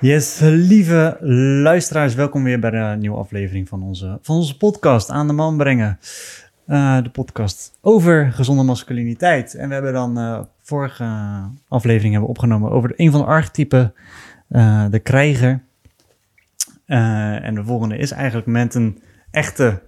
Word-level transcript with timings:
Yes, 0.00 0.38
lieve 0.40 1.16
luisteraars, 1.62 2.14
welkom 2.14 2.44
weer 2.44 2.60
bij 2.60 2.70
de 2.70 2.96
nieuwe 2.98 3.16
aflevering 3.16 3.68
van 3.68 3.82
onze, 3.82 4.18
van 4.22 4.36
onze 4.36 4.56
podcast 4.56 5.10
Aan 5.10 5.26
de 5.26 5.32
Man 5.32 5.56
Brengen. 5.56 5.98
Uh, 6.68 7.02
de 7.02 7.10
podcast 7.10 7.78
over 7.80 8.32
gezonde 8.32 8.62
masculiniteit. 8.62 9.54
En 9.54 9.68
we 9.68 9.74
hebben 9.74 9.92
dan 9.92 10.18
uh, 10.18 10.40
vorige 10.62 11.04
aflevering 11.68 12.12
hebben 12.12 12.30
opgenomen 12.30 12.70
over 12.70 12.92
een 12.96 13.10
van 13.10 13.20
de 13.20 13.26
archetypen, 13.26 13.94
uh, 14.48 14.84
de 14.90 14.98
krijger. 14.98 15.62
en 16.86 17.54
de 17.54 17.64
volgende 17.64 17.96
is 17.96 18.10
eigenlijk 18.10 18.46
met 18.46 18.74
een 18.74 19.02
echte 19.30 19.82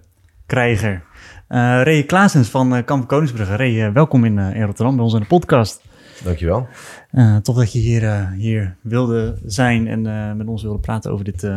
krijger. 0.45 1.03
Ray 1.47 2.03
Klaasens 2.03 2.49
van 2.49 2.83
Kamp 2.83 3.07
Koningsbrugge. 3.07 3.55
Ray, 3.55 3.93
welkom 3.93 4.25
in, 4.25 4.37
in 4.37 4.63
Rotterdam 4.63 4.95
bij 4.95 5.03
ons 5.03 5.13
in 5.13 5.19
de 5.19 5.25
podcast. 5.25 5.81
Dankjewel. 6.23 6.67
Uh, 7.11 7.37
tof 7.37 7.55
dat 7.55 7.73
je 7.73 7.79
hier, 7.79 8.03
uh, 8.03 8.31
hier 8.31 8.75
wilde 8.81 9.37
zijn 9.45 9.87
en 9.87 10.05
uh, 10.05 10.33
met 10.33 10.47
ons 10.47 10.63
wilde 10.63 10.79
praten 10.79 11.11
over 11.11 11.25
dit, 11.25 11.47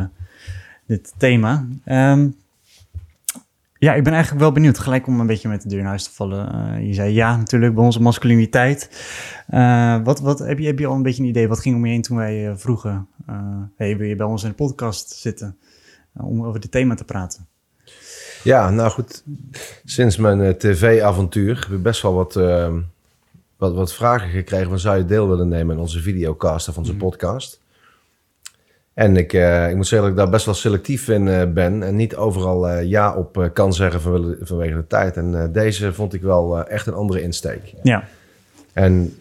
dit 0.87 1.15
thema. 1.17 1.67
Um, 1.85 2.35
ja, 3.85 3.95
ik 3.95 4.05
ben 4.05 4.13
eigenlijk 4.13 4.43
wel 4.43 4.53
benieuwd, 4.53 4.79
gelijk 4.79 5.07
om 5.07 5.21
een 5.21 5.27
beetje 5.27 5.49
met 5.49 5.63
de 5.63 5.69
deur 5.69 5.79
in 5.79 5.85
huis 5.85 6.05
te 6.05 6.11
vallen. 6.11 6.87
je 6.87 6.95
zei 6.95 7.13
ja, 7.13 7.37
natuurlijk, 7.37 7.75
bij 7.75 7.85
onze 7.85 8.03
masculiniteit. 8.03 8.91
wat, 10.05 10.21
wat, 10.21 10.39
heb, 10.39 10.59
je, 10.59 10.67
heb 10.67 10.79
je 10.79 10.87
al 10.87 10.95
een 10.95 11.03
beetje 11.03 11.23
een 11.23 11.29
idee, 11.29 11.49
wat 11.49 11.61
ging 11.61 11.77
om 11.77 11.87
je 11.87 11.93
heen 11.93 12.03
toen 12.03 12.17
wij 12.17 12.53
vroegen... 12.57 13.09
hey, 13.77 13.97
wil 13.97 14.07
je 14.07 14.17
bij 14.17 14.27
ons 14.27 14.43
in 14.43 14.49
de 14.49 14.55
podcast 14.55 15.11
zitten 15.11 15.57
om 16.13 16.45
over 16.45 16.61
dit 16.61 16.71
thema 16.71 16.95
te 16.95 17.05
praten? 17.05 17.47
Ja, 18.43 18.71
nou 18.71 18.91
goed, 18.91 19.25
sinds 19.85 20.17
mijn 20.17 20.59
tv-avontuur 20.59 21.61
heb 21.61 21.77
ik 21.77 21.83
best 21.83 22.03
wel 22.03 22.15
wat 22.15 22.37
wat, 23.57 23.75
wat 23.75 23.95
vragen 23.95 24.29
gekregen 24.29 24.69
van 24.69 24.79
zou 24.79 24.97
je 24.99 25.05
deel 25.05 25.29
willen 25.29 25.49
nemen 25.49 25.75
in 25.75 25.81
onze 25.81 26.01
videocast 26.01 26.69
of 26.69 26.79
onze 26.79 26.93
mhm. 26.93 27.01
podcast. 27.01 27.61
En 28.95 29.17
ik, 29.17 29.33
uh, 29.33 29.69
ik 29.71 29.77
moet 29.77 29.87
zeggen 29.87 30.09
dat 30.09 30.17
ik 30.17 30.23
daar 30.23 30.33
best 30.33 30.45
wel 30.45 30.55
selectief 30.55 31.09
in 31.09 31.27
uh, 31.27 31.43
ben 31.53 31.83
en 31.83 31.97
niet 31.97 32.17
overal 32.17 32.69
uh, 32.69 32.85
ja 32.85 33.15
op 33.15 33.51
kan 33.53 33.73
zeggen 33.73 34.01
vanwege, 34.01 34.47
vanwege 34.47 34.75
de 34.75 34.87
tijd. 34.87 35.17
En 35.17 35.53
deze 35.53 35.93
vond 35.93 36.15
ik 36.15 36.23
wel 36.23 36.67
echt 36.67 36.87
een 36.87 36.95
andere 36.95 37.23
insteek. 37.23 37.75
Ja. 37.83 38.05
En 38.73 39.19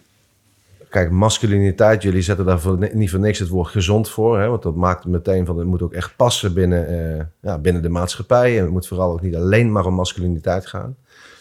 kijk, 0.88 1.10
masculiniteit, 1.10 2.02
jullie 2.02 2.22
zetten 2.22 2.44
daar 2.44 2.60
voor, 2.60 2.88
niet 2.92 3.10
voor 3.10 3.20
niks 3.20 3.38
het 3.38 3.48
woord 3.48 3.68
gezond 3.68 4.10
voor. 4.10 4.38
Hè, 4.38 4.48
want 4.48 4.62
dat 4.62 4.74
maakt 4.74 5.06
meteen 5.06 5.46
van 5.46 5.58
het 5.58 5.66
moet 5.66 5.82
ook 5.82 5.92
echt 5.92 6.16
passen 6.16 6.54
binnen, 6.54 7.32
ja, 7.40 7.58
binnen 7.58 7.82
de 7.82 7.88
maatschappij. 7.88 8.56
En 8.56 8.62
het 8.62 8.72
moet 8.72 8.86
vooral 8.86 9.12
ook 9.12 9.22
niet 9.22 9.36
alleen 9.36 9.72
maar 9.72 9.86
om 9.86 9.94
masculiniteit 9.94 10.66
gaan. 10.66 10.96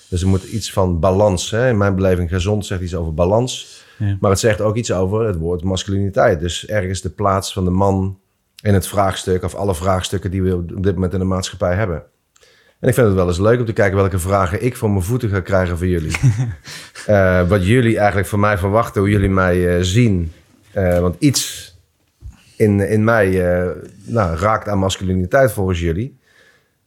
Dus 0.10 0.22
er 0.22 0.28
moet 0.28 0.44
iets 0.44 0.72
van 0.72 1.00
balans. 1.00 1.52
Hè? 1.52 1.70
In 1.70 1.78
mijn 1.78 1.96
beleving 1.96 2.30
gezond 2.30 2.66
zegt 2.66 2.82
iets 2.82 2.96
over 2.96 3.14
balans. 3.14 3.84
Ja. 3.98 4.18
Maar 4.20 4.30
het 4.30 4.40
zegt 4.40 4.62
ook 4.62 4.76
iets 4.76 4.92
over 4.92 5.26
het 5.26 5.36
woord 5.36 5.64
masculiniteit. 5.64 6.40
Dus 6.40 6.68
ergens 6.68 7.02
de 7.02 7.10
plaats 7.10 7.54
van 7.54 7.64
de 7.64 7.72
man 7.72 8.18
in 8.64 8.74
het 8.74 8.88
vraagstuk... 8.88 9.44
of 9.44 9.56
alle 9.56 9.76
vraagstukken 9.76 10.32
die 10.32 10.44
we 10.44 10.56
op 10.56 10.84
dit 10.84 10.94
moment 10.94 11.14
in 11.14 11.20
de 11.20 11.26
maatschappij 11.26 11.76
hebben. 11.76 12.04
En 12.80 12.90
ik 12.90 12.94
vind 12.94 13.08
het 13.08 13.16
wel 13.16 13.28
eens 13.28 13.40
leuk 13.40 13.60
om 13.60 13.66
te 13.66 13.74
kijken 13.74 13.98
welke 13.98 14.20
vragen 14.20 14.64
ik 14.64 14.78
voor 14.78 14.90
mijn 14.90 15.04
voeten 15.04 15.30
ga 15.30 15.40
krijgen 15.40 15.78
van 15.78 15.88
jullie. 15.88 16.18
uh, 17.10 17.48
wat 17.50 17.68
jullie 17.68 17.98
eigenlijk 17.98 18.28
van 18.28 18.40
mij 18.40 18.58
verwachten, 18.58 19.02
hoe 19.02 19.10
jullie 19.10 19.30
mij 19.30 19.58
uh, 19.58 19.82
zien. 19.82 20.32
Uh, 20.76 21.00
want 21.00 21.16
iets 21.20 21.72
in, 22.58 22.80
in 22.80 23.04
mij 23.04 23.30
nou, 24.04 24.38
raakt 24.38 24.68
aan 24.68 24.78
masculiniteit 24.78 25.52
volgens 25.52 25.80
jullie. 25.80 26.20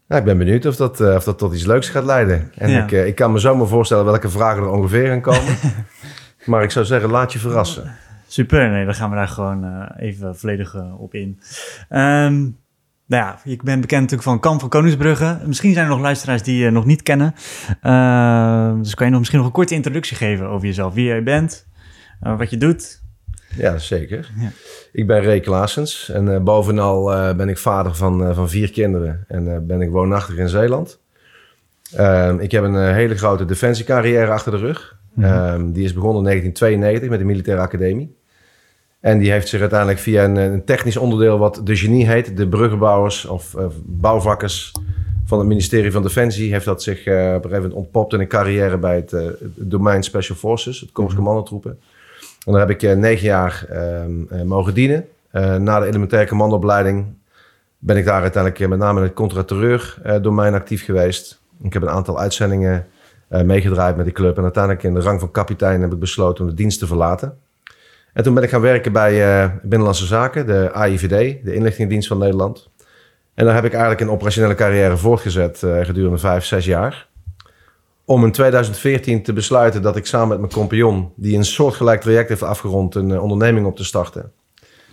Nou, 0.09 0.21
ik 0.21 0.27
ben 0.27 0.39
benieuwd 0.39 0.67
of 0.67 0.77
dat, 0.77 1.01
of 1.01 1.25
dat 1.25 1.39
tot 1.39 1.55
iets 1.55 1.67
leuks 1.67 1.89
gaat 1.89 2.05
leiden. 2.05 2.53
En 2.55 2.83
ik, 2.83 2.91
ik 2.91 3.15
kan 3.15 3.33
me 3.33 3.39
zomaar 3.39 3.67
voorstellen 3.67 4.05
welke 4.05 4.31
vragen 4.31 4.63
er 4.63 4.71
ongeveer 4.71 5.07
gaan 5.07 5.21
komen. 5.21 5.57
maar 6.45 6.63
ik 6.63 6.71
zou 6.71 6.85
zeggen, 6.85 7.11
laat 7.11 7.33
je 7.33 7.39
verrassen. 7.39 7.97
Super, 8.27 8.71
nee, 8.71 8.85
dan 8.85 8.95
gaan 8.95 9.11
we 9.11 9.17
daar 9.17 9.29
gewoon 9.29 9.65
uh, 9.65 9.91
even 9.97 10.37
volledig 10.37 10.77
op 10.99 11.15
in. 11.15 11.41
Um, 11.91 12.57
nou 13.07 13.25
ja, 13.25 13.41
ik 13.45 13.63
ben 13.63 13.81
bekend 13.81 14.01
natuurlijk 14.01 14.29
van 14.29 14.41
Kamp 14.41 14.61
van 14.61 14.69
Koningsbrugge. 14.69 15.39
Misschien 15.47 15.73
zijn 15.73 15.85
er 15.85 15.91
nog 15.91 16.01
luisteraars 16.01 16.43
die 16.43 16.57
je 16.57 16.71
nog 16.71 16.85
niet 16.85 17.03
kennen. 17.03 17.35
Ehm, 17.83 18.83
dus 18.83 18.95
kan 18.95 19.07
je 19.07 19.11
nog 19.11 19.19
misschien 19.19 19.39
nog 19.39 19.49
een 19.49 19.55
korte 19.55 19.75
introductie 19.75 20.17
geven 20.17 20.47
over 20.47 20.67
jezelf. 20.67 20.95
Wie 20.95 21.05
jij 21.05 21.23
bent, 21.23 21.67
wat 22.21 22.51
je 22.51 22.57
doet. 22.57 23.03
Ja, 23.57 23.79
zeker. 23.79 24.31
Ja. 24.39 24.51
Ik 24.93 25.07
ben 25.07 25.23
Ray 25.23 25.41
Klaasens 25.41 26.09
en 26.09 26.45
bovenal 26.45 27.05
ben 27.37 27.49
ik 27.49 27.59
vader 27.59 27.95
van, 27.95 28.35
van 28.35 28.49
vier 28.49 28.71
kinderen 28.71 29.25
en 29.29 29.67
ben 29.67 29.81
ik 29.81 29.91
woonachtig 29.91 30.37
in 30.37 30.49
Zeeland. 30.49 31.01
Ehm, 31.95 32.39
ik 32.39 32.51
heb 32.51 32.65
een 32.65 32.95
hele 32.95 33.17
grote 33.17 33.45
defensiecarrière 33.45 34.31
achter 34.31 34.53
de 34.53 34.59
rug. 34.59 34.96
Mm 35.17 35.73
die 35.73 35.85
is 35.85 35.93
begonnen 35.93 36.19
in 36.19 36.25
1992 36.25 37.11
met 37.11 37.19
de 37.19 37.25
Militaire 37.25 37.63
Academie. 37.63 38.17
En 39.01 39.19
die 39.19 39.31
heeft 39.31 39.49
zich 39.49 39.61
uiteindelijk 39.61 39.99
via 39.99 40.25
een, 40.25 40.37
een 40.37 40.65
technisch 40.65 40.97
onderdeel 40.97 41.39
wat 41.39 41.61
de 41.65 41.77
genie 41.77 42.07
heet, 42.07 42.37
de 42.37 42.49
bruggenbouwers 42.49 43.25
of 43.25 43.55
bouwvakkers 43.85 44.73
van 45.25 45.39
het 45.39 45.49
ministerie 45.49 45.93
van 45.93 46.03
Defensie, 46.03 46.53
heeft 46.53 46.65
dat 46.65 46.83
zich 46.83 47.01
op 47.01 47.07
een 47.07 47.33
gegeven 47.33 47.53
moment 47.53 47.73
ontpopt 47.73 48.13
in 48.13 48.21
een 48.21 48.29
carrière 48.29 48.79
bij 48.79 48.97
het, 48.97 49.11
het 49.11 49.37
domein 49.57 50.03
Special 50.03 50.37
Forces, 50.37 50.81
het 50.81 50.93
Korps 50.93 51.15
mm 51.15 51.27
-hmm. 51.27 51.77
En 52.47 52.53
daar 52.53 52.61
heb 52.61 52.71
ik 52.71 52.83
eh, 52.83 52.97
negen 52.97 53.27
jaar 53.27 53.67
ehm, 53.71 54.11
eh, 54.31 54.43
mogen 54.43 54.75
dienen. 54.75 55.09
Eh, 55.31 55.57
na 55.57 55.81
de 55.81 55.87
elementaire 55.87 56.29
commandoopleiding 56.29 57.07
ben 57.79 57.97
ik 57.97 58.05
daar 58.05 58.23
uiteindelijk 58.23 58.69
met 58.69 58.79
name 58.79 58.99
in 58.99 59.05
het 59.05 59.15
contraterreur 59.15 59.97
domein 60.23 60.55
actief 60.55 60.85
geweest. 60.85 61.41
Ik 61.63 61.73
heb 61.73 61.83
een 61.83 61.89
aantal 61.89 62.19
uitzendingen 62.19 62.87
meegedraaid 63.29 63.97
met 63.97 64.05
die 64.05 64.15
club. 64.15 64.37
En 64.37 64.43
uiteindelijk 64.43 64.85
in 64.85 64.95
de 64.95 65.01
rang 65.01 65.21
van 65.21 65.31
kapitein 65.31 65.81
heb 65.81 65.93
ik 65.93 65.99
besloten 65.99 66.45
om 66.45 66.51
de 66.51 66.57
dienst 66.57 66.79
te 66.79 66.87
verlaten. 66.87 67.39
En 68.13 68.23
toen 68.23 68.35
ben 68.35 68.43
ik 68.43 68.51
gaan 68.51 68.61
werken 68.61 68.93
bij 68.93 69.43
uh, 69.45 69.51
Binnenlandse 69.63 70.07
Zaken, 70.07 70.47
de 70.47 70.73
AIVD, 70.73 71.45
de 71.45 71.55
inlichtingendienst 71.55 72.09
van 72.09 72.19
Nederland. 72.19 72.71
En 73.35 73.45
daar 73.45 73.55
heb 73.55 73.65
ik 73.65 73.73
eigenlijk 73.73 74.01
een 74.01 74.11
operationele 74.11 74.55
carrière 74.55 74.97
voortgezet 74.97 75.63
uh, 75.65 75.85
gedurende 75.85 76.19
vijf, 76.19 76.45
zes 76.45 76.65
jaar 76.65 77.09
om 78.07 78.25
in 78.25 78.33
2014 78.33 79.23
te 79.23 79.33
besluiten 79.33 79.83
dat 79.83 79.97
ik 79.97 80.07
samen 80.07 80.29
met 80.29 80.39
mijn 80.39 80.53
compagnon, 80.53 81.13
die 81.17 81.37
een 81.37 81.45
soortgelijk 81.45 82.01
traject 82.01 82.29
heeft 82.29 82.43
afgerond, 82.43 82.95
een 82.95 83.21
onderneming 83.21 83.67
op 83.67 83.77
te 83.77 83.85
starten. 83.85 84.33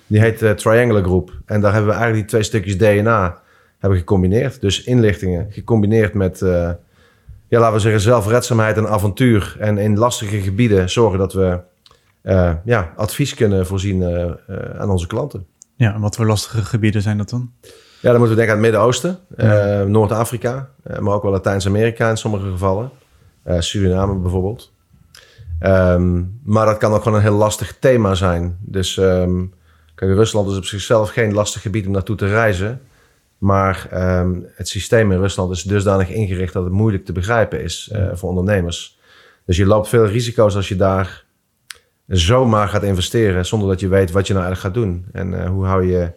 Die 0.07 0.19
heet 0.19 0.41
uh, 0.41 0.51
Triangular 0.51 1.03
Group. 1.03 1.31
En 1.45 1.61
daar 1.61 1.73
hebben 1.73 1.91
we 1.91 1.95
eigenlijk 1.97 2.29
die 2.29 2.39
twee 2.39 2.43
stukjes 2.43 2.77
DNA 2.77 3.41
hebben 3.79 3.99
gecombineerd. 3.99 4.61
Dus 4.61 4.83
inlichtingen 4.83 5.47
gecombineerd 5.49 6.13
met, 6.13 6.41
ja, 7.53 7.59
laten 7.59 7.75
we 7.75 7.81
zeggen, 7.81 8.01
zelfredzaamheid 8.01 8.77
en 8.77 8.87
avontuur. 8.87 9.55
En 9.59 9.77
in 9.77 9.97
lastige 9.97 10.41
gebieden 10.41 10.89
zorgen 10.89 11.19
dat 11.19 11.33
we 11.33 11.59
ja, 12.65 12.93
advies 12.95 13.33
kunnen 13.33 13.65
voorzien 13.65 14.03
aan 14.77 14.89
onze 14.89 15.07
klanten. 15.07 15.45
Ja, 15.75 15.93
en 15.93 16.01
wat 16.01 16.15
voor 16.15 16.25
lastige 16.25 16.61
gebieden 16.61 17.01
zijn 17.01 17.17
dat 17.17 17.29
dan? 17.29 17.51
Ja, 17.99 18.09
dan 18.11 18.19
moeten 18.19 18.29
we 18.29 18.45
denken 18.45 18.55
aan 18.55 18.63
het 18.63 18.71
Midden-Oosten, 18.71 19.19
Noord-Afrika, 19.91 20.69
maar 20.99 21.13
ook 21.13 21.23
wel 21.23 21.31
Latijns-Amerika 21.31 22.09
in 22.09 22.17
sommige 22.17 22.51
gevallen. 22.51 22.89
Suriname 23.59 24.15
bijvoorbeeld. 24.15 24.71
Um, 25.61 26.39
maar 26.43 26.65
dat 26.65 26.77
kan 26.77 26.93
ook 26.93 27.03
gewoon 27.03 27.17
een 27.17 27.23
heel 27.23 27.37
lastig 27.37 27.77
thema 27.79 28.15
zijn. 28.15 28.57
Dus 28.61 28.97
um, 28.97 29.53
kijk, 29.95 30.11
Rusland 30.11 30.51
is 30.51 30.57
op 30.57 30.65
zichzelf 30.65 31.09
geen 31.09 31.33
lastig 31.33 31.61
gebied 31.61 31.85
om 31.85 31.91
naartoe 31.91 32.15
te 32.15 32.27
reizen. 32.27 32.81
Maar 33.43 33.87
um, 34.19 34.47
het 34.55 34.67
systeem 34.67 35.11
in 35.11 35.19
Rusland 35.19 35.51
is 35.51 35.63
dusdanig 35.63 36.09
ingericht 36.09 36.53
dat 36.53 36.63
het 36.63 36.73
moeilijk 36.73 37.05
te 37.05 37.11
begrijpen 37.11 37.61
is 37.61 37.89
uh, 37.93 38.09
voor 38.13 38.29
ondernemers. 38.29 38.99
Dus 39.45 39.57
je 39.57 39.65
loopt 39.65 39.87
veel 39.87 40.05
risico's 40.05 40.55
als 40.55 40.67
je 40.67 40.75
daar 40.75 41.25
zomaar 42.07 42.67
gaat 42.67 42.83
investeren 42.83 43.45
zonder 43.45 43.67
dat 43.67 43.79
je 43.79 43.87
weet 43.87 44.11
wat 44.11 44.27
je 44.27 44.33
nou 44.33 44.45
eigenlijk 44.45 44.75
gaat 44.75 44.83
doen. 44.83 45.05
En 45.11 45.31
uh, 45.31 45.45
hoe 45.45 45.65
hou 45.65 45.85
je 45.85 46.11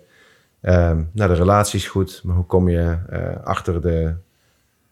um, 0.62 1.11
nou, 1.12 1.31
de 1.31 1.37
relaties 1.37 1.87
goed, 1.87 2.21
maar 2.25 2.37
hoe 2.37 2.47
kom 2.47 2.69
je 2.69 2.99
uh, 3.12 3.45
achter 3.45 3.81
de, 3.81 4.15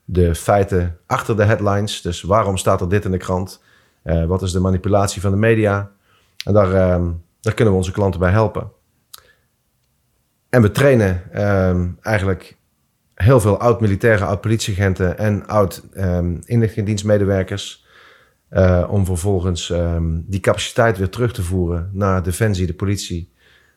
de 0.05 0.35
feiten 0.35 0.99
achter 1.07 1.37
de 1.37 1.45
headlines. 1.45 2.01
Dus 2.01 2.23
waarom 2.23 2.57
staat 2.57 2.81
er 2.81 2.89
dit 2.89 3.05
in 3.05 3.11
de 3.11 3.19
krant? 3.19 3.63
Wat 4.27 4.43
is 4.43 4.53
de 4.53 4.61
manipulatie 4.61 5.21
van 5.21 5.31
de 5.31 5.37
media? 5.37 5.91
En 6.45 6.53
daar, 6.53 6.69
uh, 6.69 7.07
daar 7.41 7.55
kunnen 7.55 7.73
we 7.73 7.79
onze 7.79 7.93
klanten 7.93 8.21
bij 8.21 8.31
helpen. 8.31 8.71
En 10.55 10.63
we 10.63 10.71
trainen 10.71 11.23
uh, 11.35 11.81
eigenlijk 12.01 12.57
heel 13.15 13.41
veel 13.41 13.59
oud-militairen, 13.59 14.27
oud-politieagenten 14.27 15.19
en 15.19 15.47
oud-inlichtingendienstmedewerkers. 15.47 17.87
Uh, 18.51 18.85
om 18.89 19.05
vervolgens 19.05 19.71
um, 19.71 20.25
die 20.27 20.41
capaciteit 20.41 20.99
weer 20.99 21.09
terug 21.09 21.33
te 21.33 21.43
voeren 21.43 21.91
naar 21.93 22.23
Defensie, 22.23 22.67
de 22.67 22.75
politie 22.75 23.33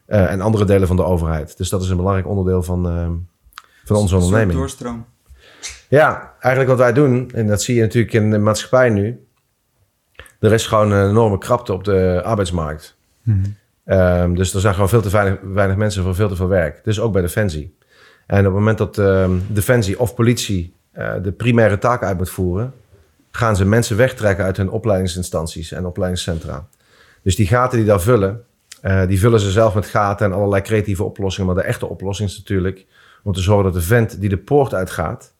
uh, 0.07 0.31
en 0.31 0.41
andere 0.41 0.65
delen 0.65 0.87
van 0.87 0.95
de 0.95 1.03
overheid. 1.03 1.57
Dus 1.57 1.69
dat 1.69 1.81
is 1.81 1.89
een 1.89 1.97
belangrijk 1.97 2.27
onderdeel 2.27 2.63
van, 2.63 2.83
van 3.85 3.95
onze 3.95 4.15
onderneming. 4.15 4.59
doorstroom. 4.59 5.05
Ja, 5.87 6.33
eigenlijk 6.39 6.69
wat 6.69 6.79
wij 6.79 6.93
doen, 6.93 7.31
en 7.33 7.47
dat 7.47 7.61
zie 7.61 7.75
je 7.75 7.81
natuurlijk 7.81 8.13
in 8.13 8.31
de 8.31 8.37
maatschappij 8.37 8.89
nu. 8.89 9.25
er 10.39 10.53
is 10.53 10.67
gewoon 10.67 10.91
een 10.91 11.09
enorme 11.09 11.37
krapte 11.37 11.73
op 11.73 11.83
de 11.83 12.21
arbeidsmarkt. 12.23 12.97
Ehm, 13.87 14.33
dus 14.33 14.53
er 14.53 14.59
zijn 14.59 14.73
gewoon 14.73 14.89
veel 14.89 15.01
te 15.01 15.09
weinig, 15.09 15.39
weinig 15.43 15.75
mensen 15.77 16.03
voor 16.03 16.15
veel 16.15 16.27
te 16.27 16.35
veel 16.35 16.47
werk. 16.47 16.83
Dus 16.83 16.99
ook 16.99 17.11
bij 17.13 17.21
Defensie. 17.21 17.75
En 18.25 18.39
op 18.39 18.45
het 18.45 18.53
moment 18.53 18.77
dat 18.77 18.97
ehm, 18.97 19.31
Defensie 19.47 19.99
of 19.99 20.15
politie 20.15 20.73
eh, 20.91 21.13
de 21.21 21.31
primaire 21.31 21.77
taak 21.77 22.03
uit 22.03 22.17
moet 22.17 22.29
voeren, 22.29 22.73
gaan 23.31 23.55
ze 23.55 23.65
mensen 23.65 23.97
wegtrekken 23.97 24.45
uit 24.45 24.57
hun 24.57 24.69
opleidingsinstanties 24.69 25.71
en 25.71 25.85
opleidingscentra. 25.85 26.67
Dus 27.23 27.35
die 27.35 27.47
gaten 27.47 27.77
die 27.77 27.87
daar 27.87 28.01
vullen, 28.01 28.43
eh, 28.81 29.07
die 29.07 29.19
vullen 29.19 29.39
ze 29.39 29.51
zelf 29.51 29.73
met 29.73 29.85
gaten 29.85 30.25
en 30.25 30.33
allerlei 30.33 30.61
creatieve 30.61 31.03
oplossingen. 31.03 31.53
Maar 31.53 31.63
de 31.63 31.69
echte 31.69 31.85
oplossing 31.85 32.29
is 32.29 32.37
natuurlijk 32.37 32.85
om 33.23 33.33
te 33.33 33.41
zorgen 33.41 33.63
dat 33.63 33.73
de 33.73 33.87
vent 33.87 34.19
die 34.19 34.29
de 34.29 34.37
poort 34.37 34.73
uitgaat, 34.73 35.33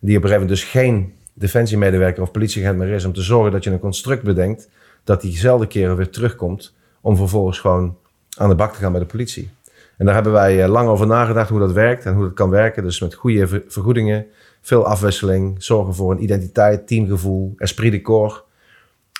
die 0.00 0.16
op 0.16 0.22
een 0.22 0.28
gegeven 0.28 0.30
moment 0.30 0.48
dus 0.48 0.64
geen 0.64 1.14
defensiemedewerker 1.34 2.22
of 2.22 2.30
politieagent 2.30 2.78
meer 2.78 2.88
is, 2.88 3.04
om 3.04 3.12
te 3.12 3.22
zorgen 3.22 3.52
dat 3.52 3.64
je 3.64 3.70
een 3.70 3.78
construct 3.78 4.22
bedenkt 4.22 4.68
dat 5.04 5.20
diezelfde 5.20 5.66
keren 5.66 5.96
weer 5.96 6.10
terugkomt 6.10 6.74
om 7.02 7.16
vervolgens 7.16 7.58
gewoon 7.58 7.96
aan 8.36 8.48
de 8.48 8.54
bak 8.54 8.72
te 8.72 8.78
gaan 8.78 8.92
bij 8.92 9.00
de 9.00 9.06
politie. 9.06 9.50
En 9.96 10.06
daar 10.06 10.14
hebben 10.14 10.32
wij 10.32 10.62
eh, 10.62 10.68
lang 10.68 10.88
over 10.88 11.06
nagedacht 11.06 11.48
hoe 11.48 11.58
dat 11.58 11.72
werkt 11.72 12.04
en 12.04 12.14
hoe 12.14 12.24
dat 12.24 12.32
kan 12.32 12.50
werken. 12.50 12.82
Dus 12.82 13.00
met 13.00 13.14
goede 13.14 13.62
vergoedingen, 13.68 14.26
veel 14.60 14.86
afwisseling, 14.86 15.62
zorgen 15.62 15.94
voor 15.94 16.10
een 16.10 16.22
identiteit, 16.22 16.86
teamgevoel, 16.86 17.54
esprit 17.56 17.92
de 17.92 18.00
corps. 18.00 18.42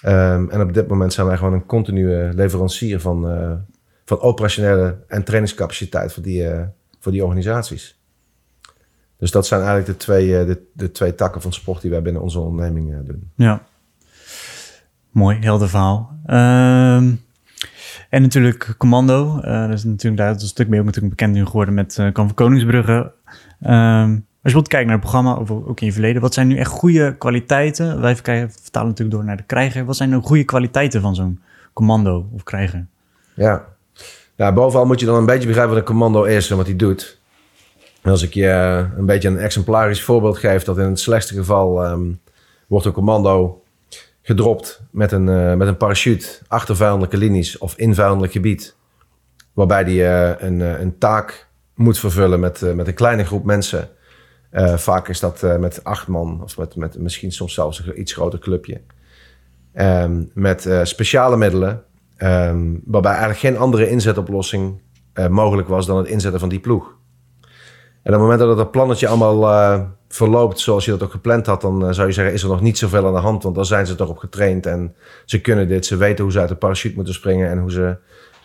Um, 0.06 0.50
en 0.50 0.60
op 0.60 0.74
dit 0.74 0.88
moment 0.88 1.12
zijn 1.12 1.26
wij 1.26 1.36
gewoon 1.36 1.52
een 1.52 1.66
continue 1.66 2.34
leverancier 2.34 3.00
van, 3.00 3.30
uh, 3.30 3.52
van 4.04 4.20
operationele 4.20 4.96
en 5.06 5.24
trainingscapaciteit 5.24 6.12
voor 6.12 6.22
die, 6.22 6.42
uh, 6.42 6.62
voor 7.00 7.12
die 7.12 7.24
organisaties. 7.24 8.00
Dus 9.16 9.30
dat 9.30 9.46
zijn 9.46 9.60
eigenlijk 9.60 9.90
de 9.90 10.04
twee, 10.04 10.44
de, 10.44 10.62
de 10.72 10.90
twee 10.90 11.14
takken 11.14 11.40
van 11.40 11.52
sport 11.52 11.80
die 11.80 11.90
wij 11.90 12.02
binnen 12.02 12.22
onze 12.22 12.38
onderneming 12.38 13.06
doen. 13.06 13.30
Ja, 13.34 13.62
mooi, 15.10 15.38
helder 15.40 15.68
verhaal. 15.68 16.18
Um, 16.26 17.21
en 18.08 18.22
natuurlijk 18.22 18.74
Commando. 18.78 19.40
Uh, 19.44 19.66
dat 19.66 19.72
is 19.76 19.84
natuurlijk 19.84 20.22
daar 20.22 20.30
een 20.30 20.40
stuk 20.40 20.68
meer 20.68 20.84
natuurlijk 20.84 21.14
bekend 21.14 21.34
nu 21.34 21.46
geworden 21.46 21.74
met 21.74 21.96
uh, 22.00 22.12
Kamp 22.12 22.34
Koningsbrugge. 22.34 23.12
Um, 23.66 24.26
als 24.42 24.52
je 24.52 24.58
wilt 24.58 24.68
kijken 24.68 24.88
naar 24.88 24.98
het 24.98 25.10
programma, 25.10 25.34
of 25.34 25.50
ook 25.50 25.80
in 25.80 25.86
je 25.86 25.92
verleden, 25.92 26.22
wat 26.22 26.34
zijn 26.34 26.46
nu 26.46 26.56
echt 26.56 26.70
goede 26.70 27.16
kwaliteiten? 27.16 28.00
Wij 28.00 28.16
vertalen 28.16 28.88
natuurlijk 28.88 29.10
door 29.10 29.24
naar 29.24 29.36
de 29.36 29.42
krijger. 29.42 29.84
Wat 29.84 29.96
zijn 29.96 30.10
nu 30.10 30.16
goede 30.16 30.44
kwaliteiten 30.44 31.00
van 31.00 31.14
zo'n 31.14 31.40
commando 31.72 32.28
of 32.32 32.42
krijger? 32.42 32.86
Ja, 33.34 33.64
nou, 34.36 34.54
bovenal 34.54 34.86
moet 34.86 35.00
je 35.00 35.06
dan 35.06 35.16
een 35.16 35.26
beetje 35.26 35.46
begrijpen 35.46 35.74
wat 35.74 35.82
een 35.82 35.88
commando 35.88 36.22
is 36.22 36.50
en 36.50 36.56
wat 36.56 36.66
hij 36.66 36.76
doet. 36.76 37.20
Als 38.02 38.22
ik 38.22 38.34
je 38.34 38.48
eh, 38.48 38.84
een 38.96 39.06
beetje 39.06 39.28
een 39.28 39.38
exemplarisch 39.38 40.02
voorbeeld 40.02 40.38
geef, 40.38 40.64
dat 40.64 40.78
in 40.78 40.84
het 40.84 41.00
slechtste 41.00 41.34
geval 41.34 41.90
um, 41.90 42.20
wordt 42.66 42.86
een 42.86 42.92
commando 42.92 43.61
gedropt 44.22 44.82
met 44.90 45.12
een, 45.12 45.26
uh, 45.26 45.54
met 45.54 45.68
een 45.68 45.76
parachute 45.76 46.28
achter 46.48 46.76
vijandelijke 46.76 47.16
linies 47.16 47.58
of 47.58 47.76
in 47.76 47.94
vijandelijk 47.94 48.32
gebied. 48.32 48.76
Waarbij 49.52 49.84
die 49.84 50.00
uh, 50.00 50.30
een, 50.38 50.60
uh, 50.60 50.80
een 50.80 50.98
taak 50.98 51.48
moet 51.74 51.98
vervullen 51.98 52.40
met, 52.40 52.74
met 52.74 52.86
een 52.86 52.94
kleine 52.94 53.24
groep 53.24 53.44
mensen. 53.44 53.88
vaak 54.76 55.08
is 55.08 55.20
dat 55.20 55.42
met 55.58 55.84
acht 55.84 56.06
man 56.06 56.42
of 56.42 56.58
met, 56.58 56.76
met 56.76 56.98
misschien 56.98 57.32
soms 57.32 57.54
zelfs 57.54 57.86
een 57.86 58.00
iets 58.00 58.12
groter 58.12 58.38
clubje. 58.38 58.80
Um, 59.74 60.30
met 60.34 60.68
speciale 60.82 61.36
middelen, 61.36 61.82
um, 62.18 62.82
waarbij 62.84 63.10
eigenlijk 63.10 63.40
geen 63.40 63.56
andere 63.56 63.88
inzetoplossing 63.88 64.80
mogelijk 65.28 65.68
was 65.68 65.86
dan 65.86 65.96
het 65.96 66.06
inzetten 66.06 66.40
van 66.40 66.48
die 66.48 66.60
ploeg. 66.60 66.94
En 68.02 68.14
op 68.14 68.20
het 68.20 68.20
moment 68.20 68.38
dat 68.38 68.58
het 68.58 68.70
plannetje 68.70 69.08
allemaal 69.08 69.44
verloopt 70.14 70.60
zoals 70.60 70.84
je 70.84 70.90
dat 70.90 71.02
ook 71.02 71.10
gepland 71.10 71.46
had, 71.46 71.60
dan 71.60 71.86
eh, 71.86 71.92
zou 71.92 72.06
je 72.06 72.12
zeggen, 72.12 72.34
is 72.34 72.42
er 72.42 72.48
nog 72.48 72.60
niet 72.60 72.78
zoveel 72.78 73.06
aan 73.06 73.12
de 73.12 73.18
hand. 73.18 73.42
Want 73.42 73.54
dan 73.54 73.66
zijn 73.66 73.86
ze 73.86 73.94
toch 73.94 74.08
op 74.08 74.18
getraind 74.18 74.66
en 74.66 74.94
ze 75.24 75.40
kunnen 75.40 75.68
dit. 75.68 75.86
Ze 75.86 75.96
weten 75.96 76.24
hoe 76.24 76.32
ze 76.32 76.40
uit 76.40 76.48
de 76.48 76.54
parachute 76.54 76.94
moeten 76.94 77.14
springen 77.14 77.50
en 77.50 77.58
hoe 77.58 77.70
ze 77.70 77.96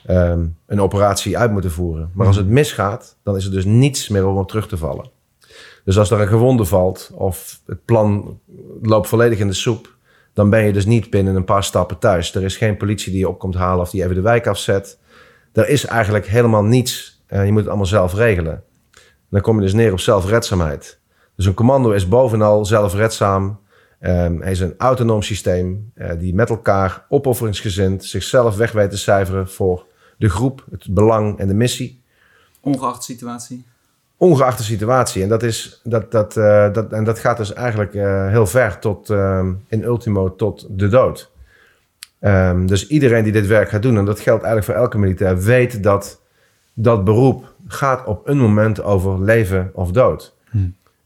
um, 0.09 0.57
een 0.65 0.81
operatie 0.81 1.37
uit 1.37 1.51
moeten 1.51 1.71
voeren. 1.71 2.11
Maar 2.13 2.27
als 2.27 2.35
het 2.35 2.47
misgaat, 2.47 3.17
dan 3.23 3.35
is 3.35 3.45
er 3.45 3.51
dus 3.51 3.65
niets 3.65 4.09
meer 4.09 4.27
om 4.27 4.37
op 4.37 4.47
terug 4.47 4.67
te 4.67 4.77
vallen. 4.77 5.09
Dus 5.83 5.99
als 5.99 6.11
er 6.11 6.21
een 6.21 6.27
gewonde 6.27 6.65
valt 6.65 7.11
of 7.13 7.59
het 7.65 7.85
plan 7.85 8.39
loopt 8.81 9.07
volledig 9.07 9.39
in 9.39 9.47
de 9.47 9.53
soep, 9.53 9.95
dan 10.33 10.49
ben 10.49 10.65
je 10.65 10.73
dus 10.73 10.85
niet 10.85 11.09
binnen 11.09 11.35
een 11.35 11.43
paar 11.43 11.63
stappen 11.63 11.97
thuis. 11.97 12.35
Er 12.35 12.43
is 12.43 12.57
geen 12.57 12.77
politie 12.77 13.11
die 13.11 13.19
je 13.19 13.29
op 13.29 13.39
komt 13.39 13.55
halen 13.55 13.81
of 13.81 13.89
die 13.89 14.03
even 14.03 14.15
de 14.15 14.21
wijk 14.21 14.47
afzet. 14.47 14.99
Er 15.53 15.69
is 15.69 15.85
eigenlijk 15.85 16.27
helemaal 16.27 16.63
niets. 16.63 17.23
Uh, 17.29 17.45
je 17.45 17.51
moet 17.51 17.59
het 17.59 17.67
allemaal 17.67 17.85
zelf 17.85 18.13
regelen. 18.13 18.63
Dan 19.29 19.41
kom 19.41 19.55
je 19.55 19.61
dus 19.61 19.73
neer 19.73 19.91
op 19.91 19.99
zelfredzaamheid. 19.99 20.99
Dus 21.37 21.45
een 21.45 21.53
commando 21.53 21.91
is 21.91 22.07
bovenal 22.07 22.65
zelfredzaam. 22.65 23.59
Um, 24.01 24.41
hij 24.41 24.51
is 24.51 24.59
een 24.59 24.73
autonoom 24.77 25.21
systeem 25.21 25.91
uh, 25.95 26.09
die 26.19 26.33
met 26.33 26.49
elkaar 26.49 27.05
opofferingsgezind 27.09 28.05
zichzelf 28.05 28.55
weg 28.57 28.71
weet 28.71 28.89
te 28.89 28.97
cijferen 28.97 29.49
voor 29.49 29.85
de 30.17 30.29
groep, 30.29 30.65
het 30.71 30.87
belang 30.89 31.39
en 31.39 31.47
de 31.47 31.53
missie. 31.53 32.01
Ongeacht 32.61 32.97
de 32.97 33.03
situatie. 33.03 33.65
Ongeacht 34.17 34.57
de 34.57 34.63
situatie. 34.63 35.23
En 35.23 35.29
dat, 35.29 35.43
is, 35.43 35.81
dat, 35.83 36.11
dat, 36.11 36.37
uh, 36.37 36.73
dat, 36.73 36.91
en 36.91 37.03
dat 37.03 37.19
gaat 37.19 37.37
dus 37.37 37.53
eigenlijk 37.53 37.93
uh, 37.93 38.27
heel 38.27 38.47
ver 38.47 38.79
tot, 38.79 39.09
um, 39.09 39.63
in 39.67 39.83
ultimo 39.83 40.35
tot 40.35 40.65
de 40.69 40.87
dood. 40.87 41.31
Um, 42.21 42.67
dus 42.67 42.87
iedereen 42.87 43.23
die 43.23 43.31
dit 43.31 43.47
werk 43.47 43.69
gaat 43.69 43.81
doen, 43.81 43.97
en 43.97 44.05
dat 44.05 44.19
geldt 44.19 44.43
eigenlijk 44.43 44.71
voor 44.71 44.83
elke 44.83 44.97
militair, 44.97 45.37
weet 45.39 45.83
dat 45.83 46.21
dat 46.73 47.03
beroep 47.03 47.53
gaat 47.67 48.05
op 48.05 48.27
een 48.27 48.37
moment 48.37 48.83
over 48.83 49.21
leven 49.21 49.71
of 49.73 49.91
dood. 49.91 50.35
Hm. 50.49 50.57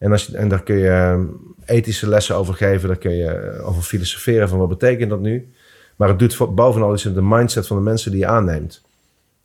En, 0.01 0.11
als 0.11 0.31
en 0.31 0.47
daar 0.47 0.63
kun 0.63 0.77
je 0.77 0.89
ehm, 0.89 1.25
ethische 1.65 2.09
lessen 2.09 2.35
over 2.35 2.53
geven, 2.53 2.87
daar 2.87 2.97
kun 2.97 3.15
je 3.15 3.27
eh, 3.27 3.67
over 3.67 3.81
filosoferen 3.81 4.49
van 4.49 4.57
wat 4.57 4.69
betekent 4.69 5.09
dat 5.09 5.19
nu. 5.19 5.51
Maar 5.95 6.07
het 6.07 6.19
doet 6.19 6.55
bovenal 6.55 6.93
iets 6.93 7.05
in 7.05 7.13
de 7.13 7.21
mindset 7.21 7.67
van 7.67 7.77
de 7.77 7.83
mensen 7.83 8.11
die 8.11 8.19
je 8.19 8.27
aanneemt. 8.27 8.81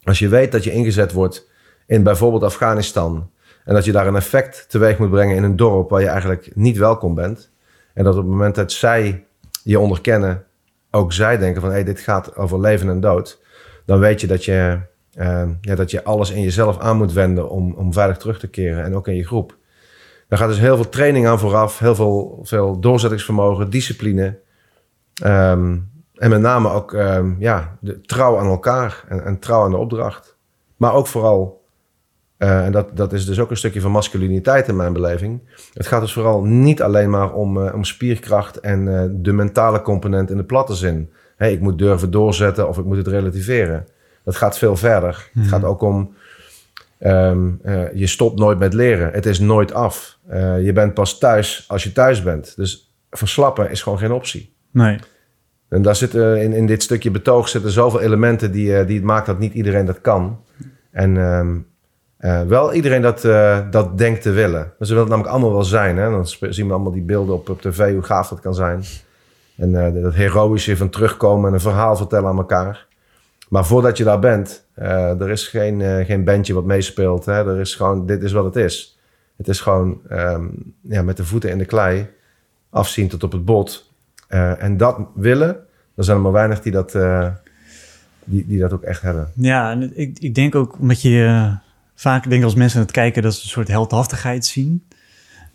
Als 0.02 0.18
je 0.18 0.28
weet 0.28 0.52
dat 0.52 0.64
je 0.64 0.72
ingezet 0.72 1.12
wordt 1.12 1.48
in 1.86 2.02
bijvoorbeeld 2.02 2.42
Afghanistan 2.42 3.30
en 3.64 3.74
dat 3.74 3.84
je 3.84 3.92
daar 3.92 4.06
een 4.06 4.16
effect 4.16 4.64
teweeg 4.68 4.98
moet 4.98 5.10
brengen 5.10 5.36
in 5.36 5.42
een 5.42 5.56
dorp 5.56 5.90
waar 5.90 6.00
je 6.00 6.06
eigenlijk 6.06 6.50
niet 6.54 6.76
welkom 6.76 7.14
bent. 7.14 7.50
En 7.94 8.04
dat 8.04 8.14
op 8.14 8.20
het 8.20 8.30
moment 8.30 8.54
dat 8.54 8.72
zij 8.72 9.24
je 9.62 9.78
onderkennen, 9.78 10.44
ook 10.90 11.12
zij 11.12 11.38
denken 11.38 11.60
van 11.60 11.70
hé, 11.70 11.76
hey, 11.76 11.84
dit 11.84 12.00
gaat 12.00 12.36
over 12.36 12.60
leven 12.60 12.88
en 12.88 13.00
dood. 13.00 13.40
Dan 13.84 13.98
weet 13.98 14.20
je 14.20 14.26
dat 14.26 14.44
je, 14.44 14.78
uh, 15.18 15.48
ja, 15.60 15.74
dat 15.74 15.90
je 15.90 16.04
alles 16.04 16.30
in 16.30 16.42
jezelf 16.42 16.78
aan 16.78 16.96
moet 16.96 17.12
wenden 17.12 17.50
om, 17.50 17.72
om 17.72 17.92
veilig 17.92 18.16
terug 18.16 18.38
te 18.38 18.48
keren 18.48 18.84
en 18.84 18.94
ook 18.94 19.08
in 19.08 19.16
je 19.16 19.26
groep. 19.26 19.56
Daar 20.28 20.38
gaat 20.38 20.49
dus 20.49 20.58
heel 20.58 20.76
veel 20.76 20.88
training 20.88 21.26
aan 21.26 21.38
vooraf, 21.38 21.78
heel 21.78 21.94
veel, 21.94 22.40
veel 22.43 22.81
doorzettingsvermogen, 22.81 23.70
discipline. 23.70 24.38
Um, 25.25 25.90
en 26.14 26.31
met 26.31 26.40
name 26.40 26.70
ook 26.70 26.93
um, 26.93 27.37
ja, 27.38 27.76
de 27.81 28.00
trouw 28.00 28.38
aan 28.38 28.46
elkaar 28.46 29.05
en, 29.08 29.25
en, 29.25 29.38
trouw 29.38 29.62
aan 29.62 29.71
de 29.71 29.76
opdracht. 29.76 30.37
Maar 30.76 30.92
ook 30.92 31.06
vooral, 31.06 31.64
uh, 32.38 32.64
en 32.64 32.73
dat, 32.73 32.97
dat 32.97 33.12
is 33.12 33.26
dus 33.26 33.40
ook 33.40 33.50
een 33.50 33.56
stukje 33.56 33.80
van 33.80 33.90
masculiniteit 33.90 34.68
in 34.68 34.76
mijn 34.76 34.92
beleving. 34.92 35.40
Het 35.75 35.87
gaat 35.87 36.00
dus 36.00 36.12
vooral 36.12 36.42
niet 36.42 36.83
alleen 36.83 37.11
maar 37.11 37.33
om, 37.33 37.56
uh, 37.56 37.75
om 37.75 37.85
spierkracht 37.85 38.61
en 38.61 38.87
uh, 38.87 39.02
de 39.11 39.33
mentale 39.33 39.83
component 39.83 40.30
in 40.30 40.37
de 40.37 40.45
platte 40.45 40.75
zin. 40.75 41.12
Hey, 41.37 41.52
ik 41.52 41.61
moet 41.61 41.78
durven 41.78 42.11
doorzetten 42.11 42.68
of 42.68 42.78
ik 42.78 42.85
moet 42.85 42.97
het 42.97 43.06
relativeren. 43.06 43.87
Dat 44.25 44.37
gaat 44.37 44.59
veel 44.59 44.76
verder. 44.76 45.30
Het 45.35 45.49
gaat 45.49 45.64
ook 45.64 45.83
om 45.83 46.14
Um, 47.00 47.60
uh, 47.64 47.94
je 47.94 48.06
stopt 48.06 48.38
nooit 48.38 48.58
met 48.58 48.74
leren. 48.74 49.12
Het 49.12 49.26
is 49.26 49.38
nooit 49.38 49.72
af. 49.72 50.18
Uh, 50.30 50.64
je 50.64 50.72
bent 50.72 50.94
pas 50.94 51.18
thuis 51.18 51.64
als 51.68 51.82
je 51.82 51.92
thuis 51.92 52.22
bent. 52.22 52.56
Dus 52.56 52.94
verslappen 53.10 53.70
is 53.70 53.82
gewoon 53.82 53.98
geen 53.98 54.12
optie. 54.12 54.54
Nee. 54.70 54.98
En 55.68 55.82
daar 55.82 55.96
zitten 55.96 56.42
in, 56.42 56.52
in 56.52 56.66
dit 56.66 56.82
stukje 56.82 57.10
betoog 57.10 57.48
zitten 57.48 57.70
zoveel 57.70 58.00
elementen 58.00 58.52
die, 58.52 58.84
die 58.84 58.96
het 58.96 59.04
maakt 59.04 59.26
dat 59.26 59.38
niet 59.38 59.54
iedereen 59.54 59.86
dat 59.86 60.00
kan. 60.00 60.40
En 60.90 61.16
um, 61.16 61.66
wel 62.48 62.72
iedereen 62.72 63.02
dat, 63.02 63.20
dat 63.72 63.98
denkt 63.98 64.22
te 64.22 64.30
willen. 64.30 64.72
Maar 64.78 64.86
ze 64.86 64.94
willen 64.94 65.00
het 65.00 65.08
namelijk 65.08 65.32
allemaal 65.32 65.52
wel 65.52 65.64
zijn. 65.64 65.96
Hè? 65.96 66.10
Dan 66.10 66.26
zien 66.26 66.66
we 66.66 66.72
allemaal 66.72 66.92
die 66.92 67.02
beelden 67.02 67.34
op, 67.34 67.48
op 67.48 67.60
tv, 67.60 67.92
hoe 67.92 68.02
gaaf 68.02 68.28
dat 68.28 68.40
kan 68.40 68.54
zijn. 68.54 68.82
En 69.56 70.02
dat 70.02 70.14
heroïsche 70.14 70.76
van 70.76 70.88
terugkomen 70.88 71.48
en 71.48 71.54
een 71.54 71.60
verhaal 71.60 71.96
vertellen 71.96 72.28
aan 72.28 72.36
elkaar. 72.36 72.86
Maar 73.48 73.66
voordat 73.66 73.96
je 73.96 74.04
daar 74.04 74.18
bent, 74.18 74.64
uh, 74.78 75.20
er 75.20 75.30
is 75.30 75.48
geen, 75.48 75.80
uh, 75.80 76.04
geen 76.04 76.24
bandje 76.24 76.54
wat 76.54 76.64
meespeelt. 76.64 77.24
Hè? 77.24 77.54
Er 77.54 77.60
is 77.60 77.74
gewoon, 77.74 78.06
dit 78.06 78.22
is 78.22 78.32
wat 78.32 78.44
het 78.44 78.56
is. 78.56 78.98
Het 79.36 79.48
is 79.48 79.60
gewoon 79.60 80.00
um, 80.10 80.74
ja, 80.80 81.02
met 81.02 81.16
de 81.16 81.24
voeten 81.24 81.50
in 81.50 81.58
de 81.58 81.64
klei, 81.64 82.08
afzien 82.70 83.08
tot 83.08 83.22
op 83.22 83.32
het 83.32 83.44
bot. 83.44 83.92
Uh, 84.28 84.62
en 84.62 84.76
dat 84.76 84.98
willen, 85.14 85.56
er 85.94 86.04
zijn 86.04 86.16
er 86.16 86.22
maar 86.22 86.32
weinig 86.32 86.60
die 86.60 86.72
dat, 86.72 86.92
die, 88.24 88.46
die 88.46 88.58
dat 88.58 88.72
ook 88.72 88.82
echt 88.82 89.02
hebben. 89.02 89.32
Ja, 89.34 89.70
en 89.70 89.98
ik, 89.98 90.18
ik 90.18 90.34
denk 90.34 90.54
ook 90.54 90.78
omdat 90.78 91.02
je 91.02 91.56
vaak 91.94 92.30
denk 92.30 92.44
als 92.44 92.54
mensen 92.54 92.80
het 92.80 92.90
kijken 92.90 93.22
dat 93.22 93.34
ze 93.34 93.42
een 93.42 93.48
soort 93.48 93.68
heldhaftigheid 93.68 94.46
zien. 94.46 94.84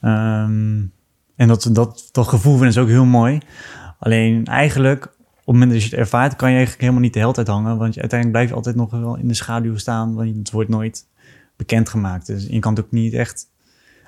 Um, 0.01 0.91
en 1.35 1.47
dat, 1.47 1.69
dat, 1.71 2.09
dat 2.11 2.27
gevoel 2.27 2.55
vinden 2.55 2.73
ze 2.73 2.79
ook 2.79 2.87
heel 2.87 3.05
mooi. 3.05 3.39
Alleen 3.99 4.45
eigenlijk 4.45 5.07
het 5.45 5.53
moment 5.53 5.71
dat 5.71 5.83
je 5.83 5.89
het 5.89 5.99
ervaart, 5.99 6.35
kan 6.35 6.47
je 6.49 6.55
eigenlijk 6.55 6.81
helemaal 6.81 7.03
niet 7.03 7.13
de 7.13 7.19
hele 7.19 7.33
tijd 7.33 7.47
hangen. 7.47 7.77
Want 7.77 7.99
uiteindelijk 7.99 8.31
blijf 8.31 8.49
je 8.49 8.55
altijd 8.55 8.75
nog 8.75 8.91
wel 8.91 9.17
in 9.17 9.27
de 9.27 9.33
schaduw 9.33 9.77
staan. 9.77 10.13
Want 10.13 10.35
het 10.35 10.51
wordt 10.51 10.69
nooit 10.69 11.07
bekendgemaakt. 11.55 12.25
Dus 12.25 12.47
je 12.49 12.59
kan 12.59 12.75
het 12.75 12.85
ook 12.85 12.91
niet 12.91 13.13
echt 13.13 13.49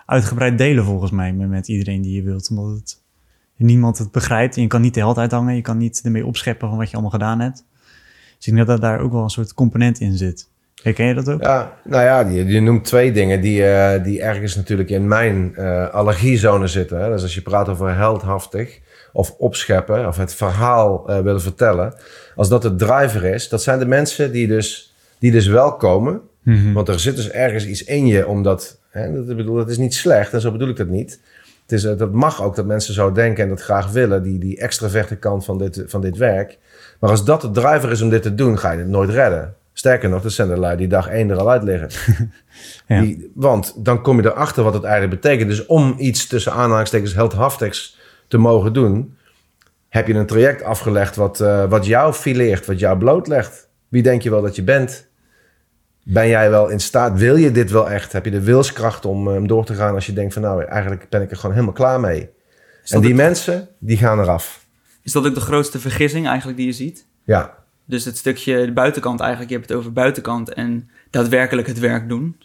uitgebreid 0.06 0.58
delen 0.58 0.86
volgens 0.86 1.12
mij 1.12 1.34
met, 1.34 1.68
iedereen 1.68 2.02
die 2.02 2.16
je 2.16 2.24
wilt. 2.24 2.50
Omdat 2.50 2.76
het 2.76 3.02
niemand 3.56 3.98
het 3.98 4.12
begrijpt. 4.12 4.56
En 4.56 4.62
je 4.62 4.68
kan 4.68 4.82
niet 4.82 4.94
de 4.94 5.00
held 5.00 5.18
uithangen. 5.18 5.56
Je 5.56 5.62
kan 5.62 5.78
niet 5.78 6.02
ermee 6.04 6.26
opscheppen 6.26 6.70
van 6.70 6.78
wat 6.78 6.88
je 6.88 6.94
allemaal 6.94 7.12
gedaan 7.12 7.40
hebt. 7.40 7.66
Dus 8.38 8.48
ik 8.48 8.56
denk 8.56 8.68
dat 8.68 8.82
daar 8.82 9.00
ook 9.00 9.12
wel 9.12 9.24
een 9.24 9.30
soort 9.30 9.54
component 9.54 10.00
in 10.00 10.18
zit. 10.18 10.52
Herken 10.84 11.06
je 11.06 11.14
dat 11.14 11.30
ook? 11.30 11.42
Ja, 11.42 11.78
nou 11.84 12.04
ja, 12.04 12.20
je, 12.20 12.46
je 12.46 12.62
noemt 12.62 12.86
twee 12.86 13.12
dingen 13.12 13.42
die, 13.42 13.66
eh, 13.66 14.04
die 14.04 14.22
ergens 14.22 14.56
natuurlijk 14.56 14.90
in 14.90 15.08
mijn 15.08 15.56
eh, 15.56 15.90
allergiezone 15.90 16.68
zitten. 16.68 17.02
Hè? 17.02 17.10
Dus 17.10 17.22
als 17.22 17.34
je 17.34 17.42
praat 17.42 17.70
over 17.70 17.96
heldhaftig 17.96 18.80
of 19.14 19.36
opscheppen 19.38 20.08
of 20.08 20.18
het 20.18 20.34
verhaal 20.34 21.10
eh, 21.10 21.20
willen 21.20 21.42
vertellen. 21.42 21.94
Als 22.36 22.50
dat 22.50 22.62
de 22.62 22.76
driver 22.76 23.24
is, 23.24 23.50
dat 23.50 23.64
zijn 23.64 23.80
de 23.80 23.86
mensen 23.86 24.32
die 24.32 24.48
dus, 24.48 24.94
die 25.20 25.32
dus 25.32 25.48
wel 25.48 25.76
komen. 25.76 26.22
Mhm. 26.44 26.74
Want 26.74 26.88
er 26.88 27.00
zit 27.00 27.16
dus 27.16 27.30
ergens 27.30 27.66
iets 27.66 27.84
in 27.84 28.08
je, 28.08 28.28
omdat, 28.28 28.80
hè, 28.90 29.26
dat, 29.26 29.36
bedoel, 29.36 29.56
dat 29.56 29.70
is 29.70 29.78
niet 29.78 29.94
slecht 29.94 30.34
en 30.34 30.42
zo 30.42 30.52
bedoel 30.52 30.70
ik 30.70 30.78
dat 30.78 30.88
niet. 30.88 31.20
Het 31.62 31.72
is, 31.72 31.84
eh, 31.84 31.98
dat 31.98 32.12
mag 32.12 32.44
ook 32.44 32.56
dat 32.56 32.66
mensen 32.66 32.94
zo 32.94 33.12
denken 33.12 33.44
en 33.44 33.50
dat 33.50 33.62
graag 33.62 33.92
willen, 33.92 34.24
die, 34.24 34.40
die 34.40 34.58
extraverte 34.58 35.16
kant 35.16 35.46
van 35.46 35.58
dit, 35.58 35.84
van 35.86 36.02
dit 36.02 36.18
werk. 36.18 36.58
Maar 37.00 37.10
als 37.10 37.26
dat 37.26 37.42
de 37.42 37.52
driver 37.52 37.92
is 37.92 38.02
om 38.02 38.10
dit 38.10 38.22
te 38.22 38.36
doen, 38.36 38.60
ga 38.60 38.72
je 38.72 38.78
het 38.78 38.88
nooit 38.88 39.10
redden. 39.10 39.56
Sterker 39.74 40.10
nog, 40.10 40.22
dat 40.22 40.32
zijn 40.32 40.48
de 40.48 40.58
lui 40.58 40.78
die 40.78 40.88
dag 40.88 41.08
één 41.08 41.30
er 41.30 41.38
al 41.38 41.52
uit 41.52 41.64
liggen. 41.64 41.90
Ja. 42.88 43.02
Die, 43.02 43.32
want 43.36 43.74
dan 43.78 44.02
kom 44.02 44.22
je 44.22 44.28
erachter 44.28 44.64
wat 44.64 44.74
het 44.74 44.84
eigenlijk 44.84 45.22
betekent. 45.22 45.50
Dus 45.50 45.66
om 45.66 45.96
iets 45.98 46.28
tussen 46.28 46.52
aanhalingstekens 46.52 47.14
heldhaftigs 47.14 47.98
te 48.34 48.40
mogen 48.40 48.74
doen, 48.74 49.18
heb 49.90 50.08
je 50.08 50.14
een 50.14 50.26
traject 50.26 50.64
afgelegd 50.64 51.16
wat, 51.16 51.40
eh, 51.40 51.66
wat 51.70 51.86
jou 51.86 52.14
fileert, 52.14 52.66
wat 52.66 52.80
jou 52.80 52.98
blootlegt. 52.98 53.68
Wie 53.90 54.02
denk 54.04 54.22
je 54.22 54.30
wel 54.30 54.42
dat 54.42 54.56
je 54.56 54.64
bent? 54.64 55.08
Ben 56.04 56.28
jij 56.28 56.50
wel 56.50 56.70
in 56.70 56.80
staat? 56.80 57.20
Wil 57.20 57.36
je 57.36 57.52
dit 57.52 57.72
wel 57.72 57.90
echt? 57.90 58.12
Heb 58.12 58.26
je 58.26 58.32
de 58.32 58.42
wilskracht 58.44 59.06
om 59.06 59.28
eh, 59.36 59.42
door 59.48 59.66
te 59.66 59.74
gaan 59.74 59.94
als 59.96 60.06
je 60.06 60.14
denkt 60.14 60.34
van 60.34 60.42
nou, 60.42 60.64
eigenlijk 60.64 61.06
ben 61.10 61.22
ik 61.22 61.32
er 61.32 61.36
gewoon 61.38 61.52
helemaal 61.56 61.74
klaar 61.76 62.00
mee. 62.00 62.30
En 62.88 63.00
die 63.00 63.10
het- 63.10 63.18
mensen, 63.18 63.68
die 63.80 63.98
gaan 63.98 64.20
eraf. 64.20 64.66
is 65.04 65.12
dat 65.12 65.26
ook 65.26 65.34
de 65.34 65.40
grootste 65.42 65.80
vergissing 65.80 66.28
eigenlijk 66.28 66.58
die 66.58 66.66
je 66.68 66.72
ziet? 66.74 67.06
Ja, 67.24 67.58
Dus 67.86 68.06
het 68.06 68.18
stukje 68.18 68.66
de 68.66 68.72
buitenkant 68.74 69.20
eigenlijk, 69.20 69.50
je 69.52 69.58
hebt 69.58 69.70
het 69.70 69.78
over 69.78 69.94
buitenkant 69.94 70.54
en 70.54 70.90
daadwerkelijk 71.10 71.68
het 71.68 71.80
werk 71.80 72.10
doen. 72.10 72.38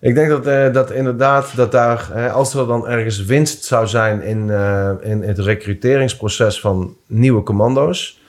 Ik 0.00 0.14
denk 0.14 0.28
dat, 0.28 0.46
eh, 0.46 0.72
dat 0.72 0.90
inderdaad, 0.90 1.56
dat 1.56 1.72
daar, 1.72 2.08
hè, 2.12 2.30
als 2.30 2.54
er 2.54 2.66
dan 2.66 2.88
ergens 2.88 3.24
winst 3.24 3.64
zou 3.64 3.86
zijn 3.86 4.22
in, 4.22 4.50
eh, 4.50 4.90
in 5.00 5.22
het 5.22 5.38
recruteringsproces 5.38 6.60
van 6.60 6.96
nieuwe 7.06 7.42
commando's, 7.42 8.20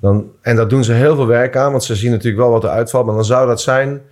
dan, 0.00 0.30
en 0.40 0.56
dat 0.56 0.70
doen 0.70 0.84
ze 0.84 0.92
heel 0.92 1.14
veel 1.14 1.26
werk 1.26 1.56
aan, 1.56 1.70
want 1.70 1.84
ze 1.84 1.94
zien 1.94 2.10
natuurlijk 2.10 2.42
wel 2.42 2.50
wat 2.50 2.64
er 2.64 2.70
uitvalt, 2.70 3.06
maar 3.06 3.14
dan 3.14 3.24
zou 3.24 3.46
dat 3.46 3.60
zijn 3.60 4.02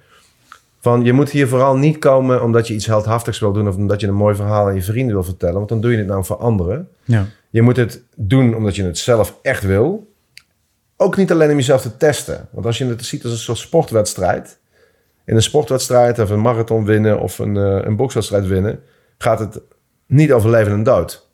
van 0.81 1.05
je 1.05 1.13
moet 1.13 1.31
hier 1.31 1.49
vooral 1.49 1.77
niet 1.77 1.99
komen 1.99 2.43
omdat 2.43 2.69
je 2.69 2.75
iets 2.75 2.87
heldhaftigs 2.87 3.39
wil 3.39 3.53
doen 3.53 3.69
of 3.69 3.77
omdat 3.77 4.01
je 4.01 4.07
een 4.07 4.15
mooi 4.15 4.35
verhaal 4.35 4.67
aan 4.67 4.75
je 4.75 4.83
vrienden 4.83 5.15
wil 5.15 5.25
vertellen, 5.25 5.55
want 5.55 5.69
dan 5.69 5.81
doe 5.81 5.91
je 5.91 5.99
het 5.99 6.07
nou 6.07 6.25
voor 6.25 6.37
anderen. 6.37 6.89
Ja. 7.05 7.27
Je 7.51 7.63
moet 7.63 7.77
het 7.77 8.03
doen 8.17 8.55
omdat 8.55 8.77
je 8.77 8.85
het 8.85 8.99
zelf 8.99 9.39
echt 9.43 9.63
wil. 9.63 10.13
Ook 10.97 11.17
niet 11.17 11.31
alleen 11.31 11.51
om 11.51 11.57
jezelf 11.57 11.83
te 11.83 11.97
testen. 11.97 12.49
Want 12.51 12.67
als 12.67 12.79
je 12.79 12.87
het 12.87 13.05
ziet 13.05 13.25
als 13.25 13.33
een 13.33 13.39
soort 13.39 13.59
sportwedstrijd. 13.59 14.59
In 15.25 15.35
een 15.35 15.43
sportwedstrijd 15.43 16.19
of 16.19 16.31
een 16.31 16.41
marathon 16.41 16.85
winnen 16.85 17.21
of 17.21 17.39
een, 17.39 17.57
eh, 17.57 17.79
een 17.81 17.97
bokswedstrijd 17.97 18.47
winnen. 18.47 18.81
Gaat 19.19 19.39
het 19.39 19.61
niet 20.07 20.33
over 20.33 20.51
leven 20.51 20.73
en 20.73 20.83
dood. 20.83 21.31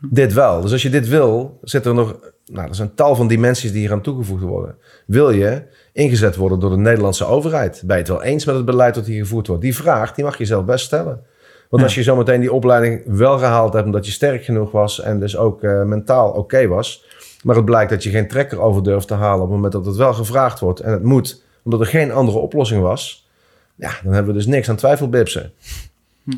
Dit 0.00 0.32
wel. 0.32 0.60
Dus 0.60 0.72
als 0.72 0.82
je 0.82 0.90
dit 0.90 1.08
wil, 1.08 1.58
zit 1.62 1.86
er 1.86 1.94
nog... 1.94 2.16
Nou, 2.52 2.68
er 2.68 2.74
zijn 2.74 2.94
tal 2.94 3.14
van 3.16 3.28
dimensies 3.28 3.72
die 3.72 3.80
hier 3.80 3.92
aan 3.92 4.00
toegevoegd 4.00 4.42
worden. 4.42 4.76
Wil 5.06 5.30
je 5.30 5.62
ingezet 5.92 6.36
worden 6.36 6.60
door 6.60 6.70
de 6.70 6.76
Nederlandse 6.76 7.24
overheid? 7.24 7.82
Ben 7.86 7.96
je 7.96 8.02
het 8.02 8.10
wel 8.10 8.22
eens 8.22 8.44
met 8.44 8.54
het 8.54 8.64
beleid 8.64 8.94
dat 8.94 9.06
hier 9.06 9.22
gevoerd 9.22 9.46
wordt? 9.46 9.62
Die 9.62 9.74
vraag, 9.74 10.14
die 10.14 10.24
mag 10.24 10.38
je 10.38 10.44
zelf 10.44 10.64
best 10.64 10.84
stellen. 10.84 11.22
Want 11.68 11.82
Ja. 11.82 11.82
als 11.82 11.94
je 11.94 12.02
zometeen 12.02 12.40
die 12.40 12.52
opleiding 12.52 13.02
wel 13.06 13.38
gehaald 13.38 13.72
hebt... 13.72 13.86
omdat 13.86 14.06
je 14.06 14.12
sterk 14.12 14.44
genoeg 14.44 14.70
was 14.70 15.00
en 15.00 15.20
dus 15.20 15.36
ook 15.36 15.62
eh, 15.62 15.82
mentaal 15.82 16.30
oké 16.30 16.66
was... 16.66 17.04
maar 17.42 17.56
het 17.56 17.64
blijkt 17.64 17.90
dat 17.90 18.02
je 18.02 18.10
geen 18.10 18.28
trekker 18.28 18.60
over 18.60 18.82
durft 18.82 19.08
te 19.08 19.14
halen... 19.14 19.42
op 19.42 19.46
het 19.46 19.54
moment 19.54 19.72
dat 19.72 19.86
het 19.86 19.96
wel 19.96 20.14
gevraagd 20.14 20.60
wordt 20.60 20.80
en 20.80 20.92
het 20.92 21.02
moet... 21.02 21.46
omdat 21.68 21.86
er 21.86 21.92
geen 21.92 22.12
andere 22.12 22.38
oplossing 22.38 22.82
was... 22.82 23.28
ja, 23.74 23.90
dan 24.02 24.12
hebben 24.12 24.32
we 24.32 24.38
dus 24.38 24.48
niks 24.48 24.68
aan 24.68 24.76
twijfelbipsen. 24.76 25.52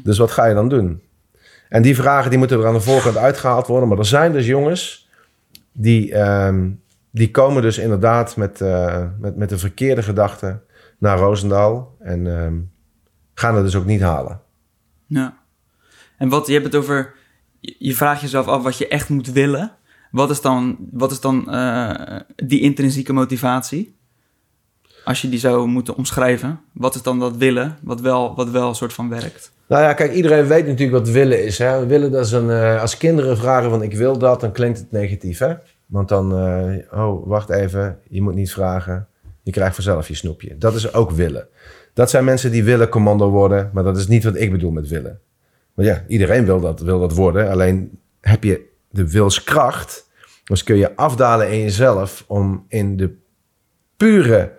Dus 0.02 0.18
wat 0.18 0.30
ga 0.30 0.46
je 0.46 0.54
dan 0.54 0.68
doen? 0.68 1.02
En 1.68 1.82
die 1.82 1.94
vragen 1.94 2.30
die 2.30 2.38
moeten 2.38 2.58
er 2.58 2.66
aan 2.66 2.74
de 2.74 2.80
voorkant 2.80 3.16
uitgehaald 3.16 3.66
worden. 3.66 3.88
Maar 3.88 3.98
er 3.98 4.04
zijn 4.04 4.32
dus 4.32 4.46
jongens 4.46 5.08
die, 5.72 6.14
ehm, 6.14 6.68
die 7.10 7.30
komen 7.30 7.62
dus 7.62 7.78
inderdaad 7.78 8.36
met, 8.36 8.60
eh, 8.60 9.04
met, 9.18 9.36
met 9.36 9.48
de 9.48 9.58
verkeerde 9.58 10.02
gedachten 10.02 10.62
naar 10.98 11.18
Roosendaal. 11.18 11.96
En 11.98 12.38
ehm, 12.38 12.54
gaan 13.34 13.54
het 13.54 13.64
dus 13.64 13.76
ook 13.76 13.86
niet 13.86 14.00
halen. 14.00 14.40
Ja. 15.06 15.38
En 16.16 16.28
wat, 16.28 16.46
je 16.46 16.52
hebt 16.52 16.64
het 16.64 16.74
over, 16.74 17.12
je, 17.60 17.76
je 17.78 17.94
vraagt 17.94 18.20
jezelf 18.20 18.46
af 18.46 18.62
wat 18.62 18.78
je 18.78 18.88
echt 18.88 19.08
moet 19.08 19.32
willen. 19.32 19.72
Wat 20.10 20.30
is 20.30 20.40
dan, 20.40 20.76
wat 20.90 21.10
is 21.10 21.20
dan 21.20 21.50
eh, 21.50 22.20
die 22.36 22.60
intrinsieke 22.60 23.12
motivatie? 23.12 23.98
Als 25.10 25.22
je 25.22 25.28
die 25.28 25.38
zou 25.38 25.66
moeten 25.66 25.96
omschrijven, 25.96 26.60
wat 26.72 26.94
is 26.94 27.02
dan 27.02 27.18
dat 27.18 27.36
willen, 27.36 27.76
wat 27.82 28.00
wel, 28.00 28.34
wat 28.34 28.50
wel 28.50 28.68
een 28.68 28.74
soort 28.74 28.92
van 28.92 29.08
werkt? 29.08 29.52
Nou 29.66 29.82
ja, 29.82 29.92
kijk, 29.92 30.12
iedereen 30.12 30.46
weet 30.46 30.66
natuurlijk 30.66 30.98
wat 30.98 31.08
willen 31.08 31.44
is. 31.44 31.58
Hè? 31.58 31.86
Willen, 31.86 32.10
dat 32.10 32.24
is 32.24 32.32
een, 32.32 32.50
eh, 32.50 32.80
als 32.80 32.96
kinderen 32.96 33.36
vragen 33.36 33.70
van 33.70 33.82
ik 33.82 33.94
wil 33.94 34.18
dat, 34.18 34.40
dan 34.40 34.52
klinkt 34.52 34.78
het 34.78 34.92
negatief. 34.92 35.38
Hè? 35.38 35.54
Want 35.86 36.08
dan, 36.08 36.36
eh, 36.36 37.00
oh, 37.00 37.26
wacht 37.26 37.50
even, 37.50 37.98
je 38.08 38.22
moet 38.22 38.34
niet 38.34 38.52
vragen. 38.52 39.06
Je 39.42 39.50
krijgt 39.50 39.74
vanzelf 39.74 40.08
je 40.08 40.14
snoepje. 40.14 40.58
Dat 40.58 40.74
is 40.74 40.94
ook 40.94 41.10
willen. 41.10 41.48
Dat 41.94 42.10
zijn 42.10 42.24
mensen 42.24 42.50
die 42.50 42.64
willen 42.64 42.88
commando 42.88 43.30
worden, 43.30 43.70
maar 43.72 43.84
dat 43.84 43.96
is 43.96 44.06
niet 44.06 44.24
wat 44.24 44.36
ik 44.36 44.50
bedoel 44.50 44.70
met 44.70 44.88
willen. 44.88 45.20
Maar 45.74 45.84
ja, 45.84 46.04
iedereen 46.08 46.44
wil 46.44 46.60
dat, 46.60 46.80
wil 46.80 47.00
dat 47.00 47.14
worden. 47.14 47.50
Alleen 47.50 47.98
heb 48.20 48.44
je 48.44 48.66
de 48.90 49.10
wilskracht, 49.10 50.08
dus 50.44 50.62
kun 50.62 50.76
je 50.76 50.96
afdalen 50.96 51.50
in 51.50 51.60
jezelf 51.60 52.24
om 52.26 52.64
in 52.68 52.96
de 52.96 53.16
pure, 53.96 54.58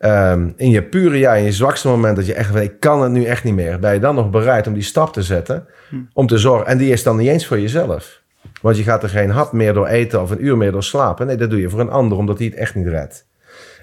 ehm, 0.00 0.48
in 0.56 0.70
je 0.70 0.82
pure 0.82 1.18
ja, 1.18 1.34
in 1.34 1.44
je 1.44 1.52
zwakste 1.52 1.88
moment 1.88 2.16
dat 2.16 2.26
je 2.26 2.34
echt 2.34 2.52
weet, 2.52 2.70
ik 2.70 2.80
kan 2.80 3.02
het 3.02 3.12
nu 3.12 3.24
echt 3.24 3.44
niet 3.44 3.54
meer. 3.54 3.78
Ben 3.78 3.92
je 3.92 4.00
dan 4.00 4.14
nog 4.14 4.30
bereid 4.30 4.66
om 4.66 4.74
die 4.74 4.82
stap 4.82 5.12
te 5.12 5.22
zetten, 5.22 5.66
om 6.12 6.26
te 6.26 6.38
zorgen, 6.38 6.66
en 6.66 6.78
die 6.78 6.92
is 6.92 7.02
dan 7.02 7.16
niet 7.16 7.28
eens 7.28 7.46
voor 7.46 7.60
jezelf. 7.60 8.20
Want 8.62 8.76
je 8.76 8.82
gaat 8.82 9.02
er 9.02 9.08
geen 9.08 9.30
hap 9.30 9.52
meer 9.52 9.72
door 9.72 9.86
eten 9.86 10.22
of 10.22 10.30
een 10.30 10.44
uur 10.44 10.56
meer 10.56 10.72
door 10.72 10.82
slapen. 10.82 11.26
Nee, 11.26 11.36
dat 11.36 11.50
doe 11.50 11.60
je 11.60 11.70
voor 11.70 11.80
een 11.80 11.90
ander, 11.90 12.18
omdat 12.18 12.38
hij 12.38 12.46
het 12.46 12.56
echt 12.56 12.74
niet 12.74 12.86
redt. 12.86 13.26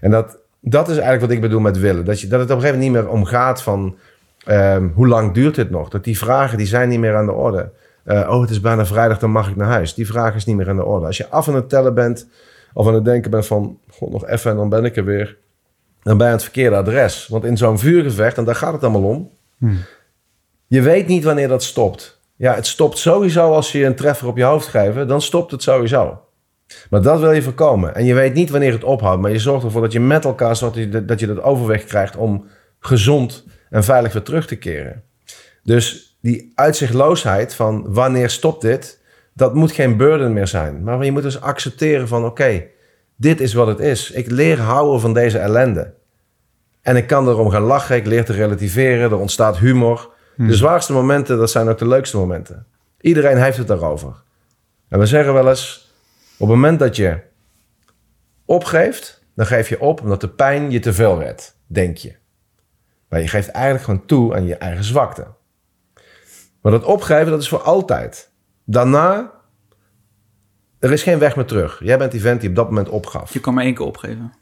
En 0.02 0.12
dat, 0.12 0.38
dat 0.60 0.90
is 0.90 0.96
eigenlijk 0.96 1.22
wat 1.22 1.32
ik 1.32 1.42
bedoel 1.42 1.60
met 1.60 1.80
willen. 1.80 2.06
Dat, 2.06 2.22
je, 2.22 2.28
dat 2.28 2.40
het 2.40 2.50
op 2.50 2.56
een 2.56 2.62
gegeven 2.62 2.84
moment 2.84 3.04
niet 3.04 3.12
meer 3.12 3.20
omgaat 3.20 3.62
van 3.62 3.98
ehm, 4.46 4.88
hoe 4.94 5.08
lang 5.08 5.34
duurt 5.34 5.56
dit 5.56 5.70
nog? 5.70 5.90
Dat 5.90 6.04
die 6.04 6.18
vragen, 6.18 6.58
die 6.58 6.68
zijn 6.68 6.90
niet 6.90 7.00
meer 7.00 7.16
aan 7.16 7.26
de 7.26 7.32
orde. 7.32 7.72
Eh, 8.04 8.30
oh, 8.30 8.42
het 8.42 8.50
is 8.50 8.60
bijna 8.60 8.86
vrijdag, 8.86 9.20
dan 9.20 9.32
mag 9.32 9.50
ik 9.50 9.56
naar 9.56 9.68
huis. 9.68 9.94
Die 9.94 10.08
vraag 10.08 10.36
is 10.36 10.46
niet 10.46 10.56
meer 10.56 10.70
aan 10.70 10.76
de 10.76 10.86
orde. 10.86 11.06
Als 11.06 11.18
je 11.18 11.28
af 11.28 11.48
aan 11.48 11.56
het 11.56 11.70
tellen 11.70 11.94
bent 11.94 12.28
of 12.74 12.88
aan 12.88 12.94
het 12.94 13.06
denken 13.06 13.32
bent 13.32 13.46
van... 13.46 13.80
God, 13.90 14.12
nog 14.12 14.28
even 14.28 14.52
en 14.52 14.58
dan 14.58 14.70
ben 14.70 14.86
ik 14.86 14.98
er 14.98 15.06
weer. 15.06 15.38
Dan 16.08 16.24
aan 16.24 16.32
het 16.32 16.44
verkeerde 16.44 16.76
adres. 16.76 17.28
Want 17.28 17.46
in 17.46 17.58
zo'n 17.58 17.80
vuurgevecht, 17.80 18.38
en 18.38 18.44
daar 18.44 18.56
gaat 18.56 18.74
het 18.74 18.84
allemaal 18.84 19.10
om... 19.10 19.32
Hmm. 19.58 19.80
Je 20.68 20.82
weet 20.82 21.08
niet 21.08 21.24
wanneer 21.24 21.48
dat 21.48 21.64
stopt. 21.64 22.22
Ja, 22.36 22.56
het 22.56 22.68
stopt 22.68 22.98
sowieso 22.98 23.52
als 23.54 23.72
je 23.72 23.86
een 23.86 23.96
treffer 23.96 24.28
op 24.28 24.38
je 24.38 24.44
hoofd 24.44 24.68
geeft. 24.68 25.08
Dan 25.08 25.22
stopt 25.22 25.52
het 25.52 25.64
sowieso. 25.64 26.22
Maar 26.90 27.02
dat 27.02 27.20
wil 27.20 27.32
je 27.32 27.42
voorkomen. 27.42 27.96
En 27.96 28.06
je 28.06 28.14
weet 28.14 28.34
niet 28.34 28.50
wanneer 28.50 28.72
het 28.72 28.84
ophoudt. 28.84 29.22
Maar 29.22 29.32
je 29.32 29.40
zorgt 29.40 29.66
ervoor 29.66 29.82
dat 29.82 29.92
je 29.92 30.00
met 30.00 30.26
elkaar 30.26 30.56
zorgt 30.56 30.76
dat 30.76 30.84
je, 30.94 31.06
dat 31.06 31.20
je 31.20 31.28
dat 31.28 31.42
overweg 31.42 31.84
krijgt 31.84 32.16
om 32.16 32.48
gezond 32.80 33.46
en 33.70 33.84
veilig 33.84 34.14
weer 34.14 34.22
terug 34.22 34.48
te 34.48 34.56
keren. 34.56 35.04
Dus 35.64 36.18
die 36.22 36.52
uitzichtloosheid 36.56 37.54
van 37.54 37.94
wanneer 37.94 38.30
stopt 38.30 38.62
dit, 38.62 39.02
dat 39.34 39.54
moet 39.54 39.72
geen 39.72 39.98
burden 39.98 40.34
meer 40.34 40.48
zijn. 40.48 40.84
Maar 40.84 41.06
je 41.06 41.12
moet 41.12 41.24
dus 41.24 41.42
accepteren 41.42 42.08
van 42.08 42.26
oké, 42.26 42.64
dit 43.16 43.42
is 43.42 43.54
wat 43.54 43.68
het 43.68 43.80
is. 43.80 44.12
Ik 44.12 44.32
leer 44.32 44.60
houden 44.60 45.00
van 45.00 45.14
deze 45.14 45.38
ellende. 45.38 45.94
En 46.88 46.96
ik 46.96 47.08
kan 47.08 47.28
erom 47.28 47.50
gaan 47.50 47.62
lachen, 47.62 47.96
ik 47.96 48.06
leer 48.06 48.26
te 48.26 48.34
relativeren, 48.34 49.12
er 49.12 49.18
ontstaat 49.18 49.58
humor. 49.58 50.14
De 50.36 50.56
zwaarste 50.56 50.94
momenten, 50.94 51.38
dat 51.38 51.52
zijn 51.52 51.68
ook 51.68 51.78
de 51.78 51.88
leukste 51.88 52.18
momenten. 52.18 52.66
Iedereen 53.02 53.38
heeft 53.38 53.58
het 53.58 53.68
daarover. 53.68 54.24
En 54.88 55.00
we 55.00 55.06
zeggen 55.06 55.34
wel 55.34 55.50
eens, 55.50 55.92
op 56.38 56.48
het 56.48 56.56
moment 56.56 56.80
dat 56.80 56.96
je 56.96 57.20
opgeeft, 58.46 59.24
dan 59.36 59.46
geef 59.46 59.70
je 59.70 59.80
op 59.80 60.02
omdat 60.02 60.22
de 60.22 60.30
pijn 60.30 60.72
je 60.72 60.80
te 60.80 60.94
veel 60.94 61.18
werd, 61.18 61.56
denk 61.66 61.98
je. 61.98 62.16
Maar 63.10 63.22
je 63.22 63.28
geeft 63.28 63.50
eigenlijk 63.50 63.86
gewoon 63.86 64.06
toe 64.06 64.36
aan 64.36 64.46
je 64.46 64.56
eigen 64.56 64.84
zwakte. 64.84 65.28
Maar 66.62 66.72
dat 66.72 66.84
opgeven, 66.84 67.32
dat 67.32 67.42
is 67.42 67.50
voor 67.50 67.62
altijd. 67.62 68.32
Daarna, 68.66 69.32
er 70.80 70.92
is 70.92 71.04
geen 71.04 71.20
weg 71.20 71.36
meer 71.36 71.46
terug. 71.46 71.80
Jij 71.84 71.98
bent 71.98 72.12
die 72.12 72.22
vent 72.22 72.40
die 72.42 72.50
op 72.50 72.56
dat 72.56 72.68
moment 72.68 72.90
opgaf. 72.90 73.34
Je 73.34 73.40
kan 73.40 73.54
maar 73.54 73.64
één 73.64 73.74
keer 73.74 73.86
opgeven. 73.86 74.34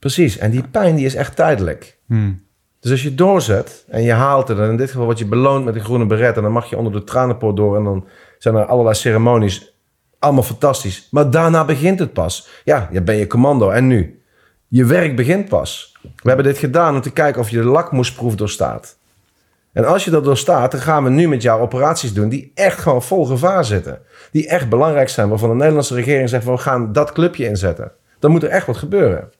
Precies, 0.00 0.38
en 0.38 0.50
die 0.50 0.68
pijn 0.70 0.96
die 0.96 1.04
is 1.04 1.14
echt 1.14 1.36
tijdelijk. 1.36 1.98
Hmm. 2.06 2.42
Dus 2.80 2.90
als 2.90 3.02
je 3.02 3.14
doorzet 3.14 3.84
en 3.88 4.02
je 4.02 4.12
haalt 4.12 4.48
het, 4.48 4.58
en 4.58 4.70
in 4.70 4.76
dit 4.76 4.90
geval 4.90 5.04
word 5.04 5.18
je 5.18 5.26
beloond 5.26 5.64
met 5.64 5.74
een 5.74 5.84
groene 5.84 6.06
beret, 6.06 6.36
en 6.36 6.42
dan 6.42 6.52
mag 6.52 6.70
je 6.70 6.76
onder 6.76 6.92
de 6.92 7.04
tranenpoort 7.04 7.56
door, 7.56 7.76
en 7.76 7.84
dan 7.84 8.06
zijn 8.38 8.54
er 8.54 8.64
allerlei 8.64 8.94
ceremonies. 8.94 9.74
Allemaal 10.18 10.42
fantastisch. 10.42 11.08
Maar 11.10 11.30
daarna 11.30 11.64
begint 11.64 11.98
het 11.98 12.12
pas. 12.12 12.48
Ja, 12.64 12.88
je 12.92 13.02
ben 13.02 13.16
je 13.16 13.26
commando. 13.26 13.70
En 13.70 13.86
nu? 13.86 14.22
Je 14.68 14.84
werk 14.84 15.16
begint 15.16 15.48
pas. 15.48 15.96
We 16.02 16.28
hebben 16.28 16.44
dit 16.44 16.58
gedaan 16.58 16.94
om 16.94 17.00
te 17.00 17.12
kijken 17.12 17.40
of 17.40 17.50
je 17.50 17.56
de 17.56 17.64
lakmoesproef 17.64 18.34
doorstaat. 18.34 18.98
En 19.72 19.84
als 19.84 20.04
je 20.04 20.10
dat 20.10 20.24
doorstaat, 20.24 20.70
dan 20.70 20.80
gaan 20.80 21.04
we 21.04 21.10
nu 21.10 21.28
met 21.28 21.42
jou 21.42 21.60
operaties 21.60 22.12
doen 22.12 22.28
die 22.28 22.52
echt 22.54 22.78
gewoon 22.78 23.02
vol 23.02 23.24
gevaar 23.24 23.64
zitten. 23.64 23.98
Die 24.30 24.48
echt 24.48 24.68
belangrijk 24.68 25.08
zijn, 25.08 25.28
waarvan 25.28 25.48
de 25.48 25.54
Nederlandse 25.54 25.94
regering 25.94 26.28
zegt, 26.28 26.44
we 26.44 26.56
gaan 26.56 26.92
dat 26.92 27.12
clubje 27.12 27.46
inzetten. 27.46 27.92
Dan 28.18 28.30
moet 28.30 28.42
er 28.42 28.48
echt 28.48 28.66
wat 28.66 28.76
gebeuren. 28.76 29.30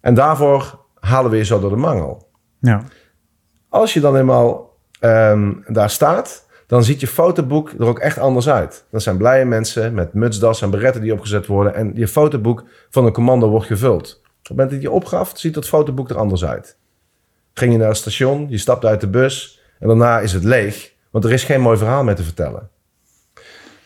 En 0.00 0.14
daarvoor 0.14 0.78
halen 1.00 1.30
we 1.30 1.36
je 1.36 1.44
zo 1.44 1.60
door 1.60 1.70
de 1.70 1.76
mangel. 1.76 2.28
Ja. 2.58 2.82
Als 3.68 3.94
je 3.94 4.00
dan 4.00 4.16
eenmaal 4.16 4.76
ehm, 5.00 5.52
daar 5.66 5.90
staat, 5.90 6.46
dan 6.66 6.84
ziet 6.84 7.00
je 7.00 7.06
fotoboek 7.06 7.72
er 7.78 7.86
ook 7.86 7.98
echt 7.98 8.18
anders 8.18 8.48
uit. 8.48 8.84
Dat 8.90 9.02
zijn 9.02 9.16
blije 9.16 9.44
mensen 9.44 9.94
met 9.94 10.14
mutsdas 10.14 10.62
en 10.62 10.70
beretten 10.70 11.02
die 11.02 11.12
opgezet 11.12 11.46
worden. 11.46 11.74
En 11.74 11.92
je 11.94 12.08
fotoboek 12.08 12.64
van 12.90 13.06
een 13.06 13.12
commando 13.12 13.48
wordt 13.48 13.66
gevuld. 13.66 14.20
Op 14.22 14.38
het 14.42 14.48
moment 14.48 14.70
dat 14.70 14.82
je 14.82 14.90
opgaft, 14.90 15.38
ziet 15.38 15.54
dat 15.54 15.68
fotoboek 15.68 16.10
er 16.10 16.18
anders 16.18 16.44
uit. 16.44 16.76
Ging 17.54 17.72
je 17.72 17.78
naar 17.78 17.88
het 17.88 17.96
station, 17.96 18.46
je 18.48 18.58
stapt 18.58 18.84
uit 18.84 19.00
de 19.00 19.08
bus 19.08 19.60
en 19.78 19.88
daarna 19.88 20.20
is 20.20 20.32
het 20.32 20.44
leeg. 20.44 20.92
Want 21.10 21.24
er 21.24 21.32
is 21.32 21.44
geen 21.44 21.60
mooi 21.60 21.78
verhaal 21.78 22.04
meer 22.04 22.14
te 22.14 22.22
vertellen. 22.22 22.70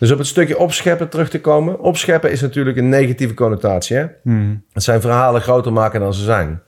Dus 0.05 0.13
op 0.13 0.19
het 0.19 0.29
stukje 0.29 0.59
opscheppen 0.59 1.09
terug 1.09 1.31
te 1.31 1.41
komen. 1.41 1.81
Opscheppen 1.81 2.31
is 2.31 2.41
natuurlijk 2.41 2.77
een 2.77 2.89
negatieve 2.89 3.35
connotatie. 3.35 3.97
Hè? 3.97 4.07
Hmm. 4.23 4.65
Het 4.73 4.83
zijn 4.83 5.01
verhalen 5.01 5.41
groter 5.41 5.73
maken 5.73 6.01
dan 6.01 6.15
ze 6.15 6.23
zijn. 6.23 6.63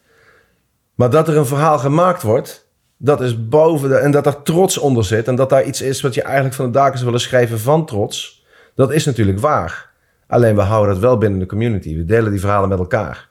Maar 0.95 1.11
dat 1.11 1.29
er 1.29 1.37
een 1.37 1.47
verhaal 1.47 1.79
gemaakt 1.79 2.23
wordt, 2.23 2.69
dat 2.97 3.21
is 3.21 3.49
boven 3.49 3.89
de. 3.89 3.97
En 3.97 4.11
dat 4.11 4.27
er 4.27 4.43
trots 4.43 4.79
onder 4.79 5.05
zit. 5.05 5.29
En 5.29 5.35
dat 5.35 5.51
daar 5.51 5.65
iets 5.65 5.81
is 5.81 6.01
wat 6.01 6.15
je 6.15 6.23
eigenlijk 6.23 6.55
van 6.55 6.65
de 6.67 6.71
daken 6.71 6.93
zou 6.93 7.05
willen 7.05 7.21
schrijven 7.21 7.61
van 7.61 7.87
trots. 7.87 8.47
Dat 8.75 8.93
is 8.93 9.05
natuurlijk 9.05 9.39
waar. 9.39 9.91
Alleen 10.27 10.55
we 10.55 10.63
houden 10.63 10.93
dat 10.93 11.03
wel 11.03 11.19
binnen 11.19 11.39
de 11.39 11.47
community. 11.47 11.97
We 11.97 12.05
delen 12.05 12.31
die 12.31 12.41
verhalen 12.41 12.69
met 12.69 12.79
elkaar. 12.79 13.29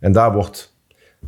En 0.00 0.12
daar 0.12 0.32
wordt 0.32 0.76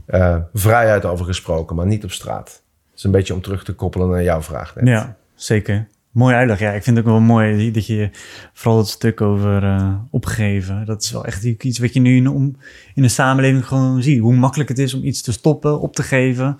eh, 0.06 0.36
vrijheid 0.54 1.04
over 1.04 1.24
gesproken, 1.24 1.76
maar 1.76 1.86
niet 1.86 2.04
op 2.04 2.10
straat. 2.10 2.62
Dat 2.90 2.98
is 2.98 3.04
een 3.04 3.10
beetje 3.10 3.34
om 3.34 3.42
terug 3.42 3.64
te 3.64 3.74
koppelen 3.74 4.08
naar 4.08 4.22
jouw 4.22 4.42
vraag. 4.42 4.74
net. 4.74 4.88
Ja, 4.88 5.16
zeker. 5.34 5.88
Mooi 6.12 6.34
uitleg. 6.34 6.58
Ja, 6.58 6.70
ik 6.72 6.82
vind 6.82 6.96
het 6.96 7.06
ook 7.06 7.12
wel 7.12 7.20
mooi 7.20 7.70
dat 7.70 7.86
je 7.86 8.10
vooral 8.52 8.78
het 8.78 8.88
stuk 8.88 9.20
over 9.20 9.62
eh, 9.62 9.94
opgeven. 10.10 10.86
Dat 10.86 11.02
is 11.02 11.10
wel 11.10 11.24
echt 11.24 11.44
iets 11.44 11.78
wat 11.78 11.94
je 11.94 12.00
nu 12.00 12.16
in, 12.16 12.28
om, 12.28 12.56
in 12.94 13.02
de 13.02 13.08
samenleving 13.08 13.66
gewoon 13.66 14.02
ziet. 14.02 14.20
Hoe 14.20 14.34
makkelijk 14.34 14.68
het 14.68 14.78
is 14.78 14.94
om 14.94 15.04
iets 15.04 15.22
te 15.22 15.32
stoppen, 15.32 15.80
op 15.80 15.94
te 15.94 16.02
geven 16.02 16.58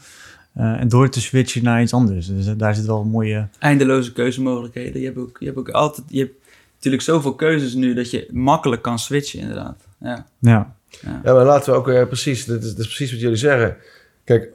eh, 0.54 0.80
en 0.80 0.88
door 0.88 1.08
te 1.08 1.20
switchen 1.20 1.64
naar 1.64 1.82
iets 1.82 1.92
anders. 1.92 2.26
Dus 2.26 2.46
eh, 2.46 2.52
daar 2.56 2.74
zit 2.74 2.86
wel 2.86 3.00
een 3.00 3.10
mooie. 3.10 3.48
Eindeloze 3.58 4.12
keuzemogelijkheden. 4.12 5.00
Je 5.00 5.06
hebt 5.06 5.18
ook, 5.18 5.36
je 5.38 5.46
hebt 5.46 5.58
ook 5.58 5.70
altijd... 5.70 6.06
Je 6.08 6.18
hebt 6.18 6.34
natuurlijk 6.74 7.02
zoveel 7.02 7.34
keuzes 7.34 7.74
nu 7.74 7.94
dat 7.94 8.10
je 8.10 8.28
makkelijk 8.30 8.82
kan 8.82 8.98
switchen, 8.98 9.40
inderdaad. 9.40 9.86
Ja. 10.00 10.26
Ja, 10.38 10.76
Ja, 11.00 11.34
maar 11.34 11.44
laten 11.44 11.72
we 11.72 11.78
ook 11.78 12.08
precies, 12.08 12.44
dit 12.44 12.62
is, 12.62 12.68
dit 12.68 12.78
is 12.78 12.86
precies 12.86 13.10
wat 13.10 13.20
jullie 13.20 13.36
zeggen. 13.36 13.76
Kijk, 14.24 14.48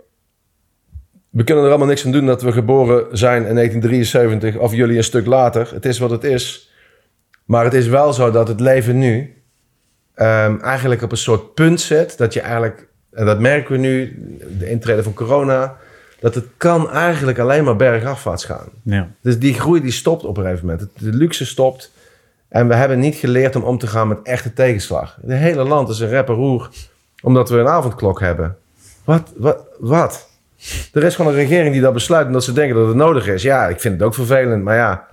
we 1.37 1.43
kunnen 1.43 1.63
er 1.63 1.69
allemaal 1.69 1.87
niks 1.87 2.05
aan 2.05 2.11
doen 2.11 2.25
dat 2.25 2.41
we 2.41 2.51
geboren 2.51 3.17
zijn 3.17 3.45
in 3.45 3.55
1973 3.55 4.57
of 4.61 4.73
jullie 4.73 4.97
een 4.97 5.03
stuk 5.03 5.25
later. 5.25 5.69
Het 5.73 5.85
is 5.85 5.99
wat 5.99 6.09
het 6.09 6.23
is. 6.23 6.71
Maar 7.45 7.63
het 7.63 7.73
is 7.73 7.87
wel 7.87 8.13
zo 8.13 8.31
dat 8.31 8.47
het 8.47 8.59
leven 8.59 8.97
nu 8.97 9.41
ehm, 10.13 10.59
eigenlijk 10.59 11.01
op 11.01 11.11
een 11.11 11.17
soort 11.17 11.53
punt 11.53 11.81
zet 11.81 12.17
dat 12.17 12.33
je 12.33 12.41
eigenlijk, 12.41 12.87
en 13.11 13.25
dat 13.25 13.39
merken 13.39 13.71
we 13.71 13.77
nu, 13.77 14.17
de 14.57 14.69
intrede 14.69 15.03
van 15.03 15.13
corona, 15.13 15.75
dat 16.19 16.35
het 16.35 16.45
kan 16.57 16.91
eigenlijk 16.91 17.39
alleen 17.39 17.63
maar 17.63 17.75
bergafwaarts 17.75 18.45
gaan. 18.45 18.69
ja, 18.83 19.09
Dus 19.21 19.39
die 19.39 19.53
groei 19.53 19.81
die 19.81 19.91
stopt 19.91 20.25
op 20.25 20.37
een 20.37 20.43
gegeven 20.43 20.65
moment. 20.65 20.89
De 20.97 21.13
luxe 21.13 21.45
stopt. 21.45 21.91
En 22.47 22.67
we 22.67 22.75
hebben 22.75 22.99
niet 22.99 23.15
geleerd 23.15 23.55
om 23.55 23.63
om 23.63 23.77
te 23.77 23.87
gaan 23.87 24.07
met 24.07 24.21
echte 24.23 24.53
tegenslag. 24.53 25.17
Het 25.21 25.37
hele 25.37 25.63
land 25.63 25.89
is 25.89 25.99
een 25.99 26.09
rep 26.09 26.27
en 26.27 26.35
roer 26.35 26.69
omdat 27.21 27.49
we 27.49 27.57
een 27.57 27.67
avondklok 27.67 28.19
hebben. 28.19 28.57
Wat? 29.03 29.33
Wat? 29.35 29.65
Wat? 29.79 30.26
Er 30.93 31.03
is 31.03 31.15
gewoon 31.15 31.31
een 31.31 31.37
regering 31.37 31.71
die 31.73 31.81
dat 31.81 31.93
besluit 31.93 32.27
omdat 32.27 32.43
ze 32.43 32.53
denken 32.53 32.75
dat 32.75 32.87
het 32.87 32.95
nodig 32.95 33.27
is. 33.27 33.41
Ja, 33.41 33.67
ik 33.67 33.79
vind 33.79 33.93
het 33.93 34.03
ook 34.03 34.13
vervelend, 34.13 34.63
maar 34.63 34.75
ja, 34.75 35.07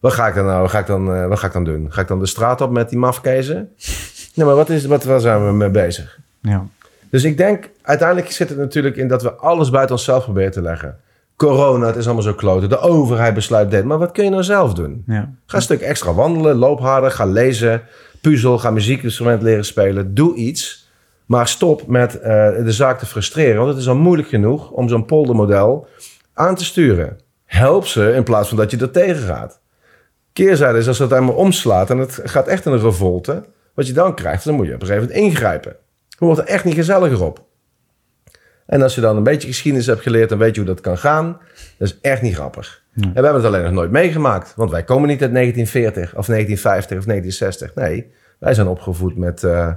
wat 0.00 0.12
ga 0.12 0.26
ik 0.28 0.34
dan 0.34 0.44
nou? 0.46 0.60
Wat 0.60 0.70
ga 0.70 0.78
ik 0.78 0.86
dan, 0.86 1.14
eh, 1.14 1.26
wat 1.26 1.38
ga 1.38 1.46
ik 1.46 1.52
dan 1.52 1.64
doen? 1.64 1.92
Ga 1.92 2.00
ik 2.00 2.08
dan 2.08 2.18
de 2.18 2.26
straat 2.26 2.60
op 2.60 2.70
met 2.70 2.88
die 2.88 2.98
mafkezen? 2.98 3.68
Nee, 4.34 4.46
maar 4.46 4.54
wat 4.54 4.68
is, 4.70 4.86
wat, 4.86 5.04
waar 5.04 5.20
zijn 5.20 5.46
we 5.46 5.52
mee 5.52 5.70
bezig? 5.70 6.18
ja, 6.40 6.66
Dus 7.10 7.24
ik 7.24 7.36
denk, 7.36 7.70
uiteindelijk 7.82 8.32
zit 8.32 8.48
het 8.48 8.58
natuurlijk 8.58 8.96
in 8.96 9.08
dat 9.08 9.22
we 9.22 9.32
alles 9.32 9.70
buiten 9.70 9.94
onszelf 9.94 10.24
proberen 10.24 10.52
te 10.52 10.62
leggen. 10.62 10.98
Corona, 11.36 11.86
het 11.86 11.96
is 11.96 12.04
allemaal 12.04 12.22
zo 12.22 12.34
kloten. 12.34 12.68
De 12.68 12.78
overheid 12.78 13.34
besluit 13.34 13.70
dit. 13.70 13.84
Maar 13.84 13.98
wat 13.98 14.12
kun 14.12 14.24
je 14.24 14.30
nou 14.30 14.42
zelf 14.42 14.74
doen? 14.74 15.02
ja. 15.06 15.30
Ga 15.46 15.56
een 15.56 15.62
stuk 15.62 15.80
extra 15.80 16.14
wandelen, 16.14 16.56
loop 16.56 16.80
harder, 16.80 17.10
ga 17.10 17.24
lezen, 17.24 17.82
puzzel, 18.20 18.58
ga 18.58 18.70
muziekinstrument 18.70 19.42
leren 19.42 19.64
spelen. 19.64 20.14
Doe 20.14 20.34
iets, 20.34 20.89
maar 21.30 21.48
stop 21.48 21.86
met 21.86 22.20
eh, 22.20 22.64
de 22.64 22.72
zaak 22.72 22.98
te 22.98 23.06
frustreren. 23.06 23.56
Want 23.56 23.68
het 23.68 23.78
is 23.78 23.88
al 23.88 23.96
moeilijk 23.96 24.28
genoeg 24.28 24.70
om 24.70 24.88
zo'n 24.88 25.04
poldermodel 25.04 25.86
aan 26.34 26.54
te 26.54 26.64
sturen. 26.64 27.18
Help 27.44 27.86
ze 27.86 28.12
in 28.12 28.22
plaats 28.22 28.48
van 28.48 28.56
dat 28.56 28.70
je 28.70 28.76
er 28.76 28.90
tegen 28.90 29.22
gaat. 29.22 29.60
Keerzijde 30.32 30.78
is 30.78 30.88
als 30.88 30.98
dat 30.98 31.10
helemaal 31.10 31.34
omslaat 31.34 31.90
en 31.90 31.98
het 31.98 32.20
gaat 32.24 32.46
echt 32.46 32.66
in 32.66 32.72
een 32.72 32.80
revolte. 32.80 33.44
Wat 33.74 33.86
je 33.86 33.92
dan 33.92 34.14
krijgt, 34.14 34.44
dan 34.44 34.54
moet 34.54 34.66
je 34.66 34.74
op 34.74 34.80
een 34.80 34.86
gegeven 34.86 35.08
moment 35.08 35.24
ingrijpen. 35.26 35.70
Het 36.08 36.18
wordt 36.18 36.40
er 36.40 36.46
echt 36.46 36.64
niet 36.64 36.74
gezelliger 36.74 37.24
op. 37.24 37.44
En 38.66 38.82
als 38.82 38.94
je 38.94 39.00
dan 39.00 39.16
een 39.16 39.22
beetje 39.22 39.48
geschiedenis 39.48 39.86
hebt 39.86 40.02
geleerd, 40.02 40.28
dan 40.28 40.38
weet 40.38 40.54
je 40.54 40.60
hoe 40.60 40.70
dat 40.70 40.80
kan 40.80 40.98
gaan. 40.98 41.38
Dat 41.78 41.88
is 41.88 41.98
echt 42.00 42.22
niet 42.22 42.34
grappig. 42.34 42.82
En 42.94 43.02
we 43.02 43.10
hebben 43.12 43.34
het 43.34 43.44
alleen 43.44 43.62
nog 43.62 43.72
nooit 43.72 43.90
meegemaakt. 43.90 44.54
Want 44.56 44.70
wij 44.70 44.84
komen 44.84 45.08
niet 45.08 45.22
uit 45.22 45.32
1940 45.32 46.16
of 46.16 46.26
1950 46.26 46.98
of 46.98 47.04
1960. 47.04 47.74
Nee, 47.74 48.12
wij 48.38 48.54
zijn 48.54 48.66
opgevoed 48.66 49.16
met... 49.16 49.44
eh, 49.44 49.72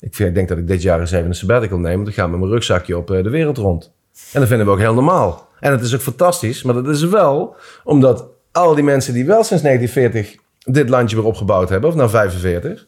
ik, 0.00 0.34
denk 0.34 0.48
dat 0.48 0.58
ik 0.58 0.66
dit 0.66 0.82
jaar 0.82 1.00
eens 1.00 1.10
even 1.10 1.26
een 1.26 1.34
sabbatical 1.34 1.78
neem. 1.78 1.96
Want 1.96 2.08
ik 2.08 2.14
ga 2.14 2.26
met 2.26 2.38
mijn 2.38 2.50
rugzakje 2.50 2.96
op 2.96 3.10
eh, 3.10 3.22
de 3.22 3.30
wereld 3.30 3.58
rond. 3.58 3.92
En 4.32 4.40
dat 4.40 4.48
vinden 4.48 4.66
we 4.66 4.72
ook 4.72 4.78
heel 4.78 4.94
normaal. 4.94 5.48
En 5.60 5.72
het 5.72 5.80
is 5.80 5.94
ook 5.94 6.00
fantastisch. 6.00 6.62
Maar 6.62 6.74
dat 6.74 6.88
is 6.88 7.04
wel 7.04 7.56
omdat 7.84 8.26
al 8.52 8.74
die 8.74 8.84
mensen 8.84 9.14
die 9.14 9.26
wel 9.26 9.44
sinds 9.44 9.62
1940 9.62 10.44
dit 10.58 10.88
landje 10.88 11.16
weer 11.16 11.24
opgebouwd 11.24 11.68
hebben, 11.68 11.90
of 11.90 11.96
nou 11.96 12.10
45, 12.10 12.86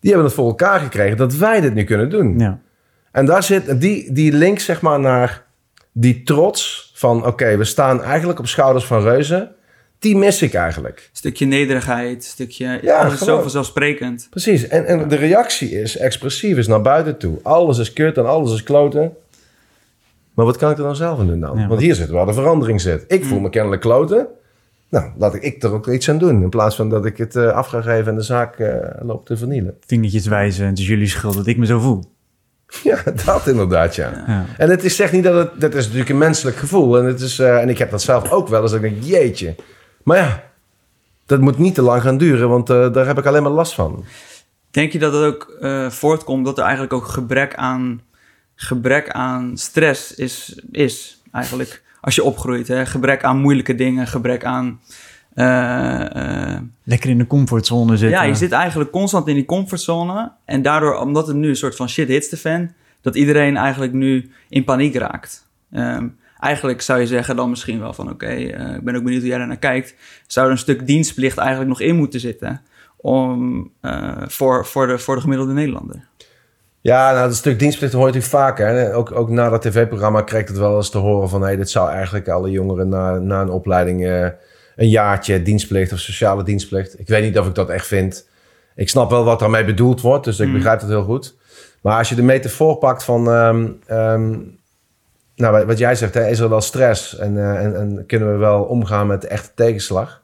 die 0.00 0.10
hebben 0.10 0.24
het 0.28 0.34
voor 0.36 0.46
elkaar 0.46 0.80
gekregen 0.80 1.16
dat 1.16 1.34
wij 1.34 1.60
dit 1.60 1.74
nu 1.74 1.84
kunnen 1.84 2.10
doen. 2.10 2.38
ja. 2.38 2.60
En 3.12 3.26
daar 3.26 3.42
zit 3.42 3.80
die, 3.80 4.12
die 4.12 4.32
link 4.32 4.58
zeg 4.58 4.80
maar 4.80 5.00
naar 5.00 5.44
die 5.92 6.22
trots 6.22 6.90
van 6.94 7.26
oké, 7.26 7.56
we 7.56 7.64
staan 7.64 8.02
eigenlijk 8.02 8.38
op 8.38 8.46
schouders 8.46 8.84
van 8.84 9.02
reuzen. 9.02 9.54
Die 10.06 10.16
mis 10.16 10.42
ik 10.42 10.54
eigenlijk. 10.54 11.10
stukje 11.12 11.46
nederigheid, 11.46 12.24
stukje... 12.24 12.78
Ja, 12.82 12.98
alles 12.98 13.20
zo 13.20 13.40
vanzelfsprekend. 13.40 14.26
Precies. 14.30 14.68
En, 14.68 14.86
en 14.86 15.08
de 15.08 15.16
reactie 15.16 15.70
is 15.70 15.96
expressief, 15.96 16.56
is 16.56 16.66
naar 16.66 16.82
buiten 16.82 17.18
toe. 17.18 17.38
Alles 17.42 17.78
is 17.78 17.92
kut 17.92 18.16
en 18.16 18.26
alles 18.26 18.52
is 18.52 18.62
kloten. 18.62 19.12
Maar 20.34 20.44
wat 20.44 20.56
kan 20.56 20.70
ik 20.70 20.76
er 20.76 20.82
dan 20.82 20.96
zelf 20.96 21.18
aan 21.18 21.26
doen 21.26 21.40
dan? 21.40 21.58
Ja, 21.58 21.66
Want 21.66 21.80
hier 21.80 21.94
zit 21.94 22.08
waar 22.08 22.26
de 22.26 22.32
verandering 22.32 22.80
zit. 22.80 23.04
Ik 23.08 23.24
voel 23.24 23.40
me 23.40 23.50
kennelijk 23.50 23.82
kloten. 23.82 24.26
Nou, 24.88 25.10
laat 25.18 25.34
ik, 25.34 25.42
ik 25.42 25.62
er 25.62 25.72
ook 25.72 25.88
iets 25.88 26.08
aan 26.08 26.18
doen. 26.18 26.42
In 26.42 26.48
plaats 26.48 26.76
van 26.76 26.88
dat 26.88 27.06
ik 27.06 27.16
het 27.16 27.36
eh, 27.36 27.48
af 27.48 27.66
ga 27.66 27.80
geven 27.80 28.06
en 28.06 28.16
de 28.16 28.22
zaak 28.22 28.58
eh 28.58 29.02
loop 29.02 29.26
te 29.26 29.36
vernielen. 29.36 29.76
Vingertjes 29.86 30.26
wijzen, 30.26 30.66
het 30.66 30.78
is 30.78 30.86
jullie 30.86 31.08
schuld 31.08 31.34
dat 31.34 31.46
ik 31.46 31.56
me 31.56 31.66
zo 31.66 31.78
voel. 31.78 32.04
Ja, 32.82 33.02
dat 33.24 33.46
inderdaad, 33.46 33.94
ja. 33.94 34.24
Ja. 34.26 34.44
En 34.58 34.70
het 34.70 34.84
is 34.84 34.96
zeg 34.96 35.12
niet 35.12 35.24
dat 35.24 35.34
het... 35.34 35.60
Dat 35.60 35.74
is 35.74 35.82
natuurlijk 35.84 36.10
een 36.10 36.18
menselijk 36.18 36.56
gevoel. 36.56 36.98
En, 36.98 37.04
het 37.04 37.20
is, 37.20 37.38
eh, 37.38 37.60
en 37.60 37.68
ik 37.68 37.78
heb 37.78 37.90
dat 37.90 38.02
zelf 38.02 38.30
ook 38.30 38.48
wel 38.48 38.62
eens. 38.62 38.70
Dat 38.70 38.82
ik 38.82 38.90
denk, 38.90 39.04
jeetje. 39.04 39.54
Maar 40.06 40.16
ja, 40.16 40.42
dat 41.26 41.40
moet 41.40 41.58
niet 41.58 41.74
te 41.74 41.82
lang 41.82 42.02
gaan 42.02 42.18
duren. 42.18 42.48
Want 42.48 42.70
eh, 42.70 42.92
daar 42.92 43.06
heb 43.06 43.18
ik 43.18 43.26
alleen 43.26 43.42
maar 43.42 43.52
last 43.52 43.74
van. 43.74 44.04
Denk 44.70 44.92
je 44.92 44.98
dat 44.98 45.12
het 45.12 45.22
ook 45.22 45.56
eh, 45.60 45.90
voortkomt 45.90 46.44
dat 46.44 46.56
er 46.58 46.62
eigenlijk 46.64 46.92
ook 46.92 47.06
gebrek 47.06 47.54
aan, 47.54 48.00
gebrek 48.54 49.10
aan 49.10 49.56
stress 49.56 50.14
is, 50.14 50.60
is 50.70 51.22
eigenlijk 51.32 51.82
als 52.00 52.14
je 52.14 52.22
opgroeit? 52.24 52.68
Hè? 52.68 52.86
Gebrek 52.86 53.24
aan 53.24 53.38
moeilijke 53.38 53.74
dingen, 53.74 54.06
gebrek 54.06 54.44
aan... 54.44 54.80
eh, 55.34 56.52
eh, 56.54 56.60
Lekker 56.82 57.10
in 57.10 57.18
de 57.18 57.26
comfortzone 57.26 57.96
zitten. 57.96 58.18
ja, 58.18 58.24
je 58.24 58.34
zit 58.34 58.52
eigenlijk 58.52 58.90
constant 58.90 59.28
in 59.28 59.34
die 59.34 59.44
comfortzone. 59.44 60.32
En 60.44 60.62
daardoor, 60.62 60.94
omdat 60.98 61.26
het 61.26 61.36
nu 61.36 61.48
een 61.48 61.56
soort 61.56 61.76
van 61.76 61.88
shit 61.88 62.08
hits 62.08 62.28
de 62.28 62.36
fan... 62.36 62.72
dat 63.00 63.14
iedereen 63.16 63.56
eigenlijk 63.56 63.92
nu 63.92 64.30
in 64.48 64.64
paniek 64.64 64.94
raakt. 64.94 65.48
Ehm, 65.72 66.06
eigenlijk 66.40 66.80
zou 66.80 67.00
je 67.00 67.06
zeggen 67.06 67.36
dan 67.36 67.50
misschien 67.50 67.80
wel 67.80 67.92
van... 67.92 68.10
oké, 68.10 68.26
eh, 68.26 68.74
ik 68.74 68.84
ben 68.84 68.96
ook 68.96 69.02
benieuwd 69.02 69.20
hoe 69.20 69.28
jij 69.30 69.38
daar 69.38 69.46
naar 69.46 69.56
kijkt. 69.56 69.94
Zou 70.26 70.46
er 70.46 70.52
een 70.52 70.58
stuk 70.58 70.86
dienstplicht 70.86 71.38
eigenlijk 71.38 71.68
nog 71.68 71.80
in 71.80 71.96
moeten 71.96 72.20
zitten... 72.20 72.60
Om, 72.98 73.70
eh, 73.80 74.22
voor, 74.26 74.66
voor, 74.66 74.86
de, 74.86 74.98
voor 74.98 75.14
de 75.14 75.20
gemiddelde 75.20 75.52
Nederlander? 75.52 76.08
Ja, 76.80 77.12
nou, 77.12 77.26
dat 77.28 77.36
stuk 77.36 77.58
dienstplicht 77.58 77.92
hoor 77.92 78.06
je 78.06 78.12
natuurlijk 78.12 78.42
vaker. 78.42 78.66
Hè. 78.66 78.94
Ook, 78.94 79.12
ook 79.12 79.28
na 79.30 79.48
dat 79.48 79.62
tv-programma 79.62 80.22
kreeg 80.22 80.40
ik 80.40 80.48
het 80.48 80.58
wel 80.58 80.76
eens 80.76 80.90
te 80.90 80.98
horen 80.98 81.28
van... 81.28 81.42
Hey, 81.42 81.56
dit 81.56 81.70
zou 81.70 81.90
eigenlijk 81.90 82.28
alle 82.28 82.50
jongeren 82.50 82.88
na, 82.88 83.18
na 83.18 83.40
een 83.40 83.50
opleiding... 83.50 84.06
eh, 84.06 84.28
een 84.76 84.88
jaartje 84.88 85.42
dienstplicht 85.42 85.92
of 85.92 85.98
sociale 85.98 86.42
dienstplicht. 86.42 86.98
Ik 87.00 87.08
weet 87.08 87.22
niet 87.22 87.38
of 87.38 87.46
ik 87.46 87.54
dat 87.54 87.68
echt 87.68 87.86
vind. 87.86 88.28
Ik 88.74 88.88
snap 88.88 89.10
wel 89.10 89.24
wat 89.24 89.38
daarmee 89.38 89.64
bedoeld 89.64 90.00
wordt, 90.00 90.24
dus 90.24 90.38
ik 90.40 90.46
Mm. 90.46 90.52
begrijp 90.52 90.80
het 90.80 90.88
heel 90.88 91.04
goed. 91.04 91.34
Maar 91.80 91.98
als 91.98 92.08
je 92.08 92.14
de 92.14 92.22
metafoor 92.22 92.76
pakt 92.76 93.04
van... 93.04 93.30
ehm, 93.30 93.68
ehm, 93.86 94.38
nou, 95.36 95.66
wat- 95.66 95.78
jij 95.78 95.94
zegt, 95.94 96.14
hè, 96.14 96.28
is 96.28 96.38
er 96.38 96.48
wel 96.48 96.60
stress 96.60 97.18
en, 97.18 97.38
eh, 97.38 97.64
en, 97.64 97.76
en 97.76 98.04
kunnen 98.06 98.32
we 98.32 98.36
wel 98.36 98.62
omgaan 98.62 99.06
met 99.06 99.20
de 99.20 99.28
echte 99.28 99.50
tegenslag? 99.54 100.22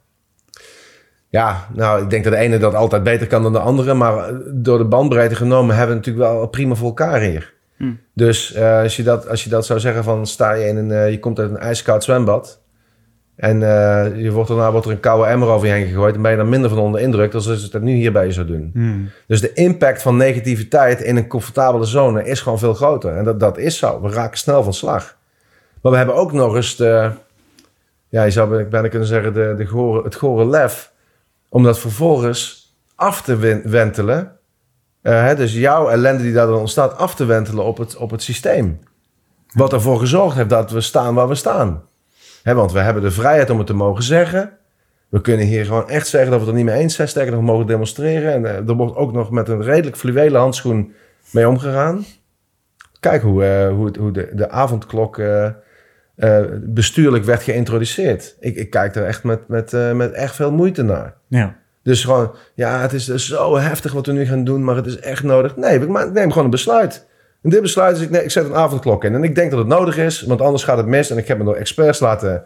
Ja, 1.29 1.68
nou, 1.75 2.03
ik 2.03 2.11
denk 2.11 2.25
dat 2.25 2.33
de 2.33 2.38
ene 2.38 2.59
dat 2.59 2.75
altijd 2.75 3.03
beter 3.03 3.27
kan 3.27 3.42
dan 3.42 3.53
de 3.53 3.59
andere. 3.59 3.94
Maar 3.94 4.29
eh, 4.29 4.35
door 4.53 4.79
de 4.79 4.85
bandbreedte 4.85 5.35
genomen 5.35 5.77
hebben 5.77 5.96
we 5.96 6.03
natuurlijk 6.07 6.33
wel 6.33 6.46
prima 6.46 6.75
voor 6.75 6.87
elkaar 6.87 7.20
hier. 7.20 7.55
Hm. 7.77 7.92
Dus 8.14 8.53
eh, 8.53 8.79
als, 8.79 8.96
je 8.96 9.03
dat, 9.03 9.29
als 9.29 9.44
je 9.44 9.51
dat 9.51 9.66
zou 9.66 9.81
zeggen 9.81 10.05
van 10.05 10.27
sta 10.27 10.53
je 10.53 10.66
in 10.66 10.77
een, 10.77 11.11
je 11.11 11.18
komt 11.18 11.38
uit 11.38 11.51
een 11.51 11.59
ijskoud 11.59 12.05
zwembad. 12.05 12.62
En 13.37 13.62
eh, 13.62 14.23
je 14.23 14.31
wordt 14.31 14.49
daarna 14.49 14.71
wordt 14.71 14.87
er 14.87 14.92
een 14.92 15.01
koude 15.01 15.29
emmer 15.29 15.49
over 15.49 15.66
je 15.66 15.73
heen 15.73 15.87
gegooid. 15.87 16.14
En 16.14 16.23
ben 16.23 16.31
je 16.31 16.37
dan 16.37 16.49
minder 16.49 16.71
van 16.71 16.79
onder 16.79 17.01
indruk 17.01 17.33
dan 17.33 17.47
als 17.47 17.62
het 17.73 17.83
nu 17.83 17.92
hier 17.92 18.12
bij 18.12 18.27
je 18.27 18.33
zou 18.33 18.47
doen. 18.47 18.71
Hmm. 18.75 19.11
Dus 19.27 19.40
de 19.40 19.53
impact 19.53 20.03
van 20.03 20.16
negativiteit 20.16 21.01
in 21.01 21.16
een 21.16 21.27
comfortabele 21.27 21.85
zone 21.85 22.25
is 22.25 22.40
gewoon 22.40 22.59
veel 22.59 22.75
groter. 22.75 23.16
En 23.16 23.25
dat, 23.25 23.40
dat 23.40 23.59
is 23.59 23.79
zo. 23.79 24.01
We 24.01 24.09
raken 24.09 24.38
snel 24.38 24.62
van 24.62 24.75
slag. 24.75 25.16
Maar 25.81 25.92
we 25.92 25.99
hebben 25.99 26.14
ook 26.14 26.33
nog 26.33 26.57
eens 26.57 26.77
de, 26.77 27.11
ja, 28.09 28.23
je 28.23 28.31
zou 28.31 28.64
bijna 28.64 28.88
kunnen 28.88 29.09
zeggen, 29.09 29.35
de, 29.35 29.55
de 29.57 29.66
gore, 29.66 30.03
het 30.03 30.14
gore 30.14 30.47
lef. 30.47 30.92
Om 31.49 31.62
dat 31.62 31.79
vervolgens 31.79 32.62
af 32.95 33.23
te 33.23 33.61
wentelen. 33.64 34.33
Eh, 35.03 35.23
hè, 35.25 35.35
dus 35.35 35.53
jouw 35.53 35.88
ellende 35.88 36.23
die 36.23 36.33
daar 36.33 36.47
dan 36.47 36.59
ontstaat, 36.59 36.97
af 36.97 37.14
te 37.14 37.25
wentelen 37.25 37.64
op 37.64 37.79
het, 37.79 37.97
op 37.97 38.11
het 38.11 38.23
systeem. 38.23 38.79
Wat 39.53 39.73
ervoor 39.73 39.99
gezorgd 39.99 40.37
heeft 40.37 40.49
dat 40.49 40.71
we 40.71 40.81
staan 40.81 41.14
waar 41.14 41.29
we 41.29 41.35
staan. 41.35 41.83
Want 42.42 42.72
we 42.72 42.78
hebben 42.78 43.02
de 43.02 43.11
vrijheid 43.11 43.50
om 43.50 43.59
het 43.59 43.66
te 43.66 43.74
mogen 43.74 44.02
zeggen. 44.02 44.52
We 45.09 45.20
kunnen 45.20 45.46
hier 45.46 45.64
gewoon 45.64 45.88
echt 45.88 46.07
zeggen 46.07 46.31
dat 46.31 46.40
we 46.40 46.46
het 46.46 46.55
er 46.55 46.62
niet 46.62 46.72
mee 46.72 46.83
eens 46.83 46.94
zijn. 46.94 47.09
Sterker 47.09 47.33
nog, 47.33 47.42
mogen 47.42 47.66
demonstreren. 47.66 48.33
En 48.33 48.46
eh, 48.46 48.68
er 48.68 48.74
wordt 48.74 48.96
ook 48.96 49.12
nog 49.12 49.31
met 49.31 49.48
een 49.48 49.62
redelijk 49.62 49.96
fluwele 49.96 50.38
handschoen 50.38 50.92
mee 51.31 51.48
omgegaan. 51.48 52.05
Kijk 53.00 53.22
hoe, 53.22 53.44
eh, 53.44 53.68
hoe, 53.68 53.90
hoe 53.98 54.11
de, 54.11 54.28
de 54.33 54.50
avondklok 54.50 55.18
eh, 55.18 55.50
bestuurlijk 56.61 57.24
werd 57.24 57.42
geïntroduceerd. 57.42 58.37
Ik, 58.40 58.57
ik 58.57 58.70
kijk 58.70 58.94
er 58.94 59.05
echt 59.05 59.24
met, 59.24 59.48
met, 59.48 59.72
met 59.94 60.12
echt 60.12 60.35
veel 60.35 60.52
moeite 60.52 60.83
naar. 60.83 61.14
Ja. 61.28 61.57
Dus 61.83 62.05
gewoon, 62.05 62.35
ja, 62.55 62.81
het 62.81 62.92
is 62.92 63.07
zo 63.07 63.57
heftig 63.57 63.92
wat 63.92 64.07
we 64.07 64.12
nu 64.12 64.24
gaan 64.24 64.44
doen, 64.44 64.64
maar 64.64 64.76
het 64.76 64.87
is 64.87 64.98
echt 64.98 65.22
nodig. 65.22 65.57
Nee, 65.57 65.81
ik 65.81 65.88
neem 65.88 66.28
gewoon 66.28 66.44
een 66.44 66.50
besluit. 66.50 67.07
En 67.42 67.50
dit 67.50 67.62
besluit 67.62 67.96
is, 67.96 68.02
ik, 68.02 68.11
nee, 68.11 68.22
ik 68.24 68.31
zet 68.31 68.44
een 68.44 68.55
avondklok 68.55 69.05
in. 69.05 69.14
En 69.14 69.24
ik 69.24 69.35
denk 69.35 69.50
dat 69.50 69.59
het 69.59 69.68
nodig 69.68 69.96
is, 69.98 70.22
want 70.22 70.40
anders 70.40 70.64
gaat 70.64 70.76
het 70.76 70.87
mis. 70.87 71.11
En 71.11 71.16
ik 71.18 71.28
heb 71.28 71.38
me 71.38 71.44
door 71.44 71.55
experts 71.57 71.98
laten 72.00 72.44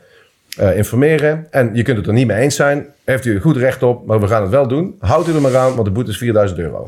eh, 0.56 0.76
informeren. 0.76 1.46
En 1.50 1.70
je 1.74 1.82
kunt 1.82 1.96
het 1.96 2.06
er 2.06 2.12
niet 2.12 2.26
mee 2.26 2.36
eens 2.40 2.56
zijn. 2.56 2.86
Heeft 3.04 3.24
u 3.24 3.34
er 3.34 3.40
goed 3.40 3.56
recht 3.56 3.82
op, 3.82 4.06
maar 4.06 4.20
we 4.20 4.26
gaan 4.26 4.42
het 4.42 4.50
wel 4.50 4.68
doen. 4.68 4.96
Houdt 5.00 5.28
u 5.28 5.34
er 5.34 5.40
maar 5.40 5.56
aan, 5.56 5.72
want 5.74 5.84
de 5.84 5.90
boete 5.90 6.10
is 6.10 6.18
4000 6.18 6.58
euro. 6.60 6.86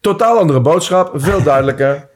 Totaal 0.00 0.38
andere 0.38 0.60
boodschap, 0.60 1.10
veel 1.14 1.42
duidelijker. 1.52 2.06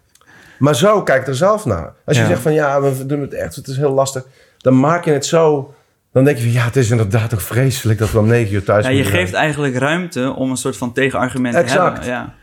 maar 0.58 0.76
zo 0.76 1.02
kijk 1.02 1.26
er 1.26 1.36
zelf 1.36 1.64
naar. 1.64 1.92
Als 2.04 2.16
je 2.16 2.22
Ja. 2.22 2.28
zegt 2.28 2.40
van 2.42 2.52
ja, 2.52 2.80
we 2.82 3.06
doen 3.06 3.20
het 3.20 3.34
echt, 3.34 3.54
het 3.54 3.66
is 3.66 3.76
heel 3.76 3.92
lastig. 3.92 4.24
Dan 4.58 4.80
maak 4.80 5.04
je 5.04 5.10
het 5.12 5.26
zo... 5.26 5.74
Dan 6.12 6.24
denk 6.24 6.36
je 6.36 6.42
van 6.42 6.52
ja, 6.52 6.64
het 6.64 6.76
is 6.76 6.90
inderdaad 6.90 7.30
toch 7.30 7.42
vreselijk 7.42 7.98
dat 7.98 8.10
we 8.12 8.18
om 8.18 8.26
9 8.26 8.54
uur 8.54 8.64
thuis 8.64 8.84
Ja, 8.84 8.90
je 8.90 9.04
geeft 9.04 9.32
eigenlijk 9.32 9.76
ruimte 9.76 10.32
om 10.36 10.50
een 10.50 10.56
soort 10.56 10.76
van 10.76 10.92
tegenargument 10.92 11.54
te 11.66 11.72
hebben. 11.80 12.04
Ja. 12.04 12.34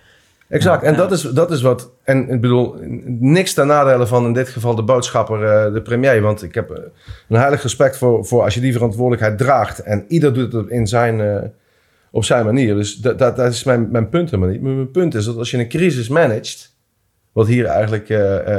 Exact. 0.49 0.83
En 0.83 0.91
Ja. 0.91 0.97
dat, 0.97 1.11
is, 1.11 1.21
dat 1.21 1.51
is 1.51 1.61
wat. 1.61 1.91
En 2.03 2.29
ik 2.29 2.41
bedoel, 2.41 2.75
niks 3.19 3.53
ten 3.53 3.67
nadele 3.67 4.07
van 4.07 4.25
in 4.25 4.33
dit 4.33 4.49
geval 4.49 4.75
de 4.75 4.83
boodschapper, 4.83 5.43
eh, 5.43 5.73
de 5.73 5.81
premier. 5.81 6.21
Want 6.21 6.43
ik 6.43 6.55
heb 6.55 6.69
eh, 6.69 6.83
een 7.29 7.37
heilig 7.37 7.61
respect 7.61 7.97
voor, 7.97 8.25
voor 8.25 8.43
als 8.43 8.53
je 8.53 8.59
die 8.59 8.73
verantwoordelijkheid 8.73 9.37
draagt. 9.37 9.79
En 9.79 10.05
ieder 10.07 10.33
doet 10.33 10.53
het 10.53 10.69
in 10.69 10.87
zijn, 10.87 11.21
eh, 11.21 11.49
op 12.11 12.23
zijn 12.23 12.45
manier. 12.45 12.75
Dus 12.75 12.95
dat, 12.95 13.19
dat, 13.19 13.35
dat 13.35 13.51
is 13.51 13.63
mijn, 13.63 13.91
mijn 13.91 14.09
punt 14.09 14.29
helemaal 14.31 14.51
niet. 14.51 14.61
Maar 14.61 14.71
mijn 14.73 14.91
punt 14.91 15.15
is 15.15 15.25
dat 15.25 15.37
als 15.37 15.51
je 15.51 15.57
een 15.57 15.69
crisis 15.69 16.07
managt. 16.09 16.75
Wat 17.31 17.47
hier 17.47 17.65
eigenlijk 17.65 18.09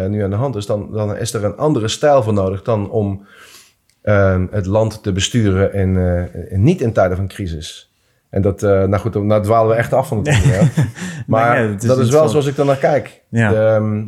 nu 0.09 0.23
aan 0.23 0.31
de 0.31 0.37
hand 0.37 0.57
is, 0.57 0.67
dan, 0.67 0.93
dan 0.93 1.17
is 1.17 1.33
er 1.35 1.45
een 1.45 1.57
andere 1.57 1.89
stijl 1.89 2.23
voor 2.23 2.33
nodig 2.33 2.63
dan 2.63 2.91
om 2.91 3.27
ehm, 4.03 4.47
het 4.51 4.67
land 4.67 5.03
te 5.03 5.13
besturen 5.13 5.73
in, 5.75 5.97
in- 6.49 6.63
niet 6.63 6.81
in 6.81 6.93
tijden 6.93 7.17
van 7.17 7.29
crisis. 7.29 7.88
En 8.31 8.43
dat, 8.43 8.63
eh, 8.63 8.71
nou 8.71 8.97
goed, 8.97 9.15
nou 9.15 9.43
dwalen 9.43 9.71
we 9.71 9.77
echt 9.77 9.93
af 9.93 10.09
van 10.09 10.19
het 10.19 10.29
onderwerp. 10.29 10.73
Maar 11.27 11.65
Nee, 11.65 11.75
is 11.75 11.83
dat 11.83 11.99
is 11.99 12.11
wel 12.11 12.29
zoals 12.29 12.47
ik 12.47 12.57
er 12.57 12.65
naar 12.65 12.77
kijk. 12.77 13.23
Ja. 13.29 13.51
De, 13.51 13.57
ehm, 13.57 14.05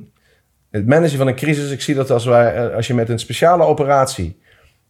het 0.71 0.87
managen 0.87 1.19
van 1.19 1.27
een 1.27 1.35
crisis, 1.35 1.71
ik 1.71 1.81
zie 1.81 1.95
dat 1.95 2.11
als, 2.11 2.25
wij, 2.25 2.55
eh, 2.55 2.75
als 2.75 2.87
je 2.87 2.95
met 2.95 3.09
een 3.09 3.19
speciale 3.19 3.65
operatie 3.65 4.41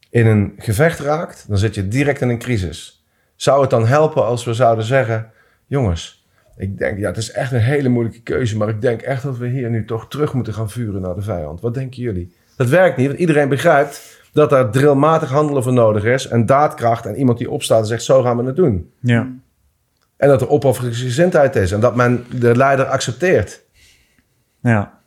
in 0.09 0.27
een 0.27 0.53
gevecht 0.57 0.99
raakt, 0.99 1.45
dan 1.47 1.57
zit 1.57 1.75
je 1.75 1.87
direct 1.87 2.21
in 2.21 2.29
een 2.29 2.39
crisis. 2.39 3.05
Zou 3.35 3.61
het 3.61 3.69
dan 3.69 3.87
helpen 3.87 4.25
als 4.25 4.45
we 4.45 4.53
zouden 4.53 4.85
zeggen, 4.85 5.31
jongens, 5.65 6.25
ik 6.57 6.77
denk, 6.77 6.99
ja, 6.99 7.07
het 7.07 7.17
is 7.17 7.31
echt 7.31 7.51
een 7.51 7.59
hele 7.59 7.89
moeilijke 7.89 8.21
keuze, 8.21 8.57
maar 8.57 8.69
ik 8.69 8.81
denk 8.81 9.01
echt 9.01 9.23
dat 9.23 9.37
we 9.37 9.47
hier 9.47 9.69
nu 9.69 9.85
toch 9.85 10.07
terug 10.07 10.33
moeten 10.33 10.53
gaan 10.53 10.69
vuren 10.69 11.01
naar 11.01 11.15
de 11.15 11.21
vijand. 11.21 11.61
Wat 11.61 11.73
denken 11.73 12.01
jullie? 12.01 12.35
Dat 12.55 12.69
werkt 12.69 12.97
niet, 12.97 13.07
want 13.07 13.19
iedereen 13.19 13.49
begrijpt 13.49 14.20
dat 14.31 14.49
daar 14.49 14.71
drillmatig 14.71 15.29
handelen 15.29 15.63
voor 15.63 15.73
nodig 15.73 16.03
is 16.03 16.27
en 16.27 16.45
daadkracht 16.45 17.05
en 17.05 17.15
iemand 17.15 17.37
die 17.37 17.51
opstaat 17.51 17.79
en 17.79 17.85
zegt, 17.85 18.03
zo 18.03 18.21
gaan 18.21 18.37
we 18.37 18.43
het 18.43 18.55
doen. 18.55 18.91
Ja. 18.99 19.27
En 20.17 20.27
dat 20.29 20.41
er 20.41 20.49
opofferingsgezindheid 20.49 21.55
is 21.55 21.71
en 21.71 21.79
dat 21.79 21.95
men 21.95 22.25
de 22.39 22.55
leider 22.55 22.85
accepteert. 22.85 23.61
Ja. 24.61 24.99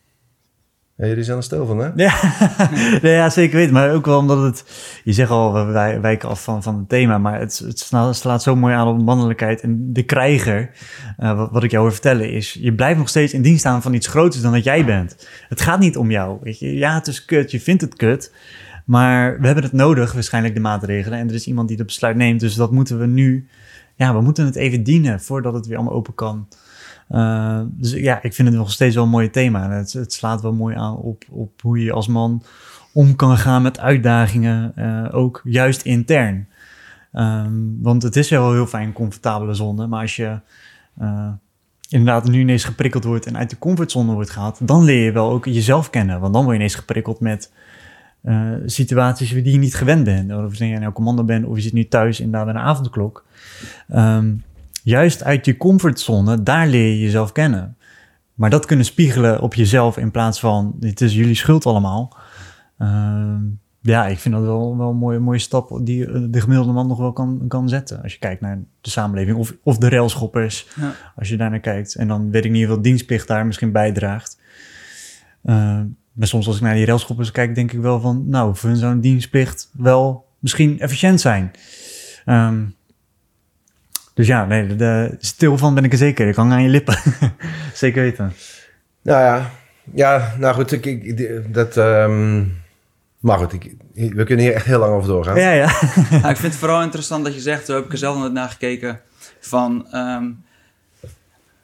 Ja, 0.97 1.07
jullie 1.07 1.25
zijn 1.25 1.37
er 1.37 1.43
stil 1.43 1.67
van, 1.67 1.79
hè? 1.79 1.91
Ja, 1.95 2.15
nee, 3.03 3.13
ja, 3.13 3.31
zeker 3.31 3.57
weten. 3.57 3.73
Maar 3.73 3.93
ook 3.93 4.07
wel 4.07 4.19
omdat 4.19 4.43
het... 4.43 4.65
Je 5.05 5.13
zegt 5.13 5.31
al, 5.31 5.53
we 5.53 5.65
wij- 5.65 6.01
wijken 6.01 6.29
af 6.29 6.43
van, 6.43 6.63
van 6.63 6.79
het 6.79 6.89
thema. 6.89 7.19
Maar 7.19 7.41
het, 7.41 7.59
het 7.59 7.79
slaat, 8.17 8.43
zo 8.43 8.57
mooi 8.57 8.75
aan 8.75 8.89
op 8.89 9.03
mannelijkheid. 9.03 9.61
En 9.61 9.93
de 9.93 10.03
krijger, 10.03 10.71
eh, 11.17 11.37
wat, 11.37 11.51
wat 11.51 11.63
ik 11.63 11.71
jou 11.71 11.83
wil 11.83 11.93
vertellen, 11.93 12.31
is... 12.31 12.53
Je 12.61 12.75
blijft 12.75 12.99
nog 12.99 13.09
steeds 13.09 13.33
in 13.33 13.43
dienst 13.43 13.61
staan 13.61 13.83
van 13.83 13.95
iets 13.95 14.07
groters 14.07 14.43
dan 14.43 14.53
dat 14.53 14.65
jij 14.65 14.85
bent. 14.85 15.29
Het 15.49 15.61
gaat 15.61 15.79
niet 15.81 15.97
om 15.97 16.11
jou, 16.11 16.39
weet 16.43 16.59
je. 16.59 16.75
Ja, 16.77 16.95
het 16.95 17.07
is 17.07 17.25
kut, 17.25 17.51
je 17.51 17.61
vindt 17.61 17.83
het 17.83 17.95
kut. 17.95 18.33
Maar 18.85 19.41
we 19.41 19.47
hebben 19.47 19.65
het 19.65 19.73
nodig, 19.73 20.13
waarschijnlijk 20.13 20.55
de 20.55 20.61
maatregelen. 20.61 21.19
En 21.19 21.29
er 21.29 21.35
is 21.35 21.47
iemand 21.47 21.69
die 21.69 21.77
dat 21.77 21.87
besluit 21.87 22.17
neemt. 22.17 22.41
Dus 22.41 22.55
dat 22.55 22.71
moeten 22.71 22.99
we 22.99 23.07
nu... 23.07 23.49
Ja, 23.97 24.15
we 24.15 24.21
moeten 24.21 24.45
het 24.45 24.57
even 24.57 24.83
dienen 24.83 25.21
voordat 25.21 25.55
het 25.55 25.67
weer 25.67 25.77
allemaal 25.77 25.95
open 25.95 26.15
kan. 26.15 26.49
Uh, 27.11 27.61
dus 27.67 27.93
ja, 27.93 28.23
ik 28.23 28.35
vind 28.35 28.49
het 28.49 28.57
nog 28.57 28.73
steeds 28.73 28.95
wel 28.95 29.05
een 29.05 29.11
mooi 29.11 29.31
thema. 29.31 29.71
Het, 29.71 29.93
het 29.93 30.13
slaat 30.13 30.43
wel 30.43 30.53
mooi 30.53 30.77
aan 30.77 30.97
op, 30.97 31.25
op 31.31 31.61
hoe 31.61 31.83
je 31.83 31.93
als 31.93 32.09
man 32.09 32.43
om 32.93 33.17
kan 33.17 33.37
gaan 33.37 33.63
met 33.63 33.79
uitdagingen, 33.79 34.73
uh, 34.79 35.09
ook 35.11 35.41
juist 35.45 35.83
intern. 35.83 36.49
Um, 37.13 37.79
want 37.83 38.03
het 38.03 38.17
is 38.17 38.31
wel 38.31 38.53
heel 38.53 38.67
fijn, 38.67 38.93
comfortabele 38.93 39.55
zone, 39.55 39.87
maar 39.87 40.01
als 40.01 40.17
je 40.17 40.39
uh, 41.01 41.29
inderdaad 41.89 42.29
nu 42.29 42.41
ineens 42.41 42.65
geprikkeld 42.65 43.05
wordt 43.05 43.27
en 43.27 43.37
uit 43.37 43.51
de 43.51 43.59
comfortzone 43.59 44.13
wordt 44.13 44.31
gehaald, 44.31 44.59
dan 44.63 44.85
leer 44.85 45.05
je 45.05 45.13
wel 45.13 45.31
ook 45.31 45.45
jezelf 45.45 45.91
kennen. 45.91 46.21
Want 46.21 46.33
dan 46.33 46.43
word 46.43 46.55
je 46.55 46.61
ineens 46.61 46.79
geprikkeld 46.79 47.21
met 47.21 47.53
uh, 48.25 48.51
situaties 48.67 49.31
die 49.31 49.53
je 49.53 49.59
niet 49.59 49.75
gewend 49.75 50.05
bent. 50.05 50.33
Of 50.33 50.55
je 50.55 50.79
nou 50.79 50.93
commando 50.93 51.25
bent, 51.25 51.47
of 51.47 51.57
je 51.57 51.63
zit 51.63 51.73
nu 51.73 51.89
thuis 51.89 52.21
inderdaad 52.21 52.45
bij 52.45 52.55
een 52.55 52.69
avondklok. 52.69 53.25
Um, 53.95 54.43
juist 54.83 55.25
uit 55.25 55.45
je 55.45 55.57
comfortzone, 55.57 56.43
daar 56.43 56.67
leer 56.67 56.89
je 56.89 57.01
jezelf 57.01 57.33
kennen. 57.33 57.77
Maar 58.35 58.51
dat 58.51 58.67
kunnen 58.67 58.87
spiegelen 58.87 59.41
op 59.41 59.55
jezelf 59.55 59.97
in 59.97 60.11
plaats 60.11 60.41
van, 60.41 60.77
het 60.81 61.01
is 61.01 61.15
jullie 61.15 61.35
schuld 61.35 61.67
allemaal. 61.67 62.17
Uh, 62.79 63.35
ja, 63.81 64.07
ik 64.07 64.19
vind 64.19 64.35
dat 64.35 64.45
wel, 64.45 64.77
wel 64.77 64.91
een 64.91 64.97
mooie, 64.97 65.19
mooie 65.19 65.39
stap 65.39 65.81
die 65.83 66.31
de 66.31 66.41
gemiddelde 66.41 66.73
man 66.73 66.87
nog 66.87 66.99
wel 66.99 67.13
kan, 67.13 67.45
kan 67.49 67.69
zetten. 67.69 68.03
Als 68.03 68.13
je 68.13 68.19
kijkt 68.19 68.41
naar 68.41 68.59
de 68.81 68.91
samenleving 68.91 69.37
of, 69.37 69.55
of 69.63 69.79
de 69.79 69.89
railschoppers, 69.89 70.67
ja. 70.77 70.95
als 71.17 71.29
je 71.29 71.37
daar 71.37 71.51
naar 71.51 71.61
kijkt. 71.61 71.95
En 71.95 72.09
dan 72.09 72.31
weet 72.31 72.45
ik 72.45 72.51
niet 72.51 72.65
hoeveel 72.65 72.83
dienstplicht 72.83 73.29
daar 73.29 73.47
misschien 73.47 73.73
bijdraagt. 73.73 74.41
Uh, 75.45 75.81
maar 76.15 76.29
soms 76.29 76.47
als 76.47 76.57
ik 76.57 76.63
naar 76.63 76.75
die 76.75 76.87
railschoppers 76.87 77.31
kijk, 77.31 77.55
denk 77.55 77.73
ik 77.73 77.81
wel 77.81 78.01
van, 78.01 78.29
nou, 78.29 78.57
voor 78.57 78.77
zo'n 78.77 79.01
dienstplicht 79.01 79.71
wel 79.73 80.27
misschien 80.39 80.81
efficiënt 80.81 81.21
zijn. 81.21 81.51
Um, 82.27 82.75
dus 84.15 84.27
ja, 84.27 84.45
nee, 84.45 84.67
de, 84.67 84.77
de, 84.77 85.17
stil 85.19 85.59
van 85.59 85.75
ben 85.75 85.85
ik 85.85 85.93
er 85.93 85.99
zeker. 85.99 86.29
Ik 86.29 86.35
hang 86.35 86.53
aan 86.53 86.63
je 86.63 86.69
lippen. 86.69 86.99
zeker 87.75 88.03
weten. 88.03 88.33
Nou 89.03 89.23
ja, 89.23 89.51
ja 89.95 90.35
nou 90.39 90.55
goed, 90.55 90.73
ik, 90.73 90.85
ik, 90.85 91.55
dat... 91.55 91.77
Um, 91.77 92.63
maar 93.19 93.39
goed, 93.39 93.53
ik, 93.53 93.75
we 93.95 94.25
kunnen 94.25 94.45
hier 94.45 94.55
echt 94.55 94.67
heel 94.67 94.79
lang 94.79 94.93
over 94.95 95.09
doorgaan. 95.09 95.37
Ja, 95.39 95.51
ja. 95.51 95.73
nou, 96.11 96.29
ik 96.29 96.37
vind 96.37 96.53
het 96.53 96.57
vooral 96.57 96.83
interessant 96.83 97.25
dat 97.25 97.35
je 97.35 97.41
zegt, 97.41 97.67
zo 97.67 97.75
heb 97.75 97.85
ik 97.85 97.93
er 97.93 97.99
zelf 97.99 98.23
net 98.23 98.33
naar 98.33 98.49
gekeken, 98.49 99.01
van 99.41 99.87
um, 99.95 100.44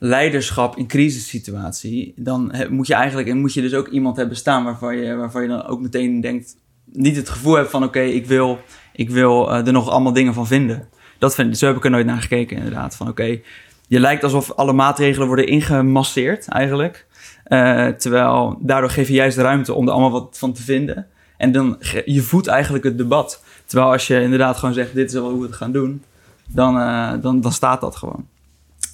leiderschap 0.02 0.76
in 0.76 0.86
crisissituatie. 0.86 2.12
Dan 2.16 2.52
moet 2.70 2.86
je 2.86 2.94
eigenlijk, 2.94 3.28
en 3.28 3.38
moet 3.38 3.52
je 3.52 3.60
dus 3.60 3.74
ook 3.74 3.88
iemand 3.88 4.16
hebben 4.16 4.36
staan 4.36 4.64
waarvan 4.64 4.96
je, 4.96 5.14
waarvan 5.14 5.42
je 5.42 5.48
dan 5.48 5.66
ook 5.66 5.80
meteen 5.80 6.20
denkt, 6.20 6.56
niet 6.84 7.16
het 7.16 7.28
gevoel 7.28 7.54
hebt 7.54 7.70
van, 7.70 7.84
oké, 7.84 8.00
ik 8.00 8.26
wil, 8.26 8.58
ik 8.92 9.10
wil 9.10 9.50
uh, 9.50 9.66
er 9.66 9.72
nog 9.72 9.88
allemaal 9.88 10.12
dingen 10.12 10.34
van 10.34 10.46
vinden. 10.46 10.88
Dat 11.18 11.34
vind, 11.34 11.58
zo 11.58 11.66
heb 11.66 11.76
ik 11.76 11.84
er 11.84 11.90
nooit 11.90 12.06
naar 12.06 12.20
gekeken, 12.20 12.56
inderdaad. 12.56 12.96
Van 12.96 13.08
oké, 13.08 13.40
je 13.88 14.00
lijkt 14.00 14.24
alsof 14.24 14.52
alle 14.52 14.72
maatregelen 14.72 15.26
worden 15.26 15.46
ingemasseerd, 15.46 16.48
eigenlijk. 16.48 17.06
Uh, 17.46 17.86
terwijl 17.86 18.58
daardoor 18.60 18.90
geef 18.90 19.08
je 19.08 19.14
juist 19.14 19.36
ruimte 19.36 19.74
om 19.74 19.86
er 19.86 19.92
allemaal 19.92 20.10
wat 20.10 20.38
van 20.38 20.52
te 20.52 20.62
vinden. 20.62 21.06
En 21.36 21.52
dan 21.52 21.76
je 22.04 22.20
voedt 22.20 22.46
eigenlijk 22.46 22.84
het 22.84 22.98
debat. 22.98 23.42
Terwijl 23.66 23.92
als 23.92 24.06
je 24.06 24.20
inderdaad 24.20 24.56
gewoon 24.56 24.74
zegt, 24.74 24.94
dit 24.94 25.08
is 25.08 25.12
wel 25.12 25.30
hoe 25.30 25.40
we 25.40 25.46
het 25.46 25.56
gaan 25.56 25.72
doen, 25.72 26.02
dan, 26.46 26.76
uh, 26.76 27.12
dan, 27.20 27.40
dan 27.40 27.52
staat 27.52 27.80
dat 27.80 27.96
gewoon. 27.96 28.26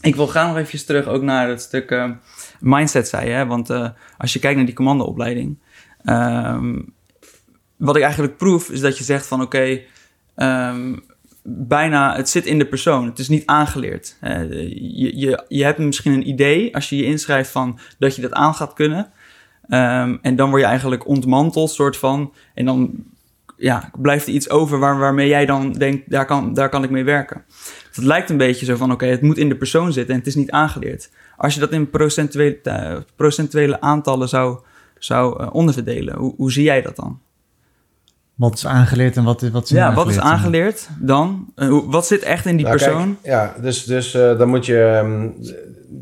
Ik 0.07 0.17
wil 0.17 0.29
gaan 0.29 0.49
nog 0.49 0.57
even 0.57 0.87
terug 0.87 1.07
ook 1.07 1.23
naar 1.23 1.49
het 1.49 1.61
stuk 1.61 1.91
uh, 1.91 2.11
mindset, 2.61 3.09
zei 3.09 3.31
je. 3.31 3.47
Want 3.47 3.71
uh, 3.71 3.89
als 4.19 4.33
je 4.33 4.39
kijkt 4.39 4.57
naar 4.57 4.67
die 4.67 4.75
commandoopleiding. 4.75 5.59
Um, 6.05 6.95
wat 7.77 7.97
ik 7.97 8.03
eigenlijk 8.03 8.37
proef, 8.37 8.71
is 8.71 8.81
dat 8.81 8.99
je 8.99 9.05
zegt 9.05 9.27
van 9.27 9.43
oké, 9.43 9.81
um, 10.37 11.05
bijna, 11.43 12.17
het 12.17 12.29
zit 12.29 12.47
in 12.47 12.59
de 12.59 12.67
persoon. 12.67 13.07
Het 13.07 13.19
is 13.19 13.29
niet 13.29 13.47
aangeleerd. 13.47 14.17
Uh, 14.23 14.51
je, 14.71 15.19
je, 15.19 15.45
je 15.49 15.65
hebt 15.65 15.79
misschien 15.79 16.13
een 16.13 16.29
idee 16.29 16.75
als 16.75 16.89
je 16.89 16.97
je 16.97 17.05
inschrijft 17.05 17.51
van 17.51 17.79
dat 17.99 18.17
je 18.17 18.23
dat 18.23 18.33
aan 18.33 18.55
gaat 18.55 18.73
kunnen. 18.73 19.11
Um, 19.69 20.19
en 20.23 20.37
dan 20.37 20.49
word 20.49 20.61
je 20.61 20.69
eigenlijk 20.69 21.07
ontmanteld, 21.07 21.71
soort 21.71 21.97
van. 21.97 22.33
En 22.55 22.65
dan 22.65 23.05
ja, 23.57 23.91
blijft 23.99 24.27
er 24.27 24.33
iets 24.33 24.51
over 24.51 24.79
waar, 24.79 24.99
waarmee 24.99 25.29
jij 25.29 25.47
dan 25.47 25.73
denkt, 25.73 26.11
daar 26.11 26.27
kan, 26.27 26.55
daar 26.55 26.69
kan 26.69 26.85
ik 26.85 26.91
mee 26.91 27.05
werken. 27.05 27.45
Dus 27.97 28.05
het 28.05 28.15
lijkt 28.15 28.31
een 28.31 28.37
beetje 28.37 28.67
zo 28.67 28.77
van, 28.77 28.93
oké, 28.93 29.07
het 29.07 29.23
moet 29.23 29.39
in 29.39 29.49
de 29.49 29.57
persoon 29.57 29.93
zitten 29.93 30.15
en 30.15 30.19
het 30.19 30.29
is 30.29 30.35
niet 30.35 30.51
aangeleerd. 30.51 31.11
Als 31.37 31.55
je 31.55 31.61
dat 31.61 31.73
in 31.73 31.91
procentuele, 31.91 32.59
uh, 32.65 32.97
procentuele 33.17 33.81
aantallen 33.81 34.29
zou, 34.29 34.59
zou 34.99 35.43
uh, 35.43 35.49
onderverdelen, 35.53 36.17
hoe, 36.17 36.35
hoe 36.37 36.53
zie 36.53 36.65
jij 36.65 36.83
dat 36.83 36.97
dan? 36.97 37.21
Wat 38.35 38.55
is 38.55 38.67
aangeleerd 38.67 39.17
en 39.17 39.25
wat, 39.25 39.43
wat 39.43 39.65
is 39.65 39.71
Ja, 39.71 39.95
wat 39.95 40.09
is 40.09 40.19
aangeleerd 40.19 40.89
dan? 40.99 41.53
Uh, 41.57 41.81
wat 41.87 42.07
zit 42.07 42.23
echt 42.23 42.47
in 42.47 42.57
die 42.57 42.67
nou, 42.67 42.77
persoon? 42.77 43.19
Kijk, 43.23 43.35
ja, 43.35 43.55
dus, 43.63 43.85
dus 43.85 44.15
uh, 44.15 44.39
dan 44.39 44.49
moet 44.49 44.67
je... 44.67 45.01
Um, 45.05 45.35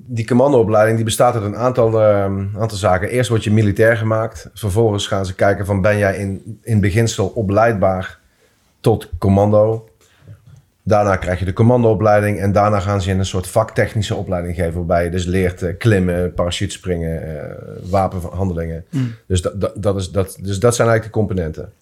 die 0.06 0.26
commandoopleiding 0.26 0.96
die 0.96 1.04
bestaat 1.04 1.34
uit 1.34 1.44
een 1.44 1.56
aantal, 1.56 2.02
um, 2.02 2.50
aantal 2.58 2.78
zaken. 2.78 3.08
Eerst 3.08 3.28
word 3.28 3.44
je 3.44 3.52
militair 3.52 3.96
gemaakt. 3.96 4.50
Vervolgens 4.54 5.06
gaan 5.06 5.26
ze 5.26 5.34
kijken 5.34 5.66
van 5.66 5.80
ben 5.80 5.98
jij 5.98 6.16
in, 6.16 6.58
in 6.62 6.80
beginsel 6.80 7.26
opleidbaar 7.26 8.18
tot 8.80 9.10
commando. 9.18 9.88
Daarna 10.86 11.16
krijg 11.16 11.38
je 11.38 11.44
de 11.44 11.52
commandoopleiding 11.52 12.40
en 12.40 12.52
daarna 12.52 12.80
gaan 12.80 13.02
ze 13.02 13.10
je 13.10 13.14
een 13.14 13.26
soort 13.26 13.46
vaktechnische 13.46 14.14
opleiding 14.14 14.54
geven. 14.54 14.74
Waarbij 14.74 15.04
je 15.04 15.10
dus 15.10 15.24
leert 15.24 15.62
uh, 15.62 15.70
klimmen, 15.78 16.34
parachutespringen, 16.34 17.56
wapenhandelingen. 17.90 18.84
Mm. 18.90 19.14
Dus, 19.26 19.42
dat, 19.42 19.72
dat, 19.76 19.96
is, 19.96 20.10
dat, 20.10 20.38
dus 20.40 20.58
dat 20.58 20.74
zijn 20.74 20.88
eigenlijk 20.88 21.02
de 21.04 21.10
componenten. 21.10 21.72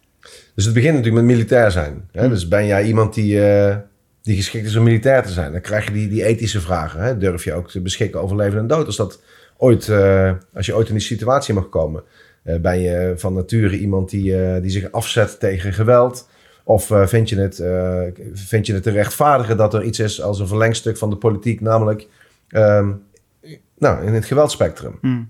Dus 0.54 0.64
het 0.64 0.74
begint 0.74 0.96
natuurlijk 0.96 1.24
met 1.24 1.34
militair 1.34 1.70
zijn. 1.70 2.08
Hè? 2.12 2.20
Hmm. 2.20 2.30
Dus 2.30 2.48
ben 2.48 2.66
jij 2.66 2.84
iemand 2.84 3.14
die, 3.14 3.34
uh, 3.34 3.76
die 4.22 4.36
geschikt 4.36 4.66
is 4.66 4.76
om 4.76 4.82
militair 4.82 5.22
te 5.22 5.32
zijn? 5.32 5.52
Dan 5.52 5.60
krijg 5.60 5.84
je 5.84 5.92
die, 5.92 6.08
die 6.08 6.24
ethische 6.24 6.60
vragen. 6.60 7.00
Hè? 7.00 7.18
Durf 7.18 7.44
je 7.44 7.52
ook 7.52 7.70
te 7.70 7.80
beschikken 7.80 8.20
over 8.20 8.36
leven 8.36 8.58
en 8.58 8.66
dood? 8.66 8.86
Als, 8.86 8.96
dat 8.96 9.20
ooit, 9.56 9.88
uh, 9.88 10.32
als 10.54 10.66
je 10.66 10.76
ooit 10.76 10.88
in 10.88 10.94
die 10.94 11.02
situatie 11.02 11.54
mag 11.54 11.68
komen. 11.68 12.02
Ben 12.60 12.80
je 12.80 13.12
van 13.16 13.34
nature 13.34 13.78
iemand 13.78 14.10
die, 14.10 14.60
die 14.60 14.70
zich 14.70 14.92
afzet 14.92 15.40
tegen 15.40 15.72
geweld? 15.72 16.28
Of 16.64 16.90
vind, 17.05 17.29
je 17.29 17.40
het, 17.40 17.62
vind 18.33 18.66
je 18.66 18.75
het 18.75 18.83
te 18.83 18.90
rechtvaardigen 18.90 19.57
dat 19.57 19.75
er 19.75 19.83
iets 19.83 19.98
is 19.98 20.22
als 20.22 20.38
een 20.38 20.46
verlengstuk 20.46 20.98
van 20.98 21.11
de 21.11 21.16
politiek, 21.16 21.61
namelijk 21.61 22.07
um, 22.51 23.03
nou, 23.79 24.07
in 24.07 24.14
het 24.14 24.25
geweldspectrum? 24.25 24.98
Mm. 25.01 25.29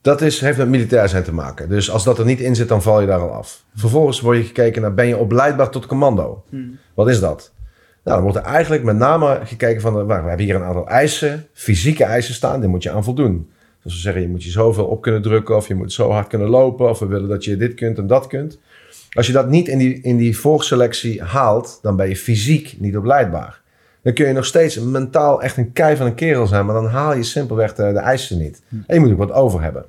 Dat 0.00 0.20
is, 0.20 0.40
heeft 0.40 0.58
met 0.58 0.68
militair 0.68 1.08
zijn 1.08 1.22
te 1.22 1.34
maken. 1.34 1.68
Dus 1.68 1.90
als 1.90 2.04
dat 2.04 2.18
er 2.18 2.24
niet 2.24 2.40
in 2.40 2.54
zit, 2.54 2.68
dan 2.68 2.82
val 2.82 3.00
je 3.00 3.06
daar 3.06 3.20
al 3.20 3.32
af. 3.32 3.64
Vervolgens 3.74 4.20
word 4.20 4.36
je 4.36 4.44
gekeken 4.44 4.82
naar, 4.82 4.94
ben 4.94 5.06
je 5.06 5.16
opleidbaar 5.16 5.70
tot 5.70 5.86
commando? 5.86 6.44
Hmm. 6.48 6.78
Wat 6.94 7.08
is 7.08 7.20
dat? 7.20 7.52
Nou, 8.04 8.16
dan 8.16 8.22
wordt 8.22 8.46
er 8.46 8.52
eigenlijk 8.52 8.82
met 8.82 8.96
name 8.96 9.40
gekeken 9.44 9.80
van, 9.80 10.06
we 10.06 10.12
hebben 10.12 10.38
hier 10.38 10.54
een 10.54 10.62
aantal 10.62 10.88
eisen, 10.88 11.46
fysieke 11.52 12.04
eisen 12.04 12.34
staan, 12.34 12.60
die 12.60 12.68
moet 12.68 12.82
je 12.82 12.90
aan 12.90 13.04
voldoen. 13.04 13.50
Dus 13.82 13.94
we 13.94 14.00
zeggen, 14.00 14.22
je 14.22 14.28
moet 14.28 14.44
je 14.44 14.50
zoveel 14.50 14.86
op 14.86 15.02
kunnen 15.02 15.22
drukken, 15.22 15.56
of 15.56 15.68
je 15.68 15.74
moet 15.74 15.92
zo 15.92 16.10
hard 16.10 16.26
kunnen 16.26 16.48
lopen, 16.48 16.88
of 16.88 16.98
we 16.98 17.06
willen 17.06 17.28
dat 17.28 17.44
je 17.44 17.56
dit 17.56 17.74
kunt 17.74 17.98
en 17.98 18.06
dat 18.06 18.26
kunt. 18.26 18.58
Als 19.16 19.26
je 19.26 19.32
dat 19.32 19.48
niet 19.48 19.68
in 19.68 19.78
die, 19.78 20.00
in 20.00 20.16
die 20.16 20.38
voorselectie 20.38 21.22
haalt, 21.22 21.78
dan 21.82 21.96
ben 21.96 22.08
je 22.08 22.16
fysiek 22.16 22.74
niet 22.78 22.96
opleidbaar. 22.96 23.60
Dan 24.02 24.12
kun 24.12 24.26
je 24.26 24.32
nog 24.32 24.44
steeds 24.44 24.78
mentaal 24.78 25.42
echt 25.42 25.56
een 25.56 25.72
kei 25.72 25.96
van 25.96 26.06
een 26.06 26.14
kerel 26.14 26.46
zijn, 26.46 26.66
maar 26.66 26.74
dan 26.74 26.86
haal 26.86 27.14
je 27.14 27.22
simpelweg 27.22 27.74
de, 27.74 27.92
de 27.92 27.98
eisen 27.98 28.38
niet. 28.38 28.62
Hmm. 28.68 28.84
En 28.86 28.94
je 28.94 29.00
moet 29.00 29.10
ook 29.10 29.18
wat 29.18 29.32
over 29.32 29.62
hebben. 29.62 29.84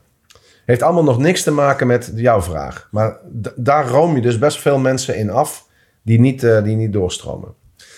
Heeft 0.66 0.82
allemaal 0.82 1.04
nog 1.04 1.18
niks 1.18 1.44
te 1.44 1.52
maken 1.52 1.88
met 1.88 2.12
jouw 2.16 2.42
vraag. 2.42 2.88
Maar 2.92 3.18
daar 3.56 3.88
room 3.88 4.16
je 4.16 4.22
dus 4.22 4.38
best 4.38 4.62
veel 4.62 4.80
mensen 4.80 5.18
in 5.18 5.30
af 5.30 5.68
die 6.02 6.20
niet, 6.20 6.44
uh, 6.44 6.64
die 6.64 6.76
niet 6.76 6.94
doorstromen. 6.94 7.54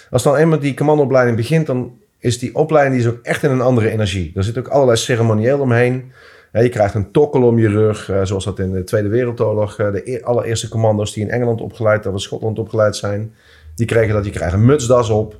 Als 0.10 0.24
dan 0.24 0.36
eenmaal 0.36 0.60
die 0.60 0.74
commandoopleiding 0.74 1.38
begint, 1.38 1.66
dan 1.66 1.98
is 2.20 2.40
die 2.40 2.56
opleiding 2.56 2.96
die 2.96 3.08
is 3.08 3.14
ook 3.14 3.24
echt 3.24 3.44
in 3.44 3.52
een 3.52 3.62
andere 3.62 3.90
energie. 3.90 4.32
Er 4.36 4.44
zit 4.44 4.58
ook 4.58 4.68
allerlei 4.68 4.98
ceremonieel 4.98 5.60
omheen. 5.60 6.12
Je 6.52 6.70
krijgt 6.70 6.94
een 6.94 7.12
tokkel 7.12 7.44
om 7.44 7.60
je 7.60 7.68
rug, 7.68 8.10
uh, 8.10 8.22
zoals 8.24 8.46
dat 8.46 8.60
in 8.60 8.72
de 8.72 8.84
Tweede 8.84 9.08
Wereldoorlog. 9.08 9.80
Uh, 9.80 9.92
de 9.92 10.12
e-, 10.12 10.22
allereerste 10.22 10.70
commando's 10.70 11.14
die 11.14 11.24
in 11.24 11.30
Engeland 11.30 11.62
opgeleid 11.62 12.06
of 12.06 12.14
in 12.14 12.20
Schotland 12.20 12.60
opgeleid 12.60 12.96
zijn, 12.96 13.34
die 13.76 13.86
kregen 13.86 14.14
dat. 14.14 14.26
Je 14.26 14.32
krijgt 14.32 14.54
een 14.54 14.66
mutsdas 14.66 15.10
op. 15.10 15.40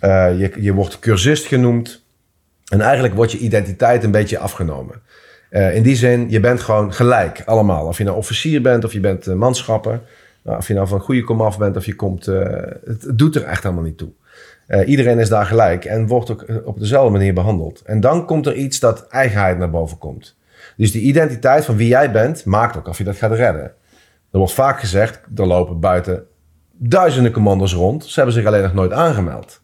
je, 0.00 0.52
je 0.60 0.72
wordt 0.72 0.98
cursist 0.98 1.46
genoemd. 1.46 2.04
En 2.68 2.80
eigenlijk 2.80 3.14
wordt 3.14 3.32
je 3.32 3.38
identiteit 3.38 4.04
een 4.04 4.10
beetje 4.10 4.38
afgenomen. 4.38 5.02
In 5.50 5.82
die 5.82 5.96
zin, 5.96 6.30
je 6.30 6.40
bent 6.40 6.60
gewoon 6.60 6.92
gelijk 6.92 7.42
allemaal. 7.44 7.86
Of 7.86 7.98
je 7.98 8.04
nou 8.04 8.16
officier 8.16 8.62
bent 8.62 8.84
of 8.84 8.92
je 8.92 9.00
bent 9.00 9.26
manschapper. 9.26 10.00
Nou, 10.42 10.58
of 10.58 10.68
je 10.68 10.74
nou 10.74 10.88
van 10.88 11.00
goede 11.00 11.24
komaf 11.24 11.58
bent 11.58 11.76
of 11.76 11.86
je 11.86 11.94
komt... 11.94 12.26
Het, 12.26 12.80
het, 12.84 13.18
doet 13.18 13.36
er 13.36 13.42
echt 13.42 13.62
helemaal 13.62 13.84
niet 13.84 13.98
toe. 13.98 14.10
Iedereen 14.84 15.18
is 15.18 15.28
daar 15.28 15.46
gelijk 15.46 15.84
en 15.84 16.06
wordt 16.06 16.30
ook 16.30 16.46
op 16.64 16.78
dezelfde 16.78 17.10
manier 17.10 17.34
behandeld. 17.34 17.82
En 17.84 18.00
dan 18.00 18.26
komt 18.26 18.46
er 18.46 18.54
iets 18.54 18.80
dat 18.80 19.06
eigenheid 19.06 19.58
naar 19.58 19.70
boven 19.70 19.98
komt. 19.98 20.36
Dus 20.76 20.92
die 20.92 21.02
identiteit 21.02 21.64
van 21.64 21.76
wie 21.76 21.88
jij 21.88 22.10
bent, 22.12 22.44
maakt 22.44 22.76
ook 22.76 22.88
of 22.88 22.98
je 22.98 23.04
dat 23.04 23.16
gaat 23.16 23.32
redden. 23.32 23.72
Er 24.30 24.38
wordt 24.38 24.52
vaak 24.52 24.80
gezegd, 24.80 25.20
er 25.34 25.46
lopen 25.46 25.80
buiten 25.80 26.24
duizenden 26.72 27.32
commando's 27.32 27.74
rond. 27.74 28.04
Ze 28.04 28.14
hebben 28.14 28.34
zich 28.34 28.46
alleen 28.46 28.62
nog 28.62 28.74
nooit 28.74 28.92
aangemeld. 28.92 29.60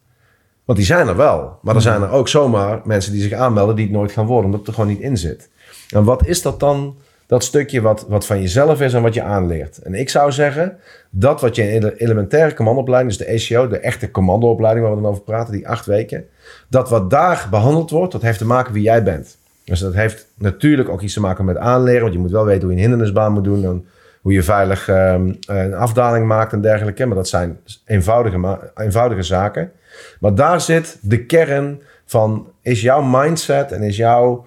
Want 0.65 0.77
die 0.77 0.87
zijn 0.87 1.07
er 1.07 1.15
wel. 1.15 1.59
Maar 1.61 1.75
er 1.75 1.81
zijn 1.81 2.01
er 2.01 2.09
ook 2.09 2.27
zomaar 2.27 2.81
mensen 2.83 3.11
die 3.11 3.21
zich 3.21 3.33
aanmelden 3.33 3.75
die 3.75 3.85
het 3.85 3.93
nooit 3.93 4.11
gaan 4.11 4.25
worden, 4.25 4.45
omdat 4.45 4.59
het 4.59 4.67
er 4.69 4.73
gewoon 4.73 4.89
niet 4.89 4.99
in 4.99 5.17
zit. 5.17 5.49
En 5.89 6.03
wat 6.03 6.25
is 6.27 6.41
dat 6.41 6.59
dan, 6.59 6.97
dat 7.29 7.43
stukje 7.43 7.81
wat, 7.81 8.05
wat 8.07 8.25
van 8.25 8.41
jezelf 8.41 8.81
is 8.81 8.93
en 8.93 9.01
wat 9.01 9.13
je 9.13 9.21
aanleert? 9.21 9.77
En 9.77 9.93
ik 9.93 10.09
zou 10.09 10.31
zeggen, 10.31 10.77
dat 11.09 11.41
wat 11.41 11.55
je 11.55 11.71
in 11.71 11.81
de 11.81 11.97
elementaire 11.97 12.53
commandoopleiding, 12.53 13.17
dus 13.17 13.27
de 13.27 13.33
ECO, 13.33 13.67
de 13.67 13.79
echte 13.79 14.11
commandoopleiding 14.11 14.85
waar 14.85 14.95
we 14.95 15.01
dan 15.01 15.11
over 15.11 15.23
praten, 15.23 15.53
die 15.53 15.67
acht 15.67 15.85
weken, 15.85 16.25
dat 16.67 16.89
wat 16.89 17.09
daar 17.09 17.47
behandeld 17.49 17.89
wordt, 17.89 18.11
dat 18.11 18.21
heeft 18.21 18.37
te 18.37 18.45
maken 18.45 18.73
wie 18.73 18.83
jij 18.83 19.03
bent. 19.03 19.37
Dus 19.63 19.79
dat 19.79 19.93
heeft 19.93 20.27
natuurlijk 20.37 20.89
ook 20.89 21.01
iets 21.01 21.13
te 21.13 21.19
maken 21.19 21.45
met 21.45 21.57
aanleren, 21.57 22.01
want 22.01 22.13
je 22.13 22.19
moet 22.19 22.31
wel 22.31 22.45
weten 22.45 22.61
hoe 22.61 22.71
je 22.71 22.75
een 22.75 22.81
hindernisbaan 22.81 23.33
moet 23.33 23.43
doen 23.43 23.65
en 23.65 23.85
hoe 24.21 24.33
je 24.33 24.43
veilig 24.43 24.87
um, 24.87 25.37
een 25.47 25.73
afdaling 25.73 26.25
maakt 26.25 26.53
en 26.53 26.61
dergelijke. 26.61 27.05
Maar 27.05 27.15
dat 27.15 27.27
zijn 27.27 27.59
eenvoudige, 27.85 28.59
eenvoudige 28.75 29.23
zaken. 29.23 29.71
Maar 30.19 30.35
daar 30.35 30.61
zit 30.61 30.97
de 31.01 31.25
kern 31.25 31.81
van, 32.05 32.47
is 32.61 32.81
jouw 32.81 33.01
mindset 33.01 33.71
en 33.71 33.81
is 33.81 33.97
jouw 33.97 34.45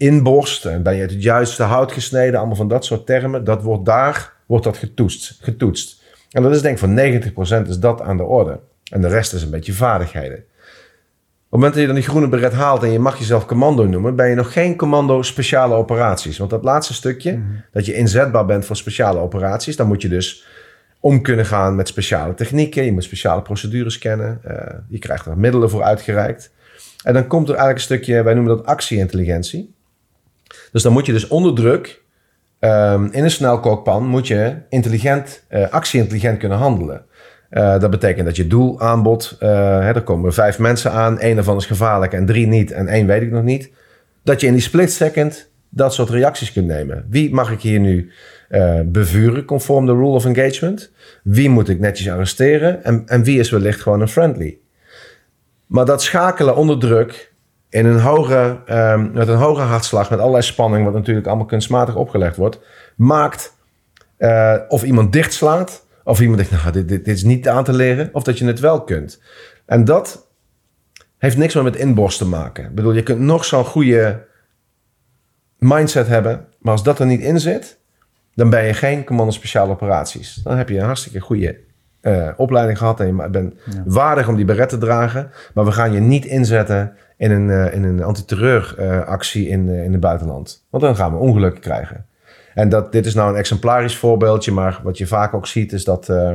inborst 0.00 0.64
en 0.64 0.82
ben 0.82 0.94
je 0.94 1.02
het 1.02 1.22
juiste 1.22 1.62
hout 1.62 1.92
gesneden, 1.92 2.38
allemaal 2.38 2.56
van 2.56 2.68
dat 2.68 2.84
soort 2.84 3.06
termen. 3.06 3.44
Dat 3.44 3.62
wordt 3.62 3.84
daar 3.84 4.32
wordt 4.46 4.64
dat 4.64 4.76
getoetst, 4.76 5.38
getoetst. 5.40 6.02
En 6.30 6.42
dat 6.42 6.54
is 6.54 6.62
denk 6.62 6.78
ik 6.78 7.28
voor 7.34 7.64
90% 7.64 7.68
is 7.68 7.78
dat 7.78 8.00
aan 8.00 8.16
de 8.16 8.22
orde. 8.22 8.60
En 8.90 9.00
de 9.00 9.08
rest 9.08 9.32
is 9.32 9.42
een 9.42 9.50
beetje 9.50 9.72
vaardigheden. 9.72 10.38
Op 10.38 10.44
het 11.50 11.50
moment 11.50 11.72
dat 11.72 11.80
je 11.80 11.86
dan 11.86 11.96
die 11.96 12.08
groene 12.08 12.28
beret 12.28 12.52
haalt 12.52 12.82
en 12.82 12.92
je 12.92 12.98
mag 12.98 13.18
jezelf 13.18 13.46
commando 13.46 13.86
noemen, 13.86 14.16
ben 14.16 14.28
je 14.28 14.34
nog 14.34 14.52
geen 14.52 14.76
commando 14.76 15.22
speciale 15.22 15.74
operaties. 15.74 16.38
Want 16.38 16.50
dat 16.50 16.64
laatste 16.64 16.94
stukje, 16.94 17.32
mhm. 17.32 17.42
dat 17.72 17.86
je 17.86 17.94
inzetbaar 17.94 18.46
bent 18.46 18.64
voor 18.64 18.76
speciale 18.76 19.18
operaties, 19.18 19.76
dan 19.76 19.86
moet 19.86 20.02
je 20.02 20.08
dus 20.08 20.46
om 21.00 21.22
kunnen 21.22 21.46
gaan 21.46 21.76
met 21.76 21.88
speciale 21.88 22.34
technieken. 22.34 22.84
Je 22.84 22.92
moet 22.92 23.04
speciale 23.04 23.42
procedures 23.42 23.98
kennen. 23.98 24.40
Uh, 24.46 24.56
je 24.88 24.98
krijgt 24.98 25.26
er 25.26 25.38
middelen 25.38 25.70
voor 25.70 25.82
uitgereikt. 25.82 26.50
En 27.04 27.14
dan 27.14 27.26
komt 27.26 27.48
er 27.48 27.54
eigenlijk 27.54 27.78
een 27.78 27.96
stukje, 27.96 28.22
wij 28.22 28.34
noemen 28.34 28.56
dat 28.56 28.66
actie-intelligentie. 28.66 29.74
Dus 30.72 30.82
dan 30.82 30.92
moet 30.92 31.06
je 31.06 31.12
dus 31.12 31.28
onder 31.28 31.54
druk 31.54 32.02
um, 32.60 33.12
in 33.12 33.24
een 33.24 33.30
snelkookpan 33.30 34.06
moet 34.06 34.26
je 34.26 34.56
intelligent, 34.68 35.44
uh, 35.50 35.68
actie-intelligent 35.68 36.38
kunnen 36.38 36.58
handelen. 36.58 37.04
Uh, 37.50 37.78
dat 37.78 37.90
betekent 37.90 38.26
dat 38.26 38.36
je 38.36 38.46
doelaanbod, 38.46 39.36
uh, 39.40 39.48
hè, 39.78 39.92
er 39.92 40.02
komen 40.02 40.32
vijf 40.32 40.58
mensen 40.58 40.92
aan, 40.92 41.18
één 41.18 41.36
ervan 41.36 41.56
is 41.56 41.66
gevaarlijk 41.66 42.12
en 42.12 42.26
drie 42.26 42.46
niet 42.46 42.70
en 42.70 42.88
één 42.88 43.06
weet 43.06 43.22
ik 43.22 43.30
nog 43.30 43.42
niet. 43.42 43.70
Dat 44.22 44.40
je 44.40 44.46
in 44.46 44.52
die 44.52 44.62
split 44.62 44.92
second 44.92 45.50
dat 45.68 45.94
soort 45.94 46.10
reacties 46.10 46.52
kunt 46.52 46.66
nemen. 46.66 47.06
Wie 47.10 47.34
mag 47.34 47.50
ik 47.50 47.60
hier 47.60 47.80
nu 47.80 48.12
bevuren 48.84 49.44
conform 49.44 49.86
de 49.86 49.92
rule 49.92 50.14
of 50.14 50.24
engagement? 50.24 50.92
Wie 51.22 51.48
moet 51.48 51.68
ik 51.68 51.78
netjes 51.78 52.10
arresteren? 52.10 52.84
En, 52.84 53.02
en 53.06 53.22
wie 53.22 53.38
is 53.38 53.50
wellicht 53.50 53.80
gewoon 53.80 54.00
een 54.00 54.08
friendly? 54.08 54.58
Maar 55.66 55.84
dat 55.84 56.02
schakelen 56.02 56.56
onder 56.56 56.78
druk 56.78 57.29
in 57.70 57.86
een 57.86 58.00
hoge, 58.00 58.60
um, 58.68 59.10
met 59.12 59.28
een 59.28 59.36
hoge 59.36 59.60
hartslag, 59.60 60.10
met 60.10 60.18
allerlei 60.18 60.42
spanning, 60.42 60.84
wat 60.84 60.94
natuurlijk 60.94 61.26
allemaal 61.26 61.46
kunstmatig 61.46 61.96
opgelegd 61.96 62.36
wordt, 62.36 62.60
maakt 62.96 63.56
uh, 64.18 64.56
of 64.68 64.82
iemand 64.82 65.12
dichtslaat, 65.12 65.86
of 66.04 66.20
iemand 66.20 66.38
denkt, 66.38 66.52
nou, 66.52 66.72
dit, 66.72 66.88
dit, 66.88 67.04
dit, 67.04 67.14
is 67.16 67.22
niet 67.22 67.48
aan 67.48 67.64
te 67.64 67.72
leren, 67.72 68.10
of 68.12 68.22
dat 68.22 68.38
je 68.38 68.44
het 68.44 68.60
wel 68.60 68.84
kunt. 68.84 69.20
En 69.66 69.84
dat 69.84 70.28
heeft 71.18 71.36
niks 71.36 71.54
meer 71.54 71.64
met 71.64 71.76
inborst 71.76 72.18
te 72.18 72.26
maken. 72.26 72.64
Ik 72.64 72.74
bedoel, 72.74 72.92
je 72.92 73.02
kunt 73.02 73.20
nog 73.20 73.44
zo'n 73.44 73.64
goede 73.64 74.26
mindset 75.58 76.06
hebben, 76.06 76.46
maar 76.58 76.72
als 76.72 76.82
dat 76.82 76.98
er 76.98 77.06
niet 77.06 77.20
in 77.20 77.40
zit, 77.40 77.78
dan 78.34 78.50
ben 78.50 78.64
je 78.64 78.74
geen 78.74 79.04
commando 79.04 79.32
speciale 79.32 79.72
operaties. 79.72 80.34
Dan 80.34 80.56
heb 80.56 80.68
je 80.68 80.78
een 80.78 80.84
hartstikke 80.84 81.20
goede 81.20 81.58
uh, 82.02 82.28
opleiding 82.36 82.78
gehad 82.78 83.00
en 83.00 83.06
je 83.06 83.28
bent 83.30 83.54
waardig 83.84 84.28
om 84.28 84.36
die 84.36 84.44
beret 84.44 84.68
te 84.68 84.78
dragen, 84.78 85.30
maar 85.54 85.64
we 85.64 85.72
gaan 85.72 85.92
je 85.92 86.00
niet 86.00 86.24
inzetten 86.24 86.96
in 87.20 87.30
een, 87.30 87.48
uh, 87.48 87.74
in 87.74 87.84
een 87.84 88.02
antiterreuractie 88.02 89.48
in, 89.48 89.68
uh, 89.68 89.84
in 89.84 89.92
het 89.92 90.00
buitenland. 90.00 90.66
Want 90.70 90.82
dan 90.82 90.96
gaan 90.96 91.12
we 91.12 91.18
ongelukken 91.18 91.60
krijgen. 91.60 92.06
En 92.54 92.68
dat, 92.68 92.92
dit 92.92 93.06
is 93.06 93.14
nou 93.14 93.30
een 93.30 93.38
exemplarisch 93.38 93.96
voorbeeldje, 93.96 94.52
maar 94.52 94.80
wat 94.82 94.98
je 94.98 95.06
vaak 95.06 95.34
ook 95.34 95.46
ziet 95.46 95.72
is 95.72 95.84
dat 95.84 96.08
uh, 96.08 96.34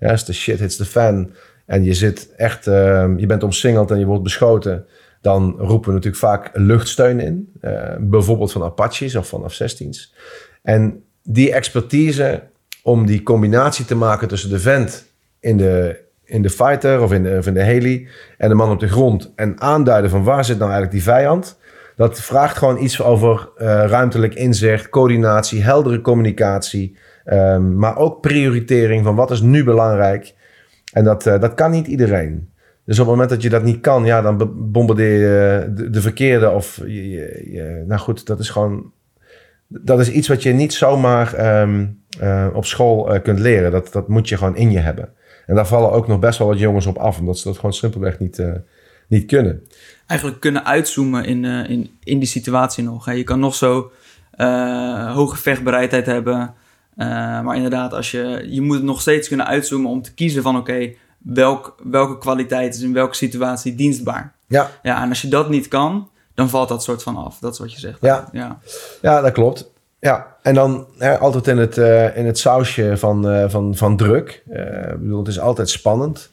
als 0.00 0.24
de 0.24 0.32
shit 0.32 0.58
hits 0.58 0.76
the 0.76 0.84
fan 0.84 1.32
en 1.66 1.84
je 1.84 1.94
zit 1.94 2.34
echt, 2.36 2.64
je 2.64 3.24
bent 3.26 3.42
omsingeld 3.42 3.90
en 3.90 3.98
je 3.98 4.04
wordt 4.04 4.22
beschoten, 4.22 4.86
dan 5.20 5.54
roepen 5.58 5.88
we 5.88 5.94
natuurlijk 5.94 6.22
vaak 6.22 6.50
luchtsteun 6.52 7.20
in. 7.20 7.52
bijvoorbeeld 8.00 8.52
van 8.52 8.62
Apaches 8.62 9.16
of 9.16 9.28
van 9.28 9.50
F-16's. 9.50 10.14
En 10.62 11.04
die 11.22 11.52
expertise 11.52 12.42
om 12.82 13.06
die 13.06 13.22
combinatie 13.22 13.84
te 13.84 13.94
maken 13.94 14.28
tussen 14.28 14.50
de 14.50 14.58
vent 14.58 15.04
in 15.40 15.56
de, 15.56 16.00
in 16.30 16.42
de 16.42 16.50
fighter 16.50 17.02
of 17.02 17.12
in 17.12 17.22
de, 17.22 17.36
of 17.38 17.46
in 17.46 17.54
de 17.54 17.62
heli 17.62 18.08
en 18.38 18.48
de 18.48 18.54
man 18.54 18.70
op 18.70 18.80
de 18.80 18.88
grond. 18.88 19.32
En 19.36 19.60
aanduiden 19.60 20.10
van 20.10 20.24
waar 20.24 20.44
zit 20.44 20.58
nou 20.58 20.70
eigenlijk 20.70 20.92
die 20.92 21.12
vijand. 21.12 21.58
Dat 21.96 22.20
vraagt 22.20 22.56
gewoon 22.56 22.82
iets 22.82 23.02
over 23.02 23.48
eh, 23.56 23.66
ruimtelijk 23.86 24.34
inzicht, 24.34 24.88
coördinatie, 24.88 25.62
heldere 25.62 26.00
communicatie. 26.00 26.96
ehm, 27.24 27.76
maar 27.78 27.96
ook 27.96 28.20
prioritering 28.20 29.04
van 29.04 29.14
wat 29.14 29.30
is 29.30 29.40
nu 29.40 29.64
belangrijk. 29.64 30.34
En 30.92 31.04
dat, 31.04 31.26
eh, 31.26 31.40
dat 31.40 31.54
kan 31.54 31.70
niet 31.70 31.86
iedereen. 31.86 32.48
Dus 32.84 32.98
op 32.98 33.04
het 33.06 33.14
moment 33.14 33.30
dat 33.30 33.42
je 33.42 33.48
dat 33.48 33.62
niet 33.62 33.80
kan, 33.80 34.04
ja, 34.04 34.22
dan 34.22 34.52
bombardeer 34.72 35.18
je 35.20 35.72
de, 35.74 35.90
de 35.90 36.00
verkeerde. 36.00 36.50
Of 36.50 36.80
je, 36.86 37.08
je- 37.52 37.84
nou 37.86 38.00
goed, 38.00 38.26
dat 38.26 38.38
is 38.38 38.50
gewoon. 38.50 38.92
Dat 39.66 40.00
is 40.00 40.10
iets 40.10 40.28
wat 40.28 40.42
je 40.42 40.52
niet 40.52 40.72
zomaar 40.74 41.34
ehm, 41.34 41.86
eh, 42.20 42.46
op 42.52 42.64
school 42.64 43.20
kunt 43.22 43.38
leren. 43.38 43.70
Dat, 43.70 43.92
dat 43.92 44.08
moet 44.08 44.28
je 44.28 44.36
gewoon 44.36 44.56
in 44.56 44.70
je 44.70 44.78
hebben. 44.78 45.08
En 45.50 45.56
daar 45.56 45.66
vallen 45.66 45.92
ook 45.92 46.06
nog 46.06 46.18
best 46.18 46.38
wel 46.38 46.48
wat 46.48 46.58
jongens 46.58 46.86
op 46.86 46.96
af, 46.96 47.18
omdat 47.18 47.38
ze 47.38 47.48
dat 47.48 47.56
gewoon 47.56 47.72
simpelweg 47.72 48.18
niet, 48.18 48.38
eh, 48.38 48.52
niet 49.08 49.26
kunnen. 49.26 49.66
eigenlijk 50.06 50.40
kunnen 50.40 50.64
uitzoomen 50.64 51.24
in, 51.24 51.44
eh, 51.44 51.70
in, 51.70 51.90
in 52.04 52.18
die 52.18 52.28
situatie 52.28 52.84
nog. 52.84 53.04
Hè. 53.04 53.12
Je 53.12 53.24
kan 53.24 53.40
nog 53.40 53.54
zo 53.54 53.92
eh, 54.30 55.14
hoge 55.14 55.36
vechtbereidheid 55.36 56.06
hebben. 56.06 56.54
maar 57.44 57.56
inderdaad, 57.56 57.92
als 57.92 58.10
je, 58.10 58.46
je 58.48 58.60
moet 58.60 58.76
het 58.76 58.84
nog 58.84 59.00
steeds 59.00 59.28
kunnen 59.28 59.46
uitzoomen 59.46 59.90
om 59.90 60.02
te 60.02 60.14
kiezen 60.14 60.42
van... 60.42 60.56
oké, 60.56 60.92
welk, 61.18 61.76
welke 61.82 62.18
kwaliteit 62.18 62.74
is 62.74 62.80
in 62.80 62.92
welke 62.92 63.14
situatie 63.14 63.74
dienstbaar. 63.74 64.34
Ja, 64.46 64.70
Ja, 64.82 65.02
en 65.02 65.08
als 65.08 65.22
je 65.22 65.28
dat 65.28 65.48
niet 65.48 65.68
kan, 65.68 66.08
dan 66.34 66.48
valt 66.48 66.68
dat 66.68 66.82
soort 66.82 67.02
van 67.02 67.16
af. 67.16 67.38
Dat 67.38 67.52
is 67.52 67.58
wat 67.58 67.72
je 67.72 67.80
zegt. 67.80 67.98
Ja. 68.00 68.28
ja. 68.32 68.58
ja 69.02 69.20
dat 69.20 69.32
klopt. 69.32 69.70
Ja, 70.00 70.36
en 70.42 70.54
dan 70.54 70.86
hè, 70.98 71.18
altijd 71.18 71.46
in 71.46 71.56
het, 71.58 71.78
eh, 71.78 72.16
in 72.16 72.26
het 72.26 72.38
sausje 72.38 72.96
van, 72.96 73.28
eh, 73.30 73.48
van, 73.48 73.76
van 73.76 73.96
druk. 73.96 74.42
Eh, 74.50 74.90
ik 74.92 75.00
bedoel, 75.00 75.18
het 75.18 75.28
is 75.28 75.40
altijd 75.40 75.68
spannend. 75.70 76.30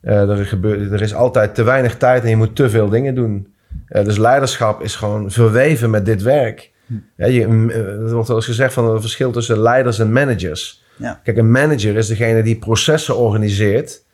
Er, 0.00 0.46
gebeurt, 0.46 0.92
er 0.92 1.02
is 1.02 1.14
altijd 1.14 1.54
te 1.54 1.62
weinig 1.62 1.96
tijd 1.96 2.22
en 2.22 2.28
je 2.28 2.36
moet 2.36 2.56
te 2.56 2.70
veel 2.70 2.88
dingen 2.88 3.14
doen. 3.14 3.52
Dus 3.88 4.16
leiderschap 4.18 4.82
is 4.82 4.96
gewoon 4.96 5.30
verweven 5.30 5.90
met 5.90 6.04
dit 6.04 6.22
werk. 6.22 6.70
Ja, 7.16 7.26
je, 7.26 7.46
m- 7.46 7.70
eh, 7.70 7.76
er 7.86 8.12
wordt 8.12 8.28
wel 8.28 8.36
eens 8.36 8.46
gezegd 8.46 8.72
van 8.72 8.90
het 8.92 9.00
verschil 9.00 9.30
tussen 9.30 9.58
leiders 9.60 9.98
en 9.98 10.12
managers. 10.12 10.84
Ja. 10.96 11.20
Kijk, 11.24 11.36
een 11.36 11.50
manager 11.50 11.96
is 11.96 12.06
degene 12.06 12.42
die 12.42 12.56
processen 12.58 13.16
organiseert. 13.16 14.04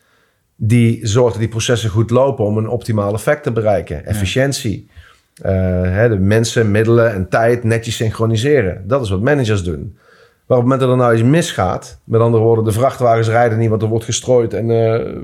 Die 0.57 1.07
zorgt 1.07 1.31
dat 1.33 1.41
die 1.41 1.51
processen 1.51 1.91
goed 1.91 2.11
lopen 2.11 2.45
om 2.45 2.59
een 2.59 2.69
optimaal 2.69 3.15
effect 3.15 3.43
te 3.43 3.53
bereiken. 3.53 4.07
Efficiëntie. 4.07 4.91
Eh, 5.43 5.53
hè, 5.83 6.09
de 6.09 6.19
mensen, 6.19 6.71
middelen 6.71 7.13
en 7.13 7.29
tijd 7.29 7.65
netjes 7.65 7.97
synchroniseren. 7.97 8.83
Dat 8.87 9.03
is 9.03 9.11
wat 9.11 9.21
managers 9.21 9.63
doen. 9.63 9.97
Maar 10.47 10.59
op 10.59 10.65
het 10.65 10.73
moment 10.73 10.81
dat 10.81 10.91
er 10.91 10.97
nou 10.97 11.13
iets 11.15 11.23
misgaat, 11.23 12.01
met 12.05 12.21
andere 12.21 12.43
woorden, 12.43 12.65
de 12.65 12.73
vrachtwagens 12.73 13.29
rijden 13.29 13.59
niet, 13.59 13.69
want 13.69 13.83
er 13.83 13.89
wordt 13.89 14.05
gestrooid 14.05 14.55
en 14.55 14.71
eh, 14.71 14.77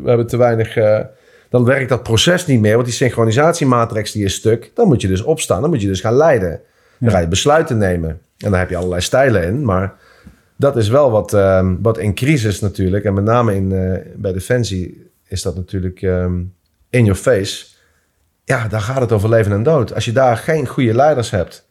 we 0.02 0.08
hebben 0.08 0.26
te 0.26 0.36
weinig. 0.36 0.76
eh, 0.76 1.00
dan 1.48 1.64
werkt 1.64 1.88
dat 1.88 2.02
proces 2.02 2.46
niet 2.46 2.60
meer, 2.60 2.74
want 2.74 2.84
die 2.84 2.94
synchronisatiematrix 2.94 4.12
die 4.12 4.24
is 4.24 4.34
stuk. 4.34 4.70
Dan 4.74 4.86
moet 4.86 5.00
je 5.00 5.08
dus 5.08 5.22
opstaan, 5.22 5.60
dan 5.60 5.70
moet 5.70 5.80
je 5.80 5.86
dus 5.86 6.00
gaan 6.00 6.14
leiden. 6.14 6.60
Dan 6.98 7.10
ga 7.10 7.18
je 7.18 7.28
besluiten 7.28 7.78
nemen. 7.78 8.20
En 8.38 8.50
daar 8.50 8.60
heb 8.60 8.70
je 8.70 8.76
allerlei 8.76 9.00
stijlen 9.00 9.42
in, 9.42 9.64
maar 9.64 9.94
dat 10.56 10.76
is 10.76 10.88
wel 10.88 11.10
wat, 11.10 11.34
ehm, 11.34 11.76
wat 11.82 11.98
in 11.98 12.14
crisis 12.14 12.60
natuurlijk, 12.60 13.04
en 13.04 13.14
met 13.14 13.24
name 13.24 13.54
in, 13.54 13.68
bij 14.16 14.32
Defensie 14.32 15.10
is 15.28 15.42
dat 15.42 15.56
natuurlijk 15.56 16.02
ehm, 16.02 16.40
in 16.90 17.04
your 17.04 17.14
face. 17.20 17.66
Ja, 18.50 18.68
daar 18.68 18.80
gaat 18.80 19.00
het 19.00 19.12
over 19.12 19.28
leven 19.28 19.52
en 19.52 19.62
dood. 19.62 19.94
Als 19.94 20.04
je 20.04 20.12
daar 20.12 20.36
geen 20.36 20.66
goede 20.66 20.94
leiders 20.94 21.30
hebt. 21.30 21.68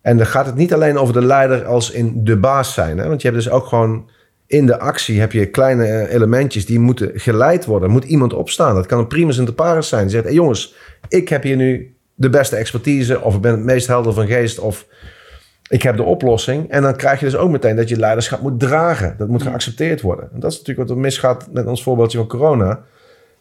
En 0.00 0.16
dan 0.16 0.26
gaat 0.26 0.46
het 0.46 0.54
niet 0.54 0.74
alleen 0.74 0.98
over 0.98 1.14
de 1.14 1.22
leider 1.22 1.64
als 1.64 1.90
in 1.90 2.24
de 2.24 2.36
baas 2.36 2.74
zijn. 2.74 2.98
Hè? 2.98 3.08
Want 3.08 3.22
je 3.22 3.28
hebt 3.28 3.42
dus 3.42 3.52
ook 3.52 3.66
gewoon 3.66 4.10
in 4.46 4.66
de 4.66 4.78
actie 4.78 5.20
heb 5.20 5.32
je 5.32 5.46
kleine 5.46 5.86
eh, 5.86 6.14
elementjes 6.14 6.66
die 6.66 6.78
moeten 6.78 7.10
geleid 7.14 7.64
worden. 7.64 7.90
Moet 7.90 8.04
iemand 8.04 8.32
opstaan. 8.32 8.74
Dat 8.74 8.86
kan 8.86 8.98
een 8.98 9.06
primus 9.06 9.38
inter 9.38 9.54
pares 9.54 9.88
zijn. 9.88 10.02
Die 10.02 10.10
zegt, 10.10 10.24
hey 10.24 10.34
jongens, 10.34 10.74
ik 11.08 11.28
heb 11.28 11.42
hier 11.42 11.56
nu 11.56 11.96
de 12.14 12.30
beste 12.30 12.56
expertise. 12.56 13.20
Of 13.20 13.34
ik 13.34 13.40
ben 13.40 13.52
het 13.52 13.64
meest 13.64 13.86
helder 13.86 14.12
van 14.12 14.26
geest. 14.26 14.58
Of 14.58 14.86
ik 15.68 15.82
heb 15.82 15.96
de 15.96 16.02
oplossing. 16.02 16.70
En 16.70 16.82
dan 16.82 16.96
krijg 16.96 17.18
je 17.18 17.24
dus 17.24 17.36
ook 17.36 17.50
meteen 17.50 17.76
dat 17.76 17.88
je 17.88 17.96
leiderschap 17.96 18.40
moet 18.40 18.60
dragen. 18.60 19.14
Dat 19.18 19.28
moet 19.28 19.42
geaccepteerd 19.42 20.00
worden. 20.00 20.28
En 20.32 20.40
dat 20.40 20.52
is 20.52 20.58
natuurlijk 20.58 20.88
wat 20.88 20.96
er 20.96 21.02
misgaat 21.02 21.48
met 21.52 21.66
ons 21.66 21.82
voorbeeldje 21.82 22.18
van 22.18 22.26
corona. 22.26 22.80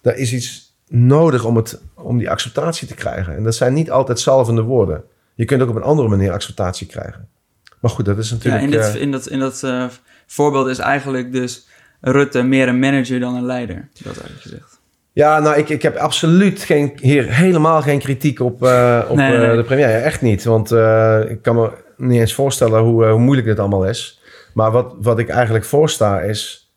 Daar 0.01 0.17
is 0.17 0.33
iets 0.33 0.70
nodig 0.91 1.43
om, 1.45 1.55
het, 1.55 1.81
om 1.95 2.17
die 2.17 2.29
acceptatie 2.29 2.87
te 2.87 2.95
krijgen. 2.95 3.35
En 3.35 3.43
dat 3.43 3.55
zijn 3.55 3.73
niet 3.73 3.91
altijd 3.91 4.19
zalvende 4.19 4.61
woorden. 4.61 5.03
Je 5.35 5.45
kunt 5.45 5.61
ook 5.61 5.69
op 5.69 5.75
een 5.75 5.81
andere 5.81 6.07
manier 6.07 6.31
acceptatie 6.31 6.87
krijgen. 6.87 7.27
Maar 7.79 7.91
goed, 7.91 8.05
dat 8.05 8.17
is 8.17 8.29
Ja, 8.29 8.35
natuurlijk... 8.35 8.63
in, 8.63 8.71
dit, 8.71 8.95
eh, 8.95 9.01
in 9.01 9.11
dat, 9.11 9.27
in 9.27 9.39
dat 9.39 9.63
eh, 9.63 9.85
voorbeeld 10.27 10.67
is 10.67 10.77
eigenlijk 10.79 11.31
dus 11.31 11.67
Rutte 12.01 12.43
meer 12.43 12.67
een 12.67 12.79
manager 12.79 13.19
dan 13.19 13.35
een 13.35 13.45
leider. 13.45 13.89
Dat 13.93 14.05
eigenlijk 14.05 14.41
gezegd. 14.41 14.79
Ja, 15.13 15.39
nou, 15.39 15.57
ik, 15.57 15.69
ik 15.69 15.81
heb 15.81 15.95
absoluut 15.95 16.61
geen, 16.61 16.93
hier 17.01 17.33
helemaal 17.33 17.81
geen 17.81 17.99
kritiek 17.99 18.39
op, 18.39 18.63
eh, 18.63 19.05
op 19.09 19.15
Nee, 19.15 19.37
nee, 19.37 19.47
nee. 19.47 19.55
de 19.55 19.63
premier. 19.63 19.89
Ja, 19.89 19.97
echt 19.97 20.21
niet. 20.21 20.43
Want 20.43 20.71
ik 21.29 21.41
kan 21.41 21.55
me 21.55 21.71
niet 21.97 22.19
eens 22.19 22.33
voorstellen 22.33 22.81
hoe, 22.81 23.05
hoe 23.05 23.19
moeilijk 23.19 23.47
dit 23.47 23.59
allemaal 23.59 23.85
is. 23.85 24.21
Maar 24.53 24.71
wat, 24.71 24.95
wat 25.01 25.19
ik 25.19 25.29
eigenlijk 25.29 25.65
voorsta 25.65 26.21
is 26.21 26.71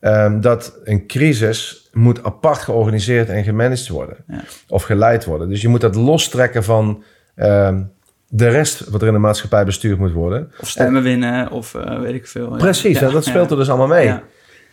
ehm, 0.00 0.40
dat 0.40 0.78
een 0.84 1.06
crisis 1.06 1.81
moet 1.92 2.24
apart 2.24 2.58
georganiseerd 2.58 3.28
en 3.28 3.44
gemanaged 3.44 3.88
worden. 3.88 4.16
Ja. 4.28 4.40
Of 4.68 4.82
geleid 4.82 5.24
worden. 5.24 5.48
Dus 5.48 5.62
je 5.62 5.68
moet 5.68 5.80
dat 5.80 5.94
lostrekken 5.94 6.64
van 6.64 7.02
ehm, 7.34 7.82
de 8.28 8.48
rest 8.48 8.88
wat 8.88 9.00
er 9.00 9.06
in 9.06 9.12
de 9.12 9.18
maatschappij 9.18 9.64
bestuurd 9.64 9.98
moet 9.98 10.12
worden. 10.12 10.52
Of 10.60 10.68
stemmen 10.68 11.02
winnen, 11.02 11.50
of 11.50 11.74
eh, 11.74 12.00
weet 12.00 12.14
ik 12.14 12.26
veel. 12.26 12.48
Precies, 12.48 12.98
Ja, 12.98 13.06
en 13.06 13.12
dat 13.12 13.24
speelt 13.24 13.50
er 13.50 13.56
dus 13.56 13.68
allemaal 13.68 13.86
mee. 13.86 14.14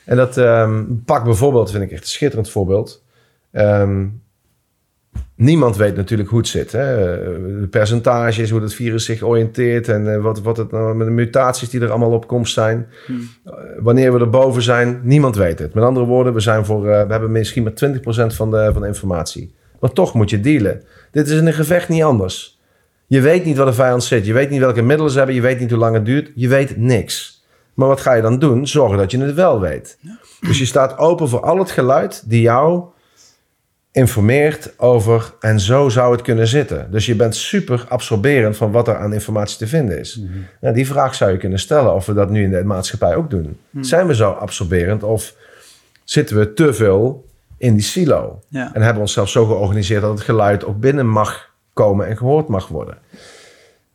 En 0.06 0.16
dat 0.16 0.38
ehm, 0.38 0.84
pak 1.06 1.24
bijvoorbeeld, 1.24 1.72
vind 1.72 1.84
ik 1.84 1.92
echt 1.92 2.02
een 2.02 2.08
schitterend 2.08 2.50
voorbeeld. 2.50 3.04
Ehm, 3.52 4.08
niemand 5.40 5.78
weet 5.78 5.96
natuurlijk 5.96 6.30
hoe 6.30 6.40
het 6.40 6.48
zit. 6.48 6.72
Hè? 6.72 6.96
De 7.60 7.68
percentages, 7.70 8.50
hoe 8.50 8.62
het 8.62 8.74
virus 8.74 9.06
zich 9.06 9.22
oriënteert 9.22 9.88
en 9.88 10.14
eh, 10.14 10.22
wat, 10.22 10.42
wat 10.42 10.58
het 10.58 10.72
nou 10.72 10.96
met 10.96 11.08
de 11.08 11.14
mutaties 11.14 11.70
die 11.70 11.82
er 11.82 11.90
allemaal 11.90 12.12
op 12.12 12.28
komst 12.28 12.54
zijn. 12.54 12.88
Hmm. 13.06 13.30
Eh, 13.46 13.54
wanneer 13.78 14.14
we 14.14 14.20
er 14.20 14.30
boven 14.30 14.62
zijn, 14.62 15.00
niemand 15.04 15.36
weet 15.36 15.60
het. 15.60 15.74
Met 15.74 15.84
andere 15.84 16.06
woorden, 16.06 16.34
we, 16.34 16.40
zijn 16.40 16.66
voor, 16.66 16.88
eh, 16.90 17.06
we 17.06 17.12
hebben 17.12 17.32
misschien 17.32 17.64
maar 17.64 17.74
20% 17.74 18.36
van 18.36 18.52
de, 18.52 18.70
van 18.74 18.82
de 18.82 18.88
informatie. 18.88 19.54
Maar 19.80 19.92
toch 19.92 20.14
moet 20.14 20.30
je 20.30 20.40
dealen. 20.40 20.84
Dit 21.12 21.28
is 21.28 21.38
in 21.38 21.48
een 21.48 21.54
gevecht 21.54 21.90
niet 21.90 22.04
anders. 22.04 22.60
Je 23.08 23.22
weet 23.22 23.46
niet 23.46 23.58
waar 23.58 23.66
de 23.66 23.74
vijand 23.74 24.04
zit. 24.04 24.26
Je 24.26 24.34
weet 24.34 24.50
niet 24.50 24.60
welke 24.60 24.82
middelen 24.82 25.12
ze 25.12 25.18
hebben. 25.18 25.36
Je 25.36 25.42
weet 25.42 25.60
niet 25.60 25.70
hoe 25.70 25.80
lang 25.80 25.96
het 25.96 26.06
duurt. 26.06 26.32
Je 26.36 26.48
weet 26.48 26.78
niks. 26.78 27.44
Maar 27.74 27.88
wat 27.88 28.02
ga 28.02 28.14
je 28.14 28.22
dan 28.22 28.40
doen? 28.40 28.68
Zorgen 28.68 28.98
dat 28.98 29.12
je 29.12 29.20
het 29.20 29.36
wel 29.36 29.60
weet. 29.60 29.98
Dus 30.40 30.60
je 30.60 30.66
staat 30.66 30.98
open 30.98 31.30
voor 31.30 31.42
al 31.42 31.58
het 31.58 31.72
geluid 31.72 32.30
die 32.30 32.42
jou 32.42 32.84
informeert 33.92 34.74
over 34.78 35.34
en 35.40 35.60
zo 35.60 35.90
zou 35.90 36.12
het 36.12 36.22
kunnen 36.22 36.48
zitten. 36.48 36.88
Dus 36.92 37.06
je 37.06 37.16
bent 37.16 37.36
super 37.36 37.86
absorberend 37.88 38.58
van 38.58 38.72
wat 38.72 38.88
er 38.88 38.98
aan 38.98 39.14
informatie 39.14 39.58
te 39.58 39.68
vinden 39.68 40.00
is. 40.00 40.22
Nou, 40.62 40.74
die 40.74 40.88
vraag 40.88 41.16
zou 41.16 41.32
je 41.32 41.38
kunnen 41.38 41.60
stellen 41.60 41.94
of 41.94 42.06
we 42.06 42.14
dat 42.14 42.30
nu 42.30 42.44
in 42.44 42.50
de 42.50 42.64
maatschappij 42.64 43.16
ook 43.16 43.30
doen. 43.30 43.60
Zijn 43.82 44.08
we 44.08 44.16
zo 44.16 44.32
absorberend 44.32 45.04
of 45.04 45.36
zitten 46.04 46.38
we 46.38 46.54
te 46.54 46.74
veel 46.74 47.26
in 47.58 47.74
die 47.74 47.84
silo? 47.84 48.40
Ja. 48.48 48.66
En 48.66 48.74
hebben 48.74 48.94
we 48.94 49.00
onszelf 49.00 49.30
zo 49.30 49.46
georganiseerd 49.46 50.02
dat 50.02 50.12
het 50.12 50.22
geluid 50.22 50.66
ook 50.66 50.80
binnen 50.80 51.08
mag 51.08 51.50
komen 51.74 52.08
en 52.08 52.18
gehoord 52.18 52.48
mag 52.48 52.68
worden. 52.68 52.98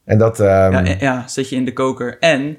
En 0.05 0.19
dat... 0.19 0.41
ehm, 0.41 0.85
Ja, 0.85 0.97
ja, 0.99 1.29
zit 1.29 1.49
je 1.49 1.57
in 1.57 1.65
de 1.65 1.73
koker. 1.73 2.17
En 2.19 2.57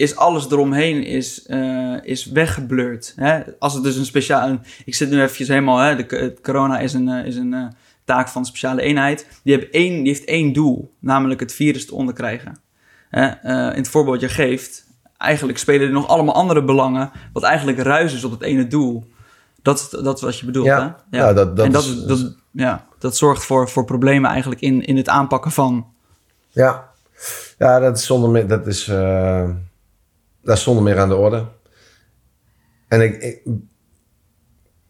is 0.00 0.16
alles 0.16 0.50
eromheen 0.50 1.04
is, 1.04 1.46
eh, 1.46 1.94
is 2.02 2.24
weggeblurred. 2.26 3.12
Hè? 3.16 3.40
Als 3.58 3.74
het 3.74 3.82
dus 3.82 3.96
een 3.96 4.04
speciaal... 4.04 4.58
Ik 4.84 4.94
zit 4.94 5.10
nu 5.10 5.20
eventjes 5.22 5.48
helemaal... 5.48 5.78
Hè? 5.78 5.96
De, 5.96 6.34
corona 6.42 6.78
is 6.78 6.92
een, 6.92 7.08
eh, 7.08 7.26
is 7.26 7.36
een 7.36 7.54
eh, 7.54 7.66
taak 8.04 8.28
van 8.28 8.44
speciale 8.46 8.82
eenheid. 8.82 9.26
Die, 9.44 9.52
hebben 9.54 9.72
één, 9.72 9.96
die 10.02 10.12
heeft 10.12 10.24
één 10.24 10.52
doel. 10.52 10.94
Namelijk 10.98 11.40
het 11.40 11.52
virus 11.52 11.86
te 11.86 11.94
onderkrijgen. 11.94 12.56
Hè? 13.10 13.26
In 13.72 13.78
het 13.78 13.88
voorbeeld 13.88 14.20
je 14.20 14.28
geeft... 14.28 14.88
Eigenlijk 15.16 15.58
spelen 15.58 15.86
er 15.86 15.92
nog 15.92 16.08
allemaal 16.08 16.34
andere 16.34 16.64
belangen... 16.64 17.10
wat 17.32 17.42
eigenlijk 17.42 17.78
ruis 17.78 18.14
is 18.14 18.24
op 18.24 18.30
het 18.30 18.42
ene 18.42 18.66
doel. 18.66 19.04
Dat 19.62 19.78
is, 19.78 19.88
dat 20.02 20.16
is 20.16 20.22
wat 20.22 20.38
je 20.38 20.46
bedoelt, 20.46 20.66
Ja. 20.66 20.96
hè? 21.10 21.18
Ja, 21.18 21.32
dat- 21.32 21.56
dat 21.56 21.66
en 21.66 21.72
dat, 21.72 21.84
is- 21.84 22.02
dat, 22.04 22.34
ja, 22.50 22.86
dat 22.98 23.16
zorgt 23.16 23.44
voor, 23.44 23.68
voor 23.68 23.84
problemen 23.84 24.30
eigenlijk 24.30 24.60
in, 24.60 24.84
in 24.84 24.96
het 24.96 25.08
aanpakken 25.08 25.50
van... 25.50 25.86
Ja, 26.48 26.88
ja 27.58 27.78
dat 27.78 27.98
is 27.98 28.06
zonder 28.06 28.30
meer, 28.30 28.46
dat 28.48 28.66
is, 28.66 28.90
dat 30.42 30.56
is 30.56 30.62
zonder 30.62 30.82
meer 30.82 30.98
aan 30.98 31.08
de 31.08 31.16
orde. 31.16 31.44
En 32.88 33.02
ik, 33.02 33.42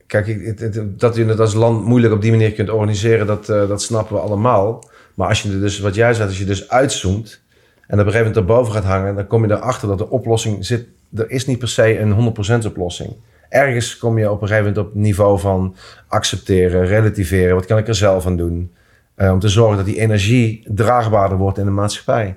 kijk, 0.07 0.27
ik, 0.27 1.01
dat 1.01 1.17
je 1.17 1.25
het 1.25 1.41
als 1.41 1.55
land 1.55 1.85
moeilijk 1.85 2.13
op 2.13 2.23
die 2.23 2.31
manier 2.31 2.53
kunt 2.53 2.71
organiseren, 2.71 3.27
dat, 3.27 3.49
eh, 3.49 3.69
dat 3.69 3.83
snappen 3.83 4.15
we 4.15 4.23
allemaal. 4.23 4.89
Maar 5.15 5.29
als 5.29 5.43
je 5.43 5.53
er 5.53 5.61
dus, 5.61 5.79
wat 5.79 5.95
jij 5.95 6.15
zegt, 6.15 6.29
als 6.29 6.39
je 6.39 6.45
dus 6.45 6.69
uitzoomt 6.69 7.43
en 7.87 8.01
op 8.01 8.07
een 8.07 8.13
gegeven 8.13 8.19
moment 8.19 8.37
erboven 8.37 8.73
gaat 8.73 8.85
hangen, 8.85 9.15
dan 9.15 9.27
kom 9.27 9.47
je 9.47 9.53
erachter 9.53 9.89
dat 9.89 9.99
de 9.99 10.11
oplossing 10.11 10.67
zit. 10.67 10.87
Er 11.15 11.31
is 11.31 11.47
niet 11.47 11.59
per 11.59 11.69
se 11.69 11.99
een 11.99 12.35
100% 12.63 12.67
oplossing. 12.67 13.13
Ergens 13.49 13.99
kom 13.99 14.19
je 14.19 14.31
op 14.31 14.43
een 14.43 14.49
gegeven 14.49 14.69
moment 14.69 14.89
op 14.89 14.95
niveau 14.95 15.39
van 15.39 15.77
accepteren, 16.09 16.87
relativeren. 16.87 17.55
Wat 17.55 17.67
kan 17.67 17.79
ik 17.79 17.89
er 17.89 17.95
zelf 17.95 18.27
aan 18.27 18.37
doen? 18.37 18.75
Eh, 19.15 19.33
om 19.33 19.39
te 19.39 19.49
zorgen 19.49 19.77
dat 19.77 19.87
die 19.87 20.01
energie 20.01 20.67
draagbaarder 20.69 21.39
wordt 21.39 21.59
in 21.59 21.65
de 21.65 21.71
maatschappij. 21.71 22.37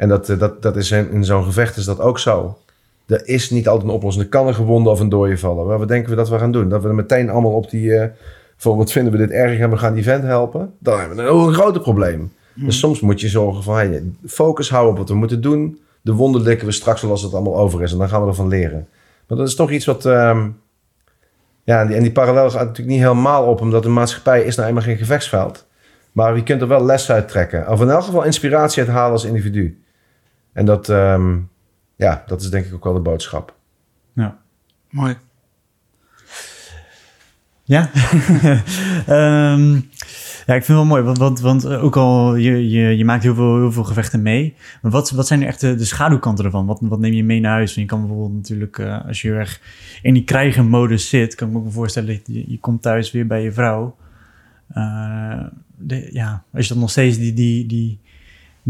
En 0.00 0.08
dat, 0.08 0.28
eh, 0.28 0.38
dat, 0.38 0.62
dat 0.62 0.76
is 0.76 0.90
in, 0.90 1.10
in 1.10 1.24
zo'n 1.24 1.44
gevecht 1.44 1.76
is 1.76 1.84
dat 1.84 2.00
ook 2.00 2.18
zo. 2.18 2.58
er 3.06 3.28
is 3.28 3.50
niet 3.50 3.68
altijd 3.68 3.88
een 3.88 3.94
oplossing. 3.94 4.24
Er 4.24 4.30
kan 4.30 4.46
een 4.46 4.54
gewonde 4.54 4.90
of 4.90 5.00
een 5.00 5.08
dooie 5.08 5.38
vallen. 5.38 5.66
Maar 5.66 5.78
wat 5.78 5.88
denken 5.88 6.10
we 6.10 6.16
dat 6.16 6.28
we 6.28 6.38
gaan 6.38 6.52
doen? 6.52 6.68
Dat 6.68 6.82
we 6.82 6.88
er 6.88 6.94
meteen 6.94 7.30
allemaal 7.30 7.52
op 7.52 7.70
die... 7.70 7.94
eh, 7.94 8.08
van 8.56 8.76
wat 8.76 8.92
vinden 8.92 9.12
we 9.12 9.18
dit 9.18 9.30
erg 9.30 9.58
en 9.58 9.70
we 9.70 9.76
gaan 9.76 9.94
die 9.94 10.02
vent 10.02 10.22
helpen? 10.22 10.72
Dan 10.78 10.98
hebben 10.98 11.16
we 11.16 11.22
een, 11.22 11.54
groter 11.54 11.80
probleem. 11.80 12.32
Dus 12.54 12.78
soms 12.78 13.00
moet 13.00 13.20
je 13.20 13.28
zorgen 13.28 13.62
van... 13.62 13.74
Hey, 13.74 14.02
focus 14.26 14.70
houden 14.70 14.92
op 14.92 14.98
wat 14.98 15.08
we 15.08 15.14
moeten 15.14 15.40
doen. 15.40 15.80
De 16.00 16.12
wonden 16.12 16.42
likken 16.42 16.66
we 16.66 16.72
straks 16.72 17.02
wel 17.02 17.10
als 17.10 17.22
het 17.22 17.34
allemaal 17.34 17.56
over 17.56 17.82
is. 17.82 17.92
En 17.92 17.98
dan 17.98 18.08
gaan 18.08 18.22
we 18.22 18.28
ervan 18.28 18.48
leren. 18.48 18.88
Maar 19.26 19.38
dat 19.38 19.48
is 19.48 19.54
toch 19.54 19.70
iets 19.70 19.84
wat... 19.84 20.06
ehm, 20.06 20.48
ja, 21.64 21.80
en 21.80 21.86
die, 21.86 21.96
en 21.96 22.02
die 22.02 22.12
parallel 22.12 22.50
gaat 22.50 22.66
natuurlijk 22.66 22.88
niet 22.88 23.06
helemaal 23.06 23.44
op... 23.44 23.60
omdat 23.60 23.82
de 23.82 23.88
maatschappij 23.88 24.42
is 24.42 24.56
nou 24.56 24.68
eenmaal 24.68 24.82
geen 24.82 24.96
gevechtsveld. 24.96 25.66
Maar 26.12 26.36
je 26.36 26.42
kunt 26.42 26.60
er 26.60 26.68
wel 26.68 26.84
les 26.84 27.10
uit 27.10 27.28
trekken. 27.28 27.68
Of 27.68 27.80
in 27.80 27.90
elk 27.90 28.02
geval 28.02 28.24
inspiratie 28.24 28.82
uit 28.82 28.92
halen 28.92 29.12
als 29.12 29.24
individu. 29.24 29.79
En 30.60 30.66
dat, 30.66 30.88
ehm, 30.88 31.38
ja, 31.96 32.24
dat 32.26 32.40
is 32.40 32.50
denk 32.50 32.66
ik 32.66 32.74
ook 32.74 32.84
wel 32.84 32.92
de 32.92 33.00
boodschap. 33.00 33.54
Ja. 34.12 34.38
Mooi. 34.90 35.16
Ja. 37.64 37.90
Ehm, 39.06 39.72
ja, 40.46 40.54
ik 40.54 40.64
vind 40.64 40.66
het 40.66 40.76
wel 40.76 40.84
mooi, 40.84 41.02
want, 41.02 41.18
want, 41.18 41.40
want 41.40 41.64
eh, 41.64 41.84
ook 41.84 41.96
al 41.96 42.34
je, 42.34 42.68
je, 42.68 42.96
je 42.96 43.04
maakt 43.04 43.22
heel 43.22 43.34
veel, 43.34 43.56
heel 43.56 43.72
veel 43.72 43.84
gevechten 43.84 44.22
mee. 44.22 44.54
Maar 44.82 44.90
wat, 44.90 45.10
wat 45.10 45.26
zijn 45.26 45.42
echt 45.42 45.60
de, 45.60 45.74
de 45.74 45.84
schaduwkanten 45.84 46.44
ervan? 46.44 46.66
Wat, 46.66 46.80
wat 46.82 46.98
neem 46.98 47.12
je 47.12 47.24
mee 47.24 47.40
naar 47.40 47.52
huis? 47.52 47.74
Want 47.74 47.90
je 47.90 47.96
kan 47.96 48.06
bijvoorbeeld 48.06 48.34
natuurlijk, 48.34 48.78
eh, 48.78 49.06
als 49.06 49.22
je 49.22 49.28
heel 49.28 49.36
erg 49.36 49.60
in 50.02 50.14
die 50.14 50.24
krijgenmodus 50.24 51.08
zit, 51.08 51.34
kan 51.34 51.48
ik 51.48 51.64
me 51.64 51.70
voorstellen, 51.70 52.20
je, 52.24 52.50
je 52.50 52.58
komt 52.58 52.82
thuis 52.82 53.10
weer 53.10 53.26
bij 53.26 53.42
je 53.42 53.52
vrouw. 53.52 53.96
Eh, 54.68 55.44
de, 55.76 56.08
ja, 56.12 56.44
als 56.52 56.66
je 56.66 56.72
dan 56.72 56.82
nog 56.82 56.90
steeds 56.90 57.18
die, 57.18 57.32
die, 57.32 57.66
die, 57.66 58.00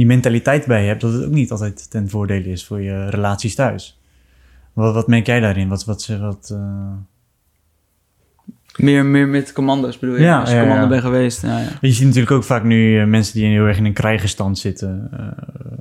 die 0.01 0.09
mentaliteit 0.09 0.67
bij 0.67 0.87
hebt, 0.87 1.01
dat 1.01 1.13
het 1.13 1.25
ook 1.25 1.31
niet 1.31 1.51
altijd 1.51 1.91
ten 1.91 2.09
voordele 2.09 2.49
is 2.49 2.65
voor 2.65 2.81
je 2.81 3.11
relaties 3.11 3.55
thuis. 3.55 4.01
Wat, 4.73 4.95
wat 4.95 5.07
merk 5.07 5.27
jij 5.27 5.41
daarin? 5.41 5.69
Wat, 5.69 5.85
wat, 5.85 6.07
wat, 6.07 6.51
eh, 6.53 6.93
Meer, 8.77 9.07
meer 9.07 9.29
met 9.29 9.53
commando's 9.53 9.99
bedoel 9.99 10.17
je? 10.17 10.23
Ja, 10.23 10.41
Als 10.41 10.49
je 10.49 10.55
ja, 10.55 10.61
commando 10.61 10.85
ja. 10.85 10.89
bent 10.89 11.03
geweest. 11.03 11.43
Ja, 11.43 11.59
ja. 11.59 11.69
Je 11.81 11.93
ziet 11.93 12.07
natuurlijk 12.07 12.33
ook 12.33 12.45
vaak 12.45 12.65
nu 12.65 13.01
eh, 13.01 13.07
mensen 13.07 13.35
die 13.35 13.47
heel 13.47 13.67
erg 13.67 13.77
in 13.77 13.85
een 13.85 13.93
krijgenstand 13.93 14.59
zitten, 14.59 15.09
eh, 15.13 15.27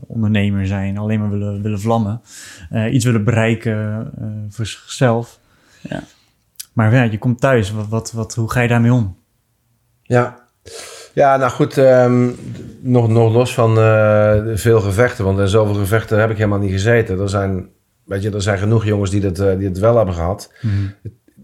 ondernemer 0.08 0.68
zijn, 0.68 0.98
alleen 0.98 1.20
maar 1.20 1.30
willen, 1.30 1.62
willen 1.62 1.80
vlammen, 1.80 2.22
eh, 2.70 2.94
iets 2.94 3.06
willen 3.06 3.24
bereiken 3.24 4.12
eh, 4.22 4.28
voor 4.50 4.66
zichzelf. 4.66 5.40
Ja. 5.82 6.04
Maar 6.74 6.94
ja, 6.94 7.04
je 7.04 7.18
komt 7.18 7.40
thuis, 7.40 7.72
wat, 7.72 7.88
wat, 7.88 8.12
wat, 8.12 8.36
hoe 8.36 8.52
ga 8.52 8.62
je 8.62 8.68
daarmee 8.68 8.94
om? 8.94 9.18
Ja, 10.04 10.48
ja 11.20 11.38
nou 11.38 11.52
goed, 11.52 11.78
ehm, 11.78 12.30
nog, 12.82 13.08
nog 13.08 13.34
los 13.34 13.54
van 13.54 13.78
eh, 13.78 14.36
veel 14.54 14.80
gevechten, 14.80 15.26
want 15.26 15.40
in 15.40 15.48
zoveel 15.48 15.76
gevechten 15.76 16.20
heb 16.20 16.30
ik 16.30 16.38
helemaal 16.38 16.60
niet 16.60 16.72
gezeten. 16.72 17.20
Er 17.20 17.30
zijn, 17.30 17.68
weet 18.06 18.22
je, 18.22 18.32
er 18.32 18.42
zijn 18.42 18.58
genoeg 18.58 18.86
jongens 18.86 19.12
die 19.12 19.22
dat, 19.22 19.40
eh, 19.40 19.58
die 19.58 19.68
het 19.68 19.80
wel 19.80 19.96
hebben 19.96 20.14
gehad. 20.14 20.54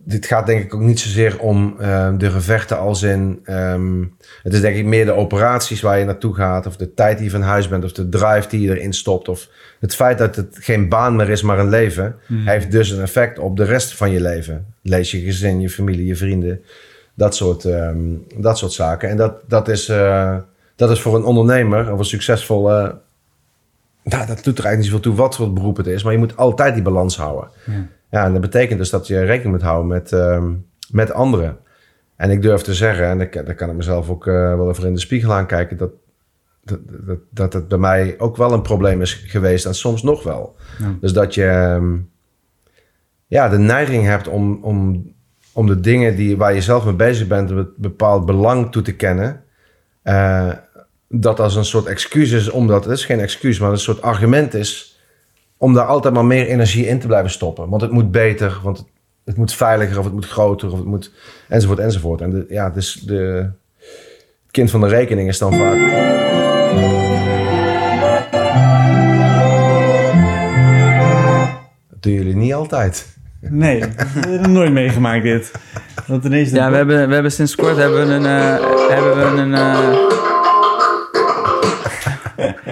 Dit 0.08 0.26
gaat 0.26 0.46
denk 0.46 0.64
ik 0.64 0.74
ook 0.74 0.82
niet 0.82 1.00
zozeer 1.00 1.40
om 1.40 1.76
ehm, 1.80 2.18
de 2.18 2.30
gevechten 2.30 2.80
als 2.80 3.04
in... 3.04 3.40
ehm, 3.44 4.04
het 4.44 4.54
is 4.54 4.62
denk 4.62 4.76
ik 4.76 4.86
meer 4.86 5.06
de 5.06 5.14
operaties 5.14 5.82
waar 5.82 6.00
je 6.00 6.06
naartoe 6.06 6.36
gaat... 6.36 6.66
of 6.66 6.78
de 6.78 6.94
tijd 6.94 7.18
die 7.18 7.26
je 7.26 7.32
van 7.32 7.42
huis 7.42 7.68
bent... 7.68 7.84
of 7.84 7.92
de 7.92 8.10
drive 8.10 8.50
die 8.50 8.62
je 8.62 8.78
erin 8.78 8.94
stopt... 8.94 9.30
of 9.30 9.50
het 9.80 9.96
feit 9.96 10.18
dat 10.18 10.36
het 10.36 10.58
geen 10.60 10.90
baan 10.90 11.16
meer 11.16 11.30
is, 11.30 11.42
maar 11.42 11.60
een 11.60 11.70
leven... 11.70 12.16
heeft 12.34 12.72
dus 12.72 12.90
een 12.90 13.02
effect 13.02 13.40
op 13.40 13.58
de 13.58 13.64
rest 13.64 13.96
van 13.96 14.12
je 14.12 14.22
leven. 14.22 14.66
Lees 14.82 15.12
je 15.12 15.20
gezin, 15.20 15.62
je 15.62 15.70
familie, 15.70 16.06
je 16.06 16.16
vrienden... 16.16 16.62
Dat 17.16 17.36
soort, 17.36 17.66
ehm, 17.66 17.98
dat 18.38 18.58
soort 18.58 18.72
zaken. 18.72 19.10
En 19.10 19.18
dat, 19.18 19.34
dat, 19.48 19.68
is, 19.68 19.90
eh, 19.90 20.38
dat 20.76 20.90
is 20.90 21.02
voor 21.02 21.16
een 21.16 21.24
ondernemer 21.24 21.92
of 21.92 22.00
een 22.00 22.06
succesvolle... 22.06 22.98
Nou, 24.04 24.26
dat 24.26 24.44
doet 24.44 24.58
er 24.58 24.66
eigenlijk 24.66 24.78
niet 24.78 24.86
zoveel 24.86 25.00
toe 25.00 25.16
wat 25.16 25.36
voor 25.36 25.54
beroep 25.54 25.78
het 25.78 25.88
is. 25.88 26.04
Maar 26.04 26.14
je 26.14 26.20
moet 26.20 26.38
altijd 26.38 26.74
die 26.74 26.84
balans 26.84 27.18
houden. 27.18 27.50
Ja. 27.66 27.88
Ja, 28.10 28.26
en 28.26 28.32
dat 28.32 28.42
betekent 28.42 28.80
dus 28.80 28.90
dat 28.90 29.08
je 29.08 29.24
rekening 29.24 29.52
moet 29.52 29.62
houden 29.62 29.88
met, 29.88 30.12
ehm, 30.12 30.54
met 30.92 31.12
anderen. 31.12 31.58
En 32.16 32.30
ik 32.30 32.42
durf 32.42 32.62
te 32.62 32.74
zeggen, 32.74 33.08
en 33.08 33.18
daar, 33.18 33.46
daar 33.46 33.56
kan 33.56 33.70
ik 33.70 33.76
mezelf 33.76 34.10
ook 34.10 34.28
eh, 34.28 34.34
wel 34.34 34.70
even 34.70 34.88
in 34.88 34.94
de 34.94 35.00
spiegel 35.00 35.34
aankijken... 35.34 35.78
Dat, 35.78 35.92
dat, 36.64 36.80
dat, 37.06 37.20
dat 37.30 37.54
het 37.54 37.68
bij 37.68 37.78
mij 37.78 38.16
ook 38.18 38.38
wel 38.38 38.52
een 38.52 38.62
probleem 38.62 39.02
is 39.02 39.14
geweest 39.14 39.66
en 39.66 39.76
soms 39.76 40.04
nog 40.04 40.24
wel. 40.24 40.56
Ja. 40.80 40.96
Dus 41.02 41.14
dat 41.14 41.34
je 41.34 41.46
ehm, 41.46 41.98
ja, 43.28 43.50
de 43.50 43.58
neiging 43.58 44.04
hebt 44.04 44.28
om, 44.28 44.64
om, 44.64 45.12
om 45.56 45.68
de 45.68 45.80
dingen 45.80 46.16
die, 46.16 46.38
waar 46.38 46.54
je 46.54 46.62
zelf 46.62 46.86
mee 46.86 46.94
bezig 46.94 47.28
bent... 47.28 47.50
een 47.50 47.70
bepaald 47.78 48.26
belang 48.26 48.72
toe 48.72 48.82
te 48.82 48.96
kennen... 48.96 49.44
eh, 50.02 50.52
dat 51.10 51.40
als 51.40 51.56
een 51.56 51.66
soort 51.66 51.86
excuus 51.86 52.32
is, 52.32 52.50
omdat 52.50 52.84
het 52.84 52.94
is 52.94 53.06
geen 53.06 53.20
excuus, 53.20 53.60
maar 53.60 53.72
een 53.72 53.78
soort 53.78 54.02
argument 54.02 54.54
is 54.54 55.00
om 55.58 55.74
daar 55.74 55.86
altijd 55.86 56.14
maar 56.14 56.26
meer 56.26 56.48
energie 56.48 56.88
in 56.88 57.00
te 57.00 57.08
blijven 57.08 57.32
stoppen. 57.32 57.70
Want 57.70 57.82
het 57.82 57.92
moet 57.92 58.12
beter, 58.12 58.60
want 58.64 58.78
het, 58.78 58.88
het 59.26 59.38
moet 59.38 59.54
veiliger 59.54 60.00
of 60.00 60.04
het 60.04 60.14
moet 60.14 60.28
groter 60.28 60.72
of 60.72 60.78
het 60.78 60.88
moet 60.88 61.12
enzovoort 61.48 61.80
enzovoort. 61.80 62.22
En 62.22 62.46
ja, 62.50 62.70
dus 62.70 62.94
de 62.94 63.50
het 64.42 64.52
kind 64.52 64.70
van 64.70 64.82
de 64.82 64.88
rekening 64.88 65.28
is 65.28 65.38
dan 65.38 65.54
vaak. 65.54 65.80
Dat 71.90 72.04
doen 72.04 72.14
jullie 72.14 72.36
niet 72.36 72.54
altijd. 72.54 73.15
Nee, 73.50 73.84
dat 74.40 74.48
nooit 74.48 74.72
meegemaakt 74.72 75.24
dit. 75.24 75.52
Want 76.08 76.26
ineens 76.26 76.52
Ja, 76.52 76.70
we 76.70 76.76
hebben, 76.76 77.08
we 77.08 77.14
hebben 77.14 77.32
sinds 77.32 77.56
kort 77.56 77.78
hebben 77.78 78.08
we 78.08 78.14
een, 78.14 78.26
eh, 78.26 78.90
hebben 78.90 79.16
we 79.16 79.42
een, 79.42 79.54
eh, 79.54 79.80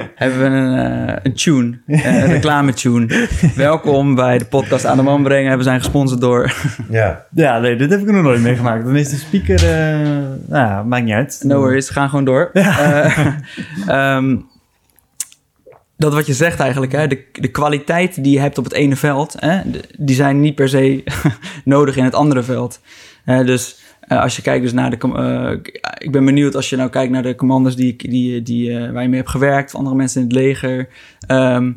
hebben 0.15 0.39
we 0.39 0.45
een, 0.45 0.77
eh, 1.07 1.15
een 1.23 1.33
tune, 1.33 1.79
een 1.87 2.25
reclame 2.27 2.73
tune. 2.73 3.27
Welkom 3.55 4.15
bij 4.15 4.37
de 4.37 4.45
podcast 4.45 4.85
aan 4.85 4.97
de 4.97 5.03
man 5.03 5.23
brengen. 5.23 5.57
We 5.57 5.63
zijn 5.63 5.79
gesponsord 5.79 6.21
door 6.21 6.53
Ja. 6.89 7.25
Ja, 7.31 7.59
nee, 7.59 7.75
dit 7.75 7.89
heb 7.89 7.99
ik 7.99 8.11
nog 8.11 8.23
nooit 8.23 8.41
meegemaakt. 8.41 8.85
Dan 8.85 8.95
is 8.95 9.09
de 9.09 9.15
speaker, 9.15 9.55
eh, 9.55 9.97
nou 10.47 10.67
ja, 10.67 10.83
maakt 10.83 11.03
niet 11.03 11.13
uit. 11.13 11.39
No 11.43 11.59
worries, 11.59 11.87
we 11.87 11.93
gaan 11.93 12.09
gewoon 12.09 12.25
door. 12.25 12.49
Eh, 12.53 13.27
ehm, 13.87 14.35
dat 16.03 16.13
wat 16.13 16.25
je 16.25 16.33
zegt 16.33 16.59
eigenlijk, 16.59 16.91
hè, 16.91 17.07
de, 17.07 17.23
de 17.31 17.47
kwaliteit 17.47 18.23
die 18.23 18.33
je 18.33 18.39
hebt 18.39 18.57
op 18.57 18.63
het 18.63 18.73
ene 18.73 18.95
veld, 18.95 19.35
hè, 19.39 19.61
die 19.97 20.15
zijn 20.15 20.39
niet 20.41 20.55
per 20.55 20.69
se 20.69 21.03
nodig 21.65 21.95
in 21.95 22.03
het 22.03 22.13
andere 22.15 22.43
veld. 22.43 22.79
Eh, 23.25 23.45
dus 23.45 23.79
eh, 23.99 24.21
als 24.21 24.35
je 24.35 24.41
kijkt 24.41 24.63
dus 24.63 24.73
naar 24.73 24.89
de... 24.89 24.97
eh, 25.15 25.71
ik- 25.97 26.11
ben 26.11 26.25
benieuwd 26.25 26.55
als 26.55 26.69
je 26.69 26.75
nou 26.75 26.89
kijkt 26.89 27.11
naar 27.11 27.23
de 27.23 27.35
commanders 27.35 27.75
die, 27.75 27.95
die, 28.09 28.41
die, 28.41 28.71
eh, 28.77 28.91
waar 28.91 29.01
je 29.01 29.07
mee 29.09 29.19
hebt 29.19 29.29
gewerkt, 29.31 29.75
andere 29.75 29.95
mensen 29.95 30.21
in 30.21 30.27
het 30.27 30.35
leger. 30.35 30.87
Ehm, 31.27 31.73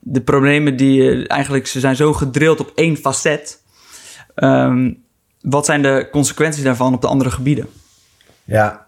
de 0.00 0.20
problemen 0.20 0.76
die 0.76 1.26
eigenlijk, 1.26 1.66
ze 1.66 1.80
zijn 1.80 1.96
zo 1.96 2.12
gedrild 2.12 2.60
op 2.60 2.72
één 2.74 2.96
facet. 2.96 3.62
Ehm, 4.34 4.92
wat 5.40 5.64
zijn 5.64 5.82
de 5.82 6.08
consequenties 6.10 6.62
daarvan 6.62 6.94
op 6.94 7.00
de 7.00 7.06
andere 7.06 7.30
gebieden? 7.30 7.66
Ja. 8.44 8.86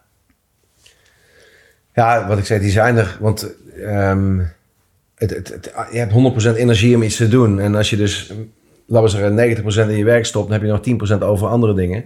Ja, 1.94 2.26
wat 2.28 2.38
ik 2.38 2.44
zei, 2.46 2.60
die 2.60 2.70
zijn 2.70 2.96
er. 2.96 3.16
Want 3.20 3.48
ehm, 3.84 4.40
het, 5.20 5.30
het, 5.30 5.48
het- 5.48 5.72
je 5.92 5.98
hebt 5.98 6.12
100% 6.54 6.56
energie 6.56 6.96
om 6.96 7.02
iets 7.02 7.16
te 7.16 7.28
doen. 7.28 7.60
En 7.60 7.74
als 7.74 7.90
je 7.90 7.96
dus, 7.96 8.32
laten 8.86 9.20
we 9.20 9.34
zeggen, 9.36 9.86
90% 9.86 9.90
in 9.90 9.96
je 9.96 10.04
werk 10.04 10.24
stopt... 10.26 10.48
dan 10.50 10.60
heb 10.60 10.82
je 10.82 10.94
nog 10.96 11.18
10% 11.18 11.22
over 11.22 11.48
andere 11.48 11.74
dingen. 11.74 12.04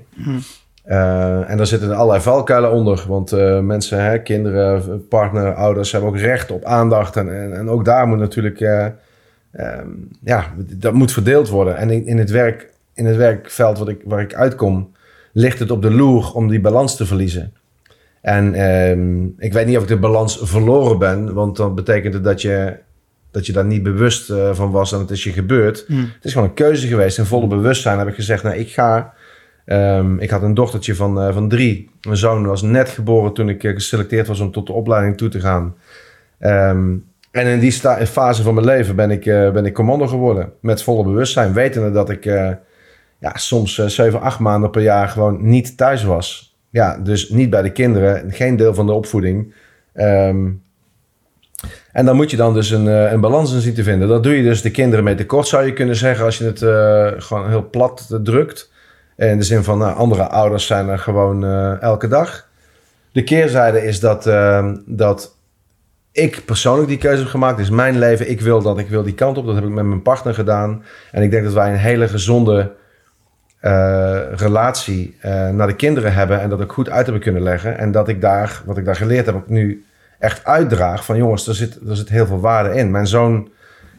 Eh, 0.84 1.50
en 1.50 1.56
daar 1.56 1.66
zitten 1.66 1.96
allerlei 1.96 2.20
valkuilen 2.22 2.70
onder. 2.72 3.04
Want 3.08 3.32
eh, 3.32 3.60
mensen, 3.60 4.04
hè, 4.04 4.18
kinderen, 4.22 5.08
partner, 5.08 5.54
ouders... 5.54 5.92
hebben 5.92 6.10
ook 6.10 6.18
recht 6.18 6.50
op 6.50 6.64
aandacht. 6.64 7.16
En, 7.16 7.42
en, 7.42 7.56
en 7.56 7.68
ook 7.68 7.84
daar 7.84 8.06
moet 8.06 8.18
natuurlijk... 8.18 8.60
eh, 8.60 8.86
ehm, 9.52 9.88
ja, 10.24 10.52
dat 10.56 10.92
moet 10.92 11.12
verdeeld 11.12 11.48
worden. 11.48 11.76
En 11.76 11.90
in, 11.90 12.06
in, 12.06 12.18
het, 12.18 12.30
werk, 12.30 12.70
in 12.94 13.06
het 13.06 13.16
werkveld 13.16 13.78
wat 13.78 13.88
ik, 13.88 14.00
waar 14.04 14.20
ik 14.20 14.34
uitkom... 14.34 14.92
ligt 15.32 15.58
het 15.58 15.70
op 15.70 15.82
de 15.82 15.90
loer 15.90 16.32
om 16.34 16.48
die 16.48 16.60
balans 16.60 16.96
te 16.96 17.06
verliezen. 17.06 17.52
En 18.20 18.54
ehm, 18.54 19.24
ik 19.38 19.52
weet 19.52 19.66
niet 19.66 19.76
of 19.76 19.82
ik 19.82 19.88
de 19.88 19.96
balans 19.98 20.38
verloren 20.42 20.98
ben, 20.98 21.34
want 21.34 21.56
dan 21.56 21.74
betekent 21.74 22.14
het 22.14 22.24
dat 22.24 22.42
je, 22.42 22.76
dat 23.34 23.46
je 23.46 23.52
daar 23.52 23.64
niet 23.64 23.82
bewust 23.82 24.30
eh, 24.30 24.54
van 24.54 24.70
was 24.70 24.92
en 24.92 24.98
het 24.98 25.10
is 25.10 25.24
je 25.24 25.32
gebeurd. 25.32 25.84
Hmm. 25.86 26.10
Het 26.14 26.24
is 26.24 26.32
gewoon 26.32 26.48
een 26.48 26.54
keuze 26.54 26.86
geweest. 26.86 27.18
In 27.18 27.24
volle 27.24 27.46
bewustzijn 27.46 27.98
heb 27.98 28.08
ik 28.08 28.14
gezegd, 28.14 28.42
nou 28.42 28.56
ik 28.56 28.68
ga. 28.68 29.14
Ehm, 29.64 30.18
ik 30.18 30.30
had 30.30 30.42
een 30.42 30.54
dochtertje 30.54 30.94
van, 30.94 31.20
eh, 31.20 31.32
van 31.32 31.48
drie. 31.48 31.90
Mijn 32.00 32.16
zoon 32.16 32.46
was 32.46 32.62
net 32.62 32.88
geboren 32.88 33.32
toen 33.32 33.48
ik 33.48 33.64
eh, 33.64 33.72
geselecteerd 33.72 34.26
was 34.26 34.40
om 34.40 34.50
tot 34.50 34.66
de 34.66 34.72
opleiding 34.72 35.16
toe 35.16 35.28
te 35.28 35.40
gaan. 35.40 35.74
Ehm, 36.38 36.96
en 37.30 37.46
in 37.46 37.58
die 37.58 37.72
fase 38.06 38.42
van 38.42 38.54
mijn 38.54 38.66
leven 38.66 38.96
ben 38.96 39.10
ik, 39.10 39.26
eh, 39.26 39.50
ben 39.50 39.66
ik 39.66 39.74
commando 39.74 40.06
geworden. 40.06 40.52
Met 40.60 40.82
volle 40.82 41.04
bewustzijn. 41.04 41.52
Wetende 41.52 41.90
dat 41.90 42.10
ik 42.10 42.24
ja, 43.18 43.32
soms 43.34 43.74
zeven, 43.74 44.20
acht 44.20 44.38
maanden 44.38 44.70
per 44.70 44.82
jaar 44.82 45.08
gewoon 45.08 45.48
niet 45.48 45.76
thuis 45.76 46.04
was. 46.04 46.56
Ja, 46.70 46.98
dus 46.98 47.28
niet 47.28 47.50
bij 47.50 47.62
de 47.62 47.72
kinderen. 47.72 48.32
Geen 48.32 48.56
deel 48.56 48.74
van 48.74 48.86
de 48.86 48.92
opvoeding. 48.92 49.54
Ehm, 49.92 50.50
en 51.94 52.04
dan 52.04 52.16
moet 52.16 52.30
je 52.30 52.36
dan 52.36 52.54
dus 52.54 52.70
een, 52.70 52.88
eh, 52.88 53.12
een 53.12 53.20
balans 53.20 53.52
in 53.52 53.60
zien 53.60 53.74
te 53.74 53.82
vinden. 53.82 54.08
Dat 54.08 54.22
doe 54.22 54.36
je 54.36 54.42
dus 54.42 54.62
de 54.62 54.70
kinderen 54.70 55.04
mee 55.04 55.14
tekort, 55.14 55.46
zou 55.46 55.66
je 55.66 55.72
kunnen 55.72 55.96
zeggen, 55.96 56.24
als 56.24 56.38
je 56.38 56.44
het 56.44 56.62
eh, 56.62 57.22
gewoon 57.26 57.48
heel 57.48 57.70
plat 57.70 58.18
drukt. 58.22 58.72
In 59.16 59.38
de 59.38 59.44
zin 59.44 59.64
van, 59.64 59.78
nou, 59.78 59.96
andere 59.96 60.28
ouders 60.28 60.66
zijn 60.66 60.88
er 60.88 60.98
gewoon 60.98 61.44
eh, 61.44 61.82
elke 61.82 62.08
dag. 62.08 62.48
De 63.12 63.24
keerzijde 63.24 63.84
is 63.84 64.00
dat, 64.00 64.26
ehm, 64.26 64.76
dat 64.86 65.36
ik 66.12 66.42
persoonlijk 66.44 66.88
die 66.88 66.98
keuze 66.98 67.22
heb 67.22 67.30
gemaakt. 67.30 67.58
Is 67.58 67.70
mijn 67.70 67.98
leven. 67.98 68.30
Ik 68.30 68.40
wil 68.40 68.62
dat. 68.62 68.78
Ik 68.78 68.88
wil 68.88 69.02
die 69.02 69.14
kant 69.14 69.38
op. 69.38 69.46
Dat 69.46 69.54
heb 69.54 69.64
ik 69.64 69.70
met 69.70 69.84
mijn 69.84 70.02
partner 70.02 70.34
gedaan. 70.34 70.84
En 71.12 71.22
ik 71.22 71.30
denk 71.30 71.44
dat 71.44 71.52
wij 71.52 71.70
een 71.70 71.78
hele 71.78 72.08
gezonde 72.08 72.72
relatie 74.34 75.16
naar 75.52 75.66
de 75.66 75.76
kinderen 75.76 76.12
hebben. 76.12 76.40
En 76.40 76.48
dat 76.48 76.60
ik 76.60 76.72
goed 76.72 76.90
uit 76.90 77.04
hebben 77.04 77.22
kunnen 77.22 77.42
leggen. 77.42 77.78
En 77.78 77.92
dat 77.92 78.08
ik 78.08 78.20
daar, 78.20 78.62
wat 78.64 78.78
ik 78.78 78.84
daar 78.84 78.96
geleerd 78.96 79.26
heb, 79.26 79.34
ook 79.34 79.48
nu 79.48 79.84
echt 80.18 80.44
uitdraag. 80.44 81.04
Van 81.04 81.16
jongens, 81.16 81.46
er 81.46 81.54
zit, 81.54 81.78
er 81.88 81.96
zit 81.96 82.08
heel 82.08 82.26
veel 82.26 82.40
waarde 82.40 82.74
in. 82.74 82.90
Mijn 82.90 83.06
zoon 83.06 83.48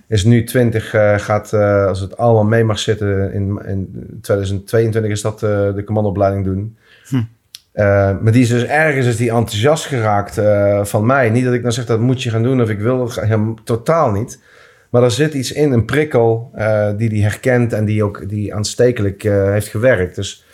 is 0.07 0.23
nu 0.23 0.43
20, 0.43 0.93
uh, 0.93 1.17
gaat, 1.17 1.53
uh, 1.53 1.85
als 1.85 1.99
het 1.99 2.17
allemaal 2.17 2.43
mee 2.43 2.63
mag 2.63 2.79
zitten, 2.79 3.33
in, 3.33 3.61
in 3.65 4.07
2022 4.21 5.11
is 5.11 5.21
dat 5.21 5.43
uh, 5.43 5.49
de 5.73 5.83
commandoopleiding 5.85 6.43
doen. 6.45 6.77
Hm. 7.07 7.23
maar 8.23 8.31
die 8.31 8.41
is 8.41 8.49
dus 8.49 8.63
ergens 8.63 9.05
is 9.05 9.17
die 9.17 9.31
enthousiast 9.31 9.85
geraakt 9.85 10.41
van 10.89 11.05
mij. 11.05 11.29
Niet 11.29 11.45
dat 11.45 11.53
ik 11.53 11.63
dan 11.63 11.71
zeg 11.71 11.85
dat 11.85 11.99
moet 11.99 12.23
je 12.23 12.29
gaan 12.29 12.43
doen 12.43 12.61
of 12.61 12.69
ik 12.69 12.79
wil 12.79 13.11
hem 13.15 13.63
totaal 13.63 14.11
niet. 14.11 14.39
Maar 14.89 15.03
er 15.03 15.11
zit 15.11 15.33
iets 15.33 15.51
in, 15.51 15.71
een 15.71 15.85
prikkel 15.85 16.51
die 16.97 17.09
hij 17.09 17.19
herkent 17.19 17.73
en 17.73 17.85
die 17.85 18.03
ook 18.03 18.29
die 18.29 18.55
aanstekelijk 18.55 19.23
heeft 19.23 19.67
gewerkt. 19.67 20.15
Dus 20.15 20.45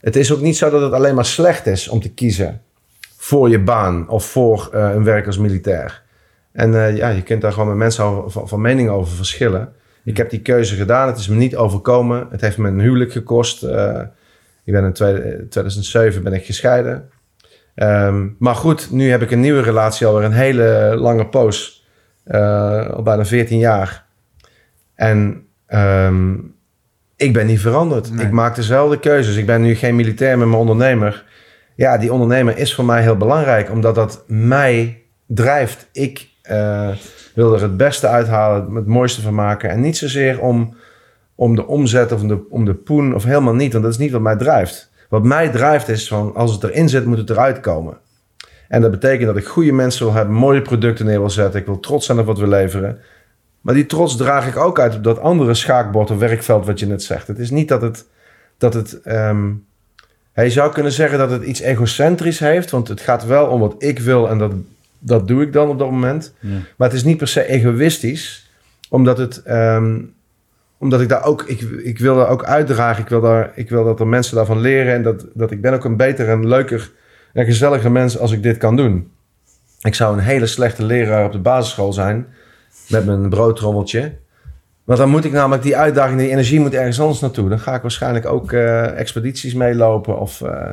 het 0.00 0.16
is 0.16 0.32
ook 0.32 0.40
niet 0.40 0.56
zo 0.56 0.70
dat 0.70 0.82
het 0.82 0.92
alleen 0.92 1.14
maar 1.14 1.24
slecht 1.24 1.66
is 1.66 1.88
om 1.88 2.00
te 2.00 2.12
kiezen 2.12 2.60
voor 3.22 3.48
je 3.48 3.60
baan 3.60 4.08
of 4.08 4.24
voor 4.24 4.68
een 4.72 5.04
werk 5.04 5.26
als 5.26 5.38
militair. 5.38 6.02
En 6.52 6.72
uh, 6.72 6.96
ja, 6.96 7.08
je 7.08 7.22
kunt 7.22 7.40
daar 7.40 7.52
gewoon 7.52 7.68
met 7.68 7.76
mensen 7.76 8.04
over, 8.04 8.30
van, 8.30 8.48
van, 8.48 8.60
mening 8.60 8.88
over 8.88 9.16
verschillen. 9.16 9.72
Ik 10.04 10.16
heb 10.16 10.30
die 10.30 10.40
keuze 10.40 10.76
gedaan. 10.76 11.06
Het 11.06 11.18
is 11.18 11.28
me 11.28 11.36
niet 11.36 11.56
overkomen. 11.56 12.26
Het 12.30 12.40
heeft 12.40 12.58
me 12.58 12.68
een 12.68 12.80
huwelijk 12.80 13.12
gekost. 13.12 13.64
Uh, 13.64 14.00
ik 14.64 14.72
ben 14.72 14.84
in 14.84 14.92
2007 14.92 16.22
ben 16.22 16.32
ik 16.32 16.44
gescheiden. 16.44 17.10
Um, 17.74 18.36
maar 18.38 18.54
goed, 18.54 18.90
nu 18.90 19.10
heb 19.10 19.22
ik 19.22 19.30
een 19.30 19.40
nieuwe 19.40 19.62
relatie 19.62 20.06
alweer 20.06 20.24
een 20.24 20.32
hele 20.32 20.94
lange 20.96 21.26
poos. 21.26 21.86
Al 22.26 23.02
bijna 23.02 23.24
14 23.24 23.58
jaar. 23.58 24.04
En 24.94 25.46
um, 25.68 26.54
ik 27.16 27.32
ben 27.32 27.46
niet 27.46 27.60
veranderd. 27.60 28.12
Nee. 28.12 28.26
Ik 28.26 28.32
maak 28.32 28.54
dezelfde 28.54 28.98
keuzes. 28.98 29.36
Ik 29.36 29.46
ben 29.46 29.62
nu 29.62 29.74
geen 29.74 29.96
militair, 29.96 30.38
maar 30.38 30.46
mijn 30.46 30.60
ondernemer. 30.60 31.24
Ja, 31.80 31.98
die 31.98 32.12
ondernemer 32.12 32.58
is 32.58 32.74
voor 32.74 32.84
mij 32.84 33.02
heel 33.02 33.16
belangrijk. 33.16 33.70
Omdat 33.70 33.94
dat 33.94 34.24
mij 34.26 35.02
drijft. 35.26 35.88
Ik 35.92 36.28
uh, 36.50 36.90
wil 37.34 37.54
er 37.54 37.62
het 37.62 37.76
beste 37.76 38.06
uithalen, 38.06 38.74
het 38.74 38.86
mooiste 38.86 39.20
van 39.20 39.34
maken. 39.34 39.70
En 39.70 39.80
niet 39.80 39.96
zozeer 39.96 40.40
om, 40.40 40.74
om 41.34 41.56
de 41.56 41.66
omzet 41.66 42.12
of 42.12 42.20
om 42.20 42.28
de, 42.28 42.48
om 42.50 42.64
de 42.64 42.74
poen 42.74 43.14
of 43.14 43.24
helemaal 43.24 43.54
niet. 43.54 43.72
Want 43.72 43.84
dat 43.84 43.92
is 43.92 43.98
niet 43.98 44.10
wat 44.10 44.20
mij 44.20 44.36
drijft. 44.36 44.90
Wat 45.08 45.24
mij 45.24 45.48
drijft 45.48 45.88
is 45.88 46.08
van 46.08 46.34
als 46.34 46.52
het 46.52 46.62
erin 46.62 46.88
zit, 46.88 47.04
moet 47.04 47.18
het 47.18 47.30
eruit 47.30 47.60
komen. 47.60 47.98
En 48.68 48.80
dat 48.80 48.90
betekent 48.90 49.26
dat 49.26 49.36
ik 49.36 49.46
goede 49.46 49.72
mensen 49.72 50.04
wil 50.04 50.14
hebben, 50.14 50.34
mooie 50.34 50.62
producten 50.62 51.06
neer 51.06 51.20
wil 51.20 51.30
zetten. 51.30 51.60
Ik 51.60 51.66
wil 51.66 51.80
trots 51.80 52.06
zijn 52.06 52.18
op 52.18 52.26
wat 52.26 52.38
we 52.38 52.48
leveren. 52.48 52.98
Maar 53.60 53.74
die 53.74 53.86
trots 53.86 54.16
draag 54.16 54.48
ik 54.48 54.56
ook 54.56 54.80
uit 54.80 54.94
op 54.94 55.04
dat 55.04 55.18
andere 55.18 55.54
schaakbord 55.54 56.10
of 56.10 56.18
werkveld 56.18 56.66
wat 56.66 56.78
je 56.78 56.86
net 56.86 57.02
zegt. 57.02 57.26
Het 57.26 57.38
is 57.38 57.50
niet 57.50 57.68
dat 57.68 57.82
het. 57.82 58.06
Dat 58.58 58.74
het 58.74 59.00
um, 59.04 59.68
je 60.34 60.50
zou 60.50 60.72
kunnen 60.72 60.92
zeggen 60.92 61.18
dat 61.18 61.30
het 61.30 61.42
iets 61.42 61.60
egocentrisch 61.60 62.38
heeft, 62.38 62.70
want 62.70 62.88
het 62.88 63.00
gaat 63.00 63.26
wel 63.26 63.46
om 63.46 63.60
wat 63.60 63.74
ik 63.78 63.98
wil 63.98 64.28
en 64.28 64.38
dat 64.38 64.52
dat 65.00 65.28
doe 65.28 65.42
ik 65.42 65.52
dan 65.52 65.68
op 65.68 65.78
dat 65.78 65.90
moment. 65.90 66.34
Ja. 66.40 66.48
Maar 66.76 66.88
het 66.88 66.96
is 66.96 67.04
niet 67.04 67.16
per 67.16 67.28
se 67.28 67.46
egoïstisch, 67.46 68.50
omdat 68.88 69.18
het. 69.18 69.42
Um, 69.48 70.14
omdat 70.78 71.00
ik 71.00 71.08
daar 71.08 71.24
ook, 71.24 71.42
ik, 71.42 71.60
ik 71.60 71.98
wil 71.98 72.16
daar 72.16 72.28
ook 72.28 72.44
uitdragen. 72.44 73.02
Ik 73.02 73.08
wil, 73.08 73.20
daar, 73.20 73.52
ik 73.54 73.68
wil 73.68 73.84
dat 73.84 74.00
er 74.00 74.06
mensen 74.06 74.36
daarvan 74.36 74.60
leren. 74.60 74.94
En 74.94 75.02
dat, 75.02 75.26
dat 75.34 75.50
ik 75.50 75.60
ben 75.60 75.74
ook 75.74 75.84
een 75.84 75.96
beter 75.96 76.28
en 76.28 76.48
leuker 76.48 76.90
en 77.32 77.44
gezelliger 77.44 77.92
mens 77.92 78.18
als 78.18 78.32
ik 78.32 78.42
dit 78.42 78.56
kan 78.56 78.76
doen. 78.76 79.10
Ik 79.80 79.94
zou 79.94 80.12
een 80.12 80.24
hele 80.24 80.46
slechte 80.46 80.84
leraar 80.84 81.24
op 81.24 81.32
de 81.32 81.38
basisschool 81.38 81.92
zijn. 81.92 82.26
Met 82.88 83.06
mijn 83.06 83.28
broodtrommeltje. 83.28 84.12
Maar 84.84 84.96
dan 84.96 85.08
moet 85.08 85.24
ik 85.24 85.32
namelijk 85.32 85.62
die 85.62 85.76
uitdaging, 85.76 86.18
die 86.18 86.30
energie 86.30 86.60
moet 86.60 86.74
ergens 86.74 87.00
anders 87.00 87.20
naartoe. 87.20 87.48
Dan 87.48 87.58
ga 87.58 87.74
ik 87.74 87.82
waarschijnlijk 87.82 88.26
ook 88.26 88.52
uh, 88.52 88.98
expedities 88.98 89.54
meelopen. 89.54 90.18
Of 90.18 90.40
uh, 90.40 90.70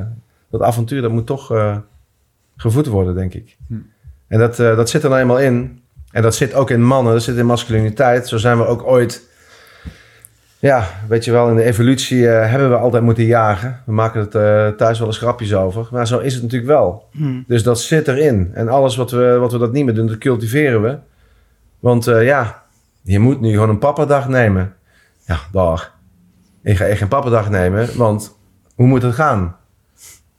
dat 0.50 0.62
avontuur, 0.62 1.02
dat 1.02 1.12
moet 1.12 1.26
toch 1.26 1.52
uh, 1.52 1.78
gevoed 2.56 2.88
worden, 2.88 3.16
denk 3.16 3.34
ik. 3.34 3.58
Hm. 3.68 3.74
En 4.28 4.40
dat, 4.40 4.56
dat 4.56 4.90
zit 4.90 5.04
er 5.04 5.10
nou 5.10 5.22
eenmaal 5.22 5.40
in. 5.40 5.82
En 6.12 6.22
dat 6.22 6.36
zit 6.36 6.54
ook 6.54 6.70
in 6.70 6.84
mannen, 6.84 7.14
dat 7.14 7.24
zit 7.24 7.38
in 7.38 7.46
masculiniteit. 7.46 8.28
Zo 8.28 8.38
zijn 8.38 8.58
we 8.58 8.66
ook 8.66 8.84
ooit... 8.84 9.26
Ja, 10.60 10.88
weet 11.08 11.26
je 11.26 11.32
wel, 11.32 11.50
in 11.50 11.56
de 11.56 11.64
evolutie 11.64 12.26
hebben 12.26 12.70
we 12.70 12.76
altijd 12.76 13.04
moeten 13.04 13.26
jagen. 13.26 13.82
We 13.86 13.92
maken 13.92 14.20
het 14.20 14.32
thuis 14.78 15.00
wel 15.00 15.08
eens 15.08 15.18
grapjes 15.18 15.54
over. 15.54 15.88
Maar 15.92 16.08
zo 16.08 16.20
is 16.20 16.34
het 16.34 16.44
natuurlijk 16.44 16.72
wel. 16.72 17.08
Hmm. 17.12 17.44
Dus 17.48 17.64
dat 17.64 17.80
zit 17.80 18.08
erin. 18.08 18.52
En 18.54 18.70
alles 18.70 18.96
wat 18.96 19.12
we, 19.12 19.38
wat 19.38 19.52
we 19.52 19.58
dat 19.58 19.72
niet 19.72 19.86
meer 19.86 19.94
doen, 19.94 20.08
dat 20.08 20.18
cultiveren 20.18 20.82
we. 20.82 20.98
Want 21.80 22.06
ja, 22.06 22.64
je 23.08 23.20
moet 23.20 23.42
nu 23.42 23.52
gewoon 23.52 23.70
een 23.70 23.78
pappadag 23.78 24.28
nemen. 24.28 24.74
Ja, 25.26 25.40
dag. 25.52 25.96
Ik 26.64 26.78
ga 26.78 26.86
echt 26.86 26.98
geen 26.98 27.08
pappadag 27.08 27.50
nemen, 27.50 27.98
want 27.98 28.38
hoe 28.76 28.88
moet 28.88 29.02
het 29.02 29.16
gaan? 29.16 29.56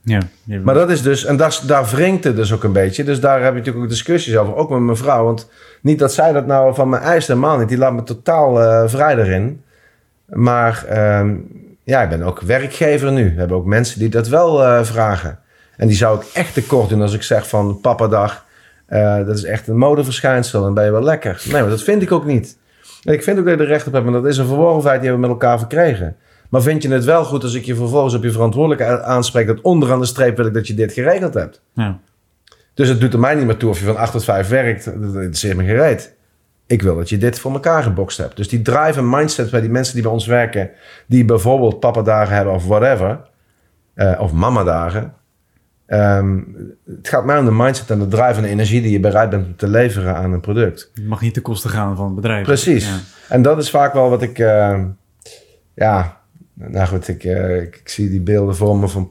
Ja, 0.03 0.21
maar 0.63 0.75
dat 0.75 0.91
is 0.91 1.03
dus, 1.03 1.25
en 1.25 1.37
daar, 1.37 1.61
daar 1.67 1.87
wringt 1.87 2.25
het 2.25 2.37
dus 2.37 2.53
ook 2.53 2.65
een 2.65 2.73
beetje. 2.73 3.05
Dus 3.05 3.21
daar 3.21 3.43
heb 3.43 3.53
je 3.53 3.59
natuurlijk 3.59 3.85
ook 3.85 3.91
discussies 3.91 4.37
over, 4.37 4.55
ook 4.55 4.71
met 4.71 4.81
mijn 4.81 4.97
vrouw. 4.97 5.25
Want 5.25 5.51
niet 5.83 5.99
dat 5.99 6.13
zij 6.13 6.33
dat 6.33 6.47
nou 6.47 6.75
van 6.75 6.89
me 6.89 6.97
eist, 6.97 7.29
helemaal 7.29 7.59
niet. 7.59 7.69
Die 7.69 7.79
laat 7.79 7.93
me 7.93 8.03
totaal 8.03 8.63
uh, 8.63 8.89
vrij 8.89 9.17
erin. 9.17 9.63
Maar 10.27 10.85
uh, 10.91 11.31
ja, 11.83 12.03
ik 12.03 12.09
ben 12.09 12.23
ook 12.23 12.41
werkgever 12.41 13.13
nu. 13.13 13.25
We 13.25 13.39
hebben 13.39 13.57
ook 13.57 13.65
mensen 13.67 13.99
die 13.99 14.09
dat 14.09 14.29
wel 14.29 14.63
uh, 14.63 14.85
vragen. 14.85 15.39
En 15.77 15.87
die 15.87 15.97
zou 15.97 16.21
ik 16.21 16.27
echt 16.33 16.55
tekort 16.55 16.89
doen 16.89 17.03
als 17.03 17.15
ik 17.15 17.23
zeg 17.23 17.49
van 17.49 17.81
papadag, 17.81 18.45
uh, 18.89 19.27
dat 19.27 19.37
is 19.37 19.45
echt 19.45 19.69
een 19.69 19.77
modeverschijnsel. 19.77 20.63
Dan 20.63 20.75
ben 20.75 20.85
je 20.85 20.91
wel 20.91 21.03
lekker. 21.03 21.43
Nee, 21.45 21.61
maar 21.61 21.71
dat 21.71 21.83
vind 21.83 22.03
ik 22.03 22.13
ook 22.13 22.25
niet. 22.25 22.59
En 23.05 23.13
ik 23.13 23.23
vind 23.23 23.39
ook 23.39 23.45
dat 23.45 23.55
je 23.55 23.61
er 23.61 23.69
recht 23.69 23.87
op 23.87 23.93
hebt, 23.93 24.05
maar 24.05 24.15
dat 24.15 24.27
is 24.27 24.39
een 24.39 24.47
verworvenheid 24.47 25.01
die 25.01 25.11
we 25.11 25.19
met 25.19 25.31
elkaar 25.31 25.59
verkregen. 25.59 26.17
Maar 26.49 26.63
vind 26.63 26.83
je 26.83 26.89
het 26.89 27.05
wel 27.05 27.25
goed 27.25 27.43
als 27.43 27.55
ik 27.55 27.65
je 27.65 27.75
vervolgens 27.75 28.15
op 28.15 28.23
je 28.23 28.31
verantwoordelijkheid 28.31 29.01
aanspreek... 29.01 29.47
dat 29.47 29.61
onderaan 29.61 30.01
de 30.01 30.07
streep 30.07 30.37
wil 30.37 30.47
ik 30.47 30.55
dat 30.55 30.67
je 30.67 30.75
dit 30.75 30.93
geregeld 30.93 31.35
hebt? 31.35 31.63
Ja. 31.73 31.99
Dus 32.75 32.89
het 32.89 33.01
doet 33.01 33.13
er 33.13 33.19
mij 33.19 33.35
niet 33.35 33.47
meer 33.47 33.57
toe 33.57 33.71
of 33.71 33.79
je 33.79 33.85
van 33.85 33.97
8 33.97 34.13
tot 34.13 34.25
5 34.25 34.49
werkt. 34.49 34.85
Dat 34.85 35.15
is 35.15 35.55
me 35.55 35.65
gereed. 35.65 36.17
Ik 36.67 36.83
wil 36.83 36.97
dat 36.97 37.09
je 37.09 37.19
dit 37.19 37.39
voor 37.39 37.53
elkaar 37.53 37.83
gebokst 37.83 38.19
hebt. 38.19 38.37
Dus 38.37 38.49
die 38.49 38.63
drive 38.63 38.99
en 38.99 39.11
mindset 39.11 39.51
bij 39.51 39.61
die 39.61 39.71
mensen 39.71 39.95
die 39.95 40.03
bij 40.03 40.13
ons 40.13 40.27
werken... 40.27 40.71
die 41.07 41.25
bijvoorbeeld 41.25 41.81
papa-dagen 41.81 42.35
hebben 42.35 42.55
of 42.55 42.67
whatever... 42.67 43.21
Uh, 43.95 44.21
of 44.21 44.33
mama-dagen... 44.33 45.15
Um, 45.91 46.57
het 46.87 47.09
gaat 47.09 47.25
mij 47.25 47.39
om 47.39 47.45
de 47.45 47.51
mindset 47.51 47.91
en 47.91 47.99
de 47.99 48.09
drive 48.09 48.35
en 48.35 48.43
de 48.43 48.49
energie 48.49 48.83
die 48.83 48.91
je 48.91 49.01
bereid 49.01 49.31
bent 49.31 49.59
te 49.59 49.69
leveren 49.69 50.17
aan 50.17 50.33
een 50.33 50.41
product. 50.41 50.91
Het 50.95 51.05
mag 51.05 51.21
niet 51.21 51.35
ten 51.35 51.43
koste 51.43 51.69
gaan 51.69 51.97
van 51.97 52.07
het 52.07 52.15
bedrijf. 52.15 52.45
Precies. 52.45 52.89
Ja. 52.89 52.99
En 53.29 53.43
dat 53.43 53.59
is 53.59 53.71
vaak 53.71 53.93
wel 53.93 54.11
wat 54.11 54.23
ik, 54.23 54.39
uh, 54.39 54.85
ja, 55.75 56.21
nou 56.55 56.87
goed, 56.87 57.09
ik, 57.09 57.25
uh, 57.25 57.61
ik, 57.61 57.77
ik, 57.77 57.89
zie 57.89 58.11
die 58.11 58.21
beelden 58.21 58.57
voor 58.57 58.77
me 58.77 58.89
van... 58.89 59.11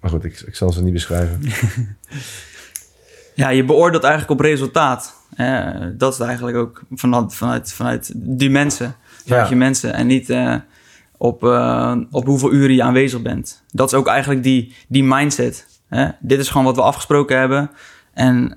Maar 0.00 0.10
goed, 0.10 0.24
ik, 0.24 0.40
ik 0.40 0.54
zal 0.54 0.72
ze 0.72 0.82
niet 0.82 0.92
beschrijven. 0.92 1.40
ja, 3.34 3.48
je 3.48 3.64
beoordeelt 3.64 4.04
eigenlijk 4.04 4.40
op 4.40 4.46
resultaat. 4.46 5.14
Uh, 5.36 5.86
dat 5.92 6.12
is 6.12 6.20
eigenlijk 6.20 6.56
ook 6.56 6.82
vanuit, 6.90 7.34
vanuit, 7.34 7.72
vanuit 7.72 8.12
die 8.14 8.50
mensen. 8.50 8.94
Vanuit 9.24 9.42
ja. 9.42 9.50
je 9.50 9.56
mensen. 9.56 9.94
En 9.94 10.06
niet 10.06 10.30
uh, 10.30 10.54
op, 11.16 11.42
op 12.10 12.24
hoeveel 12.24 12.52
uren 12.52 12.74
je 12.74 12.82
aanwezig 12.82 13.22
bent. 13.22 13.62
Dat 13.68 13.92
is 13.92 13.98
ook 13.98 14.06
eigenlijk 14.06 14.42
die, 14.42 14.74
die 14.88 15.04
mindset. 15.04 15.68
Dit 16.20 16.38
is 16.38 16.48
gewoon 16.48 16.66
wat 16.66 16.76
we 16.76 16.82
afgesproken 16.82 17.38
hebben. 17.38 17.70
En 18.12 18.54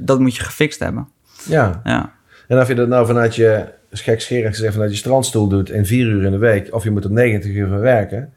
dat 0.00 0.18
moet 0.18 0.36
je 0.36 0.42
gefixt 0.42 0.78
hebben. 0.78 1.08
Ja. 1.44 1.80
ja. 1.84 2.12
En 2.48 2.60
of 2.60 2.68
je 2.68 2.74
dat 2.74 2.88
nou 2.88 3.06
vanuit 3.06 3.34
je 3.34 3.64
gekscherend 3.90 4.54
gezegd 4.54 4.72
vanuit 4.72 4.90
je 4.90 4.96
strandstoel 4.96 5.48
doet 5.48 5.70
in 5.70 5.86
vier 5.86 6.06
uur 6.06 6.24
in 6.24 6.30
de 6.30 6.38
week, 6.38 6.74
of 6.74 6.84
je 6.84 6.90
moet 6.90 7.04
op 7.04 7.10
90 7.10 7.52
uur 7.52 7.68
van 7.68 7.78
werken. 7.78 8.32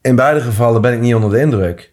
In 0.00 0.16
beide 0.16 0.40
gevallen 0.40 0.80
ben 0.80 0.92
ik 0.92 1.00
niet 1.00 1.14
onder 1.14 1.30
de 1.30 1.40
indruk. 1.40 1.92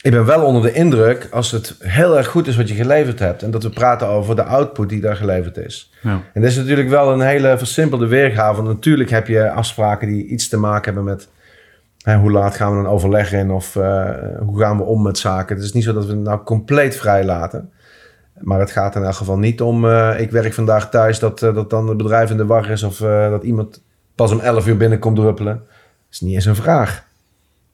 Ik 0.00 0.10
ben 0.10 0.24
wel 0.24 0.44
onder 0.44 0.62
de 0.62 0.72
indruk 0.72 1.28
als 1.30 1.50
het 1.50 1.74
heel 1.78 2.16
erg 2.16 2.26
goed 2.26 2.46
is 2.46 2.56
wat 2.56 2.68
je 2.68 2.74
geleverd 2.74 3.18
hebt. 3.18 3.42
En 3.42 3.50
dat 3.50 3.62
we 3.62 3.70
praten 3.70 4.08
over 4.08 4.36
de 4.36 4.42
output 4.42 4.88
die 4.88 5.00
daar 5.00 5.16
geleverd 5.16 5.56
is. 5.56 5.92
Ja. 6.02 6.22
En 6.32 6.40
dat 6.40 6.50
is 6.50 6.56
natuurlijk 6.56 6.88
wel 6.88 7.12
een 7.12 7.20
hele 7.20 7.58
versimpelde 7.58 8.06
weergave. 8.06 8.62
natuurlijk 8.62 9.10
heb 9.10 9.26
je 9.26 9.50
afspraken 9.50 10.08
die 10.08 10.26
iets 10.26 10.48
te 10.48 10.56
maken 10.56 10.84
hebben 10.84 11.04
met 11.04 11.28
hè, 12.06 12.16
hoe 12.16 12.30
laat 12.30 12.56
gaan 12.56 12.76
we 12.76 12.82
dan 12.82 12.92
overleggen 12.92 13.50
of 13.50 13.74
uh, 13.74 14.10
hoe 14.38 14.58
gaan 14.58 14.76
we 14.76 14.82
om 14.82 15.02
met 15.02 15.18
zaken. 15.18 15.56
Het 15.56 15.64
is 15.64 15.72
niet 15.72 15.84
zo 15.84 15.92
dat 15.92 16.06
we 16.06 16.12
het 16.12 16.20
nou 16.20 16.42
compleet 16.42 16.96
vrij 16.96 17.24
laten. 17.24 17.70
Maar 18.38 18.60
het 18.60 18.70
gaat 18.70 18.96
in 18.96 19.02
elk 19.02 19.14
geval 19.14 19.38
niet 19.38 19.60
om, 19.60 19.84
uh, 19.84 20.20
ik 20.20 20.30
werk 20.30 20.54
vandaag 20.54 20.90
thuis, 20.90 21.18
dat, 21.18 21.42
uh, 21.42 21.54
dat 21.54 21.70
dan 21.70 21.88
het 21.88 21.96
bedrijf 21.96 22.30
in 22.30 22.36
de 22.36 22.46
war 22.46 22.70
is 22.70 22.82
of 22.82 22.96
dat 22.98 23.42
iemand 23.42 23.82
pas 24.14 24.32
om 24.32 24.40
11 24.40 24.66
uur 24.66 24.76
binnenkomt 24.76 25.16
druppelen. 25.16 25.54
Dat 25.54 25.66
is 26.10 26.20
niet 26.20 26.34
eens 26.34 26.44
een 26.44 26.56
vraag. 26.56 27.04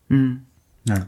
Mm. 0.06 0.44
Ja. 0.82 1.06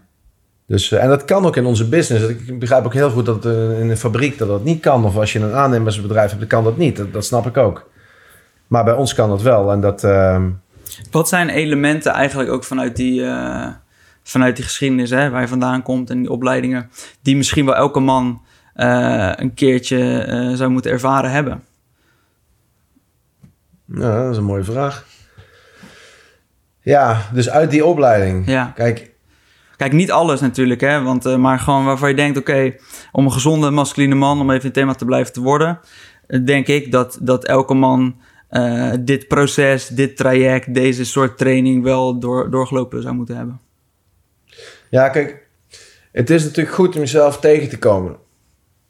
Dus, 0.66 0.92
en 0.92 1.08
dat 1.08 1.24
kan 1.24 1.46
ook 1.46 1.56
in 1.56 1.66
onze 1.66 1.88
business. 1.88 2.28
Ik 2.28 2.58
begrijp 2.58 2.84
ook 2.84 2.94
heel 2.94 3.10
goed 3.10 3.26
dat 3.26 3.44
in 3.44 3.90
een 3.90 3.96
fabriek 3.96 4.38
dat 4.38 4.48
dat 4.48 4.64
niet 4.64 4.80
kan. 4.80 5.04
Of 5.04 5.16
als 5.16 5.32
je 5.32 5.40
een 5.40 5.52
aannemersbedrijf 5.52 6.28
hebt, 6.28 6.40
dan 6.40 6.48
kan 6.48 6.64
dat 6.64 6.76
niet. 6.76 6.96
Dat, 6.96 7.12
dat 7.12 7.24
snap 7.24 7.46
ik 7.46 7.56
ook. 7.56 7.90
Maar 8.66 8.84
bij 8.84 8.94
ons 8.94 9.14
kan 9.14 9.28
dat 9.28 9.42
wel. 9.42 9.72
En 9.72 9.80
dat, 9.80 10.04
ehm, 10.04 10.50
Wat 11.10 11.28
zijn 11.28 11.48
elementen 11.48 12.12
eigenlijk 12.12 12.50
ook 12.50 12.64
vanuit 12.64 12.96
die, 12.96 13.26
vanuit 14.22 14.56
die 14.56 14.64
geschiedenis 14.64 15.10
hè, 15.10 15.30
waar 15.30 15.40
je 15.40 15.48
vandaan 15.48 15.82
komt 15.82 16.10
en 16.10 16.18
die 16.18 16.30
opleidingen, 16.30 16.90
die 17.22 17.36
misschien 17.36 17.64
wel 17.64 17.76
elke 17.76 18.00
man 18.00 18.42
eh, 18.74 19.32
een 19.34 19.54
keertje 19.54 20.18
eh, 20.18 20.52
zou 20.52 20.70
moeten 20.70 20.90
ervaren 20.90 21.30
hebben? 21.30 21.64
Ja, 23.86 24.22
dat 24.22 24.30
is 24.30 24.36
een 24.36 24.44
mooie 24.44 24.64
vraag. 24.64 25.06
Ja, 26.80 27.20
dus 27.32 27.50
uit 27.50 27.70
die 27.70 27.84
opleiding. 27.84 28.46
Ja. 28.46 28.72
Kijk, 28.74 29.12
Kijk, 29.76 29.92
niet 29.92 30.12
alles 30.12 30.40
natuurlijk, 30.40 30.80
hè, 30.80 31.02
want, 31.02 31.26
eh, 31.26 31.36
maar 31.36 31.58
gewoon 31.58 31.84
waarvan 31.84 32.08
je 32.08 32.14
denkt: 32.14 32.38
oké, 32.38 32.74
om 33.12 33.24
een 33.24 33.32
gezonde 33.32 33.70
masculine 33.70 34.14
man, 34.14 34.40
om 34.40 34.50
even 34.50 34.60
in 34.60 34.66
het 34.66 34.74
thema 34.74 34.92
te 34.92 35.04
blijven 35.04 35.32
te 35.32 35.40
worden, 35.40 35.80
eh, 36.26 36.44
denk 36.44 36.66
ik 36.66 36.92
dat, 36.92 37.18
dat 37.20 37.44
elke 37.44 37.74
man 37.74 38.16
eh, 38.54 38.92
dit 39.00 39.28
proces, 39.28 39.88
dit 39.88 40.16
traject, 40.16 40.74
deze 40.74 41.04
soort 41.04 41.38
training 41.38 41.82
wel 41.82 42.18
door, 42.18 42.50
doorgelopen 42.50 43.02
zou 43.02 43.14
moeten 43.14 43.36
hebben. 43.36 43.60
Ja, 44.90 45.08
kijk, 45.08 45.46
het 46.12 46.30
is 46.30 46.44
natuurlijk 46.44 46.74
goed 46.74 46.94
om 46.94 47.00
jezelf 47.00 47.40
tegen 47.40 47.68
te 47.68 47.78
komen. 47.78 48.16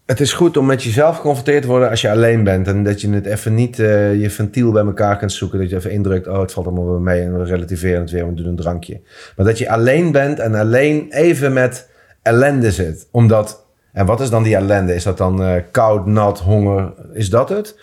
Het 0.07 0.21
is 0.21 0.33
goed 0.33 0.57
om 0.57 0.67
met 0.67 0.83
jezelf 0.83 1.17
geconfronteerd 1.17 1.63
te 1.63 1.69
worden 1.69 1.91
als 1.91 2.01
je 2.01 2.11
alleen 2.11 2.45
bent. 2.45 2.67
En 2.67 2.83
dat 2.83 3.01
je 3.01 3.11
het 3.11 3.27
even 3.27 3.55
niet 3.55 3.79
eh, 3.79 4.21
je 4.21 4.31
ventiel 4.31 4.73
bij 4.73 4.85
elkaar 4.85 5.17
kunt 5.17 5.33
zoeken. 5.33 5.59
Dat 5.59 5.71
je 5.71 5.77
even 5.77 5.91
indrukt, 5.91 6.29
oh 6.29 6.41
het 6.41 6.53
valt 6.53 6.67
allemaal 6.67 6.87
wel 6.87 7.01
mee 7.01 7.21
en 7.21 7.39
we 7.39 7.45
relativeren 7.45 8.01
het 8.01 8.11
weer, 8.11 8.27
we 8.27 8.35
doen 8.35 8.47
een 8.47 8.57
drankje. 8.57 9.01
Maar 9.37 9.47
dat 9.47 9.59
je 9.59 9.71
alleen 9.71 10.13
bent 10.13 10.39
en 10.39 10.55
alleen 10.55 11.07
even 11.11 11.53
met 11.53 11.89
ellende 12.23 12.73
zit. 12.73 13.09
Omdat, 13.11 13.67
en 13.93 14.07
wat 14.07 14.21
is 14.21 14.31
dan 14.31 14.43
die 14.43 14.57
ellende? 14.57 14.95
Is 14.95 15.05
dat 15.05 15.19
dan 15.19 15.43
eh, 15.43 15.63
koud, 15.71 16.07
nat, 16.07 16.39
honger? 16.39 16.93
Is 17.13 17.31
dat 17.31 17.49
het? 17.49 17.77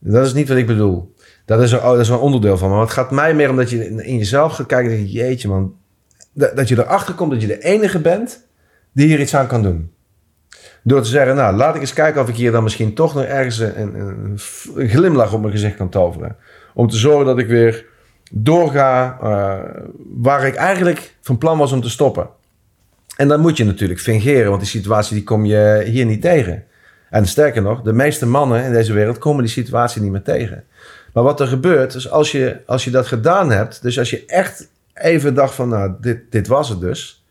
Dat 0.00 0.26
is 0.26 0.32
niet 0.32 0.48
wat 0.48 0.56
ik 0.56 0.66
bedoel. 0.66 1.14
Dat 1.44 1.60
is 1.60 1.72
oh, 1.72 1.84
dat 1.84 1.98
is 1.98 2.08
een 2.08 2.16
onderdeel 2.16 2.58
van. 2.58 2.70
Maar 2.70 2.80
het 2.80 2.90
gaat 2.90 3.10
mij 3.10 3.34
meer 3.34 3.50
om 3.50 3.56
dat 3.56 3.70
je 3.70 4.04
in 4.04 4.16
jezelf 4.16 4.52
gaat 4.52 4.66
kijken. 4.66 4.90
en 4.90 4.96
denk 4.96 5.08
je, 5.08 5.14
jeetje 5.14 5.48
man. 5.48 5.74
Dat, 6.32 6.56
dat 6.56 6.68
je 6.68 6.78
erachter 6.78 7.14
komt 7.14 7.30
dat 7.30 7.40
je 7.40 7.46
de 7.46 7.62
enige 7.62 7.98
bent 7.98 8.46
die 8.92 9.06
hier 9.06 9.20
iets 9.20 9.34
aan 9.34 9.46
kan 9.46 9.62
doen. 9.62 9.92
Door 10.82 11.02
te 11.02 11.08
zeggen, 11.08 11.36
nou, 11.36 11.56
laat 11.56 11.74
ik 11.74 11.80
eens 11.80 11.92
kijken 11.92 12.22
of 12.22 12.28
ik 12.28 12.34
hier 12.34 12.52
dan 12.52 12.62
misschien 12.62 12.94
toch 12.94 13.14
nog 13.14 13.24
ergens 13.24 13.58
een, 13.58 14.00
een, 14.00 14.38
een 14.74 14.88
glimlach 14.88 15.32
op 15.32 15.40
mijn 15.40 15.52
gezicht 15.52 15.76
kan 15.76 15.88
toveren. 15.88 16.36
Om 16.74 16.88
te 16.88 16.96
zorgen 16.96 17.26
dat 17.26 17.38
ik 17.38 17.46
weer 17.46 17.86
doorga 18.30 19.18
eh, 19.22 19.82
waar 20.16 20.46
ik 20.46 20.54
eigenlijk 20.54 21.14
van 21.20 21.38
plan 21.38 21.58
was 21.58 21.72
om 21.72 21.80
te 21.80 21.90
stoppen. 21.90 22.28
En 23.16 23.28
dan 23.28 23.40
moet 23.40 23.56
je 23.56 23.64
natuurlijk 23.64 24.00
fingeren, 24.00 24.48
want 24.48 24.60
die 24.60 24.70
situatie 24.70 25.14
die 25.14 25.24
kom 25.24 25.44
je 25.44 25.82
hier 25.86 26.06
niet 26.06 26.22
tegen. 26.22 26.64
En 27.10 27.26
sterker 27.26 27.62
nog, 27.62 27.82
de 27.82 27.92
meeste 27.92 28.26
mannen 28.26 28.64
in 28.64 28.72
deze 28.72 28.92
wereld 28.92 29.18
komen 29.18 29.42
die 29.42 29.52
situatie 29.52 30.02
niet 30.02 30.10
meer 30.10 30.22
tegen. 30.22 30.64
Maar 31.12 31.22
wat 31.22 31.40
er 31.40 31.46
gebeurt, 31.46 31.94
is 31.94 32.10
als 32.10 32.32
je, 32.32 32.60
als 32.66 32.84
je 32.84 32.90
dat 32.90 33.06
gedaan 33.06 33.50
hebt, 33.50 33.82
dus 33.82 33.98
als 33.98 34.10
je 34.10 34.26
echt 34.26 34.68
even 34.94 35.34
dacht 35.34 35.54
van, 35.54 35.68
nou, 35.68 35.94
dit, 36.00 36.20
dit 36.30 36.46
was 36.46 36.68
het 36.68 36.80
dus. 36.80 37.24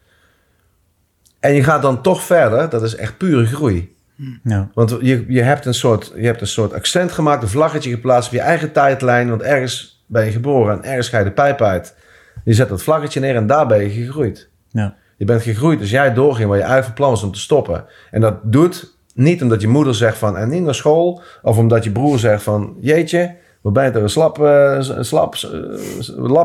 En 1.40 1.54
je 1.54 1.64
gaat 1.64 1.82
dan 1.82 2.02
toch 2.02 2.24
verder, 2.24 2.70
dat 2.70 2.84
is 2.84 2.96
echt 2.96 3.18
pure 3.18 3.46
groei. 3.46 3.98
Ja. 4.44 4.70
Want 4.74 4.98
je, 5.02 5.26
je, 5.28 5.42
hebt 5.42 5.66
een 5.66 5.74
soort, 5.74 6.14
je 6.16 6.26
hebt 6.26 6.42
een 6.42 6.48
soort 6.48 6.74
accent 6.74 7.12
gemaakt, 7.12 7.44
een 7.44 7.50
vlaggetje 7.50 7.90
geplaatst 7.90 8.30
op 8.30 8.36
je 8.36 8.42
eigen 8.42 8.72
tijdlijn. 8.72 9.30
Want 9.30 9.42
ergens 9.42 10.04
ben 10.06 10.26
je 10.26 10.32
geboren 10.32 10.76
en 10.76 10.90
ergens 10.90 11.10
ga 11.10 11.18
je 11.18 11.24
de 11.24 11.32
pijp 11.32 11.62
uit. 11.62 11.96
Je 12.44 12.54
zet 12.54 12.70
dat 12.70 12.84
vlaggetje 12.84 13.20
neer 13.20 13.36
en 13.36 13.48
daar 13.48 13.68
ben 13.68 13.84
je 13.84 13.90
gegroeid. 13.90 14.50
Ja. 14.68 14.96
Je 15.18 15.26
bent 15.26 15.42
gegroeid 15.42 15.80
als 15.80 15.90
jij 15.90 16.14
doorging 16.14 16.50
waar 16.50 16.58
je 16.58 16.64
eigen 16.64 16.94
plan 16.94 17.10
was 17.10 17.24
om 17.24 17.32
te 17.32 17.40
stoppen. 17.40 17.86
En 18.12 18.22
dat 18.22 18.40
doet 18.44 18.98
niet 19.20 19.42
omdat 19.42 19.62
je 19.62 19.68
moeder 19.68 19.96
zegt 19.96 20.18
van 20.18 20.38
en 20.38 20.50
niet 20.50 20.64
naar 20.64 20.76
school. 20.76 21.22
Of 21.42 21.58
omdat 21.58 21.84
je 21.84 21.92
broer 21.92 22.20
zegt 22.20 22.44
van 22.44 22.76
jeetje, 22.80 23.36
ben 23.62 23.86
je 23.86 23.92
toch 23.92 24.02
een 24.02 24.10
slap, 24.10 24.38
een 24.38 25.06
slap 25.06 25.36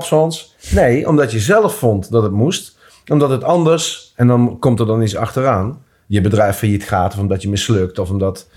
uh. 0.03 0.31
Nee, 0.71 1.09
omdat 1.09 1.33
je 1.33 1.39
zelf 1.39 1.75
vond 1.75 2.11
dat 2.11 2.23
het 2.23 2.33
moest. 2.33 2.79
Omdat 3.07 3.31
het 3.31 3.45
anders, 3.45 4.13
en 4.17 4.27
dan 4.27 4.59
komt 4.59 4.81
er 4.81 4.87
dan 4.87 5.03
iets 5.03 5.17
achteraan. 5.17 5.83
Je 6.07 6.21
bedrijf 6.21 6.57
failliet 6.57 6.85
gaat 6.85 7.13
of 7.13 7.19
omdat 7.19 7.43
je 7.43 7.49
mislukt. 7.49 7.99
Of 7.99 8.11
omdat 8.11 8.49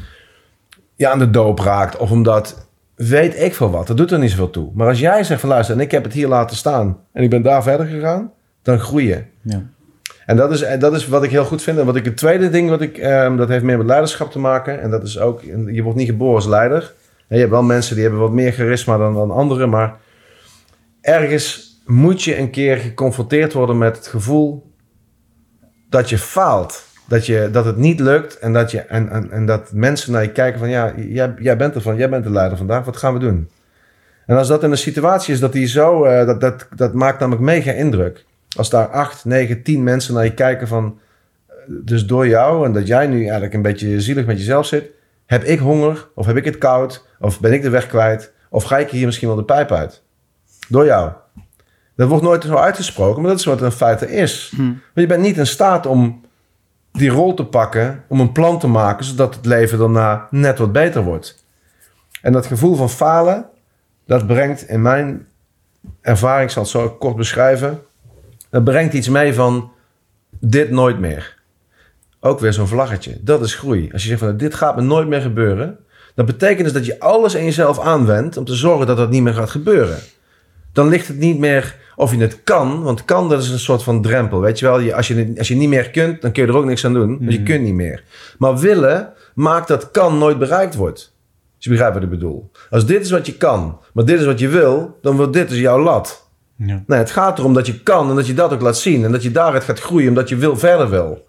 je 0.96 1.08
aan 1.08 1.20
de 1.20 1.30
doop 1.30 1.60
raakt. 1.60 1.98
Of 1.98 2.12
omdat 2.12 2.68
weet 2.96 3.40
ik 3.40 3.56
veel 3.56 3.72
wat. 3.72 3.88
Dat 3.88 3.98
doet 3.98 4.12
er 4.12 4.20
niet 4.20 4.30
zoveel 4.30 4.50
toe. 4.50 4.70
Maar 4.74 4.88
als 4.88 5.00
jij 5.00 5.24
zegt 5.24 5.40
van 5.40 5.50
luister 5.50 5.76
en 5.76 5.82
ik 5.82 5.92
heb 5.92 6.04
het 6.04 6.14
hier 6.14 6.28
laten 6.28 6.56
staan. 6.56 6.98
En 7.12 7.24
ik 7.24 7.30
ben 7.30 7.42
daar 7.42 7.64
verder 7.64 7.86
gegaan. 7.86 8.32
Dan 8.62 8.80
groei 8.80 9.08
je. 9.08 9.24
Ja. 9.42 9.64
En 10.28 10.36
dat 10.36 10.52
is, 10.52 10.80
dat 10.80 10.94
is 10.94 11.08
wat 11.08 11.24
ik 11.24 11.30
heel 11.30 11.46
goed 11.46 11.62
vind. 11.62 11.78
En 11.78 11.86
wat 11.86 11.96
ik 11.96 12.06
het 12.06 12.18
tweede 12.18 12.50
ding, 12.50 12.70
wat 12.70 12.82
ik, 12.82 12.98
ehm, 12.98 13.38
dat 13.38 13.48
heeft 13.48 13.64
meer 13.64 13.78
met 13.78 13.88
leiderschap 13.88 14.32
te 14.32 14.40
maken. 14.40 14.82
En 14.82 14.90
dat 14.90 15.04
is 15.04 15.20
ook, 15.20 15.42
je 15.66 15.82
wordt 15.84 15.98
niet 15.98 16.10
geboren 16.10 16.36
als 16.36 16.46
leider. 16.46 16.94
En 17.28 17.36
je 17.36 17.38
hebt 17.38 17.52
wel 17.52 17.64
mensen 17.64 17.94
die 17.94 18.04
hebben 18.04 18.22
wat 18.22 18.32
meer 18.32 18.52
charisma 18.52 18.98
dan, 18.98 19.14
dan 19.14 19.32
anderen. 19.32 19.70
Maar 19.70 19.96
ergens 21.02 21.76
moet 21.86 22.24
je 22.24 22.38
een 22.38 22.50
keer 22.50 22.78
geconfronteerd 22.78 23.54
worden 23.54 23.78
met 23.78 23.98
het 23.98 24.08
gevoel 24.08 24.72
dat 25.90 26.10
je 26.10 26.18
faalt. 26.18 26.84
Dat, 27.08 27.26
je, 27.26 27.50
dat 27.52 27.66
het 27.66 27.78
niet 27.78 28.00
lukt 28.00 28.40
en 28.40 28.54
dat, 28.54 28.72
je, 28.72 28.80
en, 28.82 29.10
en, 29.10 29.32
en 29.32 29.46
dat 29.46 29.72
mensen 29.74 30.12
naar 30.12 30.22
je 30.22 30.32
kijken 30.32 30.60
van... 30.60 30.70
ja, 30.70 30.94
jij, 30.98 31.34
jij 31.40 31.58
bent 31.58 31.76
er 31.76 31.82
van, 31.82 31.96
jij 31.96 32.10
bent 32.10 32.24
de 32.24 32.32
leider 32.32 32.58
vandaag, 32.58 32.86
wat 32.86 32.98
gaan 32.98 33.14
we 33.14 33.20
doen? 33.20 33.50
En 34.26 34.38
als 34.38 34.48
dat 34.48 34.64
in 34.64 34.72
een 34.72 34.78
situatie 34.78 35.34
is 35.34 35.40
dat 35.40 35.54
die 35.54 35.68
zo... 35.68 36.04
eh, 36.04 36.26
dat, 36.26 36.42
dat, 36.42 36.68
dat 36.76 36.94
maakt 36.94 37.20
namelijk 37.20 37.46
mega 37.46 37.72
indruk. 37.72 38.26
Als 38.58 38.70
daar 38.70 38.88
acht, 38.88 39.26
negen, 39.26 39.64
tien 39.64 39.84
mensen 39.84 40.14
naar 40.14 40.24
je 40.24 40.34
kijken 40.34 40.68
van... 40.68 41.00
eh, 41.48 41.56
dus 41.68 42.06
door 42.06 42.28
jou 42.28 42.66
en 42.66 42.74
dat 42.74 42.88
jij 42.88 43.08
nu 43.08 43.22
eigenlijk 43.22 43.54
een 43.54 43.62
beetje 43.62 44.02
zielig 44.02 44.26
met 44.26 44.38
jezelf 44.38 44.66
zit... 44.66 44.90
heb 45.26 45.44
ik 45.44 45.60
honger 45.60 46.08
of 46.16 46.26
heb 46.26 46.36
ik 46.36 46.46
het 46.46 46.58
koud 46.58 47.06
of 47.20 47.40
ben 47.40 47.54
ik 47.54 47.62
de 47.62 47.70
weg 47.70 47.88
kwijt... 47.88 48.34
of 48.50 48.64
ga 48.64 48.78
ik 48.78 48.90
hier 48.90 49.06
misschien 49.06 49.28
wel 49.28 49.38
de 49.38 49.44
pijp 49.44 49.72
uit? 49.72 50.04
Door 50.70 50.86
jou. 50.86 51.12
Dat 51.96 52.08
wordt 52.10 52.24
nooit 52.24 52.44
zo 52.44 52.56
uitgesproken, 52.56 53.22
maar 53.22 53.30
dat 53.32 53.40
is 53.40 53.46
wat 53.46 53.62
een 53.62 53.72
feite 53.72 54.12
is. 54.12 54.54
Hm. 54.56 54.62
Want 54.62 54.80
je 54.94 55.06
bent 55.06 55.22
niet 55.22 55.38
in 55.38 55.48
staat 55.48 55.86
om 55.86 56.22
die 56.92 57.10
rol 57.10 57.34
te 57.34 57.46
pakken, 57.46 58.04
om 58.08 58.20
een 58.20 58.32
plan 58.32 58.60
te 58.60 58.68
maken, 58.68 59.06
zodat 59.06 59.36
het 59.36 59.46
leven 59.46 59.78
daarna 59.78 60.28
net 60.30 60.58
wat 60.58 60.72
beter 60.72 61.04
wordt. 61.04 61.46
En 62.22 62.32
dat 62.32 62.46
gevoel 62.46 62.76
van 62.76 62.90
falen, 62.90 63.46
dat 64.06 64.28
brengt 64.28 64.68
in 64.68 64.82
mijn 64.82 65.28
ervaring, 66.02 66.46
ik 66.46 66.52
zal 66.52 66.62
het 66.62 66.72
zo 66.72 66.90
kort 66.90 67.16
beschrijven, 67.16 67.82
dat 68.58 68.66
brengt 68.66 68.94
iets 68.94 69.10
mee 69.10 69.34
van 69.34 69.72
dit 70.40 70.70
nooit 70.70 71.00
meer. 71.00 71.36
Ook 72.20 72.40
weer 72.40 72.54
zo'n 72.54 72.68
vlaggetje. 72.68 73.18
Dat 73.22 73.42
is 73.42 73.56
groei. 73.56 73.90
Als 73.94 74.02
je 74.02 74.08
zegt 74.08 74.20
van 74.20 74.38
dit 74.38 74.56
gaat 74.56 74.76
me 74.76 74.82
nooit 74.82 75.08
meer 75.08 75.22
gebeuren, 75.22 75.78
dat 76.16 76.26
betekent 76.26 76.64
dus 76.64 76.74
dat 76.74 76.86
je 76.86 77.00
alles 77.00 77.36
in 77.36 77.44
jezelf 77.44 77.80
aanwendt 77.80 78.38
om 78.38 78.46
te 78.46 78.56
zorgen 78.56 78.88
dat 78.88 78.98
dat 78.98 79.10
niet 79.10 79.22
meer 79.22 79.34
gaat 79.34 79.50
gebeuren. 79.50 79.98
Dan 80.72 80.88
ligt 80.88 81.08
het 81.08 81.18
niet 81.18 81.40
meer 81.40 81.76
of 81.96 82.12
je 82.12 82.18
het 82.18 82.44
kan, 82.44 82.84
want 82.84 83.06
kan 83.06 83.30
dat 83.30 83.42
is 83.42 83.50
een 83.50 83.60
soort 83.60 83.84
van 83.84 84.02
drempel. 84.02 84.40
Weet 84.40 84.60
je 84.60 84.66
wel, 84.66 84.80
je, 84.80 84.96
als, 84.96 85.08
je, 85.08 85.34
als 85.38 85.48
je 85.48 85.56
niet 85.56 85.70
meer 85.70 85.90
kunt, 85.90 86.22
dan 86.22 86.32
kun 86.32 86.44
je 86.44 86.50
er 86.50 86.58
ook 86.58 86.66
niks 86.66 86.86
aan 86.86 86.94
doen. 86.94 87.18
Dus 87.22 87.34
je 87.34 87.44
kunt 87.44 87.64
niet 87.64 87.74
meer. 87.74 88.04
Maar 88.38 88.58
willen 88.58 89.14
maakt 89.34 89.68
dat 89.68 89.92
kan 89.92 90.18
nooit 90.18 90.40
bereikt 90.40 90.76
wordt. 90.76 91.14
Als 91.56 91.66
je 91.66 91.70
begrijpt 91.70 91.94
wat 91.94 92.04
ik 92.04 92.10
bedoel. 92.10 92.52
Als 92.70 92.86
dit 92.86 93.02
is 93.02 93.12
wat 93.12 93.26
je 93.26 93.38
kan, 93.38 93.80
maar 93.94 94.06
dit 94.06 94.20
is 94.20 94.26
wat 94.26 94.40
je 94.40 94.48
wil, 94.48 94.98
dan 95.02 95.16
wordt 95.16 95.34
dit 95.34 95.50
dus 95.50 95.60
jouw 95.60 95.80
lat. 95.80 96.27
Ja. 96.58 96.84
Nee, 96.88 97.00
het 97.00 97.12
gaat 97.12 97.40
erom 97.40 97.54
dat 97.54 97.66
je 97.66 97.80
kan 97.84 98.10
en 98.10 98.16
dat 98.16 98.28
je 98.28 98.34
dat 98.34 98.54
ook 98.54 98.62
laat 98.62 98.78
zien. 98.78 99.04
En 99.06 99.12
dat 99.12 99.24
je 99.24 99.32
daaruit 99.32 99.64
gaat 99.64 99.80
groeien 99.80 100.10
omdat 100.10 100.30
je 100.30 100.36
wil 100.36 100.58
verder 100.58 100.90
wil. 100.90 101.28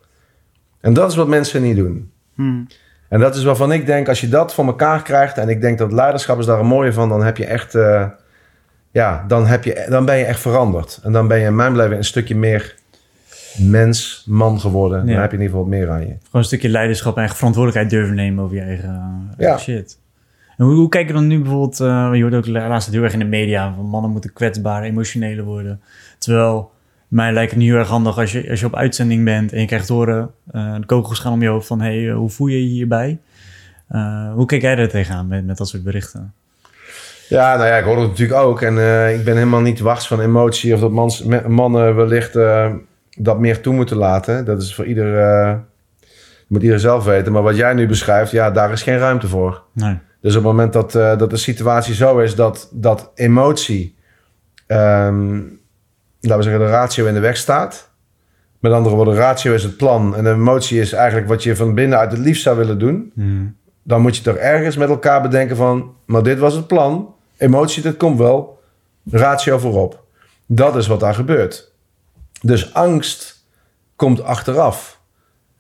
En 0.80 0.92
dat 0.92 1.10
is 1.10 1.16
wat 1.16 1.28
mensen 1.28 1.62
niet 1.62 1.76
doen. 1.76 2.10
Hm. 2.34 2.60
En 3.08 3.20
dat 3.20 3.36
is 3.36 3.42
waarvan 3.44 3.72
ik 3.72 3.86
denk, 3.86 4.08
als 4.08 4.20
je 4.20 4.28
dat 4.28 4.54
voor 4.54 4.66
elkaar 4.66 5.02
krijgt... 5.02 5.38
en 5.38 5.48
ik 5.48 5.60
denk 5.60 5.78
dat 5.78 5.92
leiderschap 5.92 6.38
is 6.38 6.46
daar 6.46 6.58
een 6.60 6.66
mooie 6.66 6.92
van... 6.92 7.08
dan 7.08 7.24
heb 7.24 7.36
je 7.36 7.44
echt... 7.46 7.74
eh, 7.74 8.04
ja, 8.90 9.24
dan, 9.28 9.46
heb 9.46 9.64
je, 9.64 9.86
dan 9.88 10.04
ben 10.04 10.16
je 10.16 10.24
echt 10.24 10.40
veranderd. 10.40 11.00
En 11.02 11.12
dan 11.12 11.28
ben 11.28 11.38
je 11.38 11.46
in 11.46 11.56
mijn 11.56 11.72
beleving 11.72 11.98
een 11.98 12.04
stukje 12.04 12.36
meer 12.36 12.74
mens, 13.58 14.24
man 14.26 14.60
geworden. 14.60 15.06
Dan 15.06 15.16
heb 15.16 15.30
je 15.30 15.36
in 15.36 15.42
ieder 15.42 15.56
geval 15.56 15.60
wat 15.60 15.78
meer 15.78 15.90
aan 15.90 16.00
je. 16.00 16.06
Gewoon 16.06 16.18
een 16.32 16.44
stukje 16.44 16.68
leiderschap 16.68 17.12
en 17.12 17.18
eigen 17.18 17.36
verantwoordelijkheid 17.36 17.92
durven 17.94 18.16
nemen 18.16 18.44
over 18.44 18.56
je 18.56 18.62
eigen, 18.62 18.88
eh, 18.88 19.38
Ja. 19.38 19.46
eigen 19.46 19.60
shit. 19.60 19.98
En 20.58 20.64
hoe, 20.64 20.74
hoe 20.74 20.88
kijk 20.88 21.06
je 21.06 21.12
dan 21.12 21.26
nu 21.26 21.40
bijvoorbeeld, 21.40 21.80
eh, 21.80 22.10
je 22.12 22.22
hoort 22.22 22.34
ook 22.34 22.46
laatst 22.46 22.90
heel 22.90 23.02
erg 23.02 23.12
in 23.12 23.18
de 23.18 23.24
media, 23.24 23.74
van 23.74 23.84
mannen 23.84 24.10
moeten 24.10 24.32
kwetsbaar, 24.32 24.82
emotioneler 24.82 25.44
worden. 25.44 25.80
Terwijl, 26.18 26.70
mij 27.08 27.32
lijkt 27.32 27.50
het 27.50 27.60
niet 27.60 27.68
heel 27.68 27.78
erg 27.78 27.88
handig 27.88 28.18
als 28.18 28.32
je, 28.32 28.50
als 28.50 28.60
je 28.60 28.66
op 28.66 28.76
uitzending 28.76 29.24
bent 29.24 29.52
en 29.52 29.60
je 29.60 29.66
krijgt 29.66 29.88
horen, 29.88 30.30
eh, 30.52 30.74
de 30.74 30.86
kogels 30.86 31.18
gaan 31.18 31.32
om 31.32 31.42
je 31.42 31.48
hoofd 31.48 31.66
van, 31.66 31.80
hey, 31.80 32.08
eh, 32.08 32.14
hoe 32.14 32.30
voel 32.30 32.46
je 32.46 32.62
je 32.62 32.68
hierbij? 32.68 33.18
Hoe 34.34 34.46
kijk 34.46 34.62
jij 34.62 34.74
daar 34.74 34.88
tegenaan 34.88 35.26
met, 35.26 35.46
met 35.46 35.56
dat 35.56 35.68
soort 35.68 35.82
berichten? 35.82 36.32
Ja, 37.28 37.56
nou 37.56 37.68
ja, 37.68 37.76
ik 37.76 37.84
hoor 37.84 37.98
het 37.98 38.08
natuurlijk 38.08 38.40
ook. 38.40 38.62
En 38.62 38.72
ik 39.14 39.24
ben 39.24 39.36
helemaal 39.36 39.60
niet 39.60 39.80
wars 39.80 40.06
van 40.06 40.20
emotie... 40.20 40.74
of 40.74 40.80
dat 40.80 40.90
mans, 40.90 41.24
mannen 41.46 41.94
wellicht 41.94 42.32
dat 43.18 43.38
meer 43.38 43.60
toe 43.60 43.74
moeten 43.74 43.96
laten. 43.96 44.44
Dat 44.44 44.62
is 44.62 44.74
voor 44.74 44.84
ieder... 44.84 45.60
moet 46.46 46.62
ieder 46.62 46.80
zelf 46.80 47.04
weten. 47.04 47.32
Maar 47.32 47.42
wat 47.42 47.56
jij 47.56 47.74
nu 47.74 47.86
beschrijft, 47.86 48.30
ja, 48.30 48.50
daar 48.50 48.72
is 48.72 48.82
geen 48.82 48.98
ruimte 48.98 49.28
voor. 49.28 49.62
Nee. 49.72 49.98
Dus 50.20 50.36
op 50.36 50.42
het 50.42 50.50
moment 50.50 50.72
dat, 50.72 50.94
eh, 50.94 51.18
dat 51.18 51.30
de 51.30 51.36
situatie 51.36 51.94
zo 51.94 52.18
is 52.18 52.34
dat, 52.34 52.68
dat 52.72 53.10
emotie, 53.14 53.96
ehm, 54.66 55.36
laten 56.20 56.36
we 56.36 56.42
zeggen, 56.42 56.60
de 56.60 56.70
ratio 56.70 57.06
in 57.06 57.14
de 57.14 57.20
weg 57.20 57.36
staat. 57.36 57.90
Met 58.58 58.72
andere 58.72 58.94
woorden, 58.94 59.14
ratio 59.14 59.52
is 59.52 59.62
het 59.62 59.76
plan 59.76 60.16
en 60.16 60.24
de 60.24 60.30
emotie 60.30 60.80
is 60.80 60.92
eigenlijk 60.92 61.28
wat 61.28 61.42
je 61.42 61.56
van 61.56 61.74
binnenuit 61.74 62.10
het 62.10 62.20
liefst 62.20 62.42
zou 62.42 62.56
willen 62.56 62.78
doen. 62.78 63.12
Hmm. 63.14 63.56
Dan 63.82 64.00
moet 64.00 64.16
je 64.16 64.22
toch 64.22 64.36
ergens 64.36 64.76
met 64.76 64.88
elkaar 64.88 65.22
bedenken 65.22 65.56
van, 65.56 65.94
maar 66.04 66.22
dit 66.22 66.38
was 66.38 66.54
het 66.54 66.66
plan. 66.66 67.14
Emotie, 67.36 67.82
dat 67.82 67.96
komt 67.96 68.18
wel. 68.18 68.60
Ratio 69.10 69.58
voorop. 69.58 70.04
Dat 70.46 70.76
is 70.76 70.86
wat 70.86 71.00
daar 71.00 71.14
gebeurt. 71.14 71.72
Dus 72.40 72.74
angst 72.74 73.46
komt 73.96 74.22
achteraf. 74.22 75.00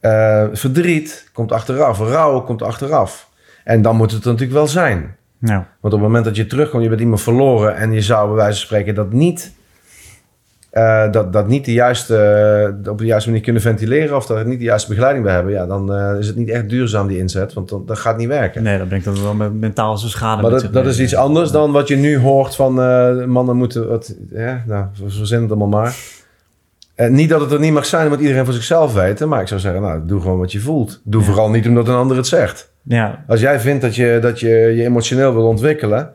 Eh, 0.00 0.46
verdriet 0.52 1.30
komt 1.32 1.52
achteraf. 1.52 1.98
Rouw 1.98 2.40
komt 2.40 2.62
achteraf. 2.62 3.27
En 3.68 3.82
dan 3.82 3.96
moet 3.96 4.10
het 4.10 4.24
er 4.24 4.30
natuurlijk 4.30 4.58
wel 4.58 4.66
zijn. 4.66 5.16
Nou, 5.38 5.62
Want 5.80 5.94
op 5.94 6.00
het 6.00 6.08
moment 6.08 6.24
dat 6.24 6.36
je 6.36 6.46
terugkomt, 6.46 6.82
je 6.82 6.88
bent 6.88 7.00
iemand 7.00 7.20
verloren... 7.20 7.76
en 7.76 7.92
je 7.92 8.02
zou 8.02 8.26
bij 8.26 8.36
wijze 8.36 8.58
van 8.58 8.66
spreken 8.66 8.94
dat 8.94 9.12
niet... 9.12 9.52
eh, 10.70 11.10
dat, 11.12 11.32
dat 11.32 11.48
niet 11.48 11.64
de 11.64 11.72
juiste, 11.72 12.16
eh, 12.84 12.90
op 12.90 12.98
de 12.98 13.04
juiste 13.04 13.28
manier 13.28 13.44
kunnen 13.44 13.62
ventileren... 13.62 14.16
of 14.16 14.26
dat 14.26 14.46
niet 14.46 14.58
de 14.58 14.64
juiste 14.64 14.88
begeleiding 14.88 15.24
bij 15.24 15.34
hebben... 15.34 15.52
ja, 15.52 15.66
dan 15.66 15.94
eh, 15.94 16.18
is 16.18 16.26
het 16.26 16.36
niet 16.36 16.48
echt 16.48 16.68
duurzaam, 16.68 17.06
die 17.06 17.18
inzet. 17.18 17.52
Want 17.52 17.68
dan, 17.68 17.86
dat 17.86 17.98
gaat 17.98 18.16
niet 18.16 18.28
werken. 18.28 18.62
nee, 18.62 18.78
dat 18.78 18.88
brengt 18.88 19.04
dat 19.04 19.20
wel 19.20 19.34
met 19.34 19.54
mentaal 19.54 19.98
zijn 19.98 20.10
schade 20.10 20.42
Maar 20.42 20.50
met 20.50 20.72
dat, 20.72 20.86
is 20.86 21.00
iets 21.00 21.14
anders 21.14 21.50
dan 21.50 21.72
wat 21.72 21.88
je 21.88 21.96
nu 21.96 22.18
hoort 22.18 22.54
van 22.54 22.74
mannen 23.30 23.56
moeten... 23.56 23.88
Wat, 23.88 24.14
ja, 24.30 24.62
nou, 24.66 24.86
we 25.04 25.10
verzinnen 25.10 25.48
het 25.48 25.58
allemaal 25.58 25.80
maar. 25.80 25.96
Eh, 26.98 27.08
niet 27.08 27.28
dat 27.28 27.40
het 27.40 27.52
er 27.52 27.60
niet 27.60 27.72
mag 27.72 27.86
zijn, 27.86 28.08
moet 28.08 28.20
iedereen 28.20 28.44
voor 28.44 28.54
zichzelf 28.54 28.94
weten. 28.94 29.28
Maar 29.28 29.40
ik 29.40 29.48
zou 29.48 29.60
zeggen, 29.60 29.82
nou, 29.82 30.00
doe 30.06 30.20
gewoon 30.20 30.38
wat 30.38 30.52
je 30.52 30.60
voelt. 30.60 31.00
Doe 31.04 31.20
Ja. 31.20 31.26
vooral 31.26 31.50
niet 31.50 31.66
omdat 31.66 31.88
een 31.88 31.94
ander 31.94 32.16
het 32.16 32.26
zegt. 32.26 32.72
Ja, 32.88 33.24
Als 33.26 33.40
jij 33.40 33.60
vindt 33.60 33.82
dat 33.82 33.94
je 33.94 34.18
dat 34.20 34.40
je, 34.40 34.48
je 34.48 34.84
emotioneel 34.84 35.34
wil 35.34 35.46
ontwikkelen... 35.46 36.12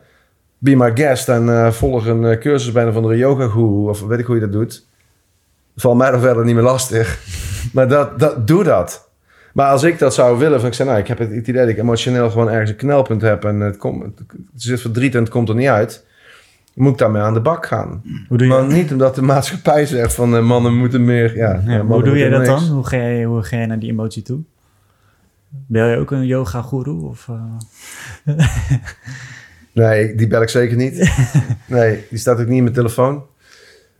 Be 0.58 0.76
my 0.76 0.90
guest 0.94 1.28
en 1.28 1.48
eh, 1.48 1.70
volg 1.70 2.06
een 2.06 2.24
eh, 2.24 2.38
cursus 2.38 2.72
bij 2.72 2.86
een 2.86 2.92
van 2.92 3.08
de 3.08 3.16
yoga 3.16 3.48
guru 3.48 3.88
of 3.88 4.06
weet 4.06 4.18
ik 4.18 4.26
hoe 4.26 4.34
je 4.34 4.40
dat 4.40 4.52
doet. 4.52 4.86
Valt 5.76 5.96
mij 5.96 6.10
nog 6.10 6.20
verder 6.20 6.44
niet 6.44 6.54
meer 6.54 6.64
lastig. 6.64 7.18
maar 7.74 7.88
dat, 7.88 8.18
dat, 8.18 8.46
doe 8.46 8.64
dat. 8.64 9.08
Maar 9.52 9.70
als 9.70 9.82
ik 9.82 9.98
dat 9.98 10.14
zou 10.14 10.38
willen, 10.38 10.60
van 10.60 10.68
ik 10.68 10.74
zeg, 10.74 10.86
nou, 10.86 10.98
ik 10.98 11.06
heb 11.06 11.18
het 11.18 11.30
idee 11.30 11.54
dat 11.54 11.68
ik 11.68 11.78
emotioneel 11.78 12.30
gewoon 12.30 12.50
ergens 12.50 12.70
een 12.70 12.76
knelpunt 12.76 13.22
heb 13.22 13.44
en 13.44 13.60
het, 13.60 13.76
komt, 13.76 14.02
het 14.04 14.26
zit 14.54 14.80
verdriet 14.80 15.14
en 15.14 15.20
het 15.20 15.28
komt 15.28 15.48
er 15.48 15.54
niet 15.54 15.68
uit, 15.68 16.06
moet 16.74 16.92
ik 16.92 16.98
daarmee 16.98 17.22
aan 17.22 17.34
de 17.34 17.40
bak 17.40 17.66
gaan. 17.66 18.02
hoe 18.28 18.38
doe 18.38 18.46
je, 18.46 18.52
Maar 18.52 18.66
niet 18.66 18.92
omdat 18.92 19.14
de 19.14 19.22
maatschappij 19.22 19.86
zegt 19.86 20.14
van 20.14 20.36
eh, 20.36 20.42
mannen 20.42 20.76
moeten 20.76 21.04
meer. 21.04 21.36
Ja, 21.36 21.52
ja, 21.52 21.60
mannen 21.60 21.86
hoe 21.86 22.02
doe 22.02 22.18
je 22.18 22.30
dat 22.30 22.40
niks. 22.40 22.66
dan? 22.66 22.74
Hoe 22.74 22.86
ga 22.86 22.96
je, 22.96 23.26
hoe 23.26 23.42
ga 23.42 23.56
je 23.56 23.66
naar 23.66 23.78
die 23.78 23.90
emotie 23.90 24.22
toe? 24.22 24.40
Ben 25.66 25.86
je 25.86 25.96
ook 25.96 26.10
een 26.10 26.26
yoga 26.26 26.62
guru? 26.62 26.90
Of, 26.90 27.28
eh? 27.28 28.36
Nee, 29.74 30.14
die 30.14 30.26
bel 30.26 30.42
ik 30.42 30.48
zeker 30.48 30.76
niet. 30.76 31.12
nee, 31.66 32.04
die 32.10 32.18
staat 32.18 32.40
ook 32.40 32.46
niet 32.46 32.56
in 32.56 32.62
mijn 32.62 32.74
telefoon. 32.74 33.26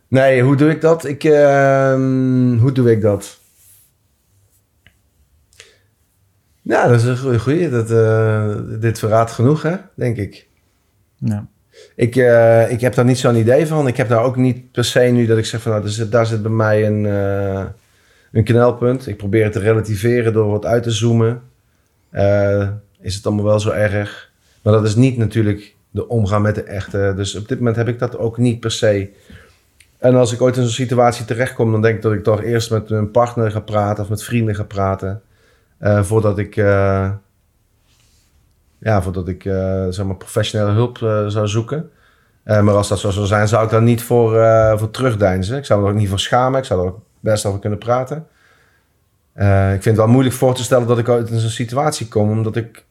Nee, 0.07 0.41
hoe 0.41 0.55
doe 0.55 0.69
ik 0.69 0.81
dat? 0.81 1.05
Ik, 1.05 1.23
ehm, 1.23 2.57
hoe 2.57 2.71
doe 2.71 2.91
ik 2.91 3.01
dat? 3.01 3.39
Nou, 6.61 6.89
dat 6.89 6.99
is 6.99 7.23
een 7.23 7.39
goede. 7.39 7.69
Dat, 7.69 7.91
eh, 7.91 8.55
dit 8.79 8.99
verraadt 8.99 9.31
genoeg, 9.31 9.61
hè? 9.61 9.75
denk 9.95 10.17
ik. 10.17 10.47
Ik, 11.95 12.15
eh, 12.15 12.71
ik 12.71 12.81
heb 12.81 12.93
daar 12.93 13.05
niet 13.05 13.17
zo'n 13.17 13.35
idee 13.35 13.67
van. 13.67 13.87
Ik 13.87 13.97
heb 13.97 14.09
daar 14.09 14.23
ook 14.23 14.35
niet 14.35 14.71
per 14.71 14.85
se 14.85 14.99
nu 14.99 15.25
dat 15.25 15.37
ik 15.37 15.45
zeg 15.45 15.61
van... 15.61 15.71
Nou, 15.71 15.83
daar, 15.83 15.93
zit, 15.93 16.11
daar 16.11 16.25
zit 16.25 16.41
bij 16.41 16.51
mij 16.51 16.85
een, 16.87 17.05
een 18.35 18.43
knelpunt. 18.43 19.07
Ik 19.07 19.17
probeer 19.17 19.43
het 19.43 19.53
te 19.53 19.59
relativeren 19.59 20.33
door 20.33 20.51
wat 20.51 20.65
uit 20.65 20.83
te 20.83 20.91
zoomen. 20.91 21.41
Eh, 22.09 22.67
is 22.99 23.15
het 23.15 23.25
allemaal 23.25 23.45
wel 23.45 23.59
zo 23.59 23.69
erg? 23.69 24.31
Maar 24.61 24.73
dat 24.73 24.85
is 24.85 24.95
niet 24.95 25.17
natuurlijk 25.17 25.75
de 25.89 26.07
omgaan 26.07 26.41
met 26.41 26.55
de 26.55 26.63
echte. 26.63 27.13
Dus 27.15 27.35
op 27.35 27.47
dit 27.47 27.57
moment 27.57 27.75
heb 27.75 27.87
ik 27.87 27.99
dat 27.99 28.17
ook 28.17 28.37
niet 28.37 28.59
per 28.59 28.71
se. 28.71 29.09
En 29.97 30.15
als 30.15 30.33
ik 30.33 30.41
ooit 30.41 30.55
in 30.55 30.61
zo'n 30.61 30.71
situatie 30.71 31.25
terechtkom... 31.25 31.71
dan 31.71 31.81
denk 31.81 31.95
ik 31.95 32.01
dat 32.01 32.13
ik 32.13 32.23
toch 32.23 32.41
eerst 32.41 32.71
met 32.71 32.89
mijn 32.89 33.11
partner 33.11 33.51
ga 33.51 33.59
praten... 33.59 34.03
of 34.03 34.09
met 34.09 34.23
vrienden 34.23 34.55
ga 34.55 34.63
praten... 34.63 35.21
eh, 35.77 36.03
voordat 36.03 36.37
ik... 36.37 36.57
eh, 36.57 37.11
ja, 38.77 39.01
voordat 39.01 39.27
ik 39.27 39.41
zeg 39.89 40.05
maar 40.05 40.15
professionele 40.15 40.71
hulp 40.71 40.97
zou 41.27 41.47
zoeken. 41.47 41.89
Maar 42.43 42.73
als 42.73 42.87
dat 42.87 42.99
zo 42.99 43.09
zou 43.09 43.25
zijn, 43.25 43.47
zou 43.47 43.63
ik 43.63 43.69
daar 43.69 43.81
niet 43.81 44.03
voor, 44.03 44.29
voor 44.77 44.91
terugdeinzen. 44.91 45.57
Ik 45.57 45.65
zou 45.65 45.83
er 45.83 45.89
ook 45.89 45.95
niet 45.95 46.09
voor 46.09 46.19
schamen. 46.19 46.59
Ik 46.59 46.65
zou 46.65 46.79
er 46.79 46.87
ook 46.87 47.04
best 47.25 47.45
over 47.45 47.59
kunnen 47.59 47.79
praten. 47.79 48.27
Eh, 49.33 49.65
ik 49.73 49.81
vind 49.81 49.85
het 49.85 50.05
wel 50.05 50.07
moeilijk 50.13 50.35
voor 50.35 50.55
te 50.55 50.63
stellen 50.63 50.87
dat 50.87 50.97
ik 50.97 51.09
ooit 51.09 51.29
in 51.29 51.39
zo'n 51.39 51.49
situatie 51.49 52.07
kom. 52.07 52.29
Omdat 52.29 52.55
ik, 52.55 52.85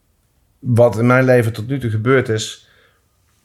wat 0.59 0.99
in 0.99 1.07
mijn 1.07 1.25
leven 1.25 1.53
tot 1.53 1.67
nu 1.69 1.79
toe 1.79 1.91
gebeurd 1.91 2.29
is, 2.29 2.69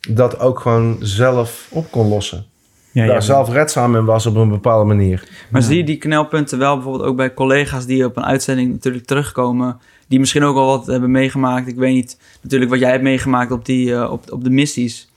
dat 0.10 0.40
ook 0.40 0.60
gewoon 0.60 0.98
zelf 1.00 1.68
op 1.72 1.92
kon 1.92 2.08
lossen. 2.08 2.46
Ja, 2.92 3.06
Daar 3.06 3.16
ja, 3.16 3.22
zelf 3.22 3.50
redzaam 3.50 3.96
in 3.96 4.06
was 4.06 4.26
op 4.26 4.36
een 4.36 4.50
bepaalde 4.50 4.86
manier. 4.86 5.28
Maar 5.50 5.62
Ja. 5.62 5.68
zie 5.68 5.78
je 5.78 5.84
die 5.84 5.98
knelpunten 5.98 6.58
wel 6.60 6.76
bijvoorbeeld 6.76 7.06
ook 7.10 7.16
bij 7.16 7.34
collega's 7.34 7.86
die 7.86 8.06
op 8.06 8.18
een 8.18 8.24
uitzending 8.26 8.72
natuurlijk 8.72 9.06
terugkomen, 9.06 9.80
die 10.08 10.20
misschien 10.20 10.44
ook 10.44 10.56
al 10.56 10.66
wat 10.66 10.86
hebben 10.86 11.12
meegemaakt. 11.12 11.68
Ik 11.68 11.76
weet 11.76 11.94
niet 11.94 12.20
natuurlijk 12.42 12.72
wat 12.72 12.80
jij 12.80 12.90
hebt 12.92 13.04
meegemaakt 13.04 13.52
op, 13.52 13.66
die, 13.66 13.94
eh, 13.96 14.12
op, 14.12 14.32
op 14.32 14.44
de 14.44 14.50
missies. 14.50 15.09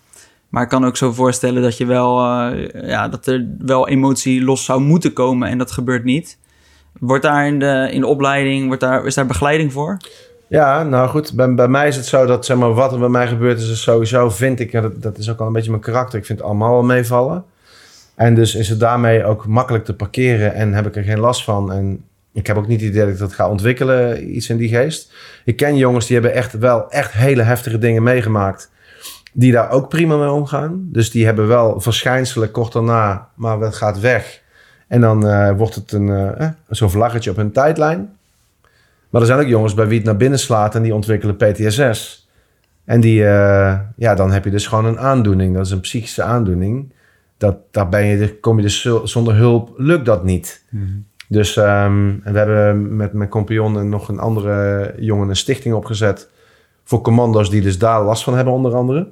Maar 0.53 0.63
ik 0.63 0.69
kan 0.69 0.85
ook 0.85 0.97
zo 0.97 1.13
voorstellen 1.13 1.63
dat 1.63 1.77
je 1.77 1.87
wel, 1.87 2.19
eh, 2.19 2.89
ja, 2.89 3.09
dat 3.09 3.27
er 3.27 3.47
wel 3.59 3.89
emotie 3.89 4.45
los 4.45 4.65
zou 4.65 4.81
moeten 4.81 5.13
komen 5.13 5.49
en 5.49 5.59
dat 5.59 5.71
gebeurt 5.71 6.05
niet. 6.05 6.39
Wordt 6.99 7.23
daar 7.23 7.47
in 7.47 7.59
de, 7.59 7.89
in 7.93 8.01
de 8.01 8.07
opleiding, 8.07 8.67
wordt 8.67 8.81
daar, 8.81 9.07
is 9.07 9.15
daar 9.15 9.27
begeleiding 9.27 9.73
voor? 9.73 9.97
Ja, 10.47 10.83
nou 10.83 11.09
goed. 11.09 11.33
Bij, 11.33 11.55
bij 11.55 11.69
mij 11.69 11.89
is 11.89 11.97
het 11.97 12.07
zo 12.07 12.27
dat 12.27 12.45
zeg 12.45 12.57
maar, 12.57 12.75
wat 12.75 12.93
er 12.93 12.99
bij 12.99 13.09
mij 13.09 13.27
gebeurt 13.27 13.61
is, 13.61 13.71
is 13.71 13.83
sowieso, 13.83 14.31
vind 14.31 14.61
ik, 14.61 14.73
dat, 14.73 15.03
dat 15.03 15.19
is 15.19 15.31
ook 15.31 15.39
al 15.39 15.47
een 15.47 15.53
beetje 15.53 15.71
mijn 15.71 15.83
karakter. 15.83 16.19
Ik 16.19 16.27
vind 16.27 16.39
het 16.39 16.49
allemaal 16.49 16.71
wel 16.71 16.83
meevallen. 16.83 17.45
En 18.15 18.35
dus 18.35 18.55
is 18.55 18.69
het 18.69 18.81
daarmee 18.81 19.25
ook 19.25 19.47
makkelijk 19.47 19.85
te 19.85 19.95
parkeren 19.95 20.55
en 20.55 20.75
heb 20.75 20.87
ik 20.87 20.97
er 20.97 21.03
geen 21.03 21.21
last 21.21 21.45
van. 21.45 21.73
En 21.73 22.05
ik 22.33 22.47
heb 22.47 22.57
ook 22.57 22.67
niet 22.67 22.81
het 22.81 22.91
idee 22.91 23.05
dat 23.05 23.13
ik 23.13 23.19
dat 23.19 23.33
ga 23.33 23.49
ontwikkelen, 23.49 24.37
iets 24.37 24.49
in 24.49 24.57
die 24.57 24.69
geest. 24.69 25.13
Ik 25.45 25.57
ken 25.57 25.77
jongens 25.77 26.07
die 26.07 26.17
hebben 26.17 26.35
echt 26.35 26.59
wel 26.59 26.91
echt 26.91 27.13
hele 27.13 27.43
heftige 27.43 27.79
dingen 27.79 28.03
meegemaakt. 28.03 28.71
Die 29.33 29.53
daar 29.53 29.71
ook 29.71 29.89
prima 29.89 30.17
mee 30.17 30.31
omgaan. 30.31 30.89
Dus 30.93 31.11
die 31.11 31.25
hebben 31.25 31.47
wel 31.47 31.81
verschijnselen 31.81 32.51
kort 32.51 32.73
daarna, 32.73 33.29
maar 33.35 33.61
het 33.61 33.75
gaat 33.75 34.01
weg. 34.01 34.43
En 34.89 35.01
dan 35.01 35.27
eh, 35.27 35.51
wordt 35.57 35.75
het 35.75 35.93
een, 35.93 36.09
eh, 36.09 36.49
zo'n 36.69 36.91
vlaggetje 36.91 37.31
op 37.31 37.37
hun 37.37 37.53
tijdlijn. 37.53 38.17
Maar 39.11 39.21
er 39.21 39.27
zijn 39.27 39.41
ook 39.41 39.47
jongens 39.47 39.75
bij 39.75 39.87
wie 39.87 39.97
het 39.97 40.07
naar 40.07 40.17
binnen 40.17 40.39
slaat 40.39 40.75
en 40.75 40.83
die 40.83 40.95
ontwikkelen 40.95 41.37
PTSS. 41.37 42.29
En 42.85 43.01
die, 43.01 43.19
ja, 43.97 44.15
dan 44.17 44.33
heb 44.33 44.45
je 44.45 44.51
dus 44.51 44.67
gewoon 44.67 44.85
een 44.85 44.99
aandoening. 44.99 45.55
Dat 45.57 45.67
is 45.67 45.73
een 45.73 45.81
psychische 45.81 46.23
aandoening. 46.23 46.93
Dat, 47.37 47.57
daar 47.71 47.89
ben 47.89 48.07
je, 48.07 48.39
kom 48.39 48.57
je 48.57 48.63
dus 48.63 48.81
zo- 48.81 49.07
zonder 49.07 49.35
hulp, 49.35 49.73
lukt 49.77 50.07
dat 50.07 50.25
niet. 50.25 50.65
Mhm. 50.69 50.85
Dus 51.29 51.57
ehm, 51.57 52.07
we 52.25 52.39
hebben 52.39 52.97
met 52.97 53.13
mijn 53.13 53.29
compagnon 53.29 53.79
en 53.79 53.89
nog 53.89 54.09
een 54.09 54.19
andere 54.19 54.95
jongen 54.99 55.29
een 55.29 55.37
stichting 55.37 55.75
opgezet. 55.75 56.29
Voor 56.85 57.01
commando's 57.01 57.51
die 57.51 57.63
dus 57.63 57.79
daar 57.79 58.03
last 58.03 58.25
van 58.25 58.35
hebben, 58.37 58.55
onder 58.55 58.75
andere. 58.75 59.09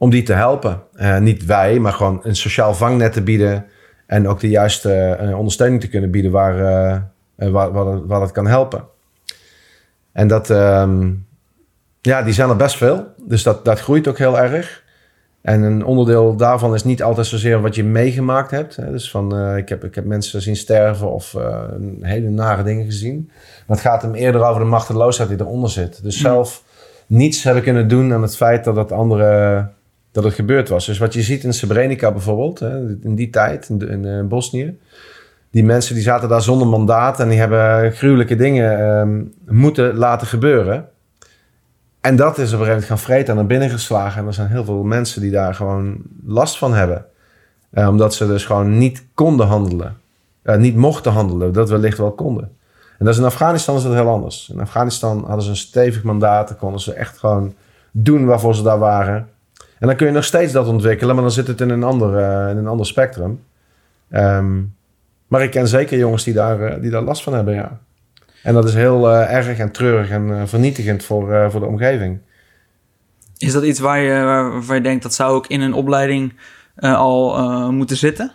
Om 0.00 0.10
die 0.10 0.22
te 0.22 0.32
helpen. 0.32 0.82
Eh, 0.94 1.18
niet 1.18 1.44
wij, 1.44 1.78
maar 1.78 1.92
gewoon 1.92 2.20
een 2.22 2.36
sociaal 2.36 2.74
vangnet 2.74 3.12
te 3.12 3.22
bieden. 3.22 3.64
En 4.06 4.28
ook 4.28 4.40
de 4.40 4.48
juiste 4.48 4.92
eh, 4.94 5.38
ondersteuning 5.38 5.80
te 5.80 5.88
kunnen 5.88 6.10
bieden 6.10 6.30
waar, 6.30 6.58
eh, 6.58 7.48
waar, 7.50 7.72
waar, 7.72 7.86
het- 7.86 8.06
waar 8.06 8.20
het 8.20 8.32
kan 8.32 8.46
helpen. 8.46 8.84
En 10.12 10.28
dat, 10.28 10.50
ehm, 10.50 11.10
ja, 12.00 12.22
die 12.22 12.32
zijn 12.32 12.48
er 12.48 12.56
best 12.56 12.76
veel. 12.76 13.06
Dus 13.26 13.42
dat, 13.42 13.64
dat 13.64 13.80
groeit 13.80 14.08
ook 14.08 14.18
heel 14.18 14.38
erg. 14.38 14.82
En 15.42 15.62
een 15.62 15.84
onderdeel 15.84 16.36
daarvan 16.36 16.74
is 16.74 16.84
niet 16.84 17.02
altijd 17.02 17.26
zozeer 17.26 17.60
wat 17.60 17.74
je 17.74 17.84
meegemaakt 17.84 18.50
hebt. 18.50 18.76
Hè. 18.76 18.90
Dus 18.90 19.10
van, 19.10 19.56
ik, 19.56 19.68
heb, 19.68 19.84
ik 19.84 19.94
heb 19.94 20.04
mensen 20.04 20.42
zien 20.42 20.56
sterven 20.56 21.12
of 21.12 21.36
hele 22.00 22.28
nare 22.28 22.62
dingen 22.62 22.84
gezien. 22.84 23.30
Maar 23.66 23.76
het 23.76 23.86
gaat 23.86 24.02
hem 24.02 24.14
eerder 24.14 24.44
over 24.44 24.60
de 24.60 24.66
machteloosheid 24.68 25.28
die 25.28 25.40
eronder 25.40 25.70
zit. 25.70 26.02
Dus 26.02 26.20
zelf 26.20 26.64
niets 27.06 27.42
hebben 27.42 27.62
kunnen 27.62 27.88
doen 27.88 28.12
aan 28.12 28.22
het 28.22 28.36
feit 28.36 28.64
dat 28.64 28.76
het 28.76 28.92
andere 28.92 29.66
dat 30.12 30.24
het 30.24 30.34
gebeurd 30.34 30.68
was. 30.68 30.86
Dus 30.86 30.98
wat 30.98 31.14
je 31.14 31.22
ziet 31.22 31.44
in 31.44 31.52
Srebrenica 31.52 32.12
bijvoorbeeld, 32.12 32.60
in 33.02 33.14
die 33.14 33.30
tijd, 33.30 33.68
in, 33.68 33.88
in 33.88 34.04
eh, 34.04 34.24
Bosnië. 34.24 34.78
Die 35.50 35.64
mensen 35.64 35.94
die 35.94 36.02
zaten 36.02 36.28
daar 36.28 36.42
zonder 36.42 36.66
mandaat 36.66 37.20
en 37.20 37.28
die 37.28 37.38
hebben 37.38 37.92
gruwelijke 37.92 38.36
dingen 38.36 38.78
ehm, 38.78 39.22
moeten 39.56 39.94
laten 39.94 40.26
gebeuren. 40.26 40.88
En 42.00 42.16
dat 42.16 42.38
is 42.38 42.52
op 42.52 42.58
een 42.58 42.66
gegeven 42.66 42.66
moment 42.66 42.84
gaan 42.84 42.98
vreten 42.98 43.28
en 43.28 43.34
naar 43.34 43.46
binnen 43.46 43.70
geslagen. 43.70 44.20
En 44.20 44.26
er 44.26 44.34
zijn 44.34 44.48
heel 44.48 44.64
veel 44.64 44.82
mensen 44.82 45.20
die 45.20 45.30
daar 45.30 45.54
gewoon 45.54 46.02
last 46.26 46.58
van 46.58 46.74
hebben. 46.74 47.04
Eh, 47.70 47.88
omdat 47.88 48.14
ze 48.14 48.26
dus 48.26 48.44
gewoon 48.44 48.78
niet 48.78 49.04
konden 49.14 49.46
handelen. 49.46 49.96
Eh, 50.42 50.56
niet 50.56 50.76
mochten 50.76 51.12
handelen, 51.12 51.52
dat 51.52 51.70
wellicht 51.70 51.98
wel 51.98 52.12
konden. 52.12 52.50
En 52.98 53.04
dat 53.04 53.14
is 53.14 53.20
in 53.20 53.26
Afghanistan 53.26 53.76
is 53.76 53.82
dat 53.82 53.92
heel 53.92 54.08
anders. 54.08 54.50
In 54.52 54.60
Afghanistan 54.60 55.24
hadden 55.24 55.42
ze 55.42 55.50
een 55.50 55.56
stevig 55.56 56.02
mandaat. 56.02 56.48
Dan 56.48 56.56
konden 56.56 56.80
ze 56.80 56.92
echt 56.92 57.18
gewoon 57.18 57.54
doen 57.90 58.24
waarvoor 58.24 58.54
ze 58.54 58.62
daar 58.62 58.78
waren. 58.78 59.28
En 59.80 59.86
dan 59.86 59.96
kun 59.96 60.06
je 60.06 60.12
nog 60.12 60.24
steeds 60.24 60.52
dat 60.52 60.66
ontwikkelen, 60.66 61.14
maar 61.14 61.24
dan 61.24 61.32
zit 61.32 61.46
het 61.46 61.60
in 61.60 61.70
een 61.70 61.82
ander, 61.82 62.16
eh, 62.18 62.50
in 62.50 62.56
een 62.56 62.66
ander 62.66 62.86
spectrum. 62.86 63.42
Ehm, 64.10 64.58
maar 65.28 65.42
ik 65.42 65.50
ken 65.50 65.68
zeker 65.68 65.98
jongens 65.98 66.24
die 66.24 66.34
daar, 66.34 66.62
eh, 66.62 66.80
die 66.80 66.90
daar 66.90 67.02
last 67.02 67.22
van 67.22 67.34
hebben, 67.34 67.54
ja. 67.54 67.78
En 68.42 68.54
dat 68.54 68.64
is 68.64 68.74
heel 68.74 69.10
eh, 69.10 69.34
erg 69.34 69.58
en 69.58 69.70
treurig 69.70 70.10
en 70.10 70.48
vernietigend 70.48 71.04
voor, 71.04 71.50
voor 71.50 71.60
de 71.60 71.66
omgeving. 71.66 72.18
Is 73.38 73.52
dat 73.52 73.62
iets 73.62 73.80
waar 73.80 73.98
je, 74.00 74.24
waar- 74.24 74.50
waarvan 74.52 74.76
je 74.76 74.82
denkt 74.82 75.02
dat 75.02 75.14
zou 75.14 75.32
ook 75.34 75.46
in 75.46 75.60
een 75.60 75.72
opleiding 75.72 76.32
al 76.76 77.72
moeten 77.72 77.96
zitten? 77.96 78.32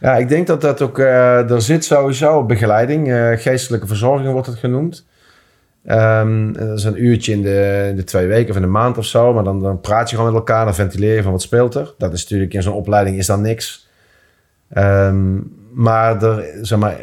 Ja, 0.00 0.16
ik 0.16 0.28
denk 0.28 0.46
dat 0.46 0.60
dat 0.60 0.82
ook... 0.82 0.98
er 0.98 1.62
zit 1.62 1.84
sowieso 1.84 2.44
begeleiding. 2.44 3.06
geestelijke 3.40 3.86
verzorging 3.86 4.32
wordt 4.32 4.46
het 4.46 4.58
genoemd. 4.58 5.06
Ehm, 5.84 6.52
dat 6.52 6.78
is 6.78 6.84
een 6.84 7.04
uurtje 7.04 7.32
in 7.32 7.42
de, 7.42 7.86
in 7.90 7.96
de 7.96 8.04
twee 8.04 8.26
weken 8.26 8.50
of 8.50 8.56
in 8.56 8.62
de 8.62 8.68
maand 8.68 8.98
of 8.98 9.04
zo. 9.04 9.32
Maar 9.32 9.44
dan, 9.44 9.60
dan 9.60 9.80
praat 9.80 10.10
je 10.10 10.16
gewoon 10.16 10.32
met 10.32 10.40
elkaar. 10.40 10.64
Dan 10.64 10.74
ventileer 10.74 11.14
je 11.14 11.22
van 11.22 11.32
wat 11.32 11.42
speelt 11.42 11.74
er. 11.74 11.94
Dat 11.98 12.12
is 12.12 12.22
natuurlijk 12.22 12.54
in 12.54 12.62
zo'n 12.62 12.74
opleiding 12.74 13.16
is 13.16 13.26
dan 13.26 13.40
niks. 13.40 13.88
Ehm, 14.68 15.36
maar, 15.72 16.22
er, 16.22 16.44
zeg 16.62 16.78
maar 16.78 16.96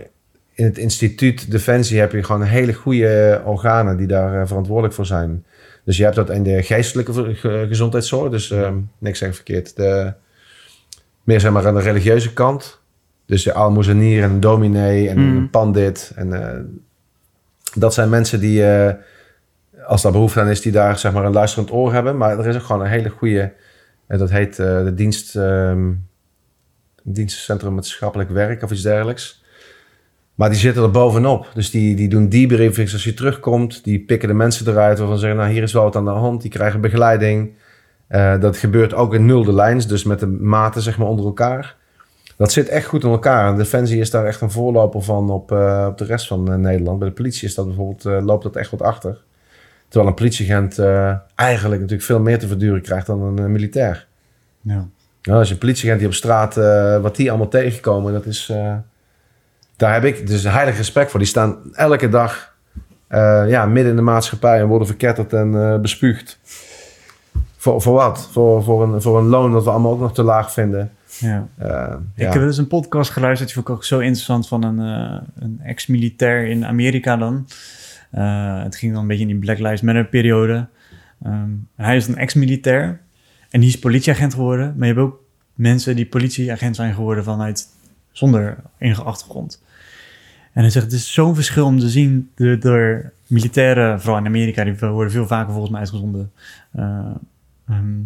in 0.54 0.66
het 0.66 0.78
instituut 0.78 1.52
Defensie 1.52 2.00
heb 2.00 2.12
je 2.12 2.24
gewoon 2.24 2.42
hele 2.42 2.74
goede 2.74 3.42
organen 3.46 3.98
die 3.98 4.08
daar 4.08 4.42
eh, 4.42 4.48
verantwoordelijk 4.48 4.94
voor 4.94 5.06
zijn. 5.06 5.46
Dus 5.84 5.98
je 5.98 6.04
hebt 6.04 6.16
dat 6.16 6.30
in 6.30 6.44
de 6.44 6.64
geestelijke 6.64 7.36
gezondheidszorg. 7.68 8.32
Dus 8.32 8.52
eh, 8.52 8.72
niks 8.98 9.20
zeg 9.20 9.36
verkeerd. 9.36 9.76
De, 9.76 10.14
meer 11.24 11.40
zeg 11.40 11.52
maar 11.52 11.68
aan 11.68 11.76
de 11.76 11.82
religieuze 11.82 12.34
kant. 12.34 12.80
Dus 13.26 13.44
de 13.44 13.54
aalmoezenier 13.54 14.24
en 14.24 14.30
een 14.32 14.40
dominee 14.40 15.10
en 15.10 15.18
Mm. 15.18 15.38
een 15.38 15.50
pandit. 15.50 16.12
En 16.16 16.34
eh, 16.34 16.60
dat 17.76 17.94
zijn 17.94 18.10
mensen 18.10 18.40
die, 18.40 18.66
eh, 18.66 18.94
als 19.86 20.02
daar 20.02 20.12
behoefte 20.12 20.40
aan 20.40 20.48
is, 20.48 20.62
die 20.62 20.72
daar 20.72 20.98
zeg 21.00 21.14
maar 21.14 21.26
een 21.26 21.34
luisterend 21.34 21.72
oor 21.72 21.94
hebben. 21.94 22.18
Maar 22.18 22.40
er 22.40 22.48
is 22.48 22.56
ook 22.56 22.64
gewoon 22.64 22.82
een 22.82 22.88
hele 22.88 23.10
goede, 23.10 23.54
eh, 24.08 24.20
dat 24.20 24.30
heet 24.30 24.60
eh, 24.60 24.84
de 24.84 24.94
dienst, 24.94 25.36
ehm 25.36 25.92
dienstencentrum 27.08 27.74
maatschappelijk 27.74 28.30
werk 28.30 28.64
of 28.64 28.72
iets 28.72 28.82
dergelijks. 28.82 29.44
Maar 30.36 30.50
die 30.50 30.60
zitten 30.60 30.84
er 30.84 30.92
bovenop. 30.92 31.52
Dus 31.54 31.72
die, 31.72 31.96
die 31.96 32.10
doen 32.10 32.30
debriefings 32.30 32.94
als 32.94 33.04
je 33.04 33.14
terugkomt. 33.14 33.84
Die 33.84 34.00
pikken 34.00 34.28
de 34.28 34.34
mensen 34.34 34.68
eruit 34.68 34.98
waarvan 34.98 35.16
ze 35.16 35.22
zeggen, 35.22 35.40
nou 35.40 35.52
hier 35.52 35.64
is 35.64 35.74
wel 35.74 35.84
wat 35.84 35.96
aan 35.96 36.06
de 36.06 36.12
hand. 36.12 36.42
Die 36.42 36.52
krijgen 36.52 36.82
begeleiding. 36.82 37.54
Dat 38.40 38.58
gebeurt 38.58 38.94
ook 38.94 39.14
in 39.14 39.26
nulde 39.26 39.54
lijns, 39.54 39.88
dus 39.88 40.04
met 40.04 40.20
de 40.20 40.28
maten 40.28 40.82
zeg 40.82 40.98
maar 40.98 41.08
onder 41.08 41.26
elkaar. 41.26 41.76
Dat 42.38 42.52
zit 42.52 42.70
echt 42.70 42.86
goed 42.86 43.04
in 43.04 43.10
elkaar. 43.10 43.50
En 43.50 43.58
Defensie 43.58 44.00
is 44.00 44.10
daar 44.10 44.26
echt 44.26 44.42
een 44.42 44.52
voorloper 44.52 45.02
van 45.02 45.30
op, 45.30 45.52
eh, 45.52 45.86
op 45.90 45.98
de 45.98 46.06
rest 46.06 46.28
van 46.28 46.52
eh, 46.52 46.58
Nederland. 46.58 47.00
Bij 47.00 47.08
de 47.08 47.14
politie 47.14 47.48
is 47.48 47.56
dat 47.56 47.66
bijvoorbeeld, 47.66 48.06
eh, 48.06 48.26
loopt 48.26 48.44
dat 48.44 48.56
echt 48.56 48.72
wat 48.72 48.82
achter. 48.82 49.24
Terwijl 49.88 50.10
een 50.10 50.16
politieagent 50.16 50.80
eigenlijk 51.36 51.82
natuurlijk 51.82 52.08
veel 52.08 52.20
meer 52.20 52.40
te 52.40 52.48
verduren 52.48 52.82
krijgt 52.82 53.08
dan 53.08 53.22
een 53.22 53.52
militair. 53.52 54.08
Ja. 54.62 54.88
Nou, 55.22 55.40
als 55.40 55.48
je 55.48 55.54
een 55.54 55.60
politieagent 55.60 56.00
die 56.00 56.10
op 56.10 56.16
straat, 56.16 56.56
wat 57.02 57.16
die 57.16 57.30
allemaal 57.30 57.48
tegenkomen, 57.48 58.14
dat 58.14 58.26
is... 58.26 58.52
daar 59.76 59.94
heb 59.94 60.04
ik 60.04 60.28
dus 60.28 60.44
heilig 60.44 60.78
respect 60.78 61.12
voor. 61.12 61.20
Die 61.20 61.30
staan 61.30 61.58
elke 61.74 62.10
dag 62.10 62.56
ja, 63.48 63.66
midden 63.66 63.92
in 63.92 63.96
de 63.96 64.02
maatschappij 64.02 64.60
en 64.60 64.68
worden 64.68 64.88
verketterd 64.88 65.34
en 65.34 65.82
bespuugd. 65.82 66.40
Voor, 67.58 67.82
voor 67.82 67.94
wat? 67.94 68.30
Voor, 68.32 68.64
voor, 68.64 68.84
een, 68.84 69.02
voor 69.02 69.18
een 69.18 69.28
loon 69.28 69.52
dat 69.52 69.64
we 69.64 69.70
allemaal 69.70 69.92
ook 69.92 70.00
nog 70.00 70.14
te 70.14 70.24
laag 70.24 70.52
vinden. 70.52 70.92
Ja. 71.20 71.48
Eh, 71.58 71.96
Ik 72.16 72.22
ja. 72.22 72.32
heb 72.32 72.42
dus 72.42 72.58
een 72.58 72.68
podcast 72.68 73.12
geluisterd, 73.12 73.54
die 73.54 73.58
vond 73.58 73.70
ik 73.70 73.76
ook 73.76 73.84
zo 73.84 74.00
interessant, 74.00 74.48
van 74.48 74.64
een, 74.64 74.80
eh, 74.80 75.22
een 75.36 75.60
ex-militair 75.64 76.48
in 76.48 76.66
Amerika 76.66 77.18
dan. 77.18 77.48
Eh, 78.12 78.64
het 78.64 78.76
ging 78.76 78.94
dan 78.94 79.02
een 79.02 79.08
beetje 79.08 79.24
in 79.24 79.30
die 79.30 79.40
Black 79.40 79.60
Lives 79.60 79.82
Matter 79.82 80.06
periode. 80.06 80.68
Ehm, 81.24 81.50
hij 81.76 81.96
is 81.96 82.08
een 82.08 82.18
ex-militair 82.18 83.00
en 83.50 83.60
die 83.60 83.70
is 83.70 83.80
politieagent 83.80 84.34
geworden. 84.34 84.74
Maar 84.78 84.88
je 84.88 84.94
hebt 84.94 85.06
ook 85.06 85.24
mensen 85.54 85.96
die 85.96 86.06
politieagent 86.06 86.76
zijn 86.76 86.94
geworden 86.94 87.24
vanuit 87.24 87.68
zonder 88.12 88.58
enige 88.78 89.04
achtergrond. 89.04 89.64
En 90.54 90.62
hij 90.62 90.70
zegt, 90.70 90.86
het 90.86 90.94
is 90.94 91.14
zo'n 91.14 91.36
verschil 91.36 91.66
om 91.66 91.80
te 91.80 91.90
zien 91.90 92.30
door, 92.36 92.60
door 92.60 93.12
militairen, 93.28 94.02
vooral 94.02 94.20
in 94.20 94.26
Amerika, 94.26 94.64
die 94.64 94.76
worden 94.78 95.12
veel 95.12 95.28
vaker 95.28 95.52
volgens 95.52 95.72
mij 95.72 95.80
uitgezonden. 95.80 96.32
Eh, 96.72 97.06
ehm, 97.68 98.00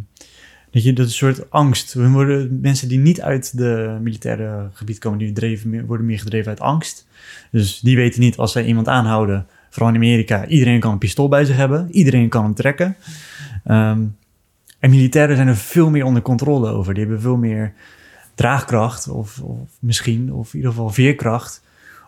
dat 0.71 0.83
je 0.83 0.93
dat 0.93 1.05
een 1.05 1.11
soort 1.11 1.51
angst. 1.51 1.93
We 1.93 2.09
worden 2.09 2.59
mensen 2.61 2.87
die 2.87 2.99
niet 2.99 3.21
uit 3.21 3.57
de 3.57 3.97
militaire 4.01 4.69
gebied 4.73 4.97
komen, 4.99 5.19
die 5.19 5.83
worden 5.85 6.05
meer 6.05 6.19
gedreven 6.19 6.49
uit 6.49 6.59
angst. 6.59 7.07
Dus 7.51 7.79
die 7.79 7.95
weten 7.95 8.19
niet 8.19 8.37
als 8.37 8.51
zij 8.51 8.65
iemand 8.65 8.87
aanhouden, 8.87 9.47
vooral 9.69 9.89
in 9.89 9.95
Amerika, 9.95 10.45
iedereen 10.45 10.79
kan 10.79 10.91
een 10.91 10.97
pistool 10.97 11.27
bij 11.27 11.45
zich 11.45 11.55
hebben, 11.55 11.91
iedereen 11.91 12.29
kan 12.29 12.43
hem 12.43 12.53
trekken. 12.53 12.95
Ehm, 13.63 14.03
en 14.79 14.89
militairen 14.89 15.35
zijn 15.35 15.47
er 15.47 15.55
veel 15.57 15.89
meer 15.89 16.05
onder 16.05 16.21
controle 16.21 16.69
over. 16.69 16.93
Die 16.93 17.03
hebben 17.03 17.21
veel 17.21 17.37
meer 17.37 17.73
draagkracht, 18.35 19.07
of, 19.07 19.41
of 19.41 19.69
misschien, 19.79 20.33
of 20.33 20.53
in 20.53 20.55
ieder 20.55 20.71
geval 20.71 20.89
veerkracht, 20.89 21.63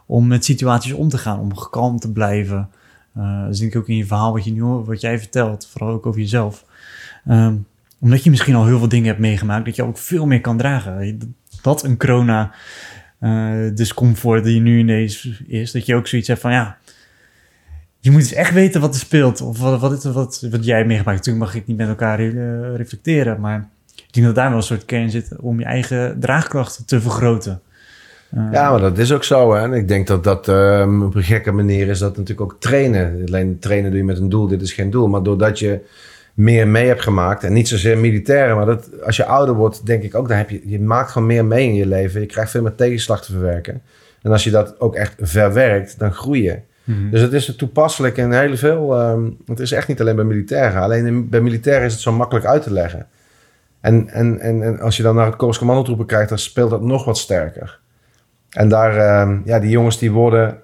om 0.05 0.27
met 0.27 0.45
situaties 0.45 0.93
om 0.93 1.09
te 1.09 1.17
gaan, 1.17 1.39
om 1.39 1.57
gekalmd 1.57 2.01
te 2.01 2.11
blijven. 2.11 2.69
Eh 3.13 3.45
dat 3.45 3.57
denk 3.57 3.73
ik 3.73 3.79
ook 3.79 3.87
in 3.87 3.97
je 3.97 4.05
verhaal 4.05 4.33
wat, 4.33 4.45
je 4.45 4.51
nu, 4.51 4.61
wat 4.63 5.01
jij 5.01 5.19
vertelt, 5.19 5.67
vooral 5.67 5.93
ook 5.93 6.05
over 6.05 6.19
jezelf. 6.19 6.65
Ehm, 7.25 7.55
omdat 8.01 8.23
je 8.23 8.29
misschien 8.29 8.55
al 8.55 8.65
heel 8.65 8.77
veel 8.77 8.87
dingen 8.87 9.07
hebt 9.07 9.19
meegemaakt, 9.19 9.65
dat 9.65 9.75
je 9.75 9.83
ook 9.83 9.97
veel 9.97 10.25
meer 10.25 10.41
kan 10.41 10.57
dragen. 10.57 11.19
Dat 11.61 11.83
een 11.83 11.97
corona 11.97 12.51
eh, 13.19 13.53
discomfort 13.73 14.43
die 14.43 14.61
nu 14.61 14.79
ineens 14.79 15.41
is, 15.47 15.71
dat 15.71 15.85
je 15.85 15.95
ook 15.95 16.07
zoiets 16.07 16.27
hebt 16.27 16.41
van 16.41 16.51
ja, 16.51 16.77
je 17.99 18.11
moet 18.11 18.21
dus 18.21 18.33
echt 18.33 18.53
weten 18.53 18.81
wat 18.81 18.93
er 18.93 18.99
speelt. 18.99 19.41
Of 19.41 19.59
wat, 19.59 20.03
wat, 20.03 20.47
wat 20.51 20.65
jij 20.65 20.75
hebt 20.75 20.87
meegemaakt. 20.87 21.17
Natuurlijk 21.17 21.45
mag 21.45 21.55
ik 21.55 21.67
niet 21.67 21.77
met 21.77 21.87
elkaar 21.87 22.19
eh, 22.19 22.75
reflecteren, 22.75 23.39
maar 23.39 23.69
ik 23.95 24.13
denk 24.13 24.25
dat 24.25 24.35
daar 24.35 24.49
wel 24.49 24.57
een 24.57 24.63
soort 24.63 24.85
kern 24.85 25.09
zit 25.09 25.31
om 25.39 25.59
je 25.59 25.65
eigen 25.65 26.19
draagkracht 26.19 26.83
te 26.85 27.01
vergroten. 27.01 27.61
Eh, 28.29 28.47
Ja, 28.51 28.71
maar 28.71 28.79
dat 28.79 28.97
is 28.97 29.13
ook 29.13 29.23
zo. 29.23 29.53
Hè? 29.53 29.61
En 29.61 29.73
ik 29.73 29.87
denk 29.87 30.07
dat 30.07 30.23
dat 30.23 30.47
ehm, 30.47 31.01
op 31.01 31.15
een 31.15 31.23
gekke 31.23 31.51
manier 31.51 31.87
is 31.87 31.99
dat 31.99 32.17
natuurlijk 32.17 32.51
ook 32.51 32.59
trainen. 32.59 33.23
Alleen 33.25 33.59
trainen 33.59 33.89
doe 33.89 33.99
je 33.99 34.05
met 34.05 34.17
een 34.17 34.29
doel, 34.29 34.47
dit 34.47 34.61
is 34.61 34.73
geen 34.73 34.89
doel. 34.89 35.07
Maar 35.07 35.23
doordat 35.23 35.59
je 35.59 35.79
meer 36.33 36.67
mee 36.67 36.87
hebt 36.87 37.01
gemaakt, 37.01 37.43
en 37.43 37.53
niet 37.53 37.67
zozeer 37.67 37.97
militairen, 37.97 38.55
maar 38.55 38.65
dat, 38.65 39.03
als 39.03 39.15
je 39.17 39.25
ouder 39.25 39.55
wordt, 39.55 39.85
denk 39.85 40.03
ik 40.03 40.15
ook, 40.15 40.27
dan 40.27 40.37
heb 40.37 40.49
je, 40.49 40.61
je 40.65 40.79
maakt 40.79 41.11
gewoon 41.11 41.27
meer 41.27 41.45
mee 41.45 41.67
in 41.67 41.75
je 41.75 41.85
leven. 41.85 42.21
Je 42.21 42.25
krijgt 42.27 42.51
veel 42.51 42.61
meer 42.61 42.75
tegenslag 42.75 43.21
te 43.25 43.31
verwerken. 43.31 43.81
En 44.21 44.31
als 44.31 44.43
je 44.43 44.49
dat 44.51 44.79
ook 44.79 44.95
echt 44.95 45.15
verwerkt, 45.19 45.99
dan 45.99 46.13
groei 46.13 46.43
je. 46.43 46.59
mhm. 46.83 47.09
Dus 47.09 47.21
het 47.21 47.33
is 47.33 47.55
toepasselijk 47.55 48.17
in 48.17 48.31
heel 48.31 48.57
veel. 48.57 48.95
ehm, 48.99 49.29
het 49.45 49.59
is 49.59 49.71
echt 49.71 49.87
niet 49.87 50.01
alleen 50.01 50.15
bij 50.15 50.25
militairen. 50.25 50.81
Alleen 50.81 51.05
in- 51.05 51.29
bij 51.29 51.41
militairen 51.41 51.85
is 51.85 51.91
het 51.93 52.01
zo 52.01 52.11
makkelijk 52.11 52.45
uit 52.45 52.63
te 52.63 52.73
leggen. 52.73 53.07
En, 53.81 54.07
en, 54.09 54.39
en, 54.39 54.63
en 54.63 54.79
als 54.79 54.97
je 54.97 55.03
dan 55.03 55.15
naar 55.15 55.25
het 55.25 55.35
Korps 55.35 55.57
Commandotroepen 55.57 56.05
kijkt, 56.05 56.29
dan 56.29 56.37
speelt 56.37 56.69
dat 56.69 56.81
nog 56.81 57.05
wat 57.05 57.17
sterker. 57.17 57.79
En 58.49 58.69
daar, 58.69 58.97
ehm, 58.97 59.39
ja, 59.45 59.59
die 59.59 59.69
jongens 59.69 59.97
die 59.99 60.11
worden, 60.11 60.57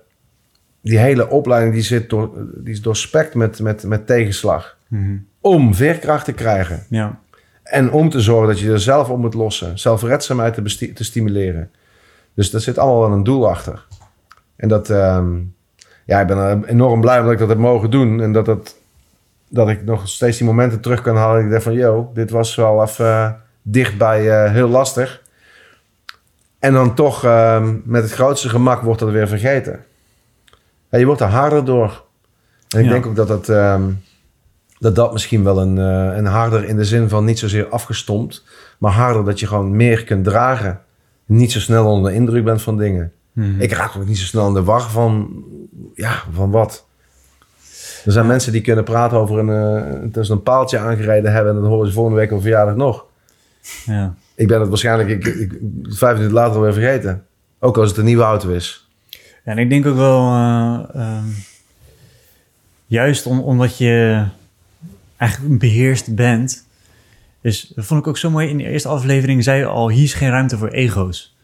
die 0.81 0.97
hele 0.97 1.29
opleiding 1.29 1.73
die 1.73 1.83
zit 1.83 2.09
door, 2.09 2.29
die 2.63 2.73
is 2.73 2.81
doorspekt 2.81 3.33
met, 3.35 3.59
met, 3.59 3.83
met 3.83 4.07
tegenslag. 4.07 4.77
Mhm. 4.87 5.15
Om 5.47 5.73
veerkracht 5.75 6.25
te 6.25 6.33
krijgen. 6.33 6.85
Ja, 6.89 7.19
En 7.63 7.91
om 7.91 8.09
te 8.09 8.21
zorgen 8.21 8.47
dat 8.47 8.59
je 8.59 8.71
er 8.71 8.79
zelf 8.79 9.09
op 9.09 9.17
moet 9.17 9.33
lossen. 9.33 9.79
Zelfredzaamheid 9.79 10.53
te, 10.53 10.93
te 10.93 11.03
stimuleren. 11.03 11.71
Dus 12.33 12.51
daar 12.51 12.61
zit 12.61 12.77
allemaal 12.77 13.01
wel 13.01 13.11
een 13.11 13.23
doel 13.23 13.49
achter. 13.49 13.85
En 14.55 14.67
dat, 14.67 14.89
ehm, 14.89 15.35
ja, 16.05 16.19
ik 16.21 16.27
ben 16.27 16.63
enorm 16.65 17.01
blij 17.01 17.21
dat 17.21 17.31
ik 17.31 17.37
dat 17.39 17.49
heb 17.49 17.57
mogen 17.57 17.91
doen. 17.91 18.21
En 18.21 18.31
dat, 18.31 18.45
dat, 18.45 18.75
dat 19.49 19.69
ik 19.69 19.83
nog 19.83 20.07
steeds 20.07 20.37
die 20.37 20.47
momenten 20.47 20.81
terug 20.81 21.01
kan 21.01 21.15
halen. 21.15 21.37
En 21.39 21.43
ik 21.45 21.49
denk 21.49 21.61
van, 21.61 21.73
yo, 21.73 22.11
dit 22.13 22.29
was 22.29 22.55
wel 22.55 22.83
even 22.83 23.05
eh, 23.05 23.31
dichtbij 23.61 24.29
eh, 24.43 24.51
heel 24.51 24.67
lastig. 24.69 25.21
En 26.59 26.73
dan 26.73 26.95
toch 26.95 27.23
ehm, 27.23 27.75
met 27.83 28.03
het 28.03 28.11
grootste 28.11 28.49
gemak 28.49 28.81
wordt 28.81 28.99
dat 28.99 29.09
weer 29.09 29.27
vergeten. 29.27 29.83
Ja, 30.89 30.97
je 30.97 31.05
wordt 31.05 31.21
er 31.21 31.27
harder 31.27 31.65
door. 31.65 32.05
En 32.69 32.79
ik 32.79 32.85
Ja. 32.85 32.91
denk 32.91 33.05
ook 33.05 33.15
dat 33.15 33.27
dat, 33.27 33.49
ehm, 33.49 33.83
dat 34.79 34.95
dat 34.95 35.13
misschien 35.13 35.43
wel 35.43 35.61
een, 35.61 35.77
eh, 35.77 36.17
een 36.17 36.25
harder 36.25 36.63
in 36.63 36.75
de 36.75 36.85
zin 36.85 37.09
van 37.09 37.25
niet 37.25 37.39
zozeer 37.39 37.67
afgestompt, 37.67 38.43
maar 38.77 38.91
harder 38.91 39.25
dat 39.25 39.39
je 39.39 39.47
gewoon 39.47 39.75
meer 39.75 40.03
kunt 40.03 40.23
dragen. 40.23 40.81
Niet 41.25 41.51
zo 41.51 41.59
snel 41.59 41.85
onder 41.85 42.11
de 42.11 42.17
indruk 42.17 42.43
bent 42.43 42.61
van 42.61 42.77
dingen. 42.77 43.11
Mhm. 43.31 43.61
Ik 43.61 43.71
raak 43.71 43.95
ook 43.95 44.07
niet 44.07 44.17
zo 44.17 44.25
snel 44.25 44.47
in 44.47 44.53
de 44.53 44.63
war 44.63 44.81
van, 44.81 45.43
ja, 45.95 46.23
van 46.31 46.51
wat. 46.51 46.85
Er 48.05 48.11
zijn 48.11 48.27
mensen 48.27 48.51
die 48.51 48.61
kunnen 48.61 48.83
praten 48.83 49.17
over 49.17 49.39
een, 49.39 49.49
eh 49.49 50.11
dat 50.11 50.25
ze 50.25 50.31
een 50.31 50.43
paaltje 50.43 50.77
aangereden 50.77 51.31
hebben 51.31 51.55
en 51.55 51.61
dat 51.61 51.69
horen 51.69 51.87
ze 51.87 51.93
volgende 51.93 52.19
week 52.19 52.31
op 52.31 52.41
verjaardag 52.41 52.75
nog. 52.75 53.05
ja. 53.85 54.15
Ik 54.35 54.47
ben 54.47 54.59
het 54.59 54.69
waarschijnlijk 54.69 55.09
ik, 55.09 55.25
ik, 55.25 55.59
vijf 55.83 56.13
minuten 56.13 56.35
later 56.35 56.55
alweer 56.55 56.73
vergeten. 56.73 57.25
Ook 57.59 57.77
als 57.77 57.89
het 57.89 57.97
een 57.97 58.05
nieuwe 58.05 58.23
auto 58.23 58.49
is. 58.49 58.87
Ja, 59.45 59.51
en 59.51 59.57
ik 59.57 59.69
denk 59.69 59.85
ook 59.85 59.95
wel, 59.95 60.19
eh, 60.19 60.83
ehm, 60.93 61.25
juist 62.85 63.25
om, 63.25 63.39
omdat 63.39 63.77
je 63.77 64.25
eigenlijk 65.17 65.59
beheerst 65.59 66.15
bent, 66.15 66.67
is, 67.41 67.71
dat 67.75 67.85
vond 67.85 67.99
ik 67.99 68.07
ook 68.07 68.17
zo 68.17 68.29
mooi, 68.29 68.49
in 68.49 68.57
de 68.57 68.69
eerste 68.69 68.87
aflevering 68.87 69.43
zei 69.43 69.59
je 69.59 69.65
al, 69.65 69.89
hier 69.89 70.03
is 70.03 70.13
geen 70.13 70.29
ruimte 70.29 70.57
voor 70.57 70.69
ego's. 70.69 71.35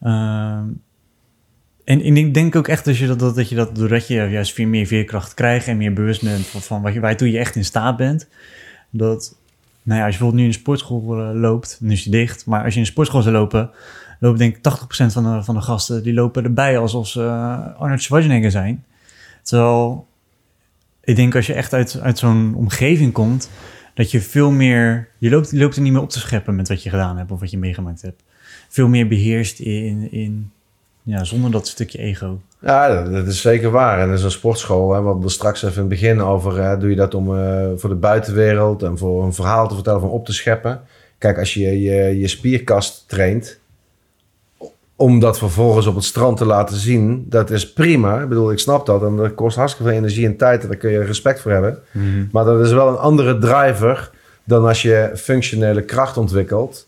Ehm, 0.00 0.64
en, 1.84 2.02
en 2.02 2.16
ik 2.16 2.34
denk 2.34 2.56
ook 2.56 2.68
echt 2.68 2.84
dat 2.84 2.96
je 2.96 3.06
dat, 3.06 3.18
dat, 3.18 3.34
dat 3.34 3.48
je 3.48 3.54
dat, 3.54 3.74
doordat 3.74 4.06
je 4.06 4.14
juist 4.14 4.52
veel 4.52 4.66
meer 4.66 4.86
veerkracht 4.86 5.34
krijgt 5.34 5.66
en 5.66 5.76
meer 5.76 5.92
bewust 5.92 6.22
bent 6.22 6.46
van, 6.46 6.60
van 6.60 6.82
wat 6.82 6.92
je, 6.92 7.00
waartoe 7.00 7.30
je 7.30 7.38
echt 7.38 7.56
in 7.56 7.64
staat 7.64 7.96
bent, 7.96 8.28
dat, 8.90 9.36
nou 9.82 9.98
ja, 9.98 10.06
als 10.06 10.14
je 10.14 10.20
bijvoorbeeld 10.20 10.34
nu 10.34 10.40
in 10.40 10.48
een 10.48 10.60
sportschool 10.60 11.20
eh, 11.20 11.30
loopt, 11.34 11.78
nu 11.80 11.92
is 11.92 12.02
die 12.02 12.12
dicht, 12.12 12.46
maar 12.46 12.64
als 12.64 12.68
je 12.68 12.74
in 12.74 12.80
een 12.80 12.92
sportschool 12.92 13.22
zou 13.22 13.34
lopen, 13.34 13.70
lopen 14.20 14.38
denk 14.38 14.56
ik 14.56 14.72
80% 15.06 15.06
van 15.06 15.22
de, 15.22 15.42
van 15.42 15.54
de 15.54 15.60
gasten, 15.60 16.02
die 16.02 16.14
lopen 16.14 16.44
erbij 16.44 16.78
alsof 16.78 17.08
ze 17.08 17.22
eh, 17.22 17.80
Arnold 17.80 18.02
Schwarzenegger 18.02 18.50
zijn. 18.50 18.84
Terwijl, 19.42 20.06
ik 21.04 21.16
denk 21.16 21.34
als 21.34 21.46
je 21.46 21.54
echt 21.54 21.72
uit, 21.72 22.00
uit 22.00 22.18
zo'n 22.18 22.54
omgeving 22.54 23.12
komt, 23.12 23.50
dat 23.94 24.10
je 24.10 24.20
veel 24.20 24.50
meer, 24.50 25.08
je 25.18 25.30
loopt, 25.30 25.50
je 25.50 25.58
loopt 25.58 25.76
er 25.76 25.82
niet 25.82 25.92
meer 25.92 26.02
op 26.02 26.10
te 26.10 26.18
scheppen 26.18 26.56
met 26.56 26.68
wat 26.68 26.82
je 26.82 26.90
gedaan 26.90 27.16
hebt 27.16 27.30
of 27.30 27.40
wat 27.40 27.50
je 27.50 27.58
meegemaakt 27.58 28.02
hebt. 28.02 28.22
Veel 28.68 28.88
meer 28.88 29.08
beheerst 29.08 29.58
in, 29.58 30.12
in 30.12 30.50
ja, 31.02 31.24
zonder 31.24 31.50
dat 31.50 31.68
stukje 31.68 31.98
ego. 31.98 32.40
Ja, 32.60 33.02
dat, 33.02 33.26
is 33.26 33.40
zeker 33.40 33.70
waar. 33.70 34.00
En 34.00 34.08
dat 34.08 34.18
is 34.18 34.24
een 34.24 34.30
sportschool. 34.30 34.92
Hè, 34.92 35.00
we 35.00 35.06
hadden 35.06 35.24
er 35.24 35.30
straks 35.30 35.62
even 35.62 35.74
in 35.74 35.80
het 35.80 35.88
begin 35.88 36.20
over. 36.20 36.62
Hè, 36.62 36.78
doe 36.78 36.90
je 36.90 36.96
dat 36.96 37.14
om 37.14 37.36
eh, 37.36 37.68
voor 37.76 37.88
de 37.88 37.96
buitenwereld 37.96 38.82
en 38.82 38.98
voor 38.98 39.24
een 39.24 39.34
verhaal 39.34 39.68
te 39.68 39.74
vertellen, 39.74 40.00
van 40.00 40.10
op 40.10 40.26
te 40.26 40.32
scheppen. 40.32 40.80
Kijk, 41.18 41.38
als 41.38 41.54
je 41.54 41.82
je, 41.82 42.18
je 42.18 42.28
spierkast 42.28 43.04
traint 43.08 43.59
om 45.00 45.18
dat 45.18 45.38
vervolgens 45.38 45.86
op 45.86 45.94
het 45.94 46.04
strand 46.04 46.36
te 46.36 46.44
laten 46.44 46.76
zien, 46.76 47.26
dat 47.28 47.50
is 47.50 47.72
prima. 47.72 48.20
Ik 48.20 48.28
bedoel, 48.28 48.52
ik 48.52 48.58
snap 48.58 48.86
dat. 48.86 49.02
En 49.02 49.16
dat 49.16 49.34
kost 49.34 49.56
hartstikke 49.56 49.90
veel 49.90 49.98
energie 49.98 50.26
en 50.26 50.36
tijd. 50.36 50.62
En 50.62 50.68
daar 50.68 50.76
kun 50.76 50.90
je 50.90 51.04
respect 51.04 51.40
voor 51.40 51.50
hebben. 51.50 51.78
Maar 52.32 52.44
dat 52.44 52.60
is 52.60 52.72
wel 52.72 52.88
een 52.88 52.96
andere 52.96 53.38
driver 53.38 54.10
dan 54.44 54.66
als 54.66 54.82
je 54.82 55.10
functionele 55.14 55.82
kracht 55.82 56.16
ontwikkelt. 56.16 56.86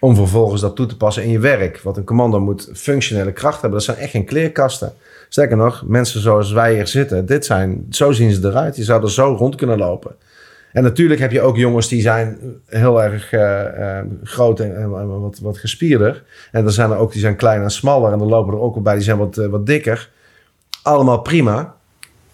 Om 0.00 0.14
vervolgens 0.14 0.60
dat 0.60 0.76
toe 0.76 0.86
te 0.86 0.96
passen 0.96 1.22
in 1.22 1.30
je 1.30 1.38
werk. 1.38 1.80
Want 1.82 1.96
een 1.96 2.04
commando 2.04 2.40
moet 2.40 2.70
functionele 2.74 3.32
kracht 3.32 3.60
hebben. 3.60 3.78
Dat 3.78 3.82
zijn 3.82 3.96
echt 3.96 4.10
geen 4.10 4.24
kleerkasten. 4.24 4.92
Sterker 5.28 5.56
nog, 5.56 5.82
mensen 5.86 6.20
zoals 6.20 6.52
wij 6.52 6.74
hier 6.74 6.86
zitten, 6.86 7.26
dit 7.26 7.44
zijn, 7.44 7.86
zo 7.90 8.12
zien 8.12 8.32
ze 8.32 8.48
eruit. 8.48 8.76
Je 8.76 8.84
zou 8.84 9.02
er 9.02 9.10
zo 9.10 9.34
rond 9.38 9.54
kunnen 9.54 9.78
lopen. 9.78 10.14
En 10.72 10.82
natuurlijk 10.82 11.20
heb 11.20 11.30
je 11.32 11.40
ook 11.40 11.56
jongens 11.56 11.88
die 11.88 12.00
zijn 12.00 12.38
heel 12.66 13.02
erg 13.02 13.32
eh, 13.32 13.98
eh, 13.98 14.06
groot 14.22 14.60
en, 14.60 14.76
en 14.76 15.20
wat, 15.20 15.38
wat 15.38 15.58
gespierder. 15.58 16.24
En 16.52 16.62
dan 16.62 16.72
zijn 16.72 16.90
er 16.90 16.96
ook 16.96 17.12
die 17.12 17.20
zijn 17.20 17.36
klein 17.36 17.62
en 17.62 17.70
smaller. 17.70 18.12
En 18.12 18.18
dan 18.18 18.28
lopen 18.28 18.52
er 18.54 18.60
ook 18.60 18.74
wel 18.74 18.82
bij 18.82 18.94
die 18.94 19.02
zijn 19.02 19.18
wat, 19.18 19.36
eh, 19.38 19.46
wat 19.46 19.66
dikker. 19.66 20.10
Allemaal 20.82 21.20
prima. 21.20 21.74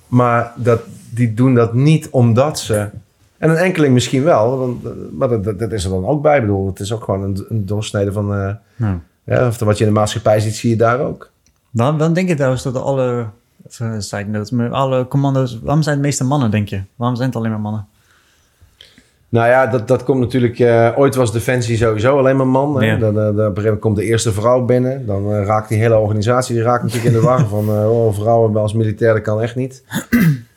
Maar 0.08 0.52
dat, 0.56 0.80
die 1.10 1.34
doen 1.34 1.54
dat 1.54 1.74
niet 1.74 2.08
omdat 2.10 2.58
ze... 2.58 2.88
En 3.38 3.50
een 3.50 3.56
enkeling 3.56 3.94
misschien 3.94 4.24
wel. 4.24 4.58
Want, 4.58 4.82
maar 5.18 5.28
dat, 5.28 5.44
dat, 5.44 5.58
dat 5.58 5.72
is 5.72 5.84
er 5.84 5.90
dan 5.90 6.06
ook 6.06 6.22
bij. 6.22 6.34
Ik 6.36 6.40
bedoel, 6.40 6.66
het 6.66 6.80
is 6.80 6.92
ook 6.92 7.04
gewoon 7.04 7.22
een, 7.22 7.44
een 7.48 7.66
doorsnede 7.66 8.12
van... 8.12 8.34
eh, 8.34 8.54
Ja. 8.76 9.00
ja, 9.24 9.46
of 9.46 9.58
wat 9.58 9.78
je 9.78 9.84
in 9.84 9.92
de 9.92 9.98
maatschappij 9.98 10.40
ziet, 10.40 10.54
zie 10.56 10.70
je 10.70 10.76
daar 10.76 11.00
ook. 11.00 11.30
Waarom, 11.70 11.96
waarom 11.96 12.14
denk 12.14 12.28
je 12.28 12.34
trouwens 12.34 12.62
dat 12.62 12.76
alle, 12.76 13.26
side 13.98 14.24
note, 14.24 14.54
maar 14.54 14.70
alle 14.70 15.08
commando's, 15.08 15.58
waarom 15.62 15.82
zijn 15.82 15.96
het 15.96 16.04
meeste 16.04 16.24
mannen, 16.24 16.50
denk 16.50 16.68
je? 16.68 16.82
Waarom 16.96 17.16
zijn 17.16 17.28
het 17.28 17.38
alleen 17.38 17.50
maar 17.50 17.60
mannen? 17.60 17.86
Nou 19.30 19.48
ja, 19.48 19.66
dat, 19.66 19.88
dat 19.88 20.04
komt 20.04 20.20
natuurlijk... 20.20 20.58
eh, 20.58 20.88
ooit 20.96 21.14
was 21.14 21.32
Defensie 21.32 21.76
sowieso 21.76 22.18
alleen 22.18 22.36
maar 22.36 22.46
man. 22.46 22.76
Ja. 22.84 22.96
Dan, 22.96 23.08
eh, 23.08 23.14
dan 23.14 23.28
op 23.28 23.36
een 23.36 23.42
gegeven 23.44 23.62
moment 23.64 23.80
komt 23.80 23.96
de 23.96 24.04
eerste 24.04 24.32
vrouw 24.32 24.64
binnen. 24.64 25.06
Dan 25.06 25.32
eh, 25.34 25.44
raakt 25.44 25.68
die 25.68 25.78
hele 25.78 25.98
organisatie 25.98 26.54
die 26.54 26.64
raakt 26.64 26.82
natuurlijk 26.82 27.14
in 27.14 27.20
de 27.20 27.26
war. 27.26 27.46
van, 27.56 27.68
eh, 27.68 27.90
oh, 27.90 28.14
vrouwen 28.14 28.56
als 28.56 28.72
militair, 28.72 29.12
dat 29.14 29.22
kan 29.22 29.42
echt 29.42 29.56
niet. 29.56 29.84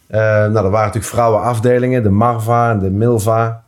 Nou, 0.09 0.21
er 0.43 0.51
waren 0.53 0.71
natuurlijk 0.71 1.05
vrouwenafdelingen. 1.05 2.03
De 2.03 2.09
Marva 2.09 2.71
en 2.71 2.79
de 2.79 2.89
Milva. 2.89 3.63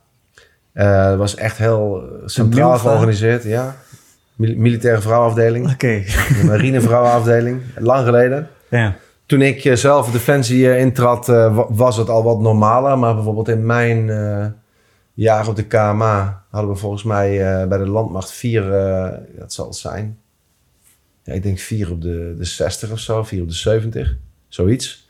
Dat 0.73 1.17
was 1.17 1.35
echt 1.35 1.57
heel 1.57 2.03
centraal 2.25 2.77
georganiseerd. 2.77 3.43
Ja. 3.43 3.75
Mil- 4.35 4.57
militaire 4.57 5.01
vrouwenafdeling. 5.01 5.71
Oké. 5.71 6.01
De 6.41 6.43
marine 6.45 6.81
vrouwenafdeling. 6.81 7.61
Lang 7.79 8.05
geleden. 8.05 8.47
Ja. 8.69 8.95
Toen 9.25 9.41
ik 9.41 9.69
zelf 9.77 10.11
Defensie 10.11 10.77
intrad, 10.77 11.27
wa- 11.27 11.65
was 11.69 11.97
het 11.97 12.09
al 12.09 12.23
wat 12.23 12.39
normaler. 12.39 12.97
Maar 12.99 13.15
bijvoorbeeld 13.15 13.47
in 13.49 13.65
mijn 13.65 14.09
jaar 15.13 15.47
op 15.47 15.55
de 15.55 15.67
KMA 15.67 16.43
hadden 16.49 16.71
we 16.71 16.77
volgens 16.77 17.03
mij 17.03 17.61
eh, 17.61 17.67
bij 17.67 17.77
de 17.77 17.87
landmacht 17.87 18.31
vier, 18.31 18.73
eh 18.73 19.17
dat 19.39 19.53
zal 19.53 19.65
het 19.65 19.75
zijn. 19.75 20.17
Ja, 21.23 21.33
ik 21.33 21.43
denk 21.43 21.59
vier 21.59 21.91
op 21.91 22.01
de, 22.01 22.33
de 22.37 22.43
60 22.45 22.91
of 22.91 22.99
zo, 22.99 23.23
vier 23.23 23.41
op 23.41 23.47
de 23.47 23.55
70, 23.55 24.15
zoiets. 24.47 25.09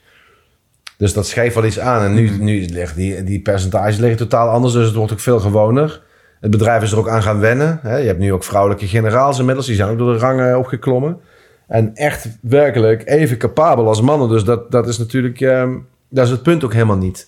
Dus 0.98 1.14
dat 1.14 1.28
schreef 1.28 1.54
wel 1.54 1.66
iets 1.66 1.80
aan. 1.80 2.04
En 2.04 2.14
nu, 2.14 2.30
nu 2.30 2.66
liggen 2.66 2.98
die, 2.98 3.24
die 3.24 3.42
percentages 3.42 3.98
liggen 3.98 4.18
totaal 4.18 4.50
anders, 4.50 4.74
dus 4.74 4.86
het 4.86 4.96
wordt 4.96 5.12
ook 5.12 5.20
veel 5.20 5.40
gewoner. 5.40 6.02
Het 6.40 6.52
bedrijf 6.52 6.84
is 6.84 6.92
er 6.92 6.98
ook 6.98 7.10
aan 7.10 7.24
gaan 7.24 7.40
wennen. 7.40 7.80
Hè. 7.82 7.98
Je 7.98 8.08
hebt 8.08 8.20
nu 8.20 8.34
ook 8.34 8.44
vrouwelijke 8.44 8.88
generaals 8.88 9.40
inmiddels, 9.40 9.68
die 9.68 9.76
zijn 9.76 9.90
ook 9.90 9.98
door 9.98 10.14
de 10.14 10.20
rangen 10.20 10.58
opgeklommen. 10.58 11.20
En 11.68 11.96
echt 11.96 12.28
werkelijk 12.42 13.08
even 13.08 13.38
capabel 13.38 13.88
als 13.88 14.02
mannen. 14.02 14.30
Dus 14.30 14.44
dat, 14.44 14.72
dat 14.72 14.88
is 14.88 14.98
natuurlijk, 14.98 15.42
ehm, 15.42 15.78
dat 16.10 16.26
is 16.26 16.32
het 16.32 16.44
punt 16.44 16.64
ook 16.64 16.74
helemaal 16.74 16.98
niet. 16.98 17.28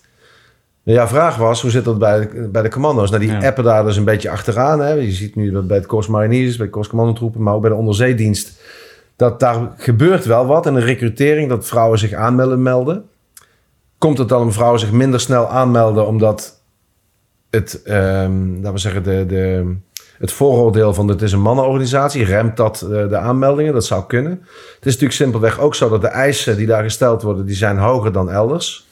Ja, 0.92 1.08
vraag 1.08 1.36
was, 1.36 1.62
hoe 1.62 1.70
zit 1.70 1.84
dat 1.84 1.98
bij 1.98 2.20
de, 2.20 2.48
bij 2.52 2.62
de 2.62 2.68
commando's? 2.68 3.10
Nou, 3.10 3.22
die 3.22 3.32
Ja. 3.32 3.46
appen 3.46 3.64
daar 3.64 3.84
dus 3.84 3.96
een 3.96 4.04
beetje 4.04 4.30
achteraan. 4.30 4.80
Hè. 4.80 4.92
Je 4.92 5.12
ziet 5.12 5.34
nu 5.36 5.50
dat 5.50 5.66
bij 5.66 5.76
het 5.76 5.86
Corps 5.86 6.08
Mariniers, 6.08 6.56
bij 6.56 6.66
de 6.66 6.72
Corps 6.72 6.88
Commandotroepen, 6.88 7.42
maar 7.42 7.54
ook 7.54 7.60
bij 7.60 7.70
de 7.70 7.76
onderzeedienst. 7.76 8.60
Dat 9.16 9.40
daar 9.40 9.72
gebeurt 9.76 10.24
wel 10.24 10.46
wat 10.46 10.66
in 10.66 10.74
de 10.74 10.80
recrutering, 10.80 11.48
dat 11.48 11.66
vrouwen 11.66 11.98
zich 11.98 12.12
aanmelden 12.12 12.62
melden. 12.62 13.04
Komt 13.98 14.18
het 14.18 14.28
dan 14.28 14.42
om 14.42 14.52
vrouwen 14.52 14.80
zich 14.80 14.92
minder 14.92 15.20
snel 15.20 15.48
aanmelden 15.48 16.06
omdat 16.06 16.60
het, 17.50 17.82
ehm, 17.84 18.54
laten 18.54 18.72
we 18.72 18.78
zeggen, 18.78 19.02
de, 19.02 19.24
de, 19.26 19.74
het 20.18 20.32
vooroordeel 20.32 20.94
van 20.94 21.08
het 21.08 21.22
is 21.22 21.32
een 21.32 21.40
mannenorganisatie, 21.42 22.24
remt 22.24 22.56
dat 22.56 22.80
eh, 22.82 22.88
de 23.08 23.16
aanmeldingen? 23.16 23.72
Dat 23.72 23.84
zou 23.84 24.04
kunnen. 24.06 24.30
Het 24.32 24.86
is 24.86 24.92
natuurlijk 24.92 25.12
simpelweg 25.12 25.58
ook 25.60 25.74
zo 25.74 25.88
dat 25.88 26.00
de 26.00 26.08
eisen 26.08 26.56
die 26.56 26.66
daar 26.66 26.82
gesteld 26.82 27.22
worden, 27.22 27.46
die 27.46 27.56
zijn 27.56 27.78
hoger 27.78 28.12
dan 28.12 28.30
elders. 28.30 28.85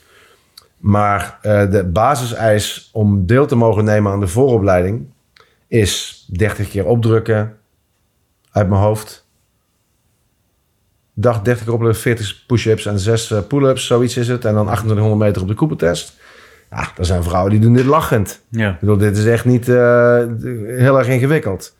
Maar 0.84 1.38
eh, 1.42 1.70
de 1.70 1.84
basiseis 1.84 2.90
om 2.92 3.26
deel 3.26 3.46
te 3.46 3.56
mogen 3.56 3.84
nemen 3.84 4.12
aan 4.12 4.20
de 4.20 4.26
vooropleiding 4.26 5.06
is 5.66 6.24
30 6.32 6.68
keer 6.68 6.86
opdrukken 6.86 7.56
uit 8.50 8.68
mijn 8.68 8.80
hoofd. 8.80 9.26
Dag 11.14 11.42
30 11.42 11.64
keer 11.64 11.72
opdrukken, 11.72 12.00
40 12.00 12.46
push-ups 12.46 12.86
en 12.86 12.98
6 12.98 13.30
eh, 13.30 13.38
pull-ups, 13.48 13.86
zoiets 13.86 14.16
is 14.16 14.28
het. 14.28 14.44
En 14.44 14.54
dan 14.54 14.64
2800 14.64 15.18
meter 15.20 15.42
op 15.42 15.48
de 15.48 15.54
koepeltest. 15.54 16.14
Ja, 16.70 16.88
er 16.96 17.04
zijn 17.04 17.22
vrouwen 17.22 17.50
die 17.50 17.60
doen 17.60 17.74
dit 17.74 17.84
lachend. 17.84 18.40
Ja. 18.48 18.70
Ik 18.70 18.80
bedoel, 18.80 18.96
dit 18.96 19.16
is 19.16 19.26
echt 19.26 19.44
niet 19.44 19.68
eh, 19.68 20.24
heel 20.66 20.98
erg 20.98 21.08
ingewikkeld. 21.08 21.76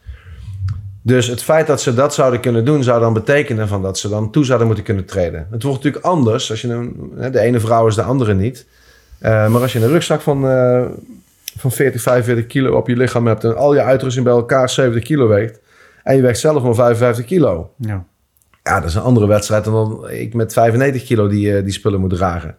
Dus 1.03 1.27
het 1.27 1.43
feit 1.43 1.67
dat 1.67 1.81
ze 1.81 1.95
dat 1.95 2.15
zouden 2.15 2.41
kunnen 2.41 2.65
doen, 2.65 2.83
zou 2.83 3.01
dan 3.01 3.13
betekenen 3.13 3.69
van 3.69 3.83
dat 3.83 3.99
ze 3.99 4.09
dan 4.09 4.31
toe 4.31 4.45
zouden 4.45 4.67
moeten 4.67 4.85
kunnen 4.85 5.05
treden. 5.05 5.47
Het 5.51 5.63
wordt 5.63 5.85
natuurlijk 5.85 6.05
anders 6.05 6.51
als 6.51 6.61
je 6.61 6.69
een, 6.69 7.13
de 7.33 7.41
ene 7.41 7.61
vrouw 7.61 7.87
is 7.87 7.95
de 7.95 8.03
andere 8.03 8.35
niet. 8.35 8.67
Eh, 9.25 9.49
maar 9.49 9.61
als 9.61 9.73
je 9.73 9.81
een 9.81 9.89
rugzak 9.89 10.21
van, 10.21 10.49
eh, 10.49 10.85
van 11.57 11.73
40, 11.73 12.03
45 12.03 12.47
kilo 12.47 12.77
op 12.77 12.89
je 12.89 12.97
lichaam 12.97 13.27
hebt 13.27 13.45
en 13.45 13.57
al 13.57 13.75
je 13.75 13.83
uitrusting 13.83 14.25
bij 14.25 14.35
elkaar 14.35 14.71
70 14.71 15.03
kilo 15.03 15.29
weegt 15.29 15.61
en 16.03 16.17
je 16.17 16.23
weegt 16.23 16.39
zelf 16.39 16.63
maar 16.63 16.75
55 16.75 17.25
kilo. 17.25 17.71
Ja. 17.77 18.05
Ja, 18.63 18.81
dat 18.81 18.89
is 18.89 18.95
een 18.95 19.03
andere 19.03 19.27
wedstrijd 19.27 19.65
dan 19.65 20.11
ik 20.11 20.35
met 20.35 20.53
95 20.53 21.05
kilo 21.05 21.29
die, 21.29 21.57
eh, 21.57 21.63
die 21.65 21.73
spullen 21.73 22.01
moet 22.01 22.15
dragen. 22.15 22.57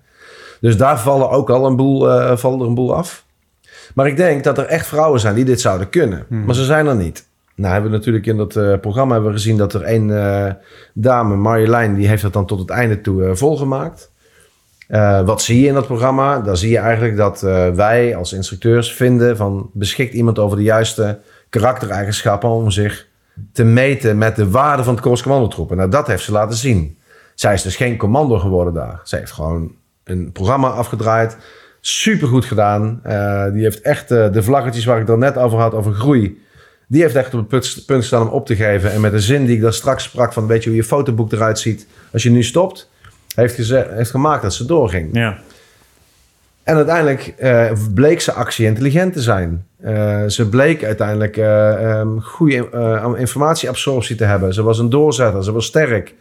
Dus 0.62 0.78
daar 0.78 1.00
vallen 1.00 1.30
ook 1.30 1.50
al 1.50 1.66
een 1.66 1.76
boel, 1.76 2.00
vallen 2.38 2.60
er 2.60 2.66
een 2.66 2.76
boel 2.76 2.96
af. 2.96 3.26
Maar 3.96 4.08
ik 4.08 4.18
denk 4.18 4.44
dat 4.44 4.58
er 4.58 4.66
echt 4.66 4.88
vrouwen 4.88 5.20
zijn 5.20 5.36
die 5.36 5.46
dit 5.46 5.62
zouden 5.62 5.90
kunnen. 5.90 6.26
Maar 6.46 6.56
ze 6.56 6.64
zijn 6.64 6.88
er 6.88 6.96
niet. 6.96 7.28
Nou 7.56 7.74
hebben 7.74 7.92
we 7.92 7.98
natuurlijk 7.98 8.26
in 8.26 8.38
dat 8.38 8.82
programma 8.82 9.14
hebben 9.14 9.32
we 9.32 9.38
gezien 9.38 9.58
dat 9.58 9.74
er 9.74 9.82
één 9.82 10.58
dame, 10.94 11.36
Marjolein, 11.36 11.96
die 11.96 12.08
heeft 12.08 12.22
dat 12.22 12.34
dan 12.34 12.46
tot 12.46 12.60
het 12.60 12.70
einde 12.70 13.02
toe 13.02 13.36
volgemaakt. 13.36 14.12
Eh, 14.88 15.22
wat 15.22 15.42
zie 15.42 15.62
je 15.62 15.68
in 15.68 15.74
dat 15.74 15.86
programma? 15.86 16.40
Dan 16.40 16.58
zie 16.58 16.70
je 16.70 16.78
eigenlijk 16.78 17.18
dat 17.18 17.44
eh, 17.44 17.70
wij 17.70 18.16
als 18.16 18.34
instructeurs 18.34 18.94
vinden 18.94 19.38
van 19.38 19.70
beschikt 19.74 20.14
iemand 20.14 20.40
over 20.40 20.58
de 20.58 20.64
juiste 20.64 21.20
karaktereigenschappen 21.50 22.50
om 22.50 22.72
zich 22.72 23.08
te 23.52 23.64
meten 23.64 24.18
met 24.18 24.36
de 24.36 24.50
waarde 24.50 24.84
van 24.84 24.94
het 24.94 25.04
Korps 25.04 25.22
Commandotroepen. 25.22 25.78
Nou, 25.78 25.90
dat 25.90 26.08
heeft 26.08 26.24
ze 26.24 26.32
laten 26.32 26.58
zien. 26.58 26.98
Zij 27.36 27.54
is 27.54 27.62
dus 27.62 27.76
geen 27.76 27.98
commando 27.98 28.38
geworden 28.38 28.74
daar. 28.74 29.02
Ze 29.04 29.16
heeft 29.16 29.32
gewoon 29.32 29.76
een 30.04 30.32
programma 30.32 30.70
afgedraaid. 30.70 31.38
Supergoed 31.82 32.46
gedaan. 32.46 33.00
Eh, 33.04 33.52
die 33.52 33.64
heeft 33.64 33.82
echt 33.82 34.08
de 34.08 34.44
vlaggetjes 34.44 34.86
waar 34.86 35.02
ik 35.02 35.08
het 35.08 35.18
net 35.18 35.38
over 35.38 35.60
had, 35.60 35.74
over 35.74 35.94
groei. 35.94 36.44
Die 36.88 37.02
heeft 37.02 37.16
echt 37.16 37.34
op 37.34 37.40
het 37.40 37.48
punt, 37.86 37.86
gestaan 38.00 38.22
om 38.22 38.28
op 38.28 38.46
te 38.46 38.56
geven. 38.56 38.92
En 38.92 39.02
met 39.02 39.12
de 39.12 39.20
zin 39.20 39.46
die 39.46 39.56
ik 39.56 39.62
daar 39.62 39.74
straks 39.74 40.04
sprak 40.04 40.34
van... 40.34 40.48
weet 40.48 40.64
je 40.64 40.70
hoe 40.70 40.78
je 40.78 40.84
fotoboek 40.84 41.32
eruit 41.32 41.60
ziet 41.60 41.88
als 42.12 42.24
je 42.24 42.32
nu 42.32 42.44
stopt... 42.44 42.90
heeft, 43.36 43.58
heeft 43.72 44.10
gemaakt 44.10 44.42
dat 44.42 44.54
ze 44.54 44.66
doorging. 44.66 45.10
Ja. 45.14 45.38
En 46.64 46.76
uiteindelijk 46.76 47.34
eh, 47.38 47.72
bleek 47.94 48.22
ze 48.22 48.32
actie-intelligent 48.32 49.14
te 49.14 49.22
zijn. 49.22 49.66
Eh, 49.86 50.26
ze 50.28 50.50
bleek 50.50 50.84
uiteindelijk 50.84 51.38
eh, 51.38 51.92
ehm, 51.92 52.20
goede 52.20 52.70
informatieabsorptie 53.18 54.16
te 54.16 54.24
hebben. 54.24 54.54
Ze 54.54 54.64
was 54.64 54.80
een 54.80 54.90
doorzetter, 54.90 55.44
ze 55.44 55.52
was 55.52 55.66
sterk. 55.66 56.14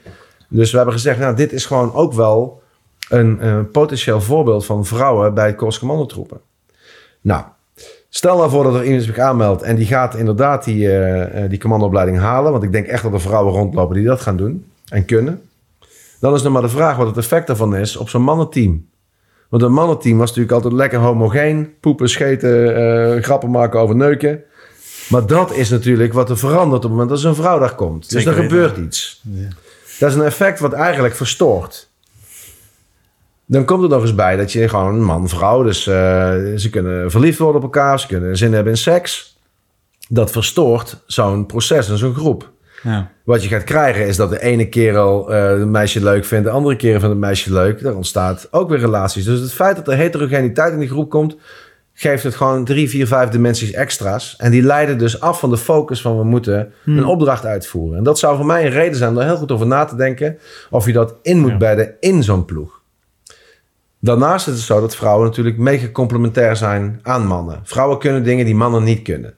Dus 0.48 0.70
we 0.70 0.76
hebben 0.76 0.94
gezegd, 0.94 1.18
nou, 1.18 1.36
dit 1.36 1.52
is 1.52 1.66
gewoon 1.66 1.94
ook 1.94 2.12
wel 2.12 2.62
een, 3.08 3.40
eh, 3.40 3.58
potentieel 3.72 4.20
voorbeeld 4.20 4.66
van 4.66 4.86
vrouwen 4.86 5.34
bij 5.34 5.46
het 5.46 5.56
Korps 5.56 5.78
Commandotroepen. 5.78 6.40
Nou, 7.20 7.44
stel 8.08 8.36
nou 8.36 8.50
voor 8.50 8.64
dat 8.64 8.74
er 8.74 8.84
iemand 8.84 9.02
zich 9.02 9.18
aanmeldt 9.18 9.62
en 9.62 9.76
die 9.76 9.86
gaat 9.86 10.14
inderdaad 10.14 10.64
die, 10.64 10.88
die 11.48 11.58
commandoopleiding 11.58 12.18
halen. 12.18 12.52
Want 12.52 12.64
ik 12.64 12.72
denk 12.72 12.86
echt 12.86 13.02
dat 13.02 13.12
er 13.12 13.20
vrouwen 13.20 13.52
rondlopen 13.52 13.96
die 13.96 14.04
dat 14.04 14.20
gaan 14.20 14.36
doen 14.36 14.64
en 14.88 15.04
kunnen. 15.04 15.42
Dan 16.24 16.34
is 16.34 16.42
nog 16.42 16.52
maar 16.52 16.62
de 16.62 16.68
vraag 16.68 16.96
wat 16.96 17.06
het 17.06 17.16
effect 17.16 17.46
daarvan 17.46 17.76
is 17.76 17.96
op 17.96 18.08
zo'n 18.08 18.22
mannenteam. 18.22 18.88
Want 19.48 19.62
een 19.62 19.72
mannenteam 19.72 20.18
was 20.18 20.28
natuurlijk 20.28 20.54
altijd 20.54 20.72
lekker 20.72 20.98
homogeen. 20.98 21.74
Poepen, 21.80 22.08
scheten, 22.08 22.76
eh, 22.76 23.22
grappen 23.22 23.50
maken 23.50 23.80
over 23.80 23.96
neuken. 23.96 24.42
Maar 25.08 25.26
dat 25.26 25.52
is 25.52 25.70
natuurlijk 25.70 26.12
wat 26.12 26.30
er 26.30 26.38
verandert 26.38 26.74
op 26.74 26.82
het 26.82 26.90
moment 26.90 27.08
dat 27.08 27.20
zo'n 27.20 27.34
vrouw 27.34 27.58
daar 27.58 27.74
komt. 27.74 28.10
Dus 28.10 28.24
er 28.24 28.32
gebeurt 28.32 28.76
iets. 28.76 29.22
Ja. 29.22 29.48
Dat 29.98 30.10
is 30.10 30.16
een 30.16 30.24
effect 30.24 30.60
wat 30.60 30.72
eigenlijk 30.72 31.14
verstoort. 31.14 31.88
Dan 33.46 33.64
komt 33.64 33.82
er 33.82 33.88
nog 33.88 34.02
eens 34.02 34.14
bij 34.14 34.36
dat 34.36 34.52
je 34.52 34.68
gewoon 34.68 35.02
man-vrouw... 35.02 35.62
dus 35.62 35.86
eh, 35.86 35.94
ze 36.56 36.68
kunnen 36.70 37.10
verliefd 37.10 37.38
worden 37.38 37.56
op 37.56 37.74
elkaar... 37.74 38.00
ze 38.00 38.06
kunnen 38.06 38.36
zin 38.36 38.52
hebben 38.52 38.72
in 38.72 38.78
seks. 38.78 39.38
Dat 40.08 40.30
verstoort 40.30 41.02
zo'n 41.06 41.46
proces 41.46 41.88
en 41.88 41.98
zo'n 41.98 42.14
groep. 42.14 42.50
Ja. 42.82 43.12
Wat 43.24 43.42
je 43.42 43.48
gaat 43.48 43.64
krijgen 43.64 44.06
is 44.06 44.16
dat 44.16 44.30
de 44.30 44.42
ene 44.42 44.68
kerel 44.68 45.32
eh 45.32 45.50
een 45.60 45.70
meisje 45.70 46.02
leuk 46.02 46.24
vindt, 46.24 46.44
de 46.44 46.50
andere 46.50 46.76
kerel 46.76 46.98
vindt 47.00 47.14
een 47.14 47.20
meisje 47.20 47.52
leuk. 47.52 47.82
Daar 47.82 47.94
ontstaat 47.94 48.48
ook 48.50 48.68
weer 48.68 48.78
relaties. 48.78 49.24
Dus 49.24 49.40
het 49.40 49.52
feit 49.52 49.76
dat 49.76 49.88
er 49.88 49.96
heterogeniteit 49.96 50.72
in 50.72 50.78
die 50.78 50.88
groep 50.88 51.10
komt, 51.10 51.36
geeft 51.94 52.22
het 52.22 52.34
gewoon 52.34 52.64
drie, 52.64 52.88
vier, 52.88 53.06
vijf 53.06 53.28
dimensies 53.28 53.72
extra's. 53.72 54.34
En 54.38 54.50
die 54.50 54.62
leiden 54.62 54.98
dus 54.98 55.20
af 55.20 55.38
van 55.38 55.50
de 55.50 55.56
focus 55.56 56.00
van 56.00 56.18
we 56.18 56.24
moeten 56.24 56.72
Hmm. 56.84 56.98
een 56.98 57.04
opdracht 57.06 57.44
uitvoeren. 57.46 57.98
En 57.98 58.04
dat 58.04 58.18
zou 58.18 58.36
voor 58.36 58.46
mij 58.46 58.64
een 58.64 58.70
reden 58.72 58.96
zijn 58.96 59.10
om 59.10 59.18
er 59.18 59.24
heel 59.24 59.36
goed 59.36 59.52
over 59.52 59.66
na 59.66 59.84
te 59.84 59.96
denken 59.96 60.38
of 60.70 60.86
je 60.86 60.92
dat 60.92 61.14
in 61.22 61.38
moet 61.38 61.50
Ja. 61.50 61.56
bedden 61.56 61.94
in 62.00 62.22
zo'n 62.22 62.44
ploeg. 62.44 62.82
Daarnaast 64.00 64.46
is 64.48 64.54
het 64.54 64.62
zo 64.62 64.80
dat 64.80 64.96
vrouwen 64.96 65.26
natuurlijk 65.26 65.58
mega 65.58 65.88
complementair 65.88 66.56
zijn 66.56 66.98
aan 67.02 67.26
mannen. 67.26 67.60
Vrouwen 67.62 67.98
kunnen 67.98 68.22
dingen 68.24 68.44
die 68.44 68.54
mannen 68.54 68.82
niet 68.82 69.02
kunnen. 69.02 69.34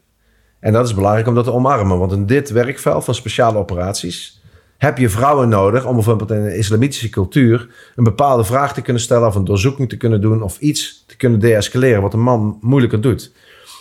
En 0.61 0.73
dat 0.73 0.87
is 0.87 0.95
belangrijk 0.95 1.27
om 1.27 1.35
dat 1.35 1.45
te 1.45 1.53
omarmen. 1.53 1.99
Want 1.99 2.13
in 2.13 2.27
dit 2.27 2.51
werkveld 2.51 3.05
van 3.05 3.15
speciale 3.15 3.59
operaties 3.59 4.41
heb 4.77 4.99
je 4.99 5.09
vrouwen 5.09 5.49
nodig 5.49 5.87
om 5.87 5.95
bijvoorbeeld 5.95 6.31
in 6.31 6.37
een 6.37 6.57
islamitische 6.57 7.09
cultuur 7.09 7.69
een 7.97 8.05
bepaalde 8.05 8.45
vraag 8.45 8.75
te 8.75 8.83
kunnen 8.83 9.03
stellen 9.03 9.29
of 9.29 9.35
een 9.35 9.45
doorzoeking 9.45 9.89
te 9.89 9.97
kunnen 9.97 10.21
doen 10.21 10.43
of 10.43 10.59
iets 10.59 11.05
te 11.07 11.17
kunnen 11.17 11.41
deescaleren 11.41 12.03
wat 12.03 12.13
een 12.13 12.23
man 12.23 12.59
moeilijker 12.61 13.01
doet. 13.01 13.33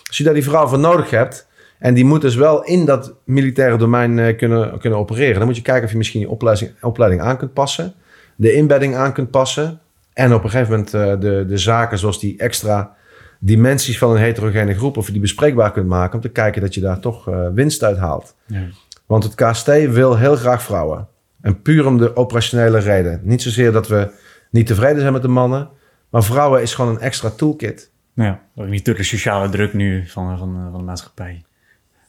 Als 0.07 0.17
je 0.17 0.23
daar 0.23 0.33
die 0.33 0.43
vrouw 0.43 0.67
voor 0.67 0.79
nodig 0.79 1.09
hebt 1.09 1.47
en 1.79 1.93
die 1.93 2.05
moet 2.05 2.21
dus 2.21 2.35
wel 2.35 2.63
in 2.63 2.85
dat 2.85 3.13
militaire 3.23 3.77
domein 3.77 4.19
eh, 4.19 4.37
kunnen, 4.37 4.79
kunnen 4.79 4.99
opereren, 4.99 5.35
dan 5.35 5.45
moet 5.45 5.55
je 5.55 5.61
kijken 5.61 5.83
of 5.83 5.91
je 5.91 5.97
misschien 5.97 6.19
je 6.19 6.29
opleiding, 6.29 6.71
opleiding 6.81 7.21
aan 7.21 7.37
kunt 7.37 7.53
passen, 7.53 7.93
de 8.35 8.53
inbedding 8.53 8.95
aan 8.95 9.13
kunt 9.13 9.31
passen 9.31 9.79
en 10.13 10.33
op 10.33 10.43
een 10.43 10.49
gegeven 10.49 10.71
moment 10.71 10.93
eh, 10.93 11.19
de, 11.19 11.45
de 11.47 11.57
zaken 11.57 11.97
zoals 11.97 12.19
die 12.19 12.37
extra 12.37 12.95
dimensies 13.39 13.97
van 13.97 14.11
een 14.11 14.21
heterogene 14.21 14.73
groep, 14.73 14.97
of 14.97 15.05
je 15.05 15.11
die 15.11 15.21
bespreekbaar 15.21 15.71
kunt 15.71 15.87
maken 15.87 16.15
om 16.15 16.21
te 16.21 16.29
kijken 16.29 16.61
dat 16.61 16.73
je 16.73 16.81
daar 16.81 16.99
toch 16.99 17.29
eh, 17.29 17.47
winst 17.53 17.83
uit 17.83 17.97
haalt. 17.97 18.35
Ja. 18.45 18.63
Want 19.05 19.23
het 19.23 19.35
KST 19.35 19.67
wil 19.67 20.17
heel 20.17 20.35
graag 20.35 20.63
vrouwen. 20.63 21.07
En 21.41 21.61
puur 21.61 21.85
om 21.85 21.97
de 21.97 22.15
operationele 22.15 22.79
reden. 22.79 23.19
Niet 23.23 23.41
zozeer 23.41 23.71
dat 23.71 23.87
we 23.87 24.11
niet 24.49 24.67
tevreden 24.67 24.99
zijn 25.01 25.13
met 25.13 25.21
de 25.21 25.27
mannen, 25.27 25.69
maar 26.09 26.23
vrouwen 26.23 26.61
is 26.61 26.73
gewoon 26.73 26.95
een 26.95 27.01
extra 27.01 27.29
toolkit. 27.29 27.91
Ja, 28.13 28.39
ook 28.55 28.67
niet 28.67 28.85
door 28.85 28.95
de 28.95 29.03
sociale 29.03 29.49
druk 29.49 29.73
nu 29.73 30.07
van, 30.07 30.37
van, 30.37 30.67
van 30.71 30.79
de 30.79 30.85
maatschappij. 30.85 31.43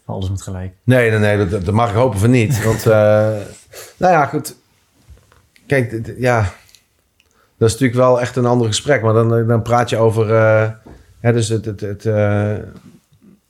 Alles 0.05 0.29
moet 0.29 0.43
gelijk. 0.43 0.75
Nee, 0.85 1.11
nee, 1.11 1.19
nee, 1.19 1.49
dat, 1.49 1.65
dat 1.65 1.75
mag 1.75 1.91
ik 1.91 1.97
hopen 1.97 2.19
van 2.19 2.31
niet. 2.31 2.65
Want, 2.65 2.87
eh, 2.87 2.93
nou 4.03 4.13
ja, 4.13 4.27
goed. 4.27 4.57
Kijk, 5.67 6.15
ja, 6.19 6.41
dat 7.59 7.69
is 7.69 7.73
natuurlijk 7.73 7.99
wel 7.99 8.21
echt 8.21 8.37
een 8.37 8.47
ander 8.47 8.67
gesprek. 8.67 9.03
Maar 9.03 9.13
dan, 9.13 9.47
dan 9.47 9.63
praat 9.63 9.91
je 9.91 9.97
over, 9.97 10.35
eh, 10.35 10.71
hè, 11.27 11.33
dus 11.33 11.49
het, 11.49 11.65
het, 11.65 11.81
het 11.81 12.07
eh, 12.07 12.53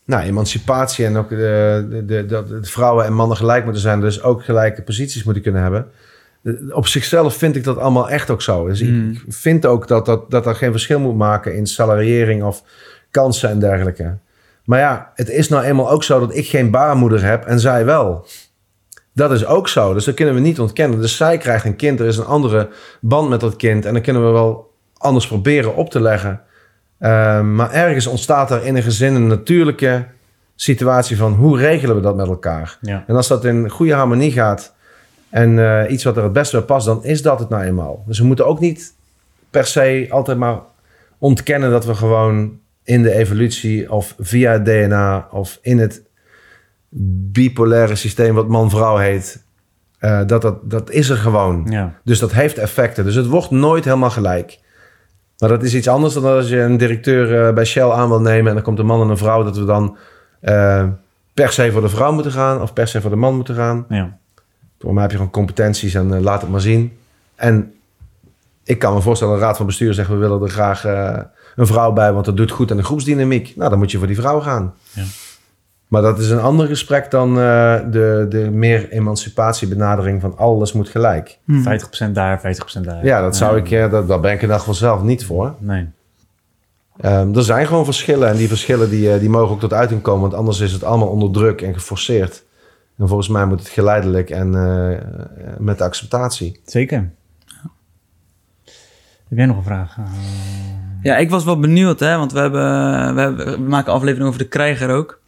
nou, 0.05 0.23
emancipatie 0.23 1.05
en 1.07 1.17
ook 1.17 1.29
de, 1.29 2.03
de, 2.07 2.27
dat 2.27 2.47
vrouwen 2.61 3.05
en 3.05 3.13
mannen 3.13 3.37
gelijk 3.37 3.65
moeten 3.65 3.83
zijn. 3.83 4.01
Dus 4.01 4.23
ook 4.23 4.45
gelijke 4.45 4.83
posities 4.83 5.25
moeten 5.25 5.43
kunnen 5.43 5.63
hebben. 5.63 5.87
Eh, 6.43 6.53
Op 6.71 6.87
zichzelf 6.87 7.35
vind 7.37 7.57
ik 7.57 7.65
dat 7.65 7.79
allemaal 7.79 8.11
echt 8.11 8.31
ook 8.31 8.43
zo. 8.43 8.67
Dus 8.67 8.83
Mm. 8.83 9.11
ik 9.11 9.23
vind 9.29 9.67
ook 9.67 9.89
dat, 9.89 10.07
dat, 10.07 10.31
dat 10.31 10.47
er 10.47 10.55
geen 10.55 10.71
verschil 10.71 11.01
moet 11.01 11.17
maken 11.17 11.55
in 11.55 11.67
salariering 11.67 12.43
of 12.43 12.63
kansen 13.11 13.51
en 13.51 13.59
dergelijke. 13.59 14.17
Maar 14.65 14.79
ja, 14.79 15.11
het 15.15 15.29
is 15.29 15.49
nou 15.49 15.65
eenmaal 15.65 15.91
ook 15.91 16.05
zo 16.05 16.21
dat 16.21 16.35
ik 16.37 16.47
geen 16.47 16.71
baarmoeder 16.71 17.25
heb 17.25 17.45
en 17.45 17.61
zij 17.61 17.85
wel. 17.85 18.27
Dat 19.13 19.33
is 19.33 19.47
ook 19.47 19.69
zo, 19.69 19.95
dus 19.95 20.05
dat 20.05 20.15
kunnen 20.15 20.35
we 20.35 20.41
niet 20.41 20.61
ontkennen. 20.61 21.01
Dus 21.01 21.17
zij 21.17 21.39
krijgt 21.39 21.65
een 21.65 21.77
kind, 21.77 22.01
er 22.01 22.07
is 22.07 22.17
een 22.17 22.25
andere 22.25 22.69
band 23.01 23.29
met 23.29 23.41
dat 23.41 23.57
kind... 23.57 23.85
en 23.85 23.93
dan 23.93 24.03
kunnen 24.03 24.27
we 24.27 24.31
wel 24.33 24.75
anders 24.97 25.27
proberen 25.27 25.75
op 25.77 25.91
te 25.91 26.01
leggen. 26.01 26.41
Uh, 27.01 27.41
maar 27.43 27.71
ergens 27.71 28.07
ontstaat 28.07 28.51
er 28.51 28.65
in 28.65 28.77
een 28.77 28.83
gezin 28.83 29.15
een 29.15 29.27
natuurlijke 29.27 30.07
situatie 30.55 31.17
van... 31.17 31.33
hoe 31.33 31.59
regelen 31.59 31.97
we 31.97 32.03
dat 32.03 32.17
met 32.17 32.27
elkaar? 32.27 32.79
Ja. 32.81 33.05
En 33.07 33.17
als 33.17 33.29
dat 33.29 33.45
in 33.45 33.71
goede 33.71 33.95
harmonie 33.95 34.33
gaat 34.33 34.75
en 35.29 35.51
uh, 35.51 35.83
iets 35.89 36.05
wat 36.05 36.17
er 36.17 36.23
het 36.23 36.33
beste 36.33 36.57
bij 36.57 36.67
past... 36.67 36.87
dan 36.87 37.05
is 37.05 37.23
dat 37.23 37.39
het 37.39 37.49
nou 37.49 37.63
eenmaal. 37.65 38.05
Dus 38.07 38.19
we 38.19 38.25
moeten 38.25 38.47
ook 38.47 38.61
niet 38.61 38.95
per 39.51 39.67
se 39.67 40.07
altijd 40.11 40.39
maar 40.39 40.61
ontkennen... 41.19 41.71
dat 41.71 41.85
we 41.85 41.95
gewoon 41.95 42.59
in 42.85 43.03
de 43.03 43.13
evolutie 43.13 43.93
of 43.93 44.15
via 44.19 44.53
het 44.53 44.65
DNA 44.65 45.29
of 45.31 45.59
in 45.63 45.79
het 45.79 46.03
bipolaire 47.33 47.95
systeem 47.95 48.35
wat 48.35 48.49
man-vrouw 48.49 48.97
heet, 48.97 49.45
uh, 50.01 50.21
dat, 50.27 50.43
dat, 50.43 50.71
dat 50.71 50.91
is 50.91 51.09
er 51.09 51.17
gewoon. 51.17 51.67
Ja. 51.71 51.95
Dus 52.05 52.19
dat 52.19 52.33
heeft 52.33 52.59
effecten. 52.59 53.05
Dus 53.05 53.15
het 53.15 53.27
wordt 53.27 53.51
nooit 53.51 53.85
helemaal 53.85 54.11
gelijk. 54.11 54.59
Maar 55.39 55.49
dat 55.49 55.63
is 55.63 55.75
iets 55.75 55.89
anders 55.89 56.15
dan 56.15 56.25
als 56.25 56.49
je 56.49 56.61
een 56.61 56.77
directeur 56.77 57.49
uh, 57.49 57.55
bij 57.55 57.65
Shell 57.65 57.91
aan 57.91 58.09
wil 58.09 58.21
nemen 58.21 58.49
en 58.49 58.55
dan 58.55 58.63
komt 58.63 58.79
een 58.79 58.87
man 58.87 59.03
en 59.03 59.09
een 59.09 59.17
vrouw, 59.17 59.43
dat 59.43 59.57
we 59.57 59.65
dan 59.65 59.97
uh, 60.43 60.85
per 61.35 61.53
se 61.53 61.73
voor 61.73 61.81
de 61.81 61.89
vrouw 61.89 62.13
moeten 62.13 62.33
gaan 62.33 62.63
of 62.63 62.73
per 62.73 62.89
se 62.89 63.01
voor 63.01 63.11
de 63.11 63.17
man 63.17 63.35
moeten 63.35 63.55
gaan. 63.55 63.85
Ja. 63.89 64.19
Voor 64.79 64.93
mij 64.93 65.03
heb 65.03 65.11
je 65.11 65.17
gewoon 65.17 65.33
competenties 65.33 65.95
en 65.95 66.13
uh, 66.13 66.21
laat 66.21 66.41
het 66.41 66.51
maar 66.51 66.61
zien. 66.61 66.99
En 67.35 67.75
ik 68.65 68.79
kan 68.79 68.95
me 68.95 69.01
voorstellen, 69.01 69.35
een 69.35 69.41
raad 69.41 69.57
van 69.57 69.67
bestuur 69.67 69.95
zegt, 69.95 70.09
we 70.09 70.17
willen 70.17 70.43
er 70.43 70.49
graag 70.49 70.87
uh, 70.87 71.17
een 71.57 71.67
vrouw 71.67 71.93
bij, 71.93 72.13
want 72.13 72.25
dat 72.25 72.37
doet 72.37 72.51
goed 72.51 72.71
aan 72.71 72.77
de 72.77 72.83
groepsdynamiek. 72.83 73.53
Nou, 73.57 73.71
dan 73.71 73.79
moet 73.79 73.91
je 73.91 73.99
voor 73.99 74.07
die 74.07 74.17
vrouw 74.17 74.41
gaan. 74.41 74.75
Ja. 74.93 75.03
Maar 75.87 76.03
dat 76.03 76.19
is 76.19 76.31
een 76.31 76.41
ander 76.41 76.67
gesprek 76.67 77.11
dan 77.11 77.29
uh, 77.29 77.79
de, 77.91 78.27
de 78.29 78.51
meer 78.51 78.91
emancipatiebenadering 78.91 80.21
van 80.21 80.39
alles 80.39 80.73
moet 80.73 80.89
gelijk. 80.89 81.39
Hmm. 81.45 81.65
50% 82.09 82.13
daar, 82.13 82.41
50% 82.79 82.81
daar. 82.81 83.05
Ja, 83.05 83.21
dat 83.21 83.37
zou 83.37 83.57
ik, 83.57 83.71
uh, 83.71 83.91
dat, 83.91 84.09
daar 84.09 84.21
ben 84.21 84.33
ik 84.33 84.43
in 84.43 84.51
elk 84.51 84.65
zelf 84.71 85.03
niet 85.03 85.25
voor. 85.25 85.55
Nee. 85.59 85.89
Um, 87.05 87.37
er 87.37 87.43
zijn 87.43 87.67
gewoon 87.67 87.85
verschillen 87.85 88.29
en 88.29 88.37
die 88.37 88.49
verschillen 88.49 88.91
die, 88.91 89.15
uh, 89.15 89.19
die 89.21 89.31
mogen 89.31 89.55
ook 89.55 89.61
tot 89.61 89.73
uiting 89.73 90.03
komen, 90.03 90.21
want 90.21 90.35
anders 90.35 90.61
is 90.61 90.73
het 90.73 90.85
allemaal 90.85 91.09
onder 91.09 91.31
druk 91.31 91.63
en 91.63 91.75
geforceerd. 91.75 92.45
En 92.99 93.09
volgens 93.09 93.29
mij 93.29 93.47
moet 93.47 93.59
het 93.59 93.69
geleidelijk 93.69 94.31
en 94.31 94.53
uh, 94.53 94.97
met 95.59 95.81
acceptatie. 95.81 96.61
Zeker. 96.65 97.11
Heb 99.29 99.39
jij 99.39 99.47
nog 99.47 99.57
een 99.57 99.63
vraag? 99.63 99.97
Uh... 99.99 100.05
Ja, 101.03 101.17
ik 101.17 101.31
was 101.31 101.45
wel 101.45 101.59
benieuwd, 101.59 102.01
hè, 102.01 102.17
want 102.17 102.33
we, 102.33 102.39
hebben, 102.39 103.15
we, 103.15 103.21
hebben, 103.21 103.47
we 103.47 103.69
maken 103.69 103.93
aflevering 103.93 104.29
over 104.29 104.41
de 104.41 104.49
krijger 104.49 104.91
ook. 104.91 105.21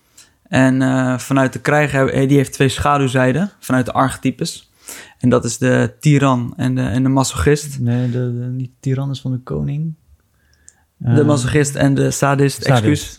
En 0.49 0.80
uh, 0.80 1.18
vanuit 1.18 1.53
de 1.53 1.59
krijger, 1.59 2.28
die 2.28 2.36
heeft 2.36 2.53
twee 2.53 2.68
schaduwzijden, 2.68 3.51
vanuit 3.61 3.86
de 3.86 3.92
archetypes. 3.92 4.70
En 5.18 5.28
dat 5.28 5.44
is 5.44 5.59
de 5.59 5.94
tiran 6.01 6.55
en 6.57 6.74
de, 6.74 6.82
en 6.82 7.03
de 7.03 7.09
masochist. 7.09 7.78
Nee, 7.80 8.11
de, 8.11 8.70
tiran 8.80 9.11
is 9.11 9.20
van 9.20 9.30
de 9.30 9.38
koning. 9.38 9.94
De 10.96 11.24
masochist 11.24 11.74
en 11.74 11.94
de 11.94 12.11
sadist, 12.11 12.62
sadist. 12.62 13.18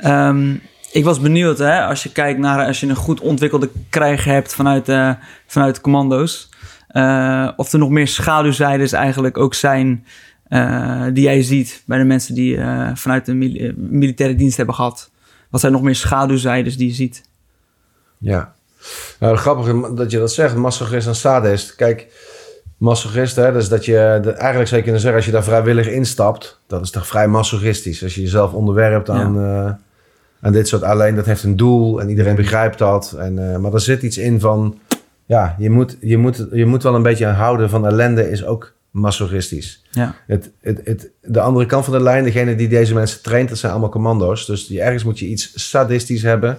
Ja. 0.00 0.28
um, 0.28 0.60
ik 0.92 1.04
was 1.04 1.20
benieuwd, 1.20 1.58
hè, 1.58 1.84
als 1.84 2.02
je 2.02 2.12
kijkt 2.12 2.38
naar, 2.38 2.66
als 2.66 2.80
je 2.80 2.86
een 2.86 2.96
goed 2.96 3.20
ontwikkelde 3.20 3.70
krijger 3.88 4.32
hebt 4.32 4.54
vanuit, 4.54 4.88
uh, 4.88 5.12
vanuit 5.46 5.74
de 5.74 5.80
commando's. 5.80 6.48
Of 7.56 7.72
er 7.72 7.78
nog 7.78 7.90
meer 7.90 8.08
schaduwzijdes 8.08 8.92
eigenlijk 8.92 9.38
ook 9.38 9.54
zijn 9.54 10.04
die 11.12 11.24
jij 11.24 11.42
ziet 11.42 11.82
bij 11.86 11.98
de 11.98 12.04
mensen 12.04 12.34
die 12.34 12.58
vanuit 12.94 13.26
de 13.26 13.34
mil 13.34 13.72
militaire 13.76 14.36
dienst 14.36 14.56
hebben 14.56 14.74
gehad. 14.74 15.10
Wat 15.50 15.60
zijn 15.60 15.72
nog 15.72 15.82
meer 15.82 15.94
schaduwzijdes 15.94 16.76
die 16.76 16.88
je 16.88 16.94
ziet? 16.94 17.22
Ja, 18.18 18.54
nou, 19.18 19.36
grappig 19.36 19.94
dat 19.94 20.10
je 20.10 20.18
dat 20.18 20.32
zegt, 20.32 20.56
masochist 20.56 21.06
en 21.06 21.14
sadist. 21.14 21.74
Kijk, 21.74 22.06
masochist, 22.76 23.36
hè, 23.36 23.52
dus 23.52 23.68
dat 23.68 23.84
je, 23.84 24.18
de, 24.22 24.30
eigenlijk 24.30 24.68
zou 24.68 24.76
je 24.76 24.82
kunnen 24.82 25.00
zeggen, 25.00 25.18
als 25.18 25.26
je 25.26 25.32
daar 25.32 25.44
vrijwillig 25.44 25.88
instapt, 25.88 26.60
dat 26.66 26.82
is 26.82 26.90
toch 26.90 27.06
vrij 27.06 27.28
masochistisch. 27.28 28.02
Als 28.02 28.14
je 28.14 28.20
jezelf 28.20 28.52
onderwerpt 28.52 29.10
aan, 29.10 29.34
ja. 29.34 29.64
uh, 29.64 29.72
aan 30.40 30.52
dit 30.52 30.68
soort, 30.68 30.82
alleen 30.82 31.14
dat 31.14 31.26
heeft 31.26 31.42
een 31.42 31.56
doel 31.56 32.00
en 32.00 32.08
iedereen 32.08 32.36
begrijpt 32.36 32.78
dat. 32.78 33.14
En, 33.18 33.36
uh, 33.36 33.56
maar 33.56 33.72
er 33.72 33.80
zit 33.80 34.02
iets 34.02 34.18
in 34.18 34.40
van, 34.40 34.78
ja, 35.26 35.54
je 35.58 35.70
moet, 35.70 35.96
je, 36.00 36.16
moet, 36.16 36.46
je 36.52 36.66
moet 36.66 36.82
wel 36.82 36.94
een 36.94 37.02
beetje 37.02 37.26
houden 37.26 37.70
van 37.70 37.86
ellende 37.86 38.30
is 38.30 38.44
ook 38.44 38.72
masochistisch. 38.90 39.82
Ja. 39.90 40.14
Het, 40.26 40.50
het, 40.60 40.80
het, 40.84 41.10
de 41.22 41.40
andere 41.40 41.66
kant 41.66 41.84
van 41.84 41.92
de 41.92 42.02
lijn, 42.02 42.24
degene 42.24 42.54
die 42.54 42.68
deze 42.68 42.94
mensen 42.94 43.22
traint, 43.22 43.48
dat 43.48 43.58
zijn 43.58 43.72
allemaal 43.72 43.90
commando's. 43.90 44.46
Dus 44.46 44.66
die, 44.66 44.80
ergens 44.80 45.04
moet 45.04 45.18
je 45.18 45.26
iets 45.26 45.68
sadistisch 45.70 46.22
hebben. 46.22 46.58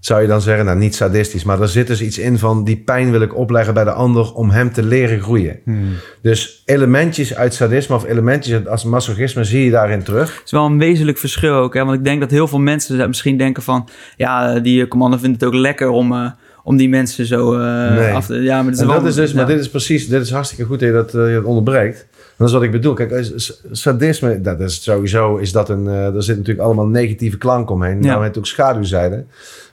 Zou 0.00 0.22
je 0.22 0.28
dan 0.28 0.40
zeggen, 0.40 0.64
nou 0.64 0.78
niet 0.78 0.94
sadistisch, 0.94 1.44
maar 1.44 1.60
er 1.60 1.68
zit 1.68 1.86
dus 1.86 2.02
iets 2.02 2.18
in 2.18 2.38
van 2.38 2.64
die 2.64 2.76
pijn 2.76 3.10
wil 3.10 3.20
ik 3.20 3.36
opleggen 3.36 3.74
bij 3.74 3.84
de 3.84 3.92
ander 3.92 4.34
om 4.34 4.50
hem 4.50 4.72
te 4.72 4.82
leren 4.82 5.20
groeien. 5.20 5.60
Hmm. 5.64 5.94
Dus 6.22 6.62
elementjes 6.64 7.34
uit 7.34 7.54
sadisme 7.54 7.94
of 7.94 8.04
elementjes 8.04 8.66
als 8.66 8.84
masochisme 8.84 9.44
zie 9.44 9.64
je 9.64 9.70
daarin 9.70 10.02
terug. 10.02 10.34
Het 10.34 10.44
is 10.44 10.50
wel 10.50 10.66
een 10.66 10.78
wezenlijk 10.78 11.18
verschil 11.18 11.54
ook, 11.54 11.74
hè? 11.74 11.84
want 11.84 11.98
ik 11.98 12.04
denk 12.04 12.20
dat 12.20 12.30
heel 12.30 12.48
veel 12.48 12.58
mensen 12.58 13.08
misschien 13.08 13.36
denken 13.36 13.62
van, 13.62 13.88
ja, 14.16 14.60
die 14.60 14.88
commando 14.88 15.16
vindt 15.16 15.40
het 15.40 15.50
ook 15.50 15.60
lekker 15.60 15.88
om... 15.88 16.12
Uh, 16.12 16.30
om 16.62 16.76
die 16.76 16.88
mensen 16.88 17.26
zo 17.26 17.54
uh, 17.54 17.90
nee. 17.94 18.12
af 18.12 18.26
te... 18.26 18.34
Ja, 18.34 18.62
maar, 18.62 18.72
dat 18.72 18.80
is, 18.80 18.86
wel, 18.86 19.06
is 19.06 19.14
dus, 19.14 19.30
ja. 19.30 19.36
maar 19.36 19.46
dit 19.46 19.60
is 19.60 19.70
precies... 19.70 20.08
Dit 20.08 20.22
is 20.22 20.30
hartstikke 20.30 20.64
goed 20.64 20.80
dat 20.80 20.88
je 20.88 20.94
dat, 20.94 21.14
uh, 21.14 21.28
je 21.28 21.34
dat 21.34 21.44
onderbreekt. 21.44 22.06
Dat 22.36 22.48
is 22.48 22.54
wat 22.54 22.62
ik 22.62 22.70
bedoel. 22.70 22.94
Kijk, 22.94 23.24
sadisme... 23.72 24.40
Dat 24.40 24.60
is 24.60 24.82
sowieso 24.82 25.36
is 25.36 25.52
dat 25.52 25.68
een... 25.68 25.84
Uh, 25.84 26.14
er 26.14 26.22
zit 26.22 26.36
natuurlijk 26.36 26.66
allemaal 26.66 26.86
negatieve 26.86 27.38
klank 27.38 27.70
omheen. 27.70 28.02
Ja. 28.02 28.10
Nou 28.10 28.24
heet 28.24 28.38
ook 28.38 28.46
schaduwzijde. 28.46 29.24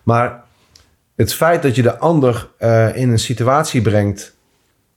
Maar 0.03 0.43
het 1.15 1.33
feit 1.33 1.61
dat 1.61 1.75
je 1.75 1.81
de 1.81 1.97
ander 1.97 2.47
in 2.93 3.09
een 3.09 3.19
situatie 3.19 3.81
brengt... 3.81 4.35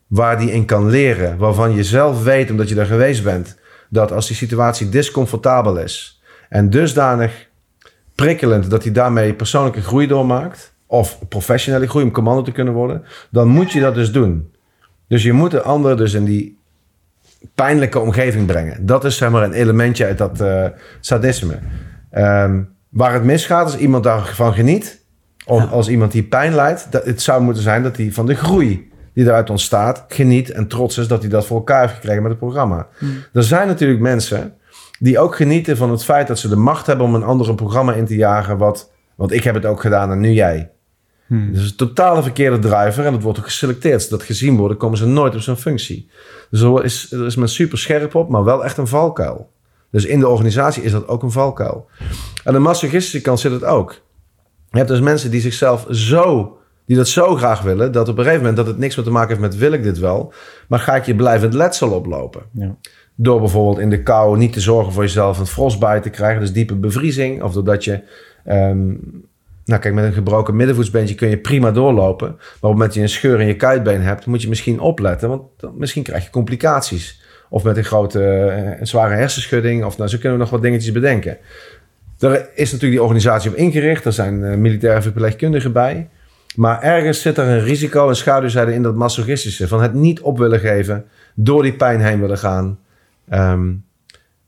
waar 0.07 0.39
die 0.39 0.53
in 0.53 0.65
kan 0.65 0.91
leren. 0.91 1.39
Waarvan 1.39 1.75
je 1.75 1.85
zelf 1.85 2.23
weet, 2.23 2.51
omdat 2.51 2.69
je 2.69 2.75
daar 2.75 2.87
geweest 2.87 3.25
bent... 3.25 3.57
dat 3.89 4.13
als 4.13 4.27
die 4.27 4.37
situatie 4.37 4.89
discomfortabel 4.89 5.79
is... 5.79 6.21
en 6.49 6.71
dusdanig 6.71 7.49
prikkelend... 8.15 8.71
dat 8.71 8.83
hij 8.83 8.93
daarmee 8.93 9.35
persoonlijke 9.35 9.83
groei 9.83 10.07
doormaakt 10.07 10.70
of 10.91 11.19
professionele 11.29 11.89
groei 11.89 12.05
om 12.05 12.11
commando 12.11 12.43
te 12.43 12.53
kunnen 12.53 12.75
worden, 12.75 13.03
dan 13.31 13.49
moet 13.49 13.73
je 13.73 13.81
dat 13.81 13.95
dus 13.95 14.13
doen. 14.13 14.53
Dus 15.09 15.23
je 15.23 15.33
moet 15.33 15.51
de 15.51 15.63
ander 15.63 15.97
dus 15.97 16.13
in 16.13 16.25
die 16.25 16.59
pijnlijke 17.55 17.99
omgeving 17.99 18.47
brengen. 18.47 18.87
Dat 18.87 19.05
is 19.05 19.17
zeg 19.17 19.31
maar 19.31 19.43
een 19.43 19.53
elementje 19.53 20.05
uit 20.05 20.19
dat 20.19 20.41
uh, 20.41 20.67
sadisme. 21.01 21.59
Ehm, 22.11 22.63
waar 22.89 23.13
het 23.13 23.25
misgaat, 23.25 23.65
als 23.65 23.77
iemand 23.77 24.05
daarvan 24.05 24.53
geniet, 24.53 25.05
of 25.47 25.71
als 25.71 25.89
iemand 25.89 26.13
die 26.13 26.23
pijn 26.23 26.55
lijdt, 26.55 26.87
dat, 26.91 27.05
het 27.05 27.23
zou 27.23 27.43
moeten 27.43 27.63
zijn 27.63 27.83
dat 27.83 27.97
hij 27.97 28.13
van 28.13 28.27
de 28.27 28.35
groei 28.35 28.91
die 29.15 29.25
eruit 29.25 29.51
ontstaat, 29.51 30.05
geniet 30.09 30.51
en 30.51 30.67
trots 30.67 30.99
is 30.99 31.09
dat 31.09 31.21
hij 31.21 31.31
dat 31.31 31.47
voor 31.47 31.57
elkaar 31.57 31.81
heeft 31.81 31.95
gekregen 31.95 32.23
met 32.23 32.31
het 32.31 32.41
programma. 32.41 32.87
Hmm. 32.99 33.25
Er 33.33 33.43
zijn 33.43 33.67
natuurlijk 33.67 34.01
mensen 34.01 34.55
die 34.99 35.19
ook 35.19 35.37
genieten 35.37 35.77
van 35.77 35.91
het 35.91 36.05
feit 36.05 36.27
dat 36.27 36.39
ze 36.39 36.49
de 36.49 36.57
macht 36.57 36.87
hebben 36.87 37.07
om 37.07 37.15
een 37.15 37.23
ander 37.23 37.55
programma 37.55 37.93
in 37.93 38.07
te 38.07 38.17
jagen, 38.17 38.59
wat, 38.59 38.91
want 39.15 39.33
ik 39.33 39.45
heb 39.45 39.55
het 39.55 39.67
ook 39.67 39.81
gedaan 39.81 40.11
en 40.11 40.21
nu 40.21 40.31
jij. 40.31 40.71
Hmm. 41.31 41.53
Dus 41.53 41.71
een 41.71 41.77
totale 41.77 42.23
verkeerde 42.23 42.59
driver 42.59 43.05
en 43.05 43.13
dat 43.13 43.23
wordt 43.23 43.39
ook 43.39 43.45
geselecteerd. 43.45 44.03
Zodat 44.03 44.23
gezien 44.23 44.57
worden, 44.57 44.77
komen 44.77 44.99
ze 44.99 45.07
nooit 45.07 45.35
op 45.35 45.41
zijn 45.41 45.57
functie. 45.57 46.11
Dus 46.51 46.61
er 46.61 46.85
is, 46.85 47.13
er 47.13 47.27
is 47.27 47.37
men 47.37 47.49
super 47.49 47.79
scherp 47.79 48.15
op, 48.15 48.29
maar 48.29 48.45
wel 48.45 48.65
echt 48.65 48.77
een 48.77 48.87
valkuil. 48.87 49.51
Dus 49.91 50.05
in 50.05 50.21
de 50.21 50.29
organisatie 50.29 50.83
is 50.83 50.93
dat 50.93 51.09
ook 51.09 51.23
een 51.23 51.31
valkuil. 51.31 51.89
Aan 52.45 52.53
de 52.53 52.59
masochistische 52.59 53.21
kant 53.21 53.41
zit 53.41 53.53
het 53.53 53.65
ook. 53.65 53.93
Je 54.71 54.77
hebt 54.77 54.89
dus 54.89 55.01
mensen 55.01 55.31
die 55.31 55.41
zichzelf 55.41 55.87
zo, 55.91 56.59
die 56.87 56.97
dat 56.97 57.09
zo 57.09 57.37
graag 57.37 57.63
willen, 57.63 57.93
dat 57.93 58.09
op 58.09 58.19
een 58.19 58.25
gegeven 58.25 58.45
moment 58.45 58.57
dat 58.57 58.67
het 58.67 58.79
niks 58.79 58.97
meer 58.97 59.05
te 59.05 59.11
maken 59.11 59.29
heeft 59.29 59.41
met 59.41 59.57
wil 59.57 59.73
ik 59.73 59.83
dit 59.83 59.99
wel, 59.99 60.33
maar 60.69 60.79
ga 60.79 60.97
ik 60.97 61.07
je 61.07 61.15
blijvend 61.15 61.55
letsel 61.55 61.91
oplopen. 61.91 62.43
Ja. 62.53 62.77
Door 63.15 63.41
bijvoorbeeld 63.41 63.79
in 63.79 63.91
de 63.91 64.03
kou 64.03 64.39
niet 64.39 64.53
te 64.53 64.61
zorgen 64.61 64.93
voor 64.93 65.03
jezelf 65.03 65.39
een 65.39 65.47
frostbite 65.47 66.01
te 66.01 66.11
krijgen, 66.11 66.41
dus 66.41 66.53
diepe 66.53 66.75
bevriezing, 66.75 67.43
of 67.43 67.53
doordat 67.53 67.85
je 67.85 68.03
um, 68.47 69.29
nou, 69.71 69.83
kijk, 69.83 69.95
met 69.95 70.05
een 70.05 70.13
gebroken 70.13 70.57
middenvoetsbeentje 70.57 71.15
kun 71.15 71.29
je 71.29 71.39
prima 71.39 71.71
doorlopen. 71.71 72.29
Maar 72.29 72.37
op 72.37 72.53
het 72.53 72.63
moment 72.63 72.81
dat 72.81 72.95
je 72.95 73.01
een 73.01 73.09
scheur 73.09 73.41
in 73.41 73.47
je 73.47 73.57
kuitbeen 73.57 74.03
hebt, 74.03 74.27
moet 74.27 74.43
je 74.43 74.49
misschien 74.49 74.81
opletten. 74.81 75.29
Want 75.29 75.43
dan, 75.57 75.75
misschien 75.77 76.03
krijg 76.03 76.25
je 76.25 76.31
complicaties. 76.31 77.23
Of 77.49 77.65
met 77.65 77.77
een 77.77 77.85
grote, 77.85 78.23
een 78.81 78.87
zware 78.87 79.15
hersenschudding. 79.15 79.85
Of 79.85 79.97
nou, 79.99 80.11
zo 80.11 80.19
kunnen 80.19 80.39
we 80.39 80.45
nog 80.45 80.53
wat 80.53 80.63
dingetjes 80.63 80.93
bedenken. 80.93 81.39
Er 82.19 82.49
is 82.55 82.73
natuurlijk 82.73 82.91
die 82.91 83.03
organisatie 83.03 83.51
op 83.51 83.57
ingericht. 83.57 84.05
Er 84.05 84.13
zijn 84.13 84.43
uh, 84.43 84.55
militaire 84.55 85.03
verpleegkundigen 85.03 85.73
bij. 85.73 86.09
Maar 86.55 86.83
ergens 86.83 87.21
zit 87.21 87.39
er 87.39 87.47
een 87.47 87.65
risico, 87.65 88.09
een 88.09 88.17
schaduwzijde 88.17 88.75
in 88.75 88.83
dat 88.83 88.95
masochistische. 88.95 89.69
Van 89.69 89.83
het 89.83 89.95
niet 89.95 90.21
op 90.21 90.39
willen 90.39 90.61
geven, 90.61 91.05
door 91.35 91.63
die 91.63 91.73
pijn 91.73 92.01
heen 92.01 92.21
willen 92.21 92.39
gaan. 92.39 92.79
Um, 93.33 93.85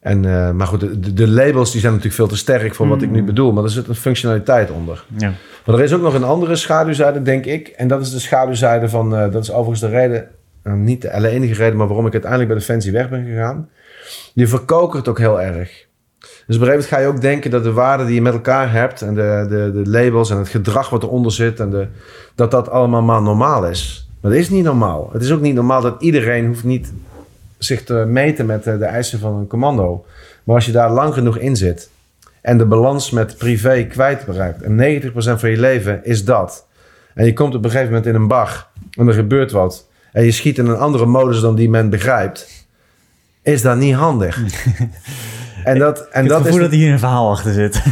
en, 0.02 0.24
uh, 0.24 0.50
maar 0.50 0.66
goed, 0.66 0.80
de, 0.80 1.12
de, 1.12 1.28
labels 1.28 1.70
die 1.70 1.80
zijn 1.80 1.92
natuurlijk 1.92 2.20
veel 2.20 2.28
te 2.28 2.36
sterk 2.36 2.74
voor 2.74 2.88
wat 2.88 3.02
ik 3.02 3.10
nu 3.10 3.20
mm. 3.20 3.26
bedoel. 3.26 3.52
Maar 3.52 3.64
er 3.64 3.70
zit 3.70 3.88
een 3.88 3.94
functionaliteit 3.94 4.70
onder. 4.70 5.04
Ja. 5.16 5.32
Maar 5.66 5.74
er 5.74 5.82
is 5.82 5.92
ook 5.92 6.00
nog 6.00 6.14
een 6.14 6.24
andere 6.24 6.56
schaduwzijde, 6.56 7.22
denk 7.22 7.44
ik. 7.44 7.68
En 7.68 7.88
dat 7.88 8.00
is 8.00 8.10
de 8.10 8.18
schaduwzijde 8.18 8.88
van... 8.88 9.14
Uh, 9.14 9.32
dat 9.32 9.42
is 9.42 9.52
overigens 9.52 9.80
de 9.80 9.88
reden... 9.88 10.28
Uh, 10.64 10.72
niet 10.72 11.02
de 11.02 11.28
enige 11.28 11.54
reden, 11.54 11.76
maar 11.76 11.86
waarom 11.86 12.06
ik 12.06 12.12
uiteindelijk 12.12 12.50
bij 12.50 12.60
Defensie 12.60 12.92
weg 12.92 13.08
ben 13.08 13.24
gegaan. 13.24 13.68
Je 14.34 14.46
verkokert 14.46 15.08
ook 15.08 15.18
heel 15.18 15.40
erg. 15.40 15.86
Dus 16.18 16.30
op 16.30 16.30
een 16.46 16.46
gegeven 16.48 16.66
moment 16.66 16.86
ga 16.86 16.98
je 16.98 17.06
ook 17.06 17.20
denken 17.20 17.50
dat 17.50 17.64
de 17.64 17.72
waarden 17.72 18.06
die 18.06 18.14
je 18.14 18.22
met 18.22 18.32
elkaar 18.32 18.72
hebt... 18.72 19.02
en 19.02 19.14
de, 19.14 19.46
de, 19.48 19.82
de 19.82 19.90
labels 19.90 20.30
en 20.30 20.38
het 20.38 20.48
gedrag 20.48 20.90
wat 20.90 21.02
eronder 21.02 21.32
zit... 21.32 21.60
En 21.60 21.70
de, 21.70 21.86
dat 22.34 22.50
dat 22.50 22.70
allemaal 22.70 23.02
maar 23.02 23.22
normaal 23.22 23.66
is. 23.66 24.08
Maar 24.20 24.30
dat 24.30 24.40
is 24.40 24.50
niet 24.50 24.64
normaal. 24.64 25.10
Het 25.12 25.22
is 25.22 25.32
ook 25.32 25.40
niet 25.40 25.54
normaal 25.54 25.80
dat 25.80 26.02
iedereen 26.02 26.46
hoeft 26.46 26.64
niet 26.64 26.92
zich 27.64 27.84
te 27.84 27.94
meten 27.94 28.47
met 28.47 28.64
de 28.64 28.84
eisen 28.84 29.18
van 29.18 29.34
een 29.34 29.47
commando. 29.47 30.05
Maar 30.44 30.55
als 30.55 30.66
je 30.66 30.72
daar 30.72 30.90
lang 30.90 31.14
genoeg 31.14 31.39
in 31.39 31.56
zit 31.56 31.90
en 32.40 32.59
de 32.59 32.66
balans 32.66 33.10
met 33.10 33.36
privé 33.36 33.84
kwijt 33.84 34.24
bereikt 34.24 34.62
en 34.62 35.02
90% 35.02 35.12
van 35.14 35.51
je 35.51 35.59
leven 35.59 36.05
is 36.05 36.24
dat. 36.24 36.66
En 37.14 37.24
je 37.24 37.32
komt 37.32 37.55
op 37.55 37.64
een 37.64 37.70
gegeven 37.70 37.93
moment 37.93 38.06
in 38.06 38.14
een 38.14 38.28
bar 38.28 38.68
en 38.90 39.09
er 39.09 39.14
gebeurt 39.14 39.51
wat 39.51 39.86
en 40.12 40.24
je 40.24 40.30
schiet 40.30 40.59
in 40.59 40.66
een 40.66 40.76
andere 40.76 41.06
modus 41.06 41.40
dan 41.40 41.55
die 41.55 41.68
men 41.70 41.90
begrijpt, 41.90 42.66
is 43.43 43.62
dat 43.62 43.76
niet 43.76 43.94
handig. 43.94 44.43
en 45.64 45.78
dat, 45.78 46.09
en 46.09 46.22
ik 46.22 46.28
dat 46.28 46.47
is 46.47 46.56
dat 46.56 46.70
hier 46.70 46.93
een 46.93 46.98
verhaal 46.98 47.30
achter 47.30 47.52
zit. 47.52 47.82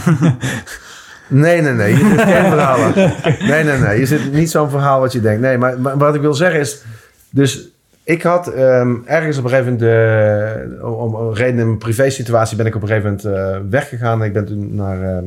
Nee, 1.30 1.60
nee, 1.60 1.72
nee. 1.72 1.90
Je 1.90 1.96
zit 1.96 2.20
geen 2.20 2.50
verhaal 2.56 2.92
Nee, 3.38 3.64
nee, 3.64 3.78
nee. 3.78 3.98
Je 3.98 4.06
zit 4.06 4.32
niet 4.32 4.50
zo'n 4.50 4.70
verhaal 4.70 5.00
wat 5.00 5.12
je 5.12 5.20
denkt. 5.20 5.40
Nee, 5.40 5.58
maar, 5.58 5.80
maar, 5.80 5.98
wat 5.98 6.14
ik 6.14 6.20
wil 6.20 6.34
zeggen 6.34 6.60
is... 6.60 6.82
Dus 7.30 7.68
ik 8.10 8.22
had 8.22 8.48
ehm, 8.48 8.96
ergens 9.04 9.38
op 9.38 9.44
een 9.44 9.50
gegeven 9.50 9.72
moment, 9.72 10.78
uh, 10.80 11.00
om, 11.00 11.14
een 11.14 11.34
reden 11.34 11.58
in 11.58 11.66
mijn 11.66 11.78
privé 11.78 12.10
situatie, 12.10 12.56
ben 12.56 12.66
ik 12.66 12.74
op 12.74 12.82
een 12.82 12.88
gegeven 12.88 13.18
moment 13.24 13.64
uh, 13.64 13.70
weggegaan. 13.70 14.24
Ik 14.24 14.32
ben 14.32 14.44
toen 14.44 14.74
naar 14.74 15.02
ehm, 15.02 15.24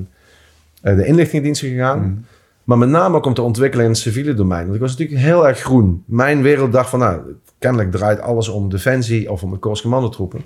eh, 0.81 0.95
de 0.95 1.05
inlichtingendiensten 1.05 1.69
gegaan. 1.69 1.99
Mm. 1.99 2.26
Maar 2.64 2.77
met 2.77 2.89
name 2.89 3.15
ook 3.15 3.26
om 3.26 3.34
te 3.34 3.41
ontwikkelen 3.41 3.85
in 3.85 3.91
het 3.91 3.99
civiele 3.99 4.34
domein. 4.34 4.64
Want 4.64 4.76
ik 4.76 4.81
was 4.81 4.91
natuurlijk 4.91 5.22
heel 5.22 5.47
erg 5.47 5.60
groen. 5.60 6.03
Mijn 6.07 6.41
wereld 6.41 6.72
dacht 6.72 6.89
van, 6.89 6.99
nou, 6.99 7.22
kennelijk 7.60 7.91
draait 7.91 8.22
alles 8.22 8.47
om 8.47 8.69
defensie 8.69 9.31
of 9.31 9.43
om 9.43 9.51
de 9.51 9.57
Korps 9.57 9.81
Commandotroepen. 9.81 10.41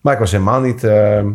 Maar 0.00 0.12
ik 0.12 0.18
was 0.18 0.30
helemaal 0.30 0.60
niet 0.60 0.84
ehm, 0.84 1.30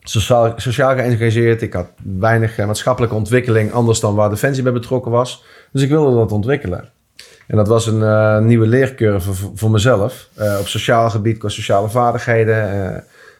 sociaal, 0.00 0.52
sociaal 0.56 0.94
geëngageerd. 0.94 1.62
Ik 1.62 1.72
had 1.72 1.88
weinig 2.18 2.56
maatschappelijke 2.56 3.16
ontwikkeling, 3.16 3.72
anders 3.72 4.00
dan 4.00 4.14
waar 4.14 4.30
defensie 4.30 4.62
bij 4.62 4.72
betrokken 4.72 5.10
was. 5.10 5.44
Dus 5.72 5.82
ik 5.82 5.88
wilde 5.88 6.16
dat 6.16 6.32
ontwikkelen. 6.32 6.92
En 7.46 7.56
dat 7.56 7.68
was 7.68 7.86
een 7.86 8.00
uh, 8.00 8.38
nieuwe 8.38 8.66
leercurve 8.66 9.32
voor, 9.54 9.70
mezelf. 9.70 10.28
Uh, 10.38 10.56
op 10.60 10.66
sociaal 10.66 11.10
gebied, 11.10 11.38
qua 11.38 11.48
sociale 11.48 11.88
vaardigheden. 11.88 12.74
Uh, 12.74 12.98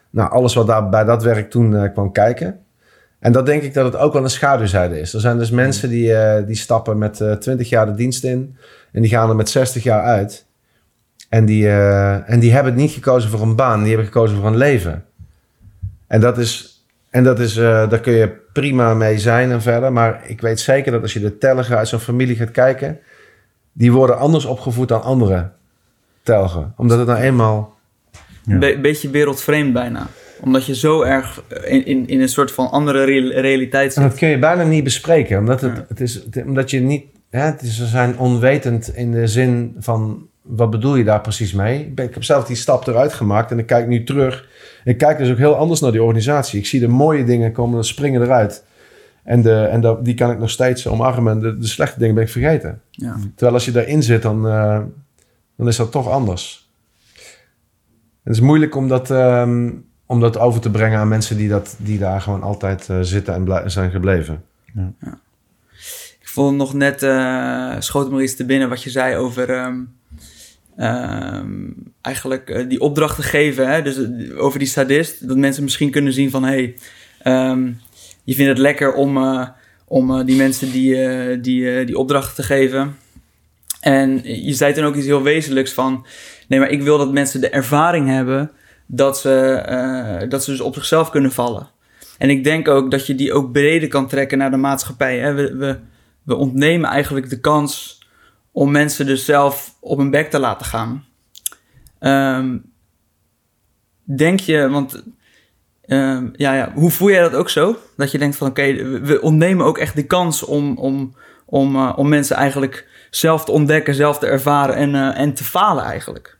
nou, 0.09 0.31
alles 0.31 0.53
wat 0.53 0.67
daar 0.67 0.89
bij 0.89 1.03
dat 1.03 1.23
werk 1.23 1.49
toen 1.49 1.91
kwam 1.91 2.11
kijken. 2.11 2.59
En 3.19 3.31
dat 3.31 3.45
denk 3.45 3.61
ik 3.61 3.73
dat 3.73 3.85
het 3.85 4.01
ook 4.01 4.13
wel 4.13 4.23
een 4.23 4.29
schaduwzijde 4.29 4.99
is. 4.99 5.13
Er 5.13 5.19
zijn 5.19 5.37
dus 5.37 5.49
mensen 5.49 5.89
die, 5.89 6.13
die 6.45 6.55
stappen 6.55 6.97
met 6.97 7.23
20 7.39 7.69
jaar 7.69 7.85
de 7.85 7.95
dienst 7.95 8.23
in. 8.23 8.57
En 8.91 9.01
die 9.01 9.09
gaan 9.09 9.29
er 9.29 9.35
met 9.35 9.49
60 9.49 9.83
jaar 9.83 10.03
uit. 10.03 10.45
En 11.29 11.45
die, 11.45 11.69
en 11.69 12.39
die 12.39 12.51
hebben 12.51 12.75
niet 12.75 12.91
gekozen 12.91 13.29
voor 13.29 13.41
een 13.41 13.55
baan. 13.55 13.79
Die 13.79 13.87
hebben 13.87 14.05
gekozen 14.05 14.37
voor 14.37 14.47
een 14.47 14.57
leven. 14.57 15.03
En 16.07 16.21
dat 16.21 16.37
is, 16.37 16.83
en 17.09 17.23
dat 17.23 17.39
is, 17.39 17.53
daar 17.53 17.99
kun 17.99 18.13
je 18.13 18.31
prima 18.53 18.93
mee 18.93 19.19
zijn 19.19 19.51
en 19.51 19.61
verder. 19.61 19.93
Maar 19.93 20.21
ik 20.25 20.41
weet 20.41 20.59
zeker 20.59 20.91
dat 20.91 21.01
als 21.01 21.13
je 21.13 21.19
de 21.19 21.37
telgen 21.37 21.77
uit 21.77 21.87
zo'n 21.87 21.99
familie 21.99 22.35
gaat 22.35 22.51
kijken 22.51 22.99
die 23.77 23.91
worden 23.91 24.17
anders 24.17 24.45
opgevoed 24.45 24.87
dan 24.87 25.01
andere 25.01 25.51
telgen. 26.23 26.73
Omdat 26.77 26.97
het 26.97 27.07
nou 27.07 27.19
eenmaal... 27.19 27.73
Een 28.47 28.81
beetje 28.81 29.09
wereldvreemd 29.09 29.73
bijna. 29.73 30.07
Omdat 30.41 30.65
je 30.65 30.75
zo 30.75 31.01
erg 31.01 31.43
in, 31.63 31.85
in, 31.85 32.07
in 32.07 32.21
een 32.21 32.29
soort 32.29 32.51
van 32.51 32.71
andere 32.71 33.03
realiteit 33.41 33.93
zit. 33.93 34.03
En 34.03 34.09
dat 34.09 34.17
kun 34.17 34.27
je 34.27 34.39
bijna 34.39 34.63
niet 34.63 34.83
bespreken. 34.83 35.39
Omdat, 35.39 35.61
het, 35.61 35.83
het 35.87 36.01
is, 36.01 36.23
omdat 36.45 36.69
je 36.69 36.79
niet... 36.79 37.05
Hè, 37.29 37.41
het 37.41 37.61
is, 37.61 37.75
ze 37.75 37.85
zijn 37.85 38.17
onwetend 38.17 38.95
in 38.95 39.11
de 39.11 39.27
zin 39.27 39.75
van... 39.79 40.27
Wat 40.41 40.69
bedoel 40.69 40.95
je 40.95 41.03
daar 41.03 41.21
precies 41.21 41.53
mee? 41.53 41.79
Ik, 41.79 41.95
ben, 41.95 42.05
ik 42.05 42.13
heb 42.13 42.23
zelf 42.23 42.45
die 42.45 42.55
stap 42.55 42.87
eruit 42.87 43.13
gemaakt 43.13 43.51
en 43.51 43.59
ik 43.59 43.65
kijk 43.65 43.87
nu 43.87 44.03
terug. 44.03 44.47
Ik 44.83 44.97
kijk 44.97 45.17
dus 45.17 45.31
ook 45.31 45.37
heel 45.37 45.55
anders 45.55 45.79
naar 45.79 45.91
die 45.91 46.03
organisatie. 46.03 46.59
Ik 46.59 46.65
zie 46.65 46.79
de 46.79 46.87
mooie 46.87 47.23
dingen 47.23 47.51
komen, 47.51 47.83
springen 47.83 48.21
eruit. 48.21 48.63
En, 49.25 49.41
de, 49.41 49.61
en 49.61 49.81
dat, 49.81 50.05
die 50.05 50.13
kan 50.13 50.31
ik 50.31 50.39
nog 50.39 50.49
steeds 50.49 50.87
omarmen. 50.87 51.39
De, 51.39 51.57
de 51.57 51.67
slechte 51.67 51.99
dingen 51.99 52.15
ben 52.15 52.23
ik 52.23 52.29
vergeten. 52.29 52.81
Ja. 52.91 53.17
Terwijl 53.35 53.53
als 53.53 53.65
je 53.65 53.71
daarin 53.71 54.03
zit, 54.03 54.21
dan, 54.21 54.45
uh, 54.45 54.81
dan 55.55 55.67
is 55.67 55.75
dat 55.75 55.91
toch 55.91 56.09
anders. 56.09 56.69
Het 58.23 58.33
is 58.33 58.39
moeilijk 58.39 58.75
om 58.75 58.87
dat, 58.87 59.09
um, 59.09 59.85
om 60.05 60.19
dat 60.19 60.37
over 60.37 60.61
te 60.61 60.71
brengen 60.71 60.99
aan 60.99 61.07
mensen 61.07 61.37
die, 61.37 61.49
dat, 61.49 61.75
die 61.77 61.99
daar 61.99 62.21
gewoon 62.21 62.41
altijd 62.41 62.87
uh, 62.91 62.97
zitten 63.01 63.33
en 63.33 63.71
zijn 63.71 63.91
gebleven. 63.91 64.43
Ja. 64.73 64.91
ja. 65.01 65.19
Ik 66.19 66.27
vond 66.27 66.57
nog 66.57 66.73
net, 66.73 67.03
uh, 67.03 67.75
schoot 67.79 68.11
me 68.11 68.23
iets 68.23 68.35
te 68.35 68.45
binnen 68.45 68.69
wat 68.69 68.83
je 68.83 68.89
zei 68.89 69.15
over 69.15 69.65
um, 69.65 69.95
um, 70.77 71.93
eigenlijk 72.01 72.65
die 72.69 72.79
opdrachten 72.79 73.23
geven. 73.23 73.69
Hè? 73.69 73.81
Dus 73.81 73.99
over 74.37 74.59
die 74.59 74.67
sadist. 74.67 75.27
Dat 75.27 75.37
mensen 75.37 75.63
misschien 75.63 75.91
kunnen 75.91 76.13
zien 76.13 76.29
van, 76.29 76.43
hé, 76.43 76.75
hey, 77.23 77.75
je 78.25 78.33
vindt 78.33 78.49
het 78.49 78.59
lekker 78.59 78.93
om, 78.93 79.17
uh, 79.17 79.47
om 79.85 80.11
uh, 80.11 80.25
die 80.25 80.35
mensen 80.35 80.71
die, 80.71 80.95
uh, 80.95 81.37
die, 81.41 81.85
die 81.85 81.97
opdrachten 81.97 82.35
te 82.35 82.43
geven. 82.43 82.97
En 83.79 84.21
je 84.23 84.53
zei 84.53 84.73
toen 84.73 84.85
ook 84.85 84.95
iets 84.95 85.05
heel 85.05 85.23
wezenlijks 85.23 85.73
van... 85.73 86.05
Nee, 86.47 86.59
maar 86.59 86.69
ik 86.69 86.81
wil 86.81 86.97
dat 86.97 87.11
mensen 87.11 87.41
de 87.41 87.49
ervaring 87.49 88.07
hebben... 88.07 88.51
dat 88.87 89.19
ze, 89.19 90.25
dat 90.29 90.43
ze 90.43 90.51
dus 90.51 90.61
op 90.61 90.73
zichzelf 90.73 91.09
kunnen 91.09 91.31
vallen. 91.31 91.69
En 92.17 92.29
ik 92.29 92.43
denk 92.43 92.67
ook 92.67 92.91
dat 92.91 93.07
je 93.07 93.15
die 93.15 93.33
ook 93.33 93.51
breder 93.51 93.87
kan 93.87 94.07
trekken 94.07 94.37
naar 94.37 94.51
de 94.51 94.57
maatschappij. 94.57 95.19
Hè? 95.19 95.33
We, 95.33 95.55
we, 95.55 95.79
we 96.23 96.35
ontnemen 96.35 96.89
eigenlijk 96.89 97.29
de 97.29 97.39
kans 97.39 98.03
om 98.51 98.71
mensen 98.71 99.05
dus 99.05 99.25
zelf 99.25 99.75
op 99.79 99.97
hun 99.97 100.09
bek 100.09 100.29
te 100.29 100.39
laten 100.39 100.65
gaan. 100.65 101.05
Um, 101.99 102.63
denk 104.03 104.39
je, 104.39 104.69
want 104.69 105.03
Ehm, 105.87 106.25
ja, 106.33 106.53
ja, 106.53 106.71
hoe 106.73 106.91
voel 106.91 107.09
jij 107.09 107.21
dat 107.21 107.35
ook 107.35 107.49
zo? 107.49 107.77
Dat 107.97 108.11
je 108.11 108.17
denkt 108.17 108.35
van 108.35 108.47
oké, 108.47 108.73
we 109.01 109.21
ontnemen 109.21 109.65
ook 109.65 109.77
echt 109.77 109.95
de 109.95 110.03
kans 110.03 110.43
om, 110.43 110.77
om, 110.77 111.15
om, 111.45 111.75
uh, 111.75 111.93
om 111.95 112.09
mensen 112.09 112.35
eigenlijk 112.35 112.87
zelf 113.09 113.45
te 113.45 113.51
ontdekken, 113.51 113.93
zelf 113.93 114.19
te 114.19 114.27
ervaren 114.27 114.75
en, 114.75 114.93
uh, 114.93 115.19
en 115.19 115.33
te 115.33 115.43
falen 115.43 115.83
eigenlijk. 115.83 116.37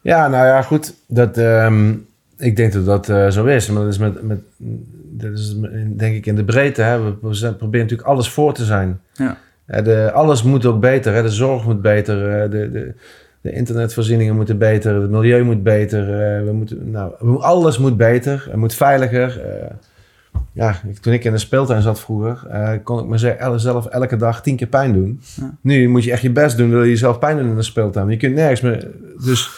Ja, 0.00 0.28
nou 0.28 0.46
ja, 0.46 0.62
goed. 0.62 0.94
Dat, 1.06 1.36
um, 1.36 2.06
ik 2.38 2.56
denk 2.56 2.72
dat 2.72 2.86
dat 2.86 3.08
uh, 3.08 3.30
zo 3.30 3.44
is. 3.44 3.70
Maar 3.70 3.82
dat 3.82 3.92
is, 3.92 3.98
met, 3.98 4.22
met, 4.22 4.40
dat 5.10 5.32
is 5.32 5.56
denk 5.96 6.14
ik 6.14 6.26
in 6.26 6.36
de 6.36 6.44
breedte. 6.44 6.82
Hè. 6.82 7.02
We, 7.02 7.16
we 7.20 7.54
proberen 7.54 7.80
natuurlijk 7.80 8.08
alles 8.08 8.28
voor 8.28 8.54
te 8.54 8.64
zijn. 8.64 9.00
Ja. 9.12 9.36
De, 9.66 10.10
alles 10.12 10.42
moet 10.42 10.66
ook 10.66 10.80
beter. 10.80 11.14
Hè. 11.14 11.22
De 11.22 11.28
zorg 11.28 11.64
moet 11.64 11.82
beter. 11.82 12.50
De, 12.50 12.70
de, 12.70 12.94
de 13.42 13.52
internetvoorzieningen 13.52 14.34
moeten 14.36 14.58
beter, 14.58 14.94
het 15.00 15.10
milieu 15.10 15.42
moet 15.44 15.62
beter, 15.62 16.00
eh, 16.02 16.44
we 16.44 16.52
moeten, 16.52 16.90
nou, 16.90 17.12
alles 17.40 17.78
moet 17.78 17.96
beter, 17.96 18.46
het 18.50 18.56
moet 18.56 18.74
veiliger. 18.74 19.40
eh. 19.40 19.70
ja, 20.52 20.76
ik- 20.88 20.98
toen 20.98 21.12
ik 21.12 21.24
in 21.24 21.32
de 21.32 21.38
speeltuin 21.38 21.82
zat 21.82 22.00
vroeger, 22.00 22.46
eh, 22.50 22.70
kon 22.84 22.98
ik 22.98 23.06
mezelf 23.06 23.86
elke 23.86 24.16
dag 24.16 24.42
tien 24.42 24.56
keer 24.56 24.66
pijn 24.66 24.92
doen. 24.92 25.20
Ja. 25.36 25.54
Nu 25.60 25.88
moet 25.88 26.04
je 26.04 26.12
echt 26.12 26.22
je 26.22 26.30
best 26.30 26.56
doen, 26.56 26.70
wil 26.70 26.82
je 26.82 26.88
jezelf 26.90 27.18
pijn 27.18 27.36
doen 27.36 27.48
in 27.48 27.56
de 27.56 27.62
speeltuin. 27.62 28.08
Je 28.08 28.16
kunt 28.16 28.34
nergens 28.34 28.60
meer. 28.60 28.88
Dus 29.24 29.50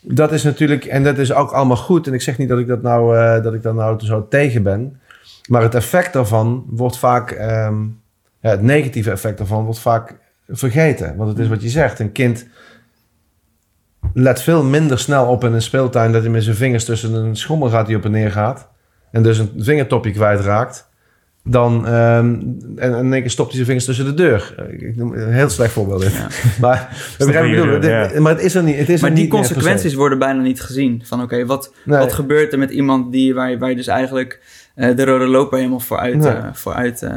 dat 0.00 0.32
is 0.32 0.42
natuurlijk, 0.42 0.84
en 0.84 1.02
dat 1.04 1.18
is 1.18 1.32
ook 1.32 1.50
allemaal 1.50 1.76
goed. 1.76 2.06
En 2.06 2.12
ik 2.12 2.22
zeg 2.22 2.38
niet 2.38 2.48
dat 2.48 2.58
ik 2.58 2.66
dat 2.66 2.82
nou, 2.82 3.16
dat 3.42 3.54
ik 3.54 3.62
daar 3.62 3.74
nou 3.74 4.04
zo 4.04 4.26
tegen 4.28 4.62
ben. 4.62 5.00
Maar 5.48 5.62
het 5.62 5.74
effect 5.74 6.12
daarvan 6.12 6.64
wordt 6.68 6.98
vaak, 6.98 7.30
ehm, 7.30 7.74
ja, 8.40 8.50
het 8.50 8.62
negatieve 8.62 9.10
effect 9.10 9.38
daarvan 9.38 9.64
wordt 9.64 9.78
vaak 9.78 10.14
vergeten. 10.48 11.16
Want 11.16 11.28
het 11.30 11.38
is 11.38 11.48
wat 11.48 11.62
je 11.62 11.68
zegt, 11.68 11.98
een 11.98 12.12
kind 12.12 12.46
let 14.14 14.42
veel 14.42 14.64
minder 14.64 14.98
snel 14.98 15.26
op 15.26 15.44
in 15.44 15.52
een 15.52 15.62
speeltuin 15.62 16.12
dat 16.12 16.22
hij 16.22 16.30
met 16.30 16.42
zijn 16.44 16.56
vingers 16.56 16.84
tussen 16.84 17.14
een 17.14 17.36
schommel 17.36 17.68
gaat 17.68 17.86
die 17.86 17.96
op 17.96 18.04
en 18.04 18.10
neer 18.10 18.30
gaat. 18.30 18.68
En 19.10 19.22
dus 19.22 19.38
een 19.38 19.50
vingertopje 19.58 20.10
kwijtraakt. 20.10 20.88
Dan, 21.48 21.86
ehm, 21.86 21.94
en, 21.94 22.76
en 22.76 22.94
in 22.94 23.12
één 23.12 23.20
keer 23.20 23.30
stopt 23.30 23.46
hij 23.46 23.54
zijn 23.54 23.66
vingers 23.66 23.84
tussen 23.84 24.04
de 24.04 24.14
deur. 24.14 24.54
Ik 24.70 24.96
noem 24.96 25.12
een 25.14 25.32
heel 25.32 25.48
slecht 25.48 25.72
voorbeeld 25.72 26.00
dit. 26.00 26.12
Ja. 26.12 26.26
Maar, 26.60 26.96
bedoel? 27.18 27.82
ja. 27.82 28.10
Maar 28.20 28.32
het 28.32 28.42
is 28.44 28.54
er 28.54 28.62
niet. 28.62 28.76
Het 28.76 28.88
is 28.88 29.00
Maar 29.00 29.10
die 29.14 29.22
niet 29.22 29.30
consequenties 29.30 29.94
worden 29.94 30.18
bijna 30.18 30.42
niet 30.42 30.60
gezien. 30.60 31.02
Van 31.04 31.22
oké, 31.22 31.46
wat, 31.46 31.72
Nee. 31.84 31.98
wat 31.98 32.12
gebeurt 32.12 32.52
er 32.52 32.58
met 32.58 32.70
iemand 32.70 33.12
die, 33.12 33.34
waar, 33.34 33.50
je- 33.50 33.58
waar 33.58 33.70
je 33.70 33.76
dus 33.76 33.86
eigenlijk 33.86 34.40
eh, 34.74 34.96
de 34.96 35.04
rode 35.04 35.26
loper 35.26 35.58
helemaal 35.58 35.80
vooruit... 35.80 36.16
Nee. 36.16 36.32
eh, 36.32 36.44
vooruit 36.52 37.02
eh, 37.02 37.10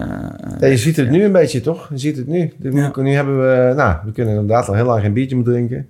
Ja, 0.60 0.68
je 0.68 0.78
ziet 0.78 0.96
het 0.96 1.06
ja. 1.06 1.12
nu 1.12 1.24
een 1.24 1.32
beetje, 1.32 1.62
toch? 1.62 1.88
Je 1.90 1.98
ziet 1.98 2.18
het 2.18 2.28
nu. 2.28 2.54
Nu, 2.58 2.82
Ja. 2.82 2.92
nu 2.96 3.14
hebben 3.14 3.40
we... 3.40 3.74
Nou, 3.76 3.96
we 4.06 4.12
kunnen 4.12 4.34
inderdaad 4.34 4.68
al 4.68 4.74
heel 4.74 4.86
lang 4.86 5.02
geen 5.02 5.14
biertje 5.14 5.36
meer 5.36 5.46
drinken. 5.46 5.88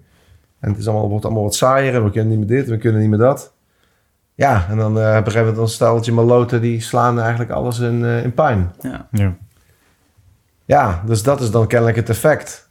En 0.60 0.70
het 0.70 0.80
is 0.80 0.88
allemaal, 0.88 1.10
wordt 1.10 1.26
allemaal 1.26 1.44
wat 1.44 1.56
saaier. 1.56 1.94
En 1.94 2.04
we 2.04 2.12
kunnen 2.12 2.30
niet 2.30 2.48
meer 2.48 2.58
dit, 2.58 2.70
we 2.70 2.78
kunnen 2.78 3.02
niet 3.02 3.10
meer 3.10 3.20
dat. 3.20 3.54
Ja, 4.36 4.66
en 4.70 4.78
dan 4.78 5.00
eh, 5.00 5.10
op 5.10 5.16
een 5.16 5.24
gegeven 5.24 5.40
moment 5.40 5.58
een 5.58 5.68
steltje 5.68 6.12
maloten... 6.12 6.62
die 6.62 6.82
slaan 6.82 7.20
eigenlijk 7.20 7.52
alles 7.52 7.80
in, 7.80 8.06
eh, 8.06 8.24
in 8.24 8.34
pijn. 8.34 8.72
Ja. 8.82 9.08
Ja. 9.12 9.36
Ja, 10.66 11.04
dus 11.06 11.24
dat 11.24 11.42
is 11.42 11.52
dan 11.52 11.68
kennelijk 11.68 11.98
het 11.98 12.10
effect. 12.10 12.70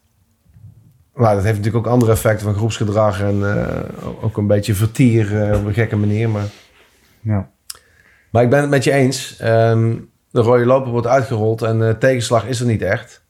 Maar 1.15 1.35
dat 1.35 1.45
heeft 1.45 1.57
natuurlijk 1.57 1.87
ook 1.87 1.93
andere 1.93 2.13
effecten 2.13 2.47
van 2.47 2.55
groepsgedrag... 2.55 3.21
en 3.21 3.57
eh, 3.57 4.25
ook 4.25 4.37
een 4.37 4.47
beetje 4.47 4.75
vertier 4.75 5.43
eh, 5.43 5.59
op 5.59 5.67
een 5.67 5.75
gekke 5.75 5.97
manier. 5.97 6.29
Maar, 6.29 6.47
Ja. 7.21 7.49
maar 8.31 8.43
ik 8.43 8.51
ben 8.51 8.61
het 8.61 8.71
met 8.71 8.85
je 8.85 8.93
eens. 8.93 9.37
Ehm, 9.39 9.97
de 10.31 10.41
rode 10.41 10.67
loper 10.67 10.91
wordt 10.91 11.07
uitgerold 11.07 11.63
en 11.63 11.89
eh, 11.89 11.95
tegenslag 11.95 12.47
is 12.47 12.61
er 12.61 12.67
niet 12.67 12.83
echt. 12.83 13.25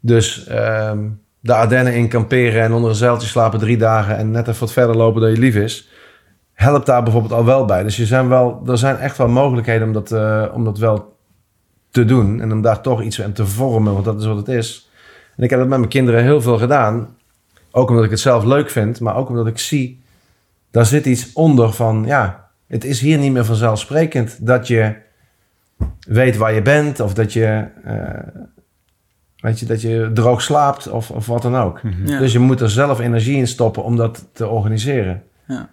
Dus 0.00 0.46
ehm, 0.46 1.08
de 1.42 1.54
Ardennen 1.54 1.94
in 1.94 2.08
kamperen 2.08 2.62
en 2.62 2.72
onder 2.72 2.90
een 2.90 2.96
zeiltje 2.96 3.28
slapen 3.28 3.58
drie 3.58 3.76
dagen... 3.76 4.16
en 4.16 4.30
net 4.30 4.48
even 4.48 4.60
wat 4.60 4.72
verder 4.72 4.96
lopen 4.96 5.20
dan 5.20 5.30
je 5.30 5.38
lief 5.38 5.54
is... 5.54 5.88
helpt 6.52 6.86
daar 6.86 7.02
bijvoorbeeld 7.02 7.32
al 7.32 7.44
wel 7.44 7.64
bij. 7.64 7.82
Dus 7.82 7.96
je 7.96 8.06
zijn 8.06 8.28
wel, 8.28 8.62
er 8.66 8.78
zijn 8.78 8.96
echt 8.96 9.16
wel 9.16 9.28
mogelijkheden 9.28 9.86
om 9.86 9.92
dat, 9.92 10.12
eh, 10.12 10.44
om 10.52 10.64
dat 10.64 10.78
wel 10.78 11.16
te 11.90 12.04
doen... 12.04 12.40
en 12.40 12.52
om 12.52 12.62
daar 12.62 12.80
toch 12.80 13.02
iets 13.02 13.22
aan 13.22 13.32
te 13.32 13.46
vormen, 13.46 13.92
want 13.92 14.04
dat 14.04 14.20
is 14.20 14.26
wat 14.26 14.36
het 14.36 14.48
is. 14.48 14.90
En 15.36 15.42
ik 15.42 15.50
heb 15.50 15.58
dat 15.58 15.68
met 15.68 15.78
mijn 15.78 15.90
kinderen 15.90 16.22
heel 16.22 16.40
veel 16.40 16.58
gedaan. 16.58 17.16
Ook 17.70 17.88
omdat 17.88 18.04
ik 18.04 18.10
het 18.10 18.20
zelf 18.20 18.44
leuk 18.44 18.70
vind, 18.70 19.00
maar 19.00 19.16
ook 19.16 19.28
omdat 19.28 19.46
ik 19.46 19.58
zie... 19.58 20.02
daar 20.70 20.86
zit 20.86 21.06
iets 21.06 21.32
onder 21.32 21.72
van... 21.72 22.04
ja, 22.06 22.48
het 22.66 22.84
is 22.84 23.00
hier 23.00 23.18
niet 23.18 23.32
meer 23.32 23.44
vanzelfsprekend 23.44 24.46
dat 24.46 24.66
je 24.66 24.94
weet 26.08 26.36
waar 26.36 26.54
je 26.54 26.62
bent... 26.62 27.00
of 27.00 27.14
dat 27.14 27.32
je, 27.32 27.66
eh, 27.84 28.42
weet 29.42 29.60
je, 29.60 29.66
dat 29.66 29.80
je 29.80 30.10
droog 30.14 30.42
slaapt 30.42 30.90
of, 30.90 31.10
of 31.10 31.26
wat 31.26 31.42
dan 31.42 31.56
ook. 31.56 31.82
Mhm. 31.82 32.06
Ja. 32.06 32.18
Dus 32.18 32.32
je 32.32 32.38
moet 32.38 32.60
er 32.60 32.70
zelf 32.70 33.00
energie 33.00 33.36
in 33.36 33.46
stoppen 33.46 33.84
om 33.84 33.96
dat 33.96 34.28
te 34.32 34.48
organiseren. 34.48 35.22
Ja. 35.46 35.68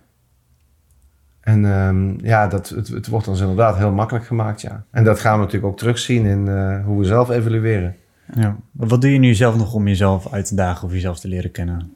En 1.41 1.65
ehm, 1.65 2.25
ja, 2.25 2.47
dat, 2.47 2.69
het, 2.69 2.87
het 2.87 3.07
wordt 3.07 3.27
ons 3.27 3.39
inderdaad 3.39 3.77
heel 3.77 3.91
makkelijk 3.91 4.25
gemaakt, 4.25 4.61
ja. 4.61 4.83
En 4.91 5.03
dat 5.03 5.19
gaan 5.19 5.33
we 5.33 5.39
natuurlijk 5.39 5.71
ook 5.71 5.77
terugzien 5.77 6.25
in 6.25 6.47
eh, 6.47 6.85
hoe 6.85 6.99
we 6.99 7.05
zelf 7.05 7.29
evalueren. 7.29 7.95
Ja. 8.33 8.55
Wat 8.71 9.01
doe 9.01 9.13
je 9.13 9.19
nu 9.19 9.33
zelf 9.33 9.57
nog 9.57 9.73
om 9.73 9.87
jezelf 9.87 10.33
uit 10.33 10.45
te 10.45 10.55
dagen 10.55 10.87
of 10.87 10.93
jezelf 10.93 11.19
te 11.19 11.27
leren 11.27 11.51
kennen? 11.51 11.93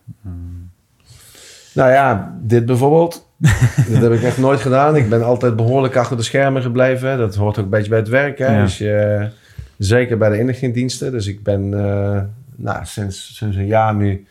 Nou 1.73 1.91
ja, 1.91 2.35
dit 2.41 2.65
bijvoorbeeld. 2.65 3.27
dat 3.91 4.01
heb 4.01 4.11
ik 4.11 4.23
echt 4.23 4.37
nooit 4.37 4.59
gedaan. 4.59 4.95
Ik 4.95 5.09
ben 5.09 5.23
altijd 5.23 5.55
behoorlijk 5.55 5.95
achter 5.95 6.17
de 6.17 6.23
schermen 6.23 6.61
gebleven. 6.61 7.17
Dat 7.17 7.35
hoort 7.35 7.57
ook 7.57 7.63
een 7.63 7.69
beetje 7.69 7.89
bij 7.89 7.99
het 7.99 8.07
werk. 8.07 8.37
Hè? 8.37 8.55
Ja. 8.55 8.61
Dus 8.61 8.77
je, 8.77 9.29
zeker 9.77 10.17
bij 10.17 10.29
de 10.29 10.39
inlichtingendiensten. 10.39 11.11
Dus 11.11 11.27
ik 11.27 11.43
ben 11.43 11.73
eh, 11.73 12.21
nou, 12.55 12.85
sinds, 12.85 13.35
sinds 13.35 13.55
een 13.55 13.65
jaar 13.65 13.95
nu... 13.95 14.25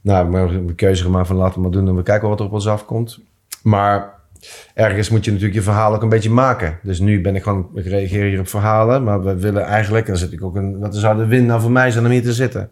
Nou, 0.00 0.46
ik 0.46 0.52
heb 0.52 0.66
de 0.66 0.74
keuze 0.74 1.02
gemaakt 1.02 1.26
van 1.26 1.36
laten 1.36 1.54
we 1.54 1.60
maar 1.60 1.70
doen... 1.70 1.88
en 1.88 1.96
we 1.96 2.02
kijken 2.02 2.28
wat 2.28 2.40
er 2.40 2.46
op 2.46 2.52
ons 2.52 2.68
afkomt. 2.68 3.20
Maar 3.62 4.14
ergens 4.74 5.08
moet 5.10 5.24
je 5.24 5.30
natuurlijk 5.30 5.58
je 5.58 5.64
verhaal 5.64 5.94
ook 5.94 6.02
een 6.02 6.08
beetje 6.08 6.30
maken. 6.30 6.78
Dus 6.82 7.00
nu 7.00 7.20
ben 7.20 7.36
ik 7.36 7.42
gewoon... 7.42 7.68
Ik 7.74 7.86
reageer 7.86 8.24
hier 8.24 8.40
op 8.40 8.48
verhalen. 8.48 9.04
Maar 9.04 9.24
we 9.24 9.36
willen 9.36 9.64
eigenlijk... 9.64 10.04
En 10.04 10.10
dan 10.10 10.20
zit 10.20 10.32
ik 10.32 10.44
ook 10.44 10.56
een... 10.56 10.78
Wat 10.78 10.96
zou 10.96 11.16
de 11.16 11.26
win 11.26 11.46
nou 11.46 11.60
voor 11.60 11.70
mij 11.70 11.90
zijn 11.90 12.04
om 12.04 12.10
hier 12.10 12.22
te 12.22 12.32
zitten? 12.32 12.70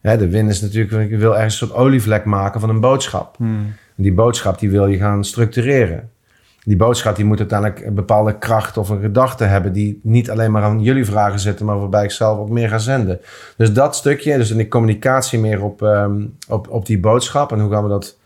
Hè, 0.00 0.16
de 0.16 0.28
win 0.28 0.48
is 0.48 0.60
natuurlijk... 0.60 1.10
Ik 1.10 1.18
wil 1.18 1.36
ergens 1.36 1.60
een 1.60 1.66
soort 1.66 1.80
olievlek 1.80 2.24
maken 2.24 2.60
van 2.60 2.68
een 2.68 2.80
boodschap. 2.80 3.36
Die 3.94 4.12
boodschap 4.12 4.58
die 4.58 4.70
wil 4.70 4.86
je 4.86 4.98
gaan 4.98 5.24
structureren. 5.24 6.10
Die 6.64 6.76
boodschap 6.76 7.16
die 7.16 7.24
moet 7.24 7.38
uiteindelijk 7.38 7.86
een 7.86 7.94
bepaalde 7.94 8.38
kracht 8.38 8.76
of 8.76 8.88
een 8.88 9.00
gedachte 9.00 9.44
hebben... 9.44 9.72
die 9.72 10.00
niet 10.02 10.30
alleen 10.30 10.50
maar 10.52 10.62
aan 10.62 10.80
jullie 10.82 11.04
vragen 11.04 11.40
zitten... 11.40 11.66
maar 11.66 11.78
waarbij 11.78 12.04
ik 12.04 12.10
zelf 12.10 12.38
ook 12.38 12.48
meer 12.48 12.68
ga 12.68 12.78
zenden. 12.78 13.20
Dus 13.56 13.72
dat 13.72 13.96
stukje, 13.96 14.36
dus 14.36 14.50
in 14.50 14.56
de 14.56 14.68
communicatie 14.68 15.38
meer 15.38 15.62
op, 15.62 15.82
ehm, 15.82 16.22
op, 16.48 16.68
op 16.70 16.86
die 16.86 16.98
boodschap... 17.00 17.52
en 17.52 17.60
hoe 17.60 17.70
gaan 17.72 17.82
we 17.82 17.88
dat 17.88 18.16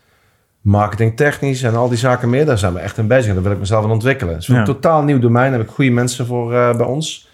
marketingtechnisch 0.61 1.63
en 1.63 1.75
al 1.75 1.89
die 1.89 1.97
zaken 1.97 2.29
meer... 2.29 2.45
daar 2.45 2.57
zijn 2.57 2.73
we 2.73 2.79
echt 2.79 2.97
in 2.97 3.07
bezig 3.07 3.27
en 3.27 3.33
daar 3.33 3.43
wil 3.43 3.51
ik 3.51 3.59
mezelf 3.59 3.83
in 3.83 3.91
ontwikkelen. 3.91 4.33
Het 4.33 4.41
is 4.41 4.47
Ja. 4.47 4.57
een 4.59 4.65
totaal 4.65 5.03
nieuw 5.03 5.19
domein, 5.19 5.49
daar 5.49 5.59
heb 5.59 5.67
ik 5.67 5.73
goede 5.75 5.91
mensen 5.91 6.25
voor 6.25 6.53
eh, 6.53 6.77
bij 6.77 6.85
ons. 6.85 7.29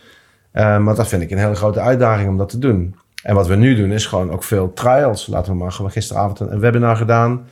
Eh, 0.51 0.77
maar 0.77 0.95
dat 0.95 1.07
vind 1.07 1.21
ik 1.21 1.31
een 1.31 1.37
hele 1.37 1.55
grote 1.55 1.79
uitdaging 1.79 2.29
om 2.29 2.37
dat 2.37 2.49
te 2.49 2.59
doen. 2.59 2.95
En 3.23 3.35
wat 3.35 3.47
we 3.47 3.55
nu 3.55 3.75
doen 3.75 3.91
is 3.91 4.05
gewoon 4.05 4.31
ook 4.31 4.43
veel 4.43 4.73
trials. 4.73 5.27
Laten 5.27 5.51
we 5.51 5.57
maar 5.57 5.71
gewoon 5.71 5.91
gisteravond 5.91 6.39
een 6.39 6.59
webinar 6.59 6.95
gedaan 6.95 7.47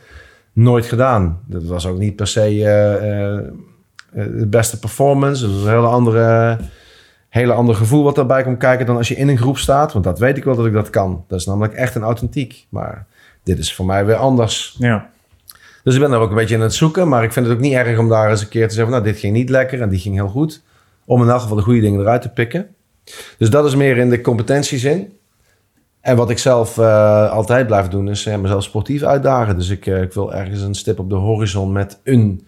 nooit 0.54 0.86
gedaan. 0.86 1.40
Dat 1.46 1.64
was 1.64 1.86
ook 1.86 1.98
niet 1.98 2.16
per 2.16 2.28
se 2.28 2.42
eh, 2.42 2.94
eh, 2.94 3.38
eh, 3.38 3.44
de 4.14 4.48
beste 4.48 4.80
performance. 4.80 5.42
Dat 5.42 5.52
was 5.52 5.64
een 5.64 5.70
hele 5.70 5.88
andere, 5.88 6.58
hele 7.30 7.54
ander 7.54 7.76
gevoel 7.76 8.04
wat 8.04 8.16
daarbij 8.16 8.44
komt 8.44 8.58
kijken 8.58 8.86
dan 8.86 8.98
als 8.98 9.08
je 9.08 9.16
in 9.16 9.28
een 9.28 9.38
groep 9.38 9.58
staat. 9.58 9.94
Want 9.94 10.06
dat 10.06 10.20
weet 10.20 10.38
ik 10.38 10.44
wel 10.44 10.56
dat 10.56 10.66
ik 10.66 10.74
dat 10.74 10.90
kan. 10.90 11.26
Dat 11.28 11.40
is 11.40 11.46
namelijk 11.46 11.74
echt 11.74 11.96
een 11.96 12.04
authentiek. 12.04 12.66
Maar 12.70 13.06
dit 13.44 13.58
is 13.60 13.74
voor 13.74 13.86
mij 13.86 14.06
weer 14.06 14.16
anders. 14.16 14.76
Ja. 14.80 15.10
Dus 15.84 15.94
ik 15.94 16.00
ben 16.00 16.10
daar 16.10 16.20
ook 16.20 16.30
een 16.30 16.36
beetje 16.36 16.56
in 16.56 16.62
het 16.62 16.74
zoeken. 16.74 17.08
Maar 17.08 17.24
ik 17.24 17.34
vind 17.34 17.46
het 17.46 17.56
ook 17.56 17.62
niet 17.62 17.74
erg 17.74 17.98
om 17.98 18.10
daar 18.10 18.30
eens 18.30 18.42
een 18.42 18.50
keer 18.50 18.68
te 18.68 18.74
zeggen... 18.74 18.94
van, 18.94 19.02
nou, 19.02 19.14
dit 19.14 19.22
ging 19.22 19.34
niet 19.34 19.50
lekker 19.50 19.82
en 19.82 19.90
die 19.90 20.00
ging 20.00 20.16
heel 20.16 20.28
goed. 20.28 20.62
Om 21.06 21.22
in 21.22 21.30
elk 21.30 21.42
geval 21.42 21.58
de 21.58 21.64
goede 21.64 21.82
dingen 21.82 22.00
eruit 22.00 22.22
te 22.22 22.30
pikken. 22.30 22.68
Dus 23.38 23.50
dat 23.50 23.66
is 23.66 23.76
meer 23.76 23.98
in 23.98 24.10
de 24.10 24.22
competentiezin. 24.22 25.14
En 26.04 26.16
wat 26.16 26.30
ik 26.30 26.38
zelf 26.38 26.78
eh, 26.78 27.32
altijd 27.32 27.68
blijf 27.68 27.88
doen, 27.88 28.10
is 28.10 28.26
eh, 28.26 28.38
mezelf 28.38 28.64
sportief 28.64 29.04
uitdagen. 29.04 29.58
Dus 29.58 29.70
ik, 29.70 29.86
eh, 29.86 30.02
ik 30.02 30.14
wil 30.14 30.34
ergens 30.34 30.62
een 30.62 30.76
stip 30.76 31.00
op 31.00 31.10
de 31.10 31.16
horizon 31.16 31.72
met 31.72 32.00
een... 32.04 32.48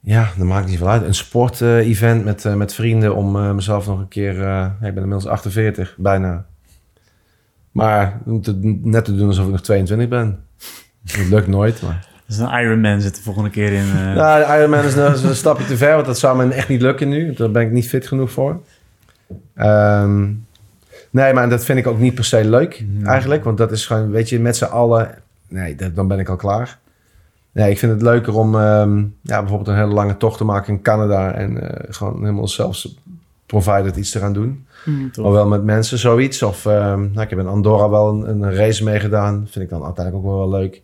Ja, 0.00 0.28
dat 0.36 0.46
maakt 0.46 0.66
niet 0.68 0.78
veel 0.78 0.88
uit. 0.88 1.02
Een 1.02 1.14
sport-event 1.14 2.24
met, 2.24 2.56
met 2.56 2.74
vrienden 2.74 3.14
om 3.14 3.54
mezelf 3.54 3.86
nog 3.86 3.98
een 3.98 4.08
keer... 4.08 4.32
ik 4.32 4.78
ben 4.80 4.96
inmiddels 4.96 5.26
48, 5.26 5.94
bijna. 5.98 6.46
Maar 7.72 8.20
net 8.82 9.04
te 9.04 9.16
doen 9.16 9.26
alsof 9.26 9.44
ik 9.44 9.50
nog 9.50 9.60
22 9.60 10.08
ben. 10.08 10.44
Dat 11.02 11.28
lukt 11.28 11.46
nooit, 11.46 11.82
maar... 11.82 12.08
Dus 12.26 12.38
een 12.38 12.60
Ironman 12.60 13.00
zit 13.00 13.16
de 13.16 13.22
volgende 13.22 13.50
keer 13.50 13.72
in. 13.72 13.92
Nou, 14.14 14.44
de 14.44 14.58
Ironman 14.58 14.84
is, 14.84 14.94
nou- 14.94 15.24
een 15.24 15.34
stapje 15.34 15.64
te 15.64 15.76
ver, 15.76 15.94
want 15.94 16.06
dat 16.06 16.18
zou 16.18 16.46
me 16.46 16.54
echt 16.54 16.68
niet 16.68 16.82
lukken 16.82 17.08
nu. 17.08 17.32
Daar 17.32 17.50
ben 17.50 17.62
ik 17.62 17.70
niet 17.70 17.88
fit 17.88 18.06
genoeg 18.06 18.30
voor. 18.30 18.60
Ehm, 19.54 20.28
nee, 21.10 21.32
maar 21.32 21.48
dat 21.48 21.64
vind 21.64 21.78
ik 21.78 21.86
ook 21.86 21.98
niet 21.98 22.14
per 22.14 22.24
se 22.24 22.44
leuk 22.48 22.84
eigenlijk. 23.04 23.44
Want 23.44 23.58
dat 23.58 23.72
is 23.72 23.86
gewoon, 23.86 24.10
weet 24.10 24.28
je, 24.28 24.40
met 24.40 24.56
z'n 24.56 24.64
allen... 24.64 25.14
Nee, 25.48 25.74
dat, 25.74 25.94
dan 25.94 26.08
ben 26.08 26.18
ik 26.18 26.28
al 26.28 26.36
klaar. 26.36 26.78
Nee, 27.52 27.70
ik 27.70 27.78
vind 27.78 27.92
het 27.92 28.02
leuker 28.02 28.36
om 28.36 28.54
ehm, 28.54 28.98
ja, 29.22 29.40
bijvoorbeeld 29.40 29.68
een 29.68 29.76
hele 29.76 29.92
lange 29.94 30.16
tocht 30.16 30.38
te 30.38 30.44
maken 30.44 30.74
in 30.74 30.82
Canada... 30.82 31.32
en 31.32 31.70
eh, 31.70 31.94
gewoon 31.94 32.20
helemaal 32.20 32.48
zelfs 32.48 32.98
provided 33.46 33.96
iets 33.96 34.10
te 34.10 34.18
gaan 34.18 34.32
doen. 34.32 34.66
Mm, 34.84 35.10
wel 35.14 35.46
met 35.46 35.64
mensen 35.64 35.98
zoiets. 35.98 36.42
Of 36.42 36.66
ehm, 36.66 37.00
nou, 37.00 37.20
ik 37.20 37.30
heb 37.30 37.38
in 37.38 37.46
Andorra 37.46 37.88
wel 37.90 38.08
een, 38.08 38.42
een 38.42 38.54
race 38.54 38.84
meegedaan. 38.84 39.46
Vind 39.50 39.64
ik 39.64 39.70
dan 39.70 39.84
uiteindelijk 39.84 40.24
ook 40.24 40.30
wel 40.30 40.48
wel 40.48 40.60
leuk. 40.60 40.82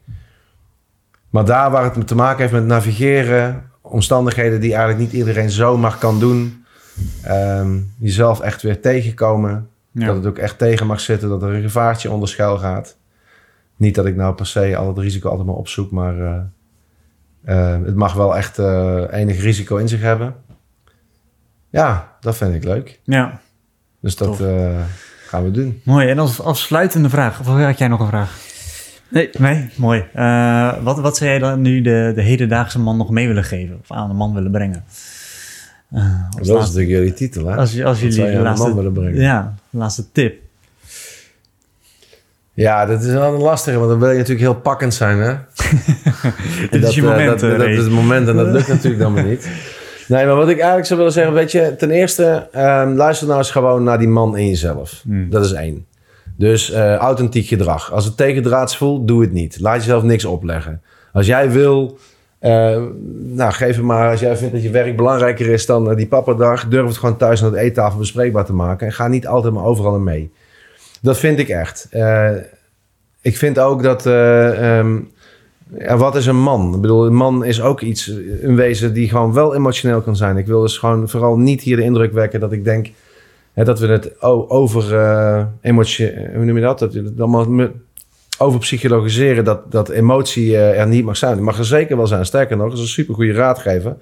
Maar 1.30 1.44
daar 1.44 1.70
waar 1.70 1.94
het 1.94 2.06
te 2.06 2.14
maken 2.14 2.40
heeft 2.40 2.52
met 2.52 2.66
navigeren, 2.66 3.70
omstandigheden 3.80 4.60
die 4.60 4.74
eigenlijk 4.74 5.00
niet 5.00 5.12
iedereen 5.12 5.50
zomaar 5.50 5.98
kan 5.98 6.18
doen, 6.18 6.64
ehm, 7.22 7.78
jezelf 7.98 8.40
echt 8.40 8.62
weer 8.62 8.80
tegenkomen. 8.80 9.68
Ja. 10.00 10.06
Dat 10.06 10.16
het 10.16 10.26
ook 10.26 10.38
echt 10.38 10.58
tegen 10.58 10.86
mag 10.86 11.00
zitten, 11.00 11.28
dat 11.28 11.42
er 11.42 11.54
een 11.54 11.62
gevaartje 11.62 12.10
onder 12.10 12.28
schuil 12.28 12.58
gaat. 12.58 12.96
Niet 13.76 13.94
dat 13.94 14.06
ik 14.06 14.16
nou 14.16 14.34
per 14.34 14.46
se 14.46 14.76
al 14.76 14.88
het 14.88 14.98
risico 14.98 15.28
altijd 15.28 15.46
maar 15.46 15.56
opzoek, 15.56 15.90
maar 15.90 16.18
eh, 16.20 16.40
eh, 17.44 17.84
het 17.84 17.94
mag 17.94 18.12
wel 18.14 18.36
echt 18.36 18.58
eh, 18.58 19.02
enig 19.10 19.40
risico 19.42 19.76
in 19.76 19.88
zich 19.88 20.00
hebben. 20.00 20.34
Ja, 21.70 22.16
dat 22.20 22.36
vind 22.36 22.54
ik 22.54 22.64
leuk. 22.64 23.00
ja, 23.04 23.40
Dus 24.00 24.16
dat 24.16 24.40
eh, 24.40 24.80
gaan 25.26 25.44
we 25.44 25.50
doen. 25.50 25.80
mooi. 25.84 26.08
En 26.08 26.18
als 26.18 26.42
afsluitende 26.42 27.08
vraag, 27.08 27.40
of 27.40 27.46
had 27.46 27.78
jij 27.78 27.88
nog 27.88 28.00
een 28.00 28.06
vraag? 28.06 28.38
Nee. 29.08 29.30
Nee, 29.38 29.70
mooi. 29.76 30.04
Eh, 30.12 30.82
wat, 30.82 30.98
wat 31.00 31.16
zou 31.16 31.30
jij 31.30 31.38
dan 31.38 31.60
nu 31.60 31.80
de, 31.80 32.12
de 32.14 32.22
hedendaagse 32.22 32.78
man 32.78 32.96
nog 32.96 33.10
mee 33.10 33.26
willen 33.26 33.44
geven? 33.44 33.78
Of 33.80 33.90
aan 33.96 34.08
de 34.08 34.14
man 34.14 34.34
willen 34.34 34.50
brengen? 34.50 34.84
Uh, 35.92 36.30
dat 36.30 36.46
is 36.46 36.48
natuurlijk 36.48 36.88
jullie 36.88 37.12
titel, 37.12 37.46
hè? 37.46 37.56
Als, 37.56 37.82
als 37.82 38.00
jullie 38.00 38.30
de 38.30 38.38
laatste, 38.38 38.66
man 38.66 38.76
willen 38.76 38.92
brengen. 38.92 39.20
Ja, 39.20 39.54
laatste 39.70 40.12
tip. 40.12 40.44
Ja, 42.52 42.86
dat 42.86 43.02
is 43.02 43.12
wel 43.12 43.34
een 43.34 43.40
lastige, 43.40 43.78
want 43.78 43.90
dan 43.90 43.98
wil 43.98 44.10
je 44.10 44.16
natuurlijk 44.16 44.40
heel 44.40 44.60
pakkend 44.60 44.94
zijn, 44.94 45.18
hè? 45.18 45.32
Dit 46.70 46.80
dat, 46.80 46.90
is 46.90 46.94
je 46.94 47.02
moment, 47.02 47.40
dat, 47.40 47.50
dat, 47.50 47.58
dat, 47.58 47.68
is 47.68 47.84
het 47.84 47.92
moment 47.92 48.28
en 48.28 48.36
dat 48.36 48.46
lukt 48.46 48.68
natuurlijk 48.76 49.02
dan 49.02 49.12
maar 49.12 49.24
niet. 49.24 49.48
Nee, 50.08 50.26
maar 50.26 50.36
wat 50.36 50.48
ik 50.48 50.56
eigenlijk 50.56 50.86
zou 50.86 50.98
willen 50.98 51.14
zeggen, 51.14 51.34
weet 51.34 51.52
je, 51.52 51.74
ten 51.78 51.90
eerste, 51.90 52.48
um, 52.56 52.94
luister 52.94 53.26
nou 53.26 53.38
eens 53.38 53.50
gewoon 53.50 53.82
naar 53.82 53.98
die 53.98 54.08
man 54.08 54.36
in 54.36 54.48
jezelf. 54.48 55.00
Hmm. 55.04 55.30
Dat 55.30 55.44
is 55.44 55.52
één. 55.52 55.86
Dus 56.36 56.70
uh, 56.70 56.94
authentiek 56.94 57.46
gedrag. 57.46 57.92
Als 57.92 58.04
het 58.04 58.16
tegendraads 58.16 58.76
voelt, 58.76 59.08
doe 59.08 59.20
het 59.20 59.32
niet. 59.32 59.60
Laat 59.60 59.76
jezelf 59.76 60.02
niks 60.02 60.24
opleggen. 60.24 60.82
Als 61.12 61.26
jij 61.26 61.50
wil, 61.50 61.98
uh, 62.40 62.82
nou 63.12 63.52
geef 63.52 63.76
het 63.76 63.84
maar. 63.84 64.10
Als 64.10 64.20
jij 64.20 64.36
vindt 64.36 64.54
dat 64.54 64.62
je 64.62 64.70
werk 64.70 64.96
belangrijker 64.96 65.46
is 65.46 65.66
dan 65.66 65.90
uh, 65.90 65.96
die 65.96 66.06
papperdag, 66.06 66.68
durf 66.68 66.86
het 66.86 66.96
gewoon 66.96 67.16
thuis 67.16 67.44
aan 67.44 67.50
de 67.50 67.58
eettafel 67.58 67.98
bespreekbaar 67.98 68.44
te 68.44 68.52
maken. 68.52 68.86
En 68.86 68.92
ga 68.92 69.08
niet 69.08 69.26
altijd 69.26 69.54
maar 69.54 69.64
overal 69.64 69.98
mee. 69.98 70.32
Dat 71.00 71.18
vind 71.18 71.38
ik 71.38 71.48
echt. 71.48 71.88
ik 73.20 73.36
vind 73.36 73.58
ook 73.58 73.82
dat. 73.82 74.02
Ja, 75.78 75.96
wat 75.96 76.16
is 76.16 76.26
een 76.26 76.40
man? 76.40 76.74
Ik 76.74 76.80
bedoel, 76.80 77.06
een 77.06 77.14
man 77.14 77.44
is 77.44 77.60
ook 77.60 77.80
iets, 77.80 78.06
een 78.40 78.56
wezen 78.56 78.92
die 78.92 79.08
gewoon 79.08 79.32
wel 79.32 79.54
emotioneel 79.54 80.00
kan 80.00 80.16
zijn. 80.16 80.36
Ik 80.36 80.46
wil 80.46 80.60
dus 80.60 80.78
gewoon 80.78 81.08
vooral 81.08 81.38
niet 81.38 81.62
hier 81.62 81.76
de 81.76 81.82
indruk 81.82 82.12
wekken 82.12 82.40
dat 82.40 82.52
ik 82.52 82.64
denk 82.64 82.90
hè, 83.52 83.64
dat 83.64 83.78
we 83.78 83.86
het 83.86 84.20
over 84.48 84.92
uh, 84.92 85.44
emotie, 85.60 86.12
hoe 86.34 86.44
noem 86.44 86.56
je 86.56 86.62
dat? 86.62 86.78
Dat 86.78 86.92
we 86.92 87.02
het 87.02 87.20
allemaal 87.20 87.70
over 88.38 88.58
psychologiseren 88.60 89.44
dat, 89.44 89.72
dat 89.72 89.88
emotie 89.88 90.50
uh, 90.50 90.80
er 90.80 90.86
niet 90.86 91.04
mag 91.04 91.16
zijn. 91.16 91.34
Die 91.34 91.44
mag 91.44 91.58
er 91.58 91.64
zeker 91.64 91.96
wel 91.96 92.06
zijn. 92.06 92.26
Sterker 92.26 92.56
nog, 92.56 92.68
dat 92.68 92.76
is 92.76 92.82
een 92.82 92.88
super 92.88 93.14
goede 93.14 93.32
raadgever. 93.32 93.96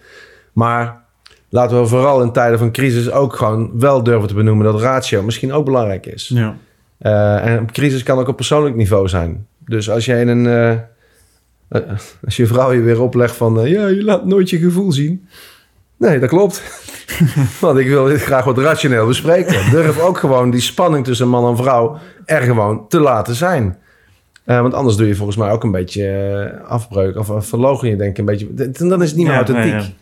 Maar 0.52 1.02
laten 1.48 1.80
we 1.80 1.86
vooral 1.86 2.22
in 2.22 2.32
tijden 2.32 2.58
van 2.58 2.72
crisis 2.72 3.10
ook 3.10 3.36
gewoon 3.36 3.70
wel 3.78 4.02
durven 4.02 4.28
te 4.28 4.34
benoemen 4.34 4.64
dat 4.64 4.80
ratio 4.80 5.22
misschien 5.22 5.52
ook 5.52 5.64
belangrijk 5.64 6.06
is. 6.06 6.30
Ja. 6.34 6.56
Uh, 7.00 7.46
en 7.46 7.72
crisis 7.72 8.02
kan 8.02 8.18
ook 8.18 8.28
op 8.28 8.36
persoonlijk 8.36 8.76
niveau 8.76 9.08
zijn. 9.08 9.46
Dus 9.58 9.90
als 9.90 10.04
jij 10.04 10.20
in 10.20 10.28
een 10.28 10.46
uh, 10.46 10.78
als 12.24 12.36
je 12.36 12.46
vrouw 12.46 12.72
je 12.72 12.80
weer 12.80 13.00
oplegt 13.00 13.36
van... 13.36 13.68
Ja, 13.68 13.86
je 13.86 14.04
laat 14.04 14.24
nooit 14.24 14.50
je 14.50 14.58
gevoel 14.58 14.92
zien. 14.92 15.28
Nee, 15.96 16.18
dat 16.18 16.28
klopt. 16.28 16.62
Want 17.60 17.78
ik 17.78 17.86
wil 17.86 18.04
dit 18.04 18.22
graag 18.22 18.44
wat 18.44 18.58
rationeel 18.58 19.06
bespreken. 19.06 19.70
Durf 19.70 20.00
ook 20.00 20.18
gewoon 20.18 20.50
die 20.50 20.60
spanning 20.60 21.04
tussen 21.04 21.28
man 21.28 21.50
en 21.50 21.56
vrouw... 21.56 21.98
er 22.24 22.42
gewoon 22.42 22.88
te 22.88 23.00
laten 23.00 23.34
zijn. 23.34 23.78
Uh, 24.46 24.60
want 24.60 24.74
anders 24.74 24.96
doe 24.96 25.06
je 25.06 25.14
volgens 25.14 25.36
mij 25.36 25.50
ook 25.50 25.64
een 25.64 25.70
beetje 25.70 26.62
afbreuk... 26.66 27.16
of 27.16 27.46
verlogen 27.46 27.88
je 27.88 27.96
denk 27.96 28.10
ik 28.10 28.18
een 28.18 28.24
beetje... 28.24 28.72
Dan 28.72 29.02
is 29.02 29.08
het 29.08 29.18
niet 29.18 29.26
meer 29.26 29.36
authentiek. 29.36 29.94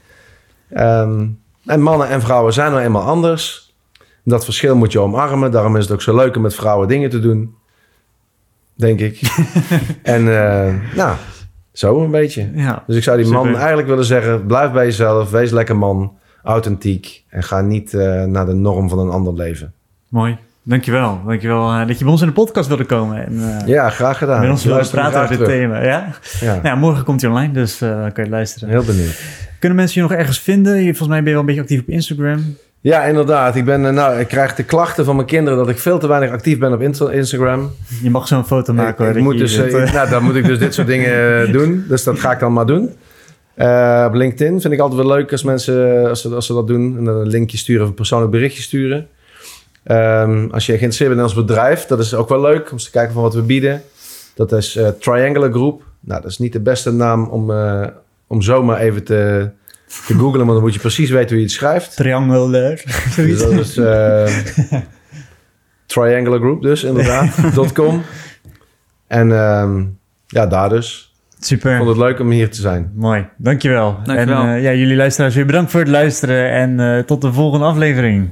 Ehm, 0.68 1.26
en 1.66 1.80
mannen 1.80 2.08
en 2.08 2.20
vrouwen 2.20 2.52
zijn 2.52 2.70
nou 2.70 2.82
eenmaal 2.82 3.02
anders. 3.02 3.74
Dat 4.24 4.44
verschil 4.44 4.76
moet 4.76 4.92
je 4.92 5.00
omarmen. 5.00 5.50
Daarom 5.50 5.76
is 5.76 5.82
het 5.82 5.92
ook 5.92 6.02
zo 6.02 6.16
leuk 6.16 6.36
om 6.36 6.42
met 6.42 6.54
vrouwen 6.54 6.88
dingen 6.88 7.10
te 7.10 7.20
doen. 7.20 7.54
Denk 8.74 9.00
ik. 9.00 9.20
en 10.02 10.42
eh, 10.42 10.74
nou, 10.96 11.16
zo 11.72 12.04
een 12.04 12.10
beetje. 12.10 12.50
Ja. 12.54 12.82
Dus 12.86 12.96
ik 12.96 13.02
zou 13.02 13.22
die 13.22 13.32
man 13.32 13.44
Super. 13.44 13.58
eigenlijk 13.58 13.88
willen 13.88 14.04
zeggen... 14.04 14.46
blijf 14.46 14.72
bij 14.72 14.84
jezelf, 14.84 15.30
wees 15.30 15.50
lekker 15.50 15.76
man, 15.76 16.18
authentiek... 16.42 17.24
en 17.28 17.42
ga 17.42 17.60
niet 17.60 17.94
eh, 17.94 18.24
naar 18.24 18.46
de 18.46 18.54
norm 18.54 18.88
van 18.88 18.98
een 18.98 19.10
ander 19.10 19.34
leven. 19.34 19.74
Mooi. 20.08 20.38
Dankjewel. 20.64 21.20
Dankjewel 21.26 21.70
uh, 21.72 21.86
dat 21.86 21.98
je 21.98 22.04
bij 22.04 22.12
ons 22.12 22.20
in 22.22 22.26
de 22.26 22.32
podcast 22.32 22.68
wilde 22.68 22.84
komen. 22.84 23.26
En, 23.26 23.32
uh, 23.32 23.66
Ja, 23.66 23.90
graag 23.90 24.18
gedaan. 24.18 24.40
met 24.40 24.50
ons 24.50 24.64
wilde 24.64 24.88
praten 24.90 25.22
over 25.22 25.36
dit 25.38 25.46
thema. 25.46 25.82
Ja? 25.84 26.08
Ja, 26.40 26.60
Nou, 26.62 26.78
morgen 26.78 27.04
komt 27.04 27.20
hij 27.20 27.30
online, 27.30 27.52
dus 27.52 27.82
uh, 27.82 28.00
dan 28.00 28.12
kun 28.12 28.24
je 28.24 28.30
luisteren. 28.30 28.68
heel 28.68 28.84
benieuwd. 28.84 29.20
Kunnen 29.58 29.78
mensen 29.78 30.02
je 30.02 30.08
nog 30.08 30.16
ergens 30.18 30.40
vinden? 30.40 30.76
Je, 30.76 30.84
volgens 30.88 31.08
mij 31.08 31.18
ben 31.18 31.26
je 31.26 31.30
wel 31.30 31.40
een 31.40 31.46
beetje 31.46 31.60
actief 31.60 31.80
op 31.80 31.88
Instagram. 31.88 32.56
Ja, 32.80 33.02
inderdaad. 33.04 33.56
Ik, 33.56 33.64
ben, 33.64 33.86
eh, 33.86 33.92
nou, 33.92 34.18
ik 34.20 34.28
krijg 34.28 34.54
de 34.54 34.62
klachten 34.62 35.04
van 35.04 35.14
mijn 35.16 35.26
kinderen... 35.26 35.58
dat 35.58 35.68
ik 35.68 35.78
veel 35.78 35.98
te 35.98 36.06
weinig 36.08 36.30
actief 36.30 36.58
ben 36.58 36.72
op 36.72 36.80
Insta- 36.80 37.10
Instagram. 37.10 37.70
Je 38.02 38.10
mag 38.10 38.26
zo'n 38.28 38.44
foto 38.44 38.72
maken. 38.72 39.16
ik, 39.16 39.22
moet 39.22 39.38
dus, 39.38 39.56
eh, 39.56 39.82
eh. 39.82 39.92
nou, 39.94 40.08
dan 40.10 40.22
moet 40.22 40.34
ik 40.34 40.44
dus 40.44 40.58
dit 40.58 40.74
soort 40.74 40.86
dingen 40.86 41.42
eh, 41.46 41.52
doen. 41.58 41.84
Dus 41.88 42.04
dat 42.04 42.20
ga 42.20 42.32
ik 42.32 42.38
dan 42.40 42.52
maar 42.52 42.66
doen. 42.66 42.90
Eh, 43.54 44.04
op 44.08 44.14
LinkedIn 44.14 44.60
vind 44.60 44.72
ik 44.74 44.80
altijd 44.80 45.00
wel 45.06 45.16
leuk 45.16 45.32
als 45.32 45.42
mensen 45.42 46.08
als 46.08 46.20
ze, 46.20 46.28
als 46.28 46.46
ze 46.46 46.52
dat 46.54 46.66
doen. 46.66 46.94
En 46.98 47.04
dan 47.04 47.16
een 47.16 47.26
linkje 47.28 47.56
sturen 47.56 47.82
of 47.82 47.88
een 47.88 47.94
persoonlijk 47.94 48.30
berichtje 48.30 48.62
sturen. 48.62 49.06
Ehm, 49.84 50.48
als 50.50 50.66
je 50.66 50.72
geïnteresseerd 50.72 51.08
bent 51.08 51.20
in 51.20 51.26
ons 51.26 51.46
bedrijf, 51.46 51.86
dat 51.86 51.98
is 51.98 52.14
ook 52.14 52.28
wel 52.28 52.40
leuk 52.40 52.66
om 52.66 52.72
eens 52.72 52.84
te 52.84 52.90
kijken 52.90 53.12
van 53.12 53.22
wat 53.22 53.34
we 53.34 53.42
bieden. 53.42 53.82
Dat 54.34 54.52
is 54.52 54.76
eh, 54.76 54.88
Triangular 54.88 55.50
Group. 55.50 55.82
Nou, 56.00 56.22
dat 56.22 56.30
is 56.30 56.38
niet 56.38 56.52
de 56.52 56.60
beste 56.60 56.90
naam 56.92 57.24
om, 57.24 57.50
eh, 57.50 57.86
om 58.26 58.42
zomaar 58.42 58.78
even 58.78 59.04
te, 59.04 59.50
te 60.06 60.14
googlen, 60.14 60.38
want 60.38 60.52
dan 60.52 60.60
moet 60.60 60.74
je 60.74 60.80
precies 60.80 61.10
weten 61.10 61.28
hoe 61.28 61.38
je 61.38 61.42
het 61.42 61.52
schrijft. 61.52 61.96
Triangular. 61.96 62.82
Dus 63.16 63.38
dat 63.38 63.52
is 63.52 63.76
eh, 63.76 64.36
Triangular 65.86 66.38
Group 66.38 66.62
dus, 66.62 66.84
inderdaad. 66.84 67.34
.com. 67.72 68.02
En 69.06 69.32
ehm, 69.32 69.84
ja, 70.26 70.46
daar 70.46 70.68
dus. 70.68 71.12
Ik 71.38 71.44
Super. 71.44 71.76
vond 71.76 71.88
het 71.88 71.98
leuk 71.98 72.20
om 72.20 72.30
hier 72.30 72.50
te 72.50 72.60
zijn. 72.60 72.92
Mooi. 72.94 73.26
Dankjewel. 73.36 73.98
Dankjewel. 74.04 74.42
En 74.42 74.56
eh, 74.56 74.62
ja, 74.62 74.72
jullie 74.72 74.96
luisteraars 74.96 75.34
weer 75.34 75.46
bedankt 75.46 75.70
voor 75.70 75.80
het 75.80 75.88
luisteren. 75.88 76.50
En 76.50 76.80
eh, 76.80 77.04
tot 77.04 77.20
de 77.20 77.32
volgende 77.32 77.64
aflevering. 77.64 78.30